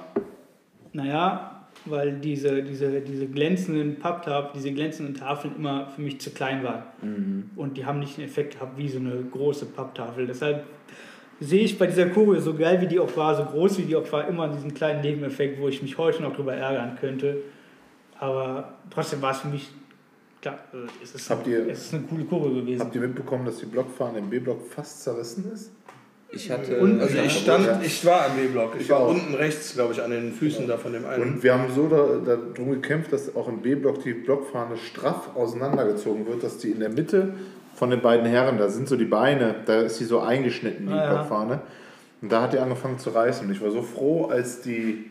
naja, 0.93 1.48
weil 1.89 2.13
diese, 2.19 2.63
diese, 2.63 3.01
diese 3.01 3.27
glänzenden 3.27 3.97
Papptafeln, 3.99 4.51
diese 4.55 4.71
glänzenden 4.71 5.15
Tafeln 5.15 5.55
immer 5.57 5.87
für 5.87 6.01
mich 6.01 6.19
zu 6.21 6.31
klein 6.31 6.63
waren. 6.63 6.83
Mhm. 7.01 7.49
Und 7.55 7.77
die 7.77 7.85
haben 7.85 7.99
nicht 7.99 8.17
den 8.17 8.25
Effekt 8.25 8.53
gehabt 8.55 8.77
wie 8.77 8.87
so 8.89 8.99
eine 8.99 9.23
große 9.31 9.65
Papptafel. 9.67 10.27
Deshalb 10.27 10.65
sehe 11.39 11.63
ich 11.63 11.77
bei 11.79 11.87
dieser 11.87 12.07
Choreo, 12.09 12.39
so 12.39 12.53
geil 12.53 12.81
wie 12.81 12.87
die 12.87 12.99
auch 12.99 13.15
war, 13.17 13.35
so 13.35 13.43
groß 13.45 13.77
wie 13.79 13.83
die 13.83 13.95
auch 13.95 14.11
war, 14.11 14.27
immer 14.27 14.47
diesen 14.49 14.73
kleinen 14.73 15.01
Nebeneffekt, 15.01 15.59
wo 15.61 15.67
ich 15.67 15.81
mich 15.81 15.97
heute 15.97 16.21
noch 16.21 16.35
drüber 16.35 16.53
ärgern 16.53 16.97
könnte. 16.99 17.37
Aber 18.19 18.73
trotzdem 18.89 19.21
war 19.21 19.31
es 19.31 19.39
für 19.39 19.47
mich, 19.47 19.69
klar, 20.41 20.59
äh, 20.73 20.77
es 21.03 21.15
ist, 21.15 21.29
Habt 21.29 21.47
ihr- 21.47 21.67
es 21.69 21.85
ist 21.85 21.93
eine 21.93 22.03
coole 22.03 22.25
Choreo 22.25 22.53
gewesen. 22.55 22.81
Habt 22.81 22.95
ihr 22.95 23.01
mitbekommen, 23.01 23.45
dass 23.45 23.57
die 23.59 23.65
Blockfahne 23.67 24.19
im 24.19 24.29
B-Block 24.29 24.61
fast 24.69 25.03
zerrissen 25.03 25.49
ist? 25.53 25.71
Ich 26.31 26.51
hatte. 26.51 26.79
Und- 26.79 27.01
Also 27.01 27.17
ja, 27.17 27.23
ich 27.23 27.39
stand, 27.39 27.65
Ja. 27.65 27.81
ich 27.83 28.05
war 28.05 28.25
am 28.27 28.35
B-Block. 28.37 28.73
Ich 28.75 28.81
Ich 28.81 28.89
war 28.89 28.99
auch. 28.99 29.09
unten 29.09 29.33
rechts, 29.33 29.73
glaube 29.73 29.93
ich, 29.93 30.01
an 30.01 30.11
den 30.11 30.31
Füßen 30.31 30.67
da 30.67 30.77
von 30.77 30.93
dem 30.93 31.05
einen. 31.05 31.23
Und 31.23 31.43
wir 31.43 31.53
haben 31.53 31.65
so 31.73 31.87
da- 31.87 32.35
darum 32.53 32.71
gekämpft, 32.71 33.11
dass 33.11 33.35
auch 33.35 33.47
im 33.47 33.61
B-Block 33.61 34.03
die 34.03 34.13
Blockfahne 34.13 34.77
straff 34.77 35.35
auseinandergezogen 35.35 36.27
wird, 36.27 36.43
dass 36.43 36.57
die 36.59 36.69
in 36.71 36.79
der 36.81 36.89
Mitte 36.89 37.33
von 37.75 37.89
den 37.89 38.01
beiden 38.01 38.25
Herren, 38.27 38.57
da 38.57 38.69
sind 38.69 38.87
so 38.87 38.95
die 38.95 39.05
Beine, 39.05 39.55
da 39.65 39.81
ist 39.81 39.97
sie 39.97 40.05
so 40.05 40.19
eingeschnitten, 40.19 40.85
die 40.87 40.93
Ah, 40.93 40.97
ja. 41.03 41.13
Blockfahne. 41.13 41.61
Und 42.21 42.31
da 42.31 42.43
hat 42.43 42.53
die 42.53 42.59
angefangen 42.59 42.99
zu 42.99 43.09
reißen. 43.11 43.47
Und 43.47 43.53
ich 43.53 43.61
war 43.61 43.71
so 43.71 43.81
froh, 43.81 44.25
als 44.25 44.61
die 44.61 45.09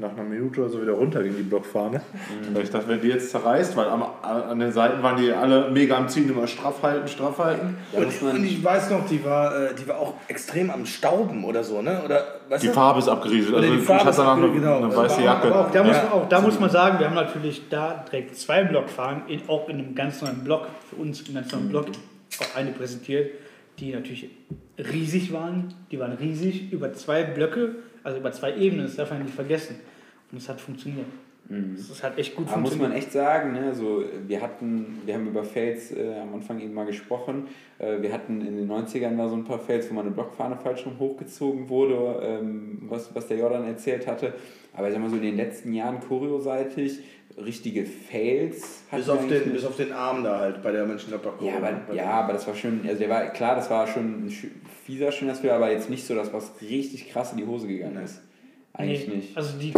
nach 0.00 0.12
einer 0.12 0.22
Minute 0.24 0.60
oder 0.62 0.70
so 0.70 0.80
wieder 0.82 0.92
runterging, 0.92 1.36
die 1.36 1.42
Blockfahne. 1.42 1.98
Mhm. 1.98 2.54
Weil 2.54 2.62
ich 2.64 2.70
dachte, 2.70 2.88
wenn 2.88 3.00
die 3.00 3.08
jetzt 3.08 3.30
zerreißt, 3.30 3.76
weil 3.76 3.86
am, 3.88 4.02
an 4.22 4.58
den 4.58 4.72
Seiten 4.72 5.02
waren 5.02 5.16
die 5.16 5.30
alle 5.30 5.70
mega 5.70 5.96
am 5.96 6.08
Ziehen, 6.08 6.28
immer 6.30 6.46
straff 6.46 6.82
halten, 6.82 7.06
straff 7.06 7.38
halten. 7.38 7.76
und, 7.92 8.22
und 8.22 8.44
ich 8.44 8.64
weiß 8.64 8.90
noch, 8.90 9.06
die 9.06 9.24
war, 9.24 9.54
äh, 9.70 9.74
die 9.74 9.86
war 9.86 9.98
auch 9.98 10.14
extrem 10.28 10.70
am 10.70 10.86
Stauben 10.86 11.44
oder 11.44 11.62
so, 11.62 11.82
ne? 11.82 12.00
Oder, 12.04 12.24
weißt 12.48 12.62
Die 12.62 12.68
du? 12.68 12.72
Farbe 12.72 12.98
ist 13.00 13.08
abgerieselt. 13.08 13.52
Oder 13.54 13.62
Also 13.62 13.74
die 13.74 13.80
ich 13.80 13.86
Farbe 13.86 14.00
hatte 14.00 14.10
ist 14.10 14.18
danach 14.18 14.36
eine, 14.36 14.50
genau. 14.50 14.76
eine 14.78 14.96
weiße 14.96 15.22
Jacke. 15.22 15.48
Aber 15.48 15.66
auch 15.66 15.70
da, 15.70 15.82
muss, 15.84 15.96
Ja. 15.96 16.02
man, 16.04 16.12
auch 16.12 16.28
da 16.28 16.40
muss 16.40 16.58
man 16.58 16.70
sagen, 16.70 16.98
wir 16.98 17.06
haben 17.06 17.14
natürlich 17.14 17.68
da 17.68 18.04
direkt 18.10 18.36
zwei 18.36 18.64
Blockfahnen, 18.64 19.22
in, 19.28 19.40
auch 19.48 19.68
in 19.68 19.78
einem 19.78 19.94
ganz 19.94 20.22
neuen 20.22 20.42
Block, 20.44 20.66
für 20.88 20.96
uns 20.96 21.20
in 21.20 21.36
einem 21.36 21.42
ganz 21.46 21.52
neuen 21.52 21.68
Block, 21.68 21.86
auch 22.40 22.56
eine 22.56 22.70
präsentiert, 22.72 23.30
die 23.78 23.92
natürlich 23.92 24.30
riesig 24.78 25.32
waren. 25.32 25.74
Die 25.90 25.98
waren 25.98 26.12
riesig, 26.12 26.72
über 26.72 26.92
zwei 26.94 27.22
Blöcke, 27.24 27.76
also 28.02 28.18
über 28.18 28.32
zwei 28.32 28.54
Ebenen, 28.56 28.86
das 28.86 28.96
darf 28.96 29.10
man 29.10 29.22
nicht 29.22 29.34
vergessen. 29.34 29.76
Und 30.30 30.38
es 30.38 30.48
hat 30.48 30.60
funktioniert. 30.60 31.06
Es 31.74 32.02
hat 32.04 32.16
echt 32.16 32.36
gut 32.36 32.46
Da 32.46 32.56
muss 32.56 32.70
funktioniert. 32.70 32.90
man 32.90 32.98
echt 32.98 33.12
sagen, 33.12 33.52
ne, 33.52 33.66
also 33.66 34.04
wir 34.28 34.40
hatten, 34.40 35.02
wir 35.04 35.14
haben 35.14 35.26
über 35.26 35.42
Fails 35.42 35.90
äh, 35.90 36.20
am 36.22 36.34
Anfang 36.34 36.60
eben 36.60 36.72
mal 36.72 36.86
gesprochen. 36.86 37.48
Äh, 37.78 38.00
wir 38.00 38.12
hatten 38.12 38.40
in 38.46 38.56
den 38.56 38.70
90ern 38.70 39.16
da 39.16 39.28
so 39.28 39.34
ein 39.34 39.44
paar 39.44 39.58
Fails, 39.58 39.90
wo 39.90 39.94
mal 39.94 40.02
eine 40.02 40.12
Blockfahne 40.12 40.56
falsch 40.56 40.86
rum 40.86 41.00
hochgezogen 41.00 41.68
wurde, 41.68 42.20
ähm, 42.22 42.82
was, 42.82 43.12
was 43.16 43.26
der 43.26 43.38
Jordan 43.38 43.66
erzählt 43.66 44.06
hatte. 44.06 44.34
Aber 44.74 44.86
ich 44.86 44.94
sag 44.94 45.02
mal 45.02 45.10
so 45.10 45.16
in 45.16 45.22
den 45.22 45.36
letzten 45.36 45.72
Jahren 45.72 45.98
choreoseitig, 45.98 47.00
richtige 47.36 47.84
Fails 47.84 48.84
hatten 48.92 49.02
Bis 49.02 49.08
auf, 49.08 49.26
den, 49.26 49.52
bis 49.52 49.64
auf 49.64 49.76
den 49.76 49.92
Arm 49.92 50.22
da 50.22 50.38
halt 50.38 50.62
bei 50.62 50.70
der 50.70 50.86
Mönchengladbach. 50.86 51.32
Ja, 51.40 51.56
aber, 51.56 51.94
ja, 51.94 52.10
aber 52.10 52.34
das 52.34 52.46
war 52.46 52.54
schon, 52.54 52.82
also 52.86 52.98
der 53.00 53.08
war, 53.08 53.26
klar, 53.30 53.56
das 53.56 53.68
war 53.70 53.88
schon 53.88 54.26
ein 54.26 54.36
fieser 54.84 55.10
Schönheitsfehler, 55.10 55.54
aber 55.54 55.72
jetzt 55.72 55.90
nicht 55.90 56.06
so, 56.06 56.14
dass 56.14 56.32
was 56.32 56.52
richtig 56.60 57.10
krass 57.10 57.32
in 57.32 57.38
die 57.38 57.46
Hose 57.46 57.66
gegangen 57.66 58.04
ist. 58.04 58.20
Eigentlich 58.72 59.08
Nee, 59.08 59.16
nicht. 59.16 59.36
Also 59.36 59.58
die, 59.58 59.72
die 59.72 59.74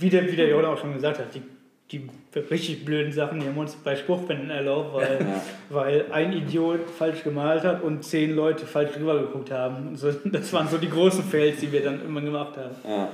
wie, 0.00 0.10
der, 0.10 0.30
wie 0.30 0.36
der 0.36 0.48
Jordan 0.48 0.72
auch 0.74 0.78
schon 0.78 0.92
gesagt 0.94 1.18
hat, 1.18 1.34
die, 1.34 1.42
die 1.90 2.08
richtig 2.50 2.84
blöden 2.84 3.12
Sachen, 3.12 3.40
die 3.40 3.46
haben 3.46 3.54
wir 3.54 3.62
uns 3.62 3.74
bei 3.76 3.96
Spruchbänden 3.96 4.50
erlaubt, 4.50 4.94
weil, 4.94 5.18
Ja. 5.20 5.42
weil 5.70 6.04
ein 6.12 6.32
Idiot 6.32 6.88
falsch 6.90 7.24
gemalt 7.24 7.62
hat 7.64 7.82
und 7.82 8.04
zehn 8.04 8.34
Leute 8.34 8.66
falsch 8.66 8.92
drüber 8.92 9.18
geguckt 9.20 9.50
haben. 9.50 9.96
So, 9.96 10.10
das 10.12 10.52
waren 10.52 10.68
so 10.68 10.76
die 10.78 10.90
großen 10.90 11.24
Fails, 11.24 11.60
die 11.60 11.72
wir 11.72 11.82
dann 11.82 12.04
immer 12.04 12.20
gemacht 12.20 12.56
haben. 12.56 12.74
Ja, 12.86 13.08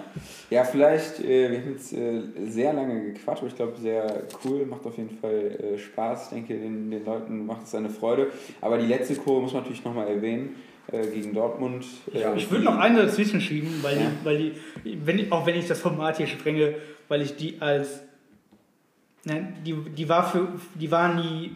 ja 0.50 0.64
vielleicht, 0.64 1.20
äh, 1.20 1.50
wir 1.50 1.58
haben 1.60 1.70
jetzt 1.72 1.92
äh, 1.92 2.22
sehr 2.48 2.72
lange 2.72 3.12
gequatscht, 3.12 3.42
aber 3.42 3.48
ich 3.48 3.56
glaube, 3.56 3.72
sehr 3.80 4.22
cool, 4.44 4.66
macht 4.66 4.84
auf 4.84 4.96
jeden 4.96 5.16
Fall 5.18 5.74
äh, 5.74 5.78
Spaß. 5.78 6.24
Ich 6.24 6.30
denke, 6.30 6.54
den, 6.54 6.90
den 6.90 7.04
Leuten 7.04 7.46
macht 7.46 7.66
es 7.66 7.74
eine 7.74 7.90
Freude. 7.90 8.28
Aber 8.60 8.78
die 8.78 8.86
letzte 8.86 9.14
Kurve 9.14 9.42
muss 9.42 9.52
man 9.52 9.62
natürlich 9.62 9.84
nochmal 9.84 10.08
erwähnen, 10.08 10.56
äh, 10.92 11.06
gegen 11.06 11.34
Dortmund. 11.34 11.84
Äh, 12.12 12.36
Ich 12.36 12.50
würde 12.50 12.64
noch 12.64 12.76
eine 12.78 13.02
dazwischen 13.02 13.40
schieben, 13.40 13.70
weil, 13.82 13.96
Ja. 13.96 14.02
die, 14.10 14.24
weil 14.24 14.38
die, 14.84 15.06
wenn, 15.06 15.18
ich- 15.18 15.32
auch 15.32 15.46
wenn 15.46 15.56
ich 15.56 15.66
das 15.66 15.80
Format 15.80 16.16
hier 16.18 16.26
sprenge, 16.26 16.74
weil 17.08 17.22
ich 17.22 17.36
die 17.36 17.56
als, 17.60 18.00
nein, 19.24 19.54
die, 19.64 19.74
die 19.74 20.08
war 20.08 20.30
für, 20.30 20.48
die 20.74 20.90
war 20.90 21.14
nie 21.14 21.52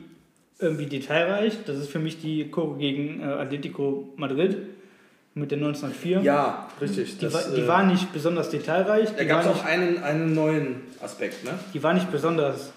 irgendwie 0.58 0.86
detailreich. 0.86 1.58
Das 1.66 1.76
ist 1.78 1.88
für 1.90 1.98
mich 2.00 2.20
die 2.20 2.48
Kurve 2.48 2.78
gegen 2.78 3.20
äh, 3.20 3.24
Atletico 3.24 4.08
Madrid 4.16 4.56
mit 5.34 5.50
der 5.52 5.58
1904. 5.58 6.20
Ja, 6.22 6.68
richtig. 6.80 7.18
Die, 7.18 7.24
das, 7.26 7.34
war, 7.34 7.54
die 7.54 7.60
äh, 7.60 7.68
war 7.68 7.84
nicht 7.86 8.12
besonders 8.12 8.50
detailreich. 8.50 9.10
Da 9.16 9.24
gab 9.24 9.42
es 9.42 9.46
auch 9.46 9.64
einen, 9.64 10.02
einen 10.02 10.34
neuen 10.34 10.76
Aspekt, 11.00 11.44
ne? 11.44 11.52
die 11.74 11.82
war 11.82 11.94
nicht 11.94 12.10
besonders. 12.10 12.72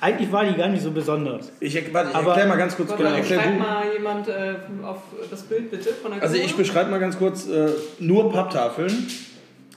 Äh, 0.00 0.04
eigentlich 0.04 0.32
war 0.32 0.44
die 0.44 0.54
gar 0.56 0.68
nicht 0.68 0.82
so 0.82 0.90
besonders. 0.90 1.52
Ich, 1.60 1.74
warte, 1.92 2.10
ich 2.10 2.14
Aber- 2.16 2.28
erklär 2.30 2.46
mal 2.46 2.56
ganz 2.56 2.76
kurz. 2.76 2.94
Genau, 2.96 3.10
erklär 3.10 3.40
schreibt 3.40 3.54
du. 3.54 3.58
mal 3.62 3.82
jemand 3.92 4.28
äh, 4.28 4.54
auf 4.84 4.98
das 5.30 5.42
Bild 5.42 5.70
bitte 5.70 5.90
von 5.90 6.12
der 6.12 6.22
Also 6.22 6.36
ich 6.36 6.54
beschreibe 6.56 6.90
mal 6.90 7.00
ganz 7.00 7.18
kurz 7.18 7.48
äh, 7.48 7.68
nur 7.98 8.32
Papptafeln 8.32 9.06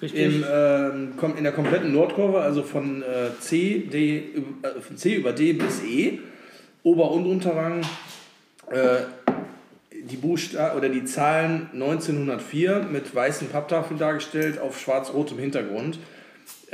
Richtig? 0.01 0.19
im, 0.21 0.43
kom- 1.17 1.37
in 1.37 1.43
der 1.43 1.53
kompletten 1.53 1.93
Nordkurve, 1.93 2.41
also 2.41 2.63
von 2.63 3.01
äh, 3.01 3.39
C, 3.39 3.79
D, 3.91 4.17
äh, 4.17 4.81
von 4.81 4.97
C 4.97 5.15
über 5.15 5.31
D 5.31 5.53
bis 5.53 5.81
E, 5.83 6.19
Ober- 6.83 7.11
und 7.11 7.25
Unterrang, 7.25 7.81
äh, 8.69 9.03
die 10.09 10.17
Buchsta 10.17 10.75
oder 10.75 10.89
die 10.89 11.05
Zahlen 11.05 11.69
1904 11.73 12.87
mit 12.91 13.15
weißen 13.15 13.47
Papptafeln 13.47 13.97
dargestellt 13.97 14.59
auf 14.59 14.77
schwarz-rotem 14.79 15.37
Hintergrund. 15.37 15.97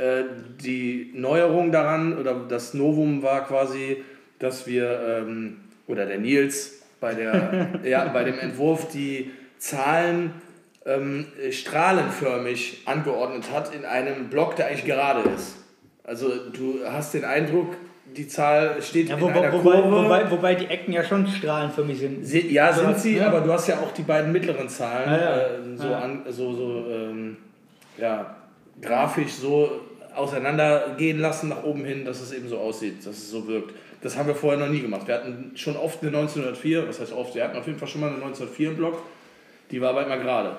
Äh, 0.00 0.24
die 0.64 1.12
Neuerung 1.14 1.72
daran 1.72 2.16
oder 2.18 2.34
das 2.48 2.72
Novum 2.74 3.22
war 3.22 3.46
quasi, 3.46 4.02
dass 4.38 4.66
wir 4.66 4.98
ähm, 5.26 5.56
oder 5.86 6.06
der 6.06 6.18
Nils 6.18 6.82
bei, 7.00 7.12
der, 7.14 7.68
ja, 7.84 8.06
bei 8.08 8.24
dem 8.24 8.38
Entwurf 8.38 8.88
die 8.90 9.30
Zahlen 9.58 10.32
ähm, 10.86 11.26
strahlenförmig 11.50 12.82
angeordnet 12.86 13.50
hat 13.52 13.74
in 13.74 13.84
einem 13.84 14.28
Block, 14.28 14.56
der 14.56 14.68
eigentlich 14.68 14.86
gerade 14.86 15.28
ist. 15.30 15.56
Also 16.04 16.28
du 16.50 16.78
hast 16.86 17.12
den 17.14 17.24
Eindruck, 17.24 17.76
die 18.16 18.26
Zahl 18.26 18.80
steht 18.82 19.08
ja, 19.08 19.16
in 19.16 19.20
wobei, 19.20 19.34
einer 19.42 19.52
wobei, 19.52 19.80
Kurve. 19.82 20.04
wobei, 20.04 20.30
wobei 20.30 20.54
die 20.54 20.66
Ecken 20.66 20.92
ja 20.92 21.04
schon 21.04 21.26
strahlenförmig 21.26 21.98
sind. 21.98 22.24
Se- 22.26 22.38
Ja, 22.46 22.72
sind 22.72 22.98
sie, 22.98 23.16
ja. 23.18 23.26
aber 23.28 23.40
du 23.42 23.52
hast 23.52 23.68
ja 23.68 23.76
auch 23.80 23.92
die 23.92 24.02
beiden 24.02 24.32
mittleren 24.32 24.68
Zahlen 24.68 25.10
Ja. 25.10 25.36
Äh, 25.36 25.76
so. 25.76 25.94
An, 25.94 26.22
so, 26.28 26.52
so 26.54 26.84
ähm, 26.90 27.36
ja, 27.98 28.34
grafisch 28.80 29.32
so 29.32 29.70
auseinandergehen 30.20 31.18
lassen 31.18 31.48
nach 31.48 31.64
oben 31.64 31.84
hin, 31.84 32.04
dass 32.04 32.20
es 32.20 32.32
eben 32.32 32.48
so 32.48 32.58
aussieht, 32.58 32.98
dass 33.06 33.16
es 33.16 33.30
so 33.30 33.46
wirkt. 33.46 33.74
Das 34.02 34.16
haben 34.16 34.28
wir 34.28 34.34
vorher 34.34 34.58
noch 34.58 34.72
nie 34.72 34.80
gemacht. 34.80 35.06
Wir 35.06 35.14
hatten 35.16 35.52
schon 35.56 35.76
oft 35.76 36.02
eine 36.02 36.16
1904, 36.16 36.88
was 36.88 37.00
heißt 37.00 37.12
oft, 37.12 37.34
wir 37.34 37.44
hatten 37.44 37.58
auf 37.58 37.66
jeden 37.66 37.78
Fall 37.78 37.88
schon 37.88 38.00
mal 38.00 38.08
eine 38.08 38.16
1904 38.16 38.70
im 38.70 38.76
Block, 38.76 39.02
die 39.70 39.80
war 39.80 39.90
aber 39.90 40.06
immer 40.06 40.18
gerade. 40.18 40.56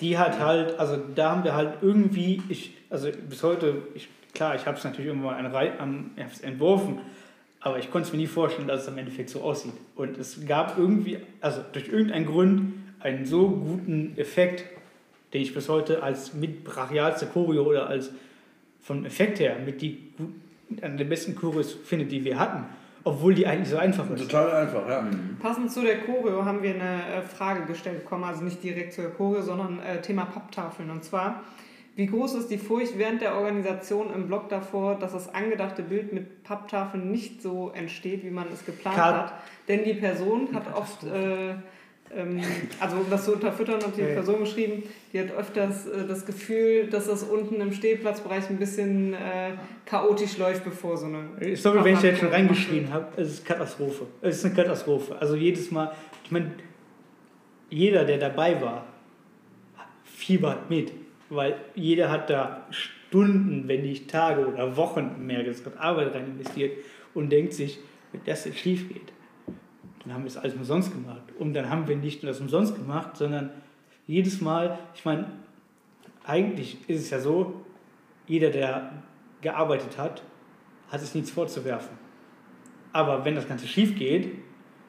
Die 0.00 0.18
hat 0.18 0.38
halt, 0.38 0.78
also 0.78 0.98
da 1.14 1.30
haben 1.30 1.44
wir 1.44 1.54
halt 1.54 1.78
irgendwie, 1.80 2.42
ich, 2.48 2.74
also 2.90 3.08
bis 3.28 3.42
heute, 3.42 3.82
ich, 3.94 4.08
klar, 4.34 4.54
ich 4.54 4.66
habe 4.66 4.76
es 4.76 4.84
natürlich 4.84 5.06
irgendwann 5.06 5.46
an, 5.46 5.54
am, 5.78 6.10
hab's 6.18 6.40
entworfen, 6.40 6.98
aber 7.60 7.78
ich 7.78 7.90
konnte 7.90 8.08
es 8.08 8.12
mir 8.12 8.18
nie 8.18 8.26
vorstellen, 8.26 8.68
dass 8.68 8.82
es 8.82 8.88
im 8.88 8.98
Endeffekt 8.98 9.30
so 9.30 9.40
aussieht. 9.40 9.72
Und 9.96 10.18
es 10.18 10.46
gab 10.46 10.78
irgendwie, 10.78 11.18
also 11.40 11.62
durch 11.72 11.88
irgendeinen 11.88 12.26
Grund, 12.26 12.74
einen 13.00 13.24
so 13.24 13.48
guten 13.48 14.14
Effekt, 14.16 14.64
den 15.32 15.42
ich 15.42 15.54
bis 15.54 15.68
heute 15.68 16.02
als 16.02 16.34
mit 16.34 16.64
brachialste 16.64 17.26
Choreo 17.26 17.64
oder 17.64 17.88
als 17.88 18.10
vom 18.86 19.04
Effekt 19.04 19.40
her 19.40 19.56
mit 19.64 19.82
die 19.82 19.98
eine 20.80 20.96
der 20.96 21.04
besten 21.06 21.34
Choreos 21.34 21.72
finde, 21.74 22.04
die 22.06 22.24
wir 22.24 22.38
hatten, 22.38 22.64
obwohl 23.02 23.34
die 23.34 23.46
eigentlich 23.46 23.68
so 23.68 23.76
einfach 23.78 24.08
ist. 24.10 24.22
Total 24.22 24.62
einfach, 24.66 24.88
ja. 24.88 25.04
Passend 25.40 25.70
zu 25.72 25.82
der 25.82 25.98
Choreo 26.00 26.44
haben 26.44 26.62
wir 26.62 26.74
eine 26.74 27.16
äh, 27.16 27.22
Frage 27.22 27.66
gestellt 27.66 28.00
bekommen, 28.04 28.24
also 28.24 28.42
nicht 28.44 28.62
direkt 28.62 28.92
zur 28.92 29.10
Choreo, 29.10 29.42
sondern 29.42 29.80
äh, 29.80 30.00
Thema 30.00 30.24
Papptafeln. 30.26 30.90
Und 30.90 31.04
zwar, 31.04 31.42
wie 31.96 32.06
groß 32.06 32.34
ist 32.34 32.48
die 32.50 32.58
Furcht 32.58 32.96
während 32.96 33.22
der 33.22 33.34
Organisation 33.36 34.12
im 34.14 34.26
Blog 34.28 34.48
davor, 34.48 34.96
dass 34.96 35.12
das 35.12 35.32
angedachte 35.34 35.82
Bild 35.82 36.12
mit 36.12 36.44
Papptafeln 36.44 37.10
nicht 37.10 37.42
so 37.42 37.70
entsteht, 37.74 38.24
wie 38.24 38.30
man 38.30 38.46
es 38.52 38.64
geplant 38.64 38.96
Kat- 38.96 39.14
hat? 39.14 39.32
Denn 39.68 39.82
die 39.84 39.94
Person 39.94 40.48
hat 40.52 40.72
oft, 40.76 41.02
äh, 41.04 41.54
ähm, 42.14 42.40
also 42.80 42.96
um 42.96 43.10
das 43.10 43.24
zu 43.24 43.32
unterfüttern, 43.34 43.82
hat 43.82 43.96
die 43.96 44.02
Ja. 44.02 44.08
Person 44.08 44.40
geschrieben, 44.40 44.82
die 45.12 45.20
hat 45.20 45.30
öfters 45.32 45.86
äh, 45.86 46.06
das 46.06 46.24
Gefühl, 46.26 46.86
dass 46.88 47.06
das 47.06 47.22
unten 47.22 47.60
im 47.60 47.72
Stehplatzbereich 47.72 48.48
ein 48.50 48.58
bisschen 48.58 49.14
äh, 49.14 49.52
chaotisch 49.84 50.38
läuft, 50.38 50.64
bevor 50.64 50.96
so 50.96 51.06
eine... 51.06 51.56
Sorry, 51.56 51.84
wenn 51.84 51.94
ich 51.94 52.00
da 52.00 52.08
jetzt 52.08 52.20
schon 52.20 52.28
reingeschrien 52.28 52.92
habe, 52.92 53.06
es 53.16 53.28
ist 53.28 53.44
Katastrophe. 53.44 54.06
Es 54.20 54.38
ist 54.38 54.44
eine 54.44 54.54
Katastrophe. 54.54 55.16
Also 55.18 55.36
jedes 55.36 55.70
Mal, 55.70 55.92
ich 56.24 56.30
meine, 56.30 56.52
jeder, 57.70 58.04
der 58.04 58.18
dabei 58.18 58.60
war, 58.60 58.86
fiebert 60.04 60.70
mit, 60.70 60.92
weil 61.28 61.56
jeder 61.74 62.10
hat 62.10 62.30
da 62.30 62.66
Stunden, 62.70 63.64
wenn 63.66 63.82
nicht 63.82 64.08
Tage 64.10 64.46
oder 64.46 64.76
Wochen 64.76 65.26
mehr 65.26 65.42
gesagt, 65.44 65.78
Arbeit 65.78 66.14
rein 66.14 66.26
investiert 66.26 66.72
und 67.14 67.30
denkt 67.30 67.52
sich, 67.52 67.78
wenn 68.12 68.20
das 68.24 68.44
jetzt 68.44 68.58
schief 68.58 68.88
geht, 68.88 69.12
dann 70.06 70.14
haben 70.14 70.22
wir 70.22 70.28
es 70.28 70.36
alles 70.36 70.54
umsonst 70.54 70.92
gemacht. 70.92 71.22
Und 71.38 71.52
dann 71.54 71.68
haben 71.68 71.86
wir 71.88 71.96
nicht 71.96 72.22
nur 72.22 72.30
das 72.32 72.40
umsonst 72.40 72.74
gemacht, 72.76 73.16
sondern 73.16 73.50
jedes 74.06 74.40
Mal, 74.40 74.78
ich 74.94 75.04
meine, 75.04 75.26
eigentlich 76.24 76.78
ist 76.88 77.00
es 77.02 77.10
ja 77.10 77.18
so, 77.20 77.54
jeder, 78.26 78.50
der 78.50 78.92
gearbeitet 79.42 79.98
hat, 79.98 80.22
hat 80.90 81.02
es 81.02 81.14
nichts 81.14 81.30
vorzuwerfen. 81.30 81.96
Aber 82.92 83.24
wenn 83.24 83.34
das 83.34 83.46
Ganze 83.48 83.66
schief 83.66 83.96
geht, 83.96 84.32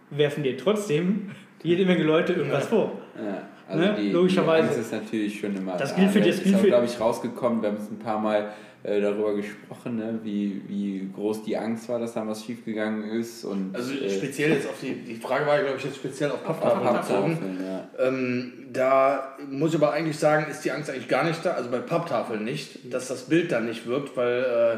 werfen 0.09 0.43
dir 0.43 0.57
trotzdem 0.57 1.32
jede 1.63 1.86
Menge 1.86 2.03
Leute 2.03 2.34
irgendwas 2.34 2.68
vor. 2.68 2.93
Ja, 3.18 3.41
also 3.68 3.84
Ne? 3.84 3.95
die, 3.99 4.11
Logischerweise. 4.11 4.68
die 4.70 4.76
Angst 4.76 4.80
ist 4.80 4.93
natürlich 4.93 5.39
schon 5.39 5.55
immer 5.55 5.76
Das 5.78 5.91
da. 5.93 5.99
gilt 5.99 6.11
für- 6.11 6.20
ne? 6.20 6.28
das 6.28 6.36
ist 6.38 6.43
gilt 6.43 6.55
auch, 6.55 6.59
für- 6.61 6.68
glaube 6.68 6.86
ich, 6.86 6.99
rausgekommen. 6.99 7.61
Wir 7.61 7.70
haben 7.70 7.78
es 7.78 7.91
ein 7.91 7.99
paar 7.99 8.20
Mal 8.20 8.53
äh, 8.84 9.02
darüber 9.02 9.36
gesprochen, 9.36 9.98
ne? 9.98 10.20
wie, 10.24 10.62
wie 10.68 11.10
groß 11.16 11.44
die 11.44 11.58
Angst 11.58 11.90
war, 11.90 12.00
dass 12.00 12.14
da 12.14 12.26
was 12.28 12.46
schiefgegangen 12.46 13.10
ist. 13.12 13.44
Und, 13.44 13.76
Also 13.76 13.94
äh, 13.94 14.10
speziell 14.10 14.52
jetzt 14.52 14.68
auf 14.68 14.80
die, 14.82 14.94
die 14.94 15.16
Frage 15.16 15.46
war, 15.46 15.60
glaube 15.60 15.78
ich, 15.78 15.84
jetzt 15.84 15.98
speziell 15.98 16.32
auf 16.32 16.44
Papptafeln. 16.44 16.98
bezogen. 16.98 17.60
Ja. 17.64 17.90
Ähm, 18.08 18.54
da 18.72 19.36
muss 19.50 19.72
ich 19.72 19.78
aber 19.78 19.94
eigentlich 19.94 20.20
sagen, 20.20 20.50
ist 20.50 20.64
die 20.64 20.72
Angst 20.72 20.90
eigentlich 20.90 21.08
gar 21.08 21.24
nicht 21.24 21.44
da, 21.44 21.52
also 21.52 21.70
bei 21.70 21.80
Papptafeln 21.80 22.44
nicht, 22.44 22.94
dass 22.94 23.08
das 23.08 23.24
Bild 23.24 23.52
dann 23.52 23.66
nicht 23.66 23.88
wirkt, 23.88 24.16
weil 24.16 24.44
äh, 24.44 24.78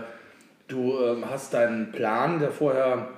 du 0.69 0.97
ähm, 0.99 1.25
hast 1.29 1.53
deinen 1.53 1.91
Plan, 1.91 2.39
der 2.39 2.51
vorher, 2.51 3.09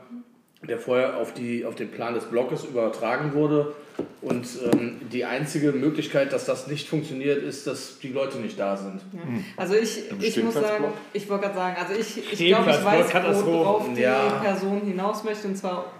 der 0.68 0.78
vorher 0.78 1.18
auf, 1.18 1.34
die, 1.34 1.66
auf 1.66 1.76
den 1.76 1.90
Plan 1.90 2.14
des 2.14 2.26
Blockes 2.26 2.64
übertragen 2.66 3.34
wurde 3.34 3.74
und 4.22 4.46
ähm, 4.74 5.02
die 5.12 5.26
einzige 5.26 5.72
Möglichkeit, 5.72 6.32
dass 6.34 6.46
das 6.46 6.68
nicht 6.68 6.88
funktioniert, 6.88 7.42
ist, 7.44 7.66
dass 7.66 7.98
die 8.00 8.10
Leute 8.10 8.38
nicht 8.38 8.60
da 8.60 8.78
sind. 8.78 9.02
Ja. 9.14 9.20
Also 9.58 9.74
ich, 9.76 10.04
ich 10.20 10.44
muss 10.44 10.54
sagen, 10.54 10.86
ich 11.14 11.28
wollte 11.30 11.46
gerade 11.46 11.56
sagen, 11.58 11.76
also 11.80 12.00
ich, 12.00 12.32
ich 12.32 12.48
glaube, 12.48 12.70
ich 12.70 12.86
weiß, 12.86 13.46
worauf 13.46 13.86
die 13.96 14.02
Ja. 14.02 14.40
Person 14.44 14.82
hinaus 14.82 15.24
möchte. 15.24 15.48
Und 15.48 15.56
zwar 15.58 15.92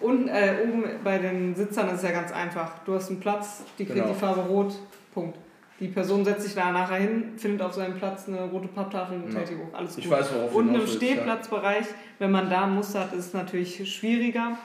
unten, 0.00 0.28
äh, 0.28 0.56
oben 0.64 0.84
bei 1.04 1.18
den 1.18 1.54
Sitzern 1.54 1.88
ist 1.90 1.96
es 1.96 2.02
ja 2.02 2.10
ganz 2.10 2.32
einfach. 2.32 2.80
Du 2.84 2.94
hast 2.94 3.10
einen 3.10 3.20
Platz, 3.20 3.62
die 3.78 3.84
kriegt 3.84 3.98
Genau. 3.98 4.12
die 4.12 4.18
Farbe 4.18 4.40
rot, 4.40 4.74
Punkt. 5.14 5.38
Die 5.80 5.88
Person 5.88 6.24
setzt 6.24 6.42
sich 6.42 6.54
da 6.54 6.70
nachher 6.72 6.98
hin, 6.98 7.32
findet 7.36 7.62
auf 7.62 7.72
seinem 7.72 7.94
Platz 7.96 8.28
eine 8.28 8.42
rote 8.42 8.68
Papptafel 8.68 9.16
und 9.22 9.32
Ja. 9.32 9.38
hält 9.38 9.50
die 9.50 9.56
hoch. 9.56 9.72
Alles 9.72 9.94
gut. 9.96 10.04
Ich 10.04 10.10
weiß, 10.10 10.34
worauf 10.34 10.54
im 10.54 10.72
willst, 10.74 11.00
ja. 11.02 11.08
Stehplatzbereich, 11.08 11.86
wenn 12.18 12.30
man 12.30 12.50
da 12.50 12.64
ein 12.64 12.74
Muster 12.74 13.00
hat, 13.00 13.12
ist 13.14 13.26
es 13.28 13.32
natürlich 13.34 13.92
schwieriger. 13.92 14.58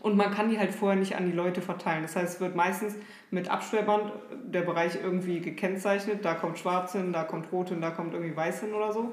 Und 0.00 0.16
man 0.16 0.30
kann 0.32 0.48
die 0.50 0.58
halt 0.58 0.74
vorher 0.74 0.98
nicht 0.98 1.16
an 1.16 1.26
die 1.30 1.36
Leute 1.36 1.60
verteilen. 1.60 2.02
Das 2.02 2.16
heißt, 2.16 2.34
es 2.36 2.40
wird 2.40 2.56
meistens 2.56 2.94
mit 3.30 3.50
Absperrband 3.50 4.12
der 4.44 4.62
Bereich 4.62 4.98
irgendwie 5.02 5.40
gekennzeichnet. 5.40 6.24
Da 6.24 6.34
kommt 6.34 6.58
schwarz 6.58 6.92
hin, 6.92 7.12
da 7.12 7.24
kommt 7.24 7.52
rot 7.52 7.68
hin, 7.68 7.80
da 7.80 7.90
kommt 7.90 8.14
irgendwie 8.14 8.34
weiß 8.34 8.60
hin 8.60 8.72
oder 8.72 8.92
so. 8.92 9.12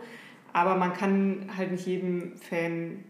Aber 0.53 0.75
man 0.75 0.93
kann 0.93 1.49
halt 1.57 1.71
nicht 1.71 1.85
jedem 1.85 2.37
Fan 2.37 3.03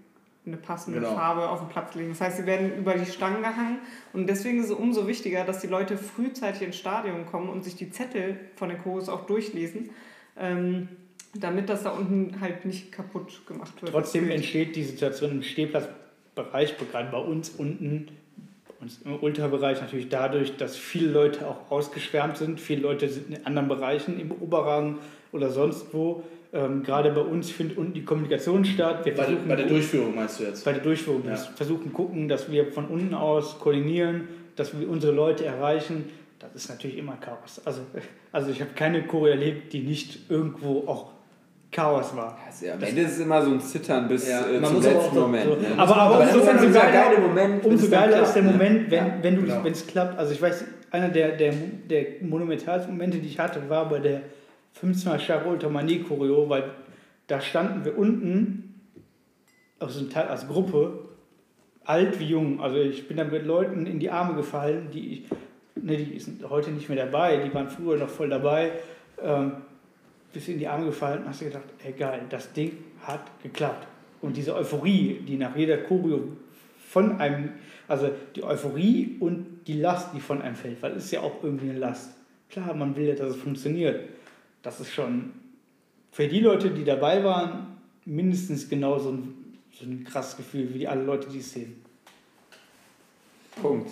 eine 0.46 0.58
passende 0.58 1.00
Genau. 1.00 1.14
Farbe 1.14 1.50
auf 1.50 1.60
den 1.60 1.70
Platz 1.70 1.94
legen. 1.96 2.10
Das 2.10 2.22
heißt, 2.22 2.38
sie 2.38 2.46
werden 2.46 2.76
über 2.76 2.96
die 2.96 3.06
Stangen 3.06 3.42
gehangen. 3.42 3.80
Und 4.14 4.28
deswegen 4.28 4.60
ist 4.60 4.66
es 4.66 4.72
umso 4.72 5.08
wichtiger, 5.08 5.44
dass 5.44 5.60
die 5.60 5.68
Leute 5.68 5.98
frühzeitig 5.98 6.64
ins 6.64 6.78
Stadion 6.78 7.26
kommen 7.28 7.50
und 7.50 7.64
sich 7.64 7.76
die 7.76 7.92
Zettel 7.92 8.40
von 8.56 8.70
den 8.70 8.80
Chorus 8.80 9.08
auch 9.08 9.26
durchlesen. 9.28 9.92
Ähm, 10.40 10.88
damit 11.34 11.70
das 11.70 11.84
da 11.84 11.92
unten 11.92 12.42
halt 12.42 12.66
nicht 12.66 12.92
kaputt 12.92 13.46
gemacht 13.46 13.82
wird. 13.82 13.94
Trotzdem 13.94 14.30
entsteht 14.30 14.76
die 14.76 14.84
Situation 14.84 15.32
im 15.32 15.44
Stehplatzbereich, 15.44 16.76
gerade 16.92 17.10
bei 17.10 17.20
uns 17.20 17.50
unten, 17.50 18.10
bei 18.68 18.74
uns 18.82 19.00
im 19.06 19.22
Ultrabereich 19.22 19.80
natürlich 19.80 20.10
dadurch, 20.10 20.58
dass 20.58 20.76
viele 20.76 21.10
Leute 21.10 21.48
auch 21.48 21.72
ausgeschwärmt 21.72 22.38
sind. 22.38 22.60
Viele 22.60 22.82
Leute 22.82 23.08
sind 23.08 23.30
in 23.30 23.46
anderen 23.46 23.70
Bereichen, 23.70 24.20
im 24.20 24.32
Oberrang 24.32 24.98
oder 25.32 25.50
sonst 25.50 25.94
wo. 25.94 26.24
Ähm, 26.54 26.84
gerade 26.84 27.12
bei 27.12 27.22
uns 27.22 27.50
findet 27.50 27.78
unten 27.78 27.94
die 27.94 28.04
Kommunikation 28.04 28.66
statt. 28.66 29.06
Wir 29.06 29.16
Bei, 29.16 29.26
bei 29.48 29.56
der 29.56 29.68
Durchführung 29.68 30.16
meinst 30.16 30.40
du 30.40 30.44
jetzt? 30.44 30.66
bei 30.66 30.74
der 30.74 30.82
Durchführung. 30.82 31.24
Ja. 31.24 31.32
Wir 31.32 31.38
versuchen 31.38 31.94
gucken, 31.94 32.28
dass 32.28 32.52
wir 32.52 32.72
von 32.74 32.88
unten 32.88 33.14
aus 33.14 33.58
koordinieren, 33.60 34.28
dass 34.58 34.78
wir 34.78 34.90
unsere 34.90 35.14
Leute 35.14 35.46
erreichen. 35.46 36.10
Das 36.40 36.50
ist 36.54 36.70
natürlich 36.70 36.98
immer 36.98 37.16
Chaos. 37.22 37.62
Also, 37.64 37.82
also 38.34 38.52
ich 38.52 38.60
habe 38.60 38.72
keine 38.76 39.04
Choreo 39.04 39.32
erlebt, 39.32 39.72
die 39.72 39.80
nicht 39.82 40.30
irgendwo 40.30 40.84
auch 40.88 41.12
Chaos 41.72 42.14
war. 42.18 42.38
Also, 42.46 42.70
am 42.70 42.84
Ende 42.84 43.02
ist 43.04 43.14
es 43.14 43.20
immer 43.20 43.42
so 43.42 43.52
ein 43.52 43.62
Zittern 43.62 44.10
bis 44.10 44.28
Ja, 44.28 44.42
äh, 44.42 44.62
zum 44.62 44.76
aber 44.76 44.80
letzten 44.82 45.20
Moment. 45.20 45.46
So, 45.46 45.56
ne? 45.56 45.68
aber, 45.78 45.96
aber, 45.96 46.26
das 46.26 46.36
umso, 46.36 46.52
umso 46.52 46.66
dieser 46.66 46.82
geiler, 46.82 46.92
geile 46.92 47.20
Moment, 47.20 47.64
umso 47.64 47.90
geiler 47.90 48.08
klappt, 48.10 48.28
ist 48.28 48.34
der 48.34 48.44
ne? 48.44 48.52
Moment, 48.52 48.92
wenn, 48.92 49.06
Ja, 49.06 49.14
wenn 49.22 49.36
du 49.36 49.42
genau. 49.44 49.64
wenn 49.64 49.72
es 49.72 49.88
klappt. 49.88 50.20
Also 50.20 50.34
ich 50.34 50.42
weiß, 50.42 50.66
einer 50.92 51.08
der, 51.08 51.38
der, 51.38 51.54
der 51.90 52.06
monumentalsten 52.20 52.92
Momente, 52.92 53.20
die 53.20 53.28
ich 53.28 53.40
hatte, 53.40 53.62
war 53.70 53.88
bei 53.88 54.00
der 54.00 54.22
15er 54.80 55.20
Charol 55.20 55.58
Tomanie 55.58 56.04
Choreo, 56.04 56.50
weil 56.50 56.72
da 57.28 57.42
standen 57.42 57.86
wir 57.86 57.98
unten 57.98 58.82
aus 59.80 59.98
einem 59.98 60.10
Teil, 60.10 60.28
als 60.28 60.48
Gruppe, 60.48 61.08
alt 61.86 62.20
wie 62.20 62.26
jung. 62.26 62.62
Also 62.62 62.78
ich 62.78 63.08
bin 63.08 63.18
dann 63.18 63.32
mit 63.32 63.46
Leuten 63.46 63.86
in 63.86 64.00
die 64.00 64.10
Arme 64.10 64.36
gefallen, 64.36 64.90
die 64.94 65.14
ich, 65.14 65.24
ne, 65.82 65.98
die 65.98 66.20
sind 66.20 66.48
heute 66.50 66.72
nicht 66.72 66.90
mehr 66.90 67.06
dabei, 67.06 67.38
die 67.38 67.54
waren 67.54 67.70
früher 67.70 67.98
noch 67.98 68.10
voll 68.10 68.30
dabei. 68.30 68.72
Ähm, 69.22 69.54
bist 70.34 70.48
in 70.48 70.60
die 70.60 70.68
Arme 70.68 70.86
gefallen 70.86 71.24
und 71.24 71.30
hast 71.30 71.40
gedacht, 71.40 71.66
ey 71.84 71.92
geil, 71.92 72.22
das 72.30 72.54
Ding 72.54 72.78
hat 73.04 73.22
geklappt. 73.44 73.88
Und 74.22 74.38
diese 74.38 74.56
Euphorie, 74.56 75.20
die 75.28 75.38
nach 75.38 75.56
jeder 75.56 75.78
Choreo 75.78 76.22
von 76.88 77.20
einem, 77.20 77.50
also 77.88 78.10
die 78.36 78.44
Euphorie 78.44 79.18
und 79.20 79.62
die 79.68 79.80
Last, 79.80 80.14
die 80.16 80.20
von 80.20 80.42
einem 80.42 80.56
fällt, 80.56 80.82
weil 80.82 80.94
es 80.94 81.06
ist 81.06 81.12
ja 81.12 81.22
auch 81.22 81.44
irgendwie 81.44 81.70
eine 81.70 81.80
Last. 81.80 82.14
Klar, 82.50 82.74
man 82.74 82.96
will 82.96 83.06
ja, 83.06 83.16
dass 83.16 83.32
es 83.32 83.36
funktioniert. 83.36 84.10
Das 84.62 84.80
ist 84.80 84.92
schon 84.94 85.32
für 86.12 86.28
die 86.28 86.40
Leute, 86.40 86.70
die 86.72 86.84
dabei 86.84 87.24
waren, 87.24 87.78
mindestens 88.06 88.68
genauso 88.70 89.12
ein, 89.12 89.34
so 89.72 89.86
ein 89.86 90.04
krasses 90.04 90.38
Gefühl 90.38 90.74
wie 90.74 90.80
die 90.80 90.88
alle 90.88 91.04
Leute, 91.04 91.30
die 91.30 91.40
es 91.40 91.52
sehen. 91.54 91.82
Punkt. 93.62 93.90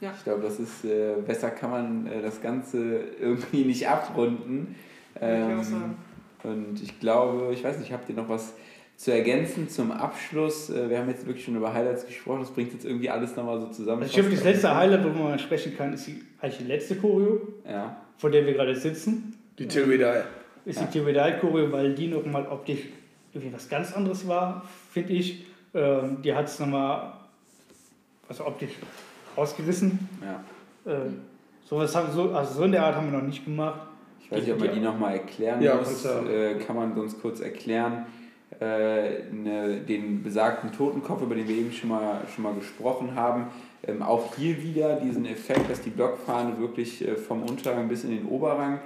Ja. 0.00 0.12
Ich 0.16 0.24
glaube, 0.24 0.42
das 0.42 0.58
ist 0.58 0.84
äh, 0.84 1.14
besser 1.24 1.50
kann 1.50 1.70
man 1.70 2.06
äh, 2.06 2.22
das 2.22 2.40
Ganze 2.42 3.00
irgendwie 3.20 3.64
nicht 3.64 3.88
abrunden. 3.88 4.74
Ich 5.14 5.20
Ähm, 5.22 5.62
sagen. 5.62 5.96
und 6.42 6.82
ich 6.82 6.98
glaube, 6.98 7.52
ich 7.52 7.62
weiß 7.62 7.78
nicht, 7.78 7.92
habt 7.92 8.08
ihr 8.08 8.14
noch 8.16 8.28
was 8.28 8.54
zu 8.96 9.12
ergänzen 9.12 9.68
zum 9.68 9.92
Abschluss? 9.92 10.70
Äh, 10.70 10.90
wir 10.90 10.98
haben 10.98 11.08
jetzt 11.08 11.26
wirklich 11.26 11.44
schon 11.44 11.54
über 11.56 11.72
Highlights 11.72 12.06
gesprochen, 12.06 12.40
das 12.40 12.50
bringt 12.50 12.72
jetzt 12.72 12.84
irgendwie 12.84 13.10
alles 13.10 13.36
nochmal 13.36 13.60
so 13.60 13.68
zusammen. 13.68 14.02
Also 14.02 14.10
ich 14.10 14.20
glaube, 14.20 14.34
das 14.34 14.44
letzte 14.44 14.74
Highlight, 14.74 15.04
worüber 15.04 15.24
man 15.30 15.38
sprechen 15.38 15.76
kann, 15.76 15.92
ist 15.92 16.06
die, 16.06 16.20
eigentlich 16.40 16.58
die 16.58 16.64
letzte 16.64 16.96
Choreo, 16.96 17.40
Ja, 17.68 17.96
vor 18.16 18.30
der 18.30 18.44
wir 18.44 18.54
gerade 18.54 18.74
sitzen. 18.74 19.36
Die 19.62 19.68
Till. 19.68 20.24
Ist 20.64 20.80
Ja. 20.80 20.86
die 20.86 20.98
Theorie 20.98 21.38
Choreo, 21.40 21.70
weil 21.72 21.94
die 21.94 22.08
nochmal 22.08 22.46
optisch 22.46 22.80
irgendwie 23.32 23.54
was 23.54 23.68
ganz 23.68 23.92
anderes 23.92 24.26
war, 24.26 24.62
finde 24.90 25.12
ich. 25.12 25.46
Ähm, 25.74 26.18
die 26.22 26.34
hat 26.34 26.46
es 26.46 26.58
nochmal 26.58 27.12
also 28.28 28.46
optisch 28.46 28.72
ausgerissen. 29.36 30.08
ja. 30.22 30.44
Ähm, 30.92 31.20
sowas 31.64 31.94
haben, 31.94 32.10
so, 32.12 32.30
also 32.32 32.54
so 32.54 32.64
in 32.64 32.72
der 32.72 32.84
Art 32.84 32.96
haben 32.96 33.10
wir 33.10 33.18
noch 33.18 33.26
nicht 33.26 33.44
gemacht. 33.44 33.80
Ich 34.20 34.30
weiß 34.30 34.40
nicht, 34.40 34.52
ob 34.52 34.58
man 34.58 34.74
die 34.74 34.80
nochmal 34.80 35.12
erklären 35.14 35.62
Ja, 35.62 35.76
muss. 35.76 36.04
Äh, 36.04 36.54
kann 36.56 36.76
man 36.76 36.92
uns 36.92 37.18
kurz 37.20 37.40
erklären, 37.40 38.06
äh, 38.60 39.22
ne, 39.30 39.80
den 39.86 40.22
besagten 40.22 40.72
Totenkopf, 40.72 41.22
über 41.22 41.34
den 41.34 41.46
wir 41.48 41.56
eben 41.56 41.72
schon 41.72 41.90
mal, 41.90 42.20
schon 42.34 42.44
mal 42.44 42.54
gesprochen 42.54 43.14
haben. 43.14 43.46
Ähm, 43.86 44.02
auch 44.02 44.34
hier 44.36 44.62
wieder 44.62 44.96
diesen 44.96 45.24
Effekt, 45.26 45.70
dass 45.70 45.80
die 45.80 45.90
Blockfahne 45.90 46.58
wirklich 46.58 47.06
äh, 47.06 47.16
vom 47.16 47.42
Unterrang 47.42 47.88
bis 47.88 48.04
in 48.04 48.10
den 48.10 48.26
Oberrang 48.26 48.80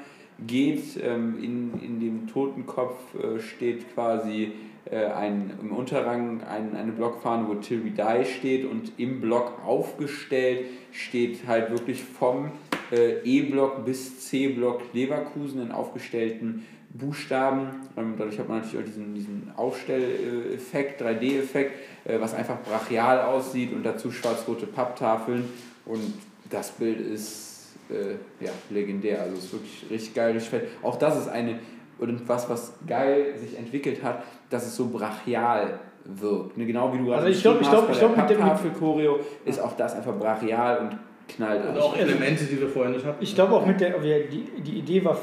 geht. 0.45 0.99
Ähm, 1.03 1.43
in, 1.43 1.81
in 1.83 2.01
dem 2.01 2.27
Totenkopf 2.27 2.99
äh, 3.15 3.41
steht 3.41 3.95
quasi 3.95 4.53
äh, 4.91 5.07
ein, 5.07 5.53
im 5.61 5.73
Unterrang 5.73 6.43
ein, 6.43 6.77
eine 6.77 6.93
Blockfahne, 6.93 7.49
wo 7.49 7.55
Till 7.55 7.85
We 7.85 7.91
Die 7.91 8.25
steht 8.25 8.65
und 8.65 8.93
im 8.99 9.21
Block 9.21 9.61
aufgestellt 9.65 10.67
steht 10.93 11.47
halt 11.47 11.71
wirklich 11.71 12.03
vom 12.03 12.51
äh, 12.93 13.19
E-Block 13.25 13.85
bis 13.85 14.29
C-Block 14.29 14.83
Leverkusen 14.93 15.63
in 15.63 15.73
aufgestellten 15.73 16.67
Buchstaben. 16.91 17.71
Ähm, 17.97 18.15
dadurch 18.17 18.39
hat 18.39 18.49
man 18.49 18.61
natürlich 18.61 18.81
auch 18.81 18.87
diesen, 18.87 19.15
diesen 19.15 19.53
Aufstelleffekt, 19.57 21.03
3D-Effekt, 21.03 21.73
äh, 22.05 22.21
was 22.21 22.35
einfach 22.35 22.61
brachial 22.63 23.23
aussieht 23.23 23.73
und 23.73 23.83
dazu 23.83 24.11
schwarz-rote 24.13 24.67
Papptafeln. 24.67 25.49
Und 25.85 26.15
das 26.51 26.71
Bild 26.71 27.01
ist 27.01 27.56
äh, 27.91 28.45
ja, 28.45 28.51
legendär. 28.71 29.23
Also 29.23 29.37
es 29.37 29.45
ist 29.45 29.53
wirklich 29.53 29.87
richtig 29.91 30.15
geil, 30.15 30.33
richtig 30.33 30.51
fett. 30.51 30.69
Auch 30.83 30.97
das 30.97 31.17
ist 31.19 31.29
eine 31.29 31.59
und 31.99 32.29
was, 32.29 32.49
was 32.51 32.75
geil 32.87 33.35
sich 33.39 33.57
entwickelt 33.59 34.03
hat, 34.03 34.23
dass 34.51 34.67
es 34.67 34.77
so 34.77 34.89
brachial 34.89 35.79
wirkt. 36.05 36.57
Ne? 36.59 36.67
Genau 36.67 36.93
wie 36.93 36.99
du 36.99 37.05
gerade 37.07 37.19
Also 37.25 37.29
ich 37.29 37.41
glaub- 37.43 37.61
ich 37.61 37.69
glaub- 37.69 37.89
beschrieben 37.89 37.93
ich 37.93 37.99
glaub, 37.99 38.11
mit 38.11 38.21
hast 38.21 38.31
dem- 38.31 38.39
der 38.39 38.45
Papptafel-Choreo 38.47 39.19
ist 39.45 39.61
auch 39.61 39.77
das 39.77 39.95
einfach 39.95 40.15
brachial 40.19 40.79
und 40.81 40.99
knallt 41.35 41.65
Und 41.69 41.79
auch 41.79 41.97
Elemente, 41.97 42.45
die 42.45 42.61
wir 42.61 42.69
vorher 42.69 42.93
nicht 42.93 43.05
hatten. 43.05 43.23
Ich 43.23 43.35
glaube 43.35 43.55
auch 43.55 43.65
mit 43.67 43.81
der, 43.81 44.03
wir- 44.03 44.29
die, 44.29 44.45
die 44.63 44.79
Idee 44.79 45.05
war 45.05 45.17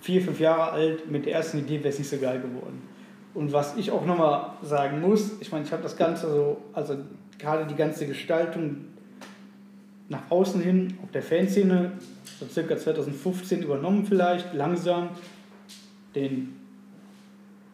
vier, 0.00 0.22
fünf 0.22 0.38
Jahre 0.40 0.70
alt, 0.72 1.10
mit 1.10 1.26
der 1.26 1.34
ersten 1.34 1.58
Idee 1.58 1.78
wäre 1.80 1.88
es 1.88 1.98
nicht 1.98 2.08
so 2.08 2.16
geil 2.18 2.40
geworden. 2.40 2.80
Und 3.34 3.52
was 3.52 3.76
ich 3.76 3.90
auch 3.90 4.06
nochmal 4.06 4.52
sagen 4.62 5.00
muss, 5.00 5.32
ich 5.40 5.50
meine, 5.50 5.64
ich 5.64 5.72
habe 5.72 5.82
das 5.82 5.96
Ganze 5.96 6.30
so, 6.30 6.58
also 6.72 6.94
gerade 7.38 7.66
die 7.66 7.74
ganze 7.74 8.06
Gestaltung 8.06 8.76
nach 10.08 10.30
außen 10.30 10.60
hin, 10.60 10.98
auch 11.02 11.10
der 11.10 11.22
Fanszene, 11.22 11.92
so 12.38 12.46
circa 12.46 12.76
2015 12.76 13.62
übernommen 13.62 14.04
vielleicht, 14.06 14.52
langsam, 14.54 15.10
den, 16.14 16.56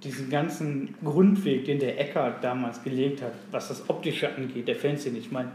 diesen 0.05 0.31
ganzen 0.31 0.95
Grundweg, 1.05 1.65
den 1.65 1.79
der 1.79 2.01
Eckart 2.01 2.43
damals 2.43 2.83
gelegt 2.83 3.23
hat, 3.23 3.33
was 3.51 3.69
das 3.69 3.89
Optische 3.89 4.35
angeht, 4.35 4.69
der 4.69 4.77
Fanszene. 4.77 5.19
Ich 5.19 5.31
meine, 5.31 5.51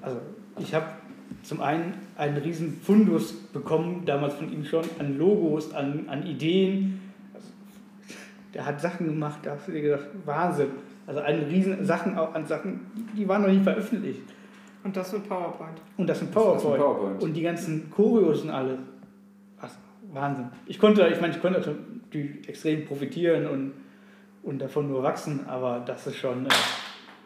also 0.00 0.20
ich 0.58 0.74
habe 0.74 0.86
zum 1.42 1.60
einen 1.60 1.94
einen 2.16 2.36
riesen 2.36 2.80
Fundus 2.80 3.32
bekommen, 3.32 4.04
damals 4.04 4.34
von 4.34 4.52
ihm 4.52 4.64
schon, 4.64 4.84
an 4.98 5.18
Logos, 5.18 5.72
an, 5.72 6.04
an 6.08 6.26
Ideen. 6.26 7.00
Also, 7.34 7.48
der 8.54 8.66
hat 8.66 8.80
Sachen 8.80 9.06
gemacht, 9.06 9.40
da 9.42 9.52
hast 9.52 9.68
du 9.68 9.72
dir 9.72 9.82
gedacht, 9.82 10.06
Wahnsinn. 10.24 10.68
Also 11.06 11.20
eine 11.20 11.46
riesen 11.48 11.84
Sachen 11.84 12.16
auch 12.16 12.34
an 12.34 12.46
Sachen, 12.46 12.80
die 13.16 13.26
waren 13.26 13.42
noch 13.42 13.48
nicht 13.48 13.64
veröffentlicht. 13.64 14.22
Und 14.82 14.96
das 14.96 15.12
mit 15.12 15.28
PowerPoint. 15.28 15.80
Und 15.96 16.06
das 16.06 16.22
in 16.22 16.28
Das 16.28 16.36
ist 16.36 16.38
ein 16.38 16.42
PowerPoint. 16.60 16.80
PowerPoint. 16.82 17.22
Und 17.22 17.34
die 17.34 17.42
ganzen 17.42 17.90
Choreos 17.90 18.42
und 18.42 18.50
alles. 18.50 18.78
Was, 19.60 19.76
Wahnsinn. 20.12 20.48
Ich 20.66 20.78
konnte, 20.78 21.06
ich 21.08 21.20
meine, 21.20 21.34
ich 21.34 21.40
konnte 21.40 21.60
natürlich 21.60 22.48
extrem 22.48 22.86
profitieren 22.86 23.46
und, 23.46 23.72
und 24.42 24.58
davon 24.58 24.88
nur 24.88 25.02
wachsen, 25.02 25.46
aber 25.46 25.82
das 25.84 26.06
ist 26.06 26.16
schon, 26.16 26.46
äh, 26.46 26.50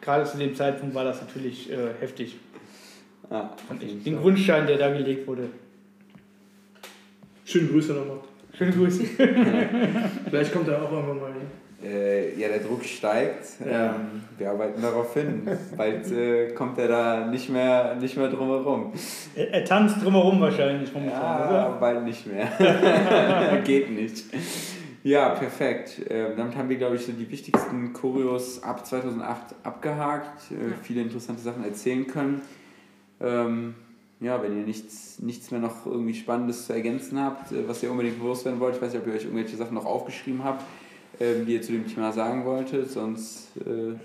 gerade 0.01 0.25
zu 0.25 0.37
dem 0.37 0.53
Zeitpunkt 0.53 0.93
war 0.93 1.05
das 1.05 1.21
natürlich 1.21 1.71
äh, 1.71 1.93
heftig. 1.99 2.37
Auf 3.29 3.53
ich. 3.79 4.03
Den. 4.03 4.17
Grundstein, 4.17 4.67
der 4.67 4.77
da 4.77 4.91
gelegt 4.91 5.27
wurde. 5.27 5.49
Schöne 7.43 7.69
Grüße 7.69 7.93
nochmal. 7.93 8.19
Schöne 8.53 8.71
Grüße. 8.71 9.03
Vielleicht 10.29 10.53
kommt 10.53 10.67
er 10.67 10.81
auch 10.83 10.91
irgendwann 10.91 11.19
mal 11.19 11.33
hin. 11.33 11.47
Äh, 11.85 12.39
ja, 12.39 12.47
der 12.47 12.59
Druck 12.59 12.83
steigt. 12.83 13.45
Ja. 13.63 13.95
Ähm, 13.95 14.23
wir 14.37 14.49
arbeiten 14.49 14.81
darauf 14.81 15.13
hin. 15.13 15.47
Bald 15.77 16.11
äh, 16.11 16.51
kommt 16.53 16.77
er 16.79 16.87
da 16.87 17.27
nicht 17.27 17.49
mehr, 17.49 17.95
nicht 17.95 18.17
mehr 18.17 18.29
drum 18.29 18.47
herum. 18.47 18.91
Er, 19.35 19.53
er 19.53 19.65
tanzt 19.65 20.03
drumherum 20.03 20.41
wahrscheinlich 20.41 20.89
Ja, 20.93 21.47
oder? 21.47 21.77
bald 21.79 22.03
nicht 22.03 22.25
mehr. 22.25 22.47
Geht 23.63 23.91
nicht. 23.91 24.25
Ja, 25.03 25.29
perfekt. 25.29 26.01
Ähm, 26.09 26.31
damit 26.35 26.55
haben 26.55 26.67
wir, 26.69 26.77
glaube 26.77 26.95
ich, 26.95 27.05
so 27.05 27.11
die 27.11 27.29
wichtigsten 27.29 27.93
Choreos 27.93 28.63
ab 28.63 28.85
2008 28.85 29.53
abgehakt. 29.61 30.51
Äh, 30.51 30.73
viele 30.81 31.01
interessante 31.01 31.41
Sachen 31.43 31.63
erzählen 31.63 32.07
können. 32.07 32.41
Ähm, 33.21 33.75
ja, 34.19 34.41
wenn 34.41 34.57
ihr 34.57 34.65
nichts, 34.65 35.19
nichts 35.19 35.51
mehr 35.51 35.59
noch 35.59 35.85
irgendwie 35.85 36.15
Spannendes 36.15 36.65
zu 36.65 36.73
ergänzen 36.73 37.19
habt, 37.19 37.51
äh, 37.51 37.67
was 37.67 37.83
ihr 37.83 37.91
unbedingt 37.91 38.19
loswerden 38.19 38.59
wollt, 38.59 38.77
ich 38.77 38.81
weiß 38.81 38.93
nicht, 38.93 39.01
ob 39.03 39.07
ihr 39.07 39.13
euch 39.13 39.25
irgendwelche 39.25 39.57
Sachen 39.57 39.75
noch 39.75 39.85
aufgeschrieben 39.85 40.43
habt, 40.43 40.63
ähm, 41.19 41.45
die 41.45 41.53
ihr 41.53 41.61
zu 41.61 41.71
dem 41.71 41.87
Thema 41.87 42.11
sagen 42.11 42.45
wolltet, 42.45 42.91
sonst 42.91 43.49
äh, 43.57 43.95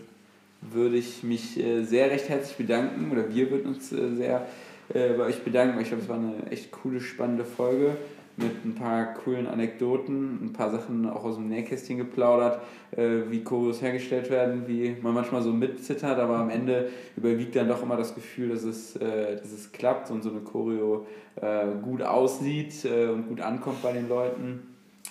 würde 0.60 0.96
ich 0.96 1.22
mich 1.22 1.58
äh, 1.58 1.82
sehr 1.84 2.10
recht 2.10 2.28
herzlich 2.28 2.56
bedanken 2.56 3.10
oder 3.10 3.32
wir 3.32 3.50
würden 3.50 3.74
uns 3.74 3.92
äh, 3.92 4.14
sehr 4.14 4.46
äh, 4.92 5.10
bei 5.14 5.24
euch 5.24 5.42
bedanken, 5.42 5.76
weil 5.76 5.82
ich 5.82 5.88
glaube, 5.88 6.02
es 6.02 6.08
war 6.08 6.18
eine 6.18 6.50
echt 6.50 6.70
coole, 6.70 7.00
spannende 7.00 7.44
Folge 7.44 7.96
mit 8.36 8.64
ein 8.64 8.74
paar 8.74 9.14
coolen 9.14 9.46
Anekdoten, 9.46 10.46
ein 10.46 10.52
paar 10.52 10.70
Sachen 10.70 11.08
auch 11.08 11.24
aus 11.24 11.36
dem 11.36 11.48
Nähkästchen 11.48 11.98
geplaudert, 11.98 12.60
äh, 12.96 13.22
wie 13.28 13.42
Choreos 13.42 13.82
hergestellt 13.82 14.30
werden, 14.30 14.64
wie 14.66 14.96
man 15.02 15.14
manchmal 15.14 15.42
so 15.42 15.52
mitzittert, 15.52 16.18
aber 16.18 16.38
am 16.38 16.50
Ende 16.50 16.90
überwiegt 17.16 17.54
dann 17.56 17.68
doch 17.68 17.82
immer 17.82 17.96
das 17.96 18.14
Gefühl, 18.14 18.50
dass 18.50 18.64
es, 18.64 18.96
äh, 18.96 19.36
dass 19.36 19.52
es 19.52 19.72
klappt 19.72 20.10
und 20.10 20.22
so 20.22 20.30
eine 20.30 20.40
Choreo 20.40 21.06
äh, 21.36 21.66
gut 21.82 22.02
aussieht 22.02 22.84
äh, 22.84 23.08
und 23.08 23.28
gut 23.28 23.40
ankommt 23.40 23.82
bei 23.82 23.92
den 23.92 24.08
Leuten. 24.08 24.62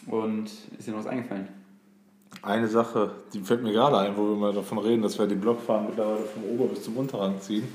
Und 0.08 0.45
ist 0.78 0.88
dir 0.88 0.91
noch 0.91 1.00
was 1.00 1.08
eingefallen? 1.08 1.59
Eine 2.42 2.68
Sache, 2.68 3.12
die 3.34 3.42
fällt 3.42 3.64
mir 3.64 3.74
gerade 3.74 3.98
ein, 3.98 4.16
wo 4.16 4.24
wir 4.24 4.36
mal 4.36 4.54
davon 4.54 4.78
reden, 4.78 5.02
dass 5.02 5.20
wir 5.20 5.28
die 5.28 5.36
Blockfahnen 5.36 5.88
mittlerweile 5.88 6.24
vom 6.24 6.44
Ober- 6.44 6.70
bis 6.70 6.84
zum 6.84 6.96
Unterrang 6.96 7.42
ziehen. 7.42 7.68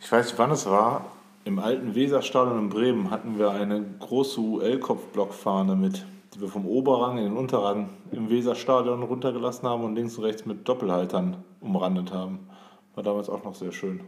Ich 0.00 0.10
weiß 0.10 0.26
nicht, 0.26 0.38
wann 0.38 0.50
es 0.50 0.66
war. 0.66 1.04
Im 1.44 1.60
alten 1.60 1.94
Weserstadion 1.94 2.58
in 2.58 2.68
Bremen 2.68 3.10
hatten 3.10 3.38
wir 3.38 3.52
eine 3.52 3.84
große 4.00 4.40
UL-Kopf-Blockfahne 4.40 5.76
mit, 5.76 6.04
die 6.34 6.40
wir 6.40 6.48
vom 6.48 6.66
Oberrang 6.66 7.18
in 7.18 7.24
den 7.24 7.36
Unterrang 7.36 7.88
im 8.10 8.30
Weserstadion 8.30 9.02
runtergelassen 9.02 9.68
haben 9.68 9.84
und 9.84 9.94
links 9.94 10.18
und 10.18 10.24
rechts 10.24 10.44
mit 10.44 10.68
Doppelhaltern 10.68 11.36
umrandet 11.60 12.12
haben. 12.12 12.48
War 12.96 13.04
damals 13.04 13.30
auch 13.30 13.44
noch 13.44 13.54
sehr 13.54 13.72
schön. 13.72 14.00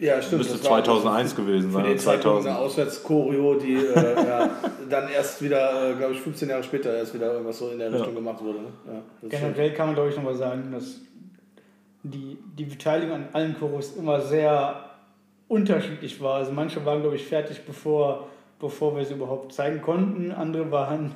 Ja, 0.00 0.20
stimmt. 0.20 0.38
Müsste 0.42 0.58
das 0.58 0.64
war 0.70 0.82
2001 0.82 1.36
gewesen 1.36 1.70
Für 1.70 1.74
sein. 1.78 1.84
oder 1.86 1.96
Zeitpunkt 1.96 2.46
eine 2.46 2.56
2000. 2.56 2.56
Auswärtschoreo, 2.58 3.54
die 3.54 3.74
äh, 3.74 4.26
ja, 4.28 4.50
dann 4.90 5.08
erst 5.08 5.40
wieder, 5.42 5.90
äh, 5.90 5.94
glaube 5.94 6.14
ich, 6.14 6.20
15 6.20 6.48
Jahre 6.48 6.62
später 6.64 6.94
erst 6.96 7.14
wieder 7.14 7.32
irgendwas 7.32 7.58
so 7.58 7.70
in 7.70 7.78
der 7.78 7.90
Ja. 7.90 7.96
Richtung 7.96 8.14
gemacht 8.14 8.42
wurde. 8.42 8.58
Ne? 8.60 8.68
Ja, 9.22 9.28
Generell 9.28 9.72
kann 9.72 9.86
man, 9.86 9.94
glaube 9.94 10.10
ich, 10.10 10.16
nochmal 10.16 10.34
sagen, 10.34 10.70
dass 10.72 11.00
die, 12.02 12.36
die 12.58 12.64
Beteiligung 12.64 13.14
an 13.14 13.28
allen 13.32 13.56
Choros 13.58 13.96
immer 13.96 14.20
sehr 14.20 14.90
unterschiedlich 15.48 16.20
war. 16.20 16.36
Also 16.36 16.52
manche 16.52 16.84
waren, 16.84 17.00
glaube 17.00 17.16
ich, 17.16 17.24
fertig, 17.24 17.62
bevor, 17.64 18.28
bevor 18.58 18.96
wir 18.96 19.04
sie 19.04 19.14
überhaupt 19.14 19.52
zeigen 19.52 19.80
konnten. 19.80 20.32
Andere 20.32 20.70
waren 20.70 21.12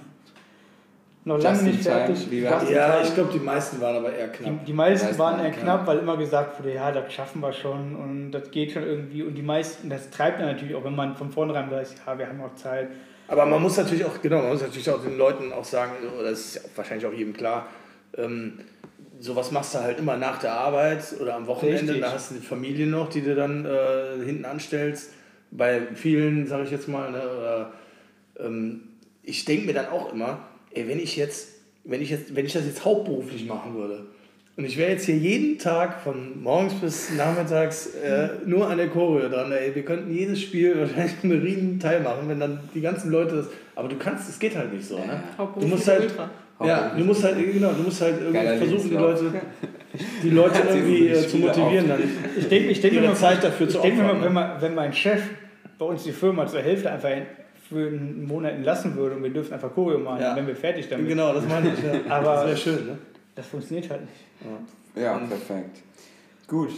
noch 1.28 1.42
lange 1.42 1.62
nicht 1.62 1.82
time, 1.82 1.94
fertig. 1.94 2.32
ja, 2.32 2.59
time. 2.59 3.02
ich 3.05 3.14
glaube, 3.14 3.30
die 3.32 3.38
meisten 3.38 3.80
waren 3.80 3.96
aber 3.96 4.12
eher 4.12 4.28
Die, 4.28 4.38
knapp. 4.38 4.64
die 4.64 4.72
meisten 4.72 5.06
meisten 5.06 5.18
waren 5.20 5.36
waren 5.36 5.44
eher 5.44 5.50
knapp. 5.52 5.62
knapp, 5.64 5.86
weil 5.86 5.98
immer 5.98 6.16
gesagt 6.16 6.59
wurde, 6.59 6.74
ja, 6.74 6.90
das 6.90 7.12
schaffen 7.12 7.40
wir 7.40 7.52
schon 7.52 7.94
und 7.96 8.32
das 8.32 8.50
geht 8.50 8.72
schon 8.72 8.82
irgendwie. 8.82 9.22
Und 9.22 9.34
die 9.34 9.42
meisten, 9.42 9.88
das 9.88 10.10
treibt 10.10 10.40
dann 10.40 10.48
natürlich 10.48 10.74
auch, 10.74 10.84
wenn 10.84 10.96
man 10.96 11.14
von 11.16 11.30
vornherein 11.30 11.70
weiß, 11.70 11.94
ja, 12.05 12.18
wir 12.18 12.26
haben 12.26 12.38
noch 12.38 12.55
Zeit. 12.56 12.88
Aber 13.28 13.44
man 13.46 13.62
muss 13.62 13.76
natürlich 13.76 14.05
auch, 14.05 14.20
genau, 14.20 14.38
man 14.38 14.50
muss 14.50 14.62
natürlich 14.62 14.90
auch 14.90 15.02
den 15.02 15.18
Leuten 15.18 15.52
auch 15.52 15.64
sagen, 15.64 15.92
oder 16.18 16.30
das 16.30 16.40
ist 16.40 16.55
ja 16.56 16.60
auch 16.62 16.76
wahrscheinlich 16.76 17.06
auch 17.06 17.12
jedem 17.12 17.34
klar, 17.34 17.68
äh, 18.16 18.22
ähm, 18.22 18.59
sowas 19.20 19.50
machst 19.50 19.74
du 19.74 19.80
halt 19.80 19.98
immer 19.98 20.16
nach 20.16 20.38
der 20.38 20.52
Arbeit 20.52 21.02
oder 21.20 21.36
am 21.36 21.46
Wochenende. 21.46 21.92
Richtig. 21.92 22.00
Da 22.00 22.12
hast 22.12 22.30
du 22.30 22.36
die 22.36 22.46
Familie 22.46 22.86
noch, 22.86 23.09
die 23.09 23.22
du 23.22 23.34
dann 23.34 23.64
äh, 23.66 24.24
hinten 24.24 24.44
anstellst. 24.44 25.12
Bei 25.50 25.82
vielen, 25.94 26.46
sage 26.46 26.64
ich 26.64 26.70
jetzt 26.70 26.88
mal, 26.88 27.10
ne, 27.10 27.20
oder, 27.20 27.72
ähm, 28.38 28.82
ich 29.22 29.44
denke 29.44 29.66
mir 29.66 29.74
dann 29.74 29.88
auch 29.88 30.12
immer, 30.12 30.47
ey, 30.78 30.88
wenn 30.88 30.98
ich 30.98 31.16
jetzt, 31.16 31.48
wenn 31.84 32.00
ich 32.00 32.10
jetzt, 32.10 32.34
wenn 32.34 32.46
ich 32.46 32.52
das 32.52 32.64
jetzt 32.66 32.84
hauptberuflich 32.84 33.46
machen 33.46 33.74
würde 33.74 34.06
und 34.56 34.64
ich 34.64 34.76
wäre 34.76 34.90
jetzt 34.90 35.06
hier 35.06 35.16
jeden 35.16 35.59
Tag 35.59 36.00
von 36.02 36.42
morgens 36.42 36.74
bis 36.74 37.10
nachmittags 37.16 37.94
äh, 37.94 38.28
nur 38.46 38.68
an 38.68 38.78
der 38.78 38.88
Choreo 38.88 39.28
dran, 39.28 39.52
ey, 39.52 39.74
wir 39.74 39.84
könnten 39.84 40.12
jedes 40.12 40.40
Spiel 40.40 40.76
wahrscheinlich 40.80 41.14
einen 41.22 41.40
riesen 41.42 41.80
Teil 41.80 42.00
machen, 42.00 42.28
wenn 42.28 42.40
dann 42.40 42.60
die 42.74 42.80
ganzen 42.80 43.10
Leute 43.10 43.36
das, 43.36 43.46
aber 43.74 43.88
du 43.88 43.96
kannst, 43.96 44.28
es 44.28 44.38
geht 44.38 44.56
halt 44.56 44.72
nicht 44.72 44.86
so, 44.86 44.98
ne? 44.98 45.22
Du 45.36 45.42
Hauptberuflich 45.42 45.72
musst 45.74 45.88
halt, 45.88 46.02
Ultra. 46.02 46.30
ja, 46.64 46.94
du 46.96 47.05
musst 47.05 47.24
halt, 47.24 47.52
genau, 47.52 47.72
du 47.72 47.82
musst 47.82 48.00
halt 48.00 48.16
irgendwie 48.20 48.38
Geiler 48.38 48.59
versuchen, 48.59 48.90
die. 48.90 48.96
Leute, 48.96 49.32
die 50.22 50.30
Leute 50.30 50.59
irgendwie 50.68 51.09
äh, 51.09 51.26
zu 51.26 51.36
motivieren, 51.38 51.88
dann 51.88 52.02
Ich 52.36 52.48
denke 52.48 52.70
ich 52.70 52.80
denk 52.80 52.94
ihre 52.94 53.05
immer, 53.05 53.14
Zeit 53.14 53.42
dafür 53.42 53.66
ich 53.66 53.72
zu 53.74 53.80
denke 53.80 54.02
opfern. 54.02 54.22
wenn, 54.22 54.32
man, 54.32 54.60
wenn 54.60 54.74
mein 54.74 54.92
Chef 54.92 55.22
bei 55.78 55.86
uns 55.86 56.02
die 56.02 56.12
Firma 56.12 56.46
zur 56.46 56.60
Hälfte 56.60 56.90
einfach 56.90 57.10
für 57.69 57.89
einen 57.89 58.27
Monat 58.27 58.53
entlassen 58.55 58.97
würde 58.97 59.16
und 59.16 59.23
wir 59.23 59.31
dürfen 59.31 59.53
einfach 59.55 59.73
Choreo 59.74 59.99
machen, 59.99 60.20
Ja. 60.23 60.35
wären 60.36 60.47
wir 60.47 60.57
fertig 60.57 60.89
damit. 60.89 61.09
Genau, 61.09 61.32
das 61.32 61.47
meine 61.49 61.73
ich. 61.73 61.82
Ja. 61.82 61.93
Aber- 62.16 62.35
das 62.35 62.47
wäre 62.47 62.57
schön, 62.57 62.86
ne? 62.86 62.99
Das 63.35 63.47
funktioniert 63.47 63.89
halt 63.90 64.01
nicht. 64.03 65.01
Ja, 65.03 65.16
perfekt. 65.19 65.82
Gut, 66.49 66.70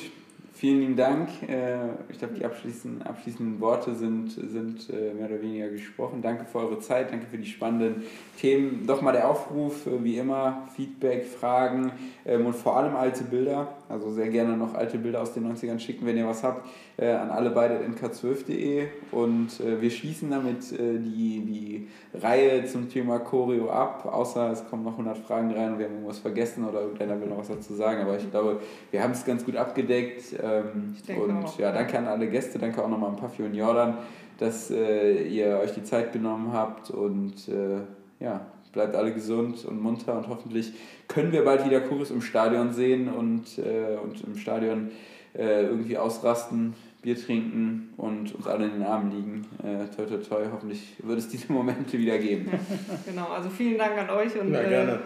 vielen 0.53 0.81
lieben 0.81 0.97
Dank. 0.97 1.29
Äh, 1.49 1.77
Ich 2.11 2.19
glaube, 2.19 2.35
die 2.35 2.45
abschließenden, 2.45 3.03
abschließenden 3.03 3.61
Worte 3.61 3.95
sind, 3.95 4.31
sind 4.31 4.91
äh, 4.91 5.15
mehr 5.15 5.27
oder 5.31 5.41
weniger 5.41 5.69
gesprochen. 5.69 6.21
Danke 6.21 6.45
für 6.45 6.59
eure 6.59 6.79
Zeit, 6.81 7.13
danke 7.13 7.27
für 7.31 7.39
die 7.39 7.47
spannenden 7.47 8.03
Themen. 8.39 8.85
Doch 8.87 9.01
mal 9.01 9.13
der 9.13 9.29
Aufruf, 9.29 9.87
äh, 9.87 10.05
wie 10.05 10.19
immer, 10.19 10.69
Feedback, 10.77 11.25
Fragen 11.25 11.93
ähm, 12.27 12.45
und 12.47 12.55
vor 12.57 12.77
allem 12.77 12.95
alte 12.97 13.25
Bilder. 13.25 13.69
Also 13.91 14.11
sehr 14.11 14.29
gerne 14.29 14.57
noch 14.57 14.75
alte 14.75 14.99
Bilder 14.99 15.21
aus 15.21 15.33
den 15.35 15.53
90ern 15.53 15.79
schicken, 15.79 16.07
wenn 16.07 16.17
ihr 16.17 16.27
was 16.27 16.43
habt, 16.43 16.67
äh, 16.97 17.11
an 17.11 17.31
alle 17.31 17.51
beide 17.51 17.75
nk12.de. 17.85 18.87
Und 19.11 19.61
äh, 19.61 19.81
wir 19.81 19.91
schließen 19.91 20.31
damit 20.31 20.73
äh, 20.73 20.99
die, 20.99 21.41
die 21.45 21.89
Reihe 22.15 22.65
zum 22.65 22.89
Thema 22.89 23.19
Choreo 23.19 23.71
ab, 23.71 24.09
außer 24.11 24.51
es 24.53 24.67
kommen 24.69 24.85
noch 24.85 24.93
100 24.93 25.19
Fragen 25.19 25.51
rein 25.53 25.73
und 25.73 25.79
wir 25.79 25.87
haben 25.87 25.95
irgendwas 25.95 26.19
vergessen 26.19 26.69
oder 26.69 26.83
irgendeiner 26.83 27.21
will 27.21 27.29
noch 27.29 27.39
was 27.39 27.49
dazu 27.49 27.75
sagen. 27.75 28.03
Aber 28.03 28.17
ich 28.17 28.31
glaube, 28.31 28.61
wir 28.91 29.03
haben 29.03 29.13
es 29.13 29.25
ganz 29.25 29.45
gut 29.45 29.57
abgedeckt. 29.57 30.35
Ähm, 30.43 30.95
Ich 30.97 31.03
denke 31.05 31.23
und 31.23 31.45
auch. 31.45 31.59
ja, 31.59 31.73
danke 31.73 31.99
an 31.99 32.07
alle 32.07 32.29
Gäste, 32.29 32.59
danke 32.59 32.83
auch 32.83 32.89
nochmal 32.89 33.11
an 33.11 33.17
Puffy 33.17 33.43
und 33.43 33.55
Jordan, 33.55 33.99
dass 34.39 34.71
äh, 34.71 35.25
ihr 35.25 35.59
euch 35.59 35.73
die 35.73 35.83
Zeit 35.83 36.13
genommen 36.13 36.53
habt 36.53 36.91
und 36.91 37.49
äh, 37.49 37.81
ja, 38.23 38.41
bleibt 38.73 38.95
alle 38.95 39.13
gesund 39.13 39.65
und 39.65 39.83
munter 39.83 40.17
und 40.17 40.29
hoffentlich 40.29 40.73
können 41.11 41.33
wir 41.33 41.45
bald 41.45 41.67
wieder 41.67 41.81
Chorus 41.81 42.11
im 42.11 42.23
Stadion 42.23 42.73
sehen 42.73 43.09
und, 43.09 43.59
äh, 43.59 43.99
und 44.03 44.25
im 44.25 44.39
Stadion 44.39 44.91
äh, 45.37 45.65
irgendwie 45.65 45.99
ausrasten, 45.99 46.75
Bier 47.03 47.19
trinken 47.19 47.93
und 47.97 48.35
uns 48.35 48.47
alle 48.47 48.67
in 48.67 48.73
den 48.73 48.83
Armen 48.83 49.11
liegen. 49.11 49.47
Äh, 49.63 49.87
toi, 49.95 50.05
toi, 50.05 50.19
toi, 50.19 50.45
hoffentlich 50.53 50.97
wird 51.03 51.19
es 51.19 51.29
diese 51.29 51.51
Momente 51.53 51.99
wieder 51.99 52.19
geben. 52.19 52.51
Genau, 53.07 53.29
also 53.29 53.49
vielen 53.51 53.79
Dank 53.79 53.99
an 53.99 54.11
euch 54.11 54.39
und 54.39 54.53
Ja, 54.53 54.61
äh, 54.61 54.99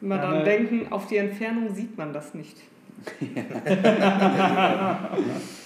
immer 0.00 0.16
daran 0.18 0.44
denken, 0.44 0.90
auf 0.90 1.06
die 1.06 1.18
Entfernung 1.18 1.72
sieht 1.74 1.96
man 1.96 2.12
das 2.12 2.34
nicht. 2.34 2.56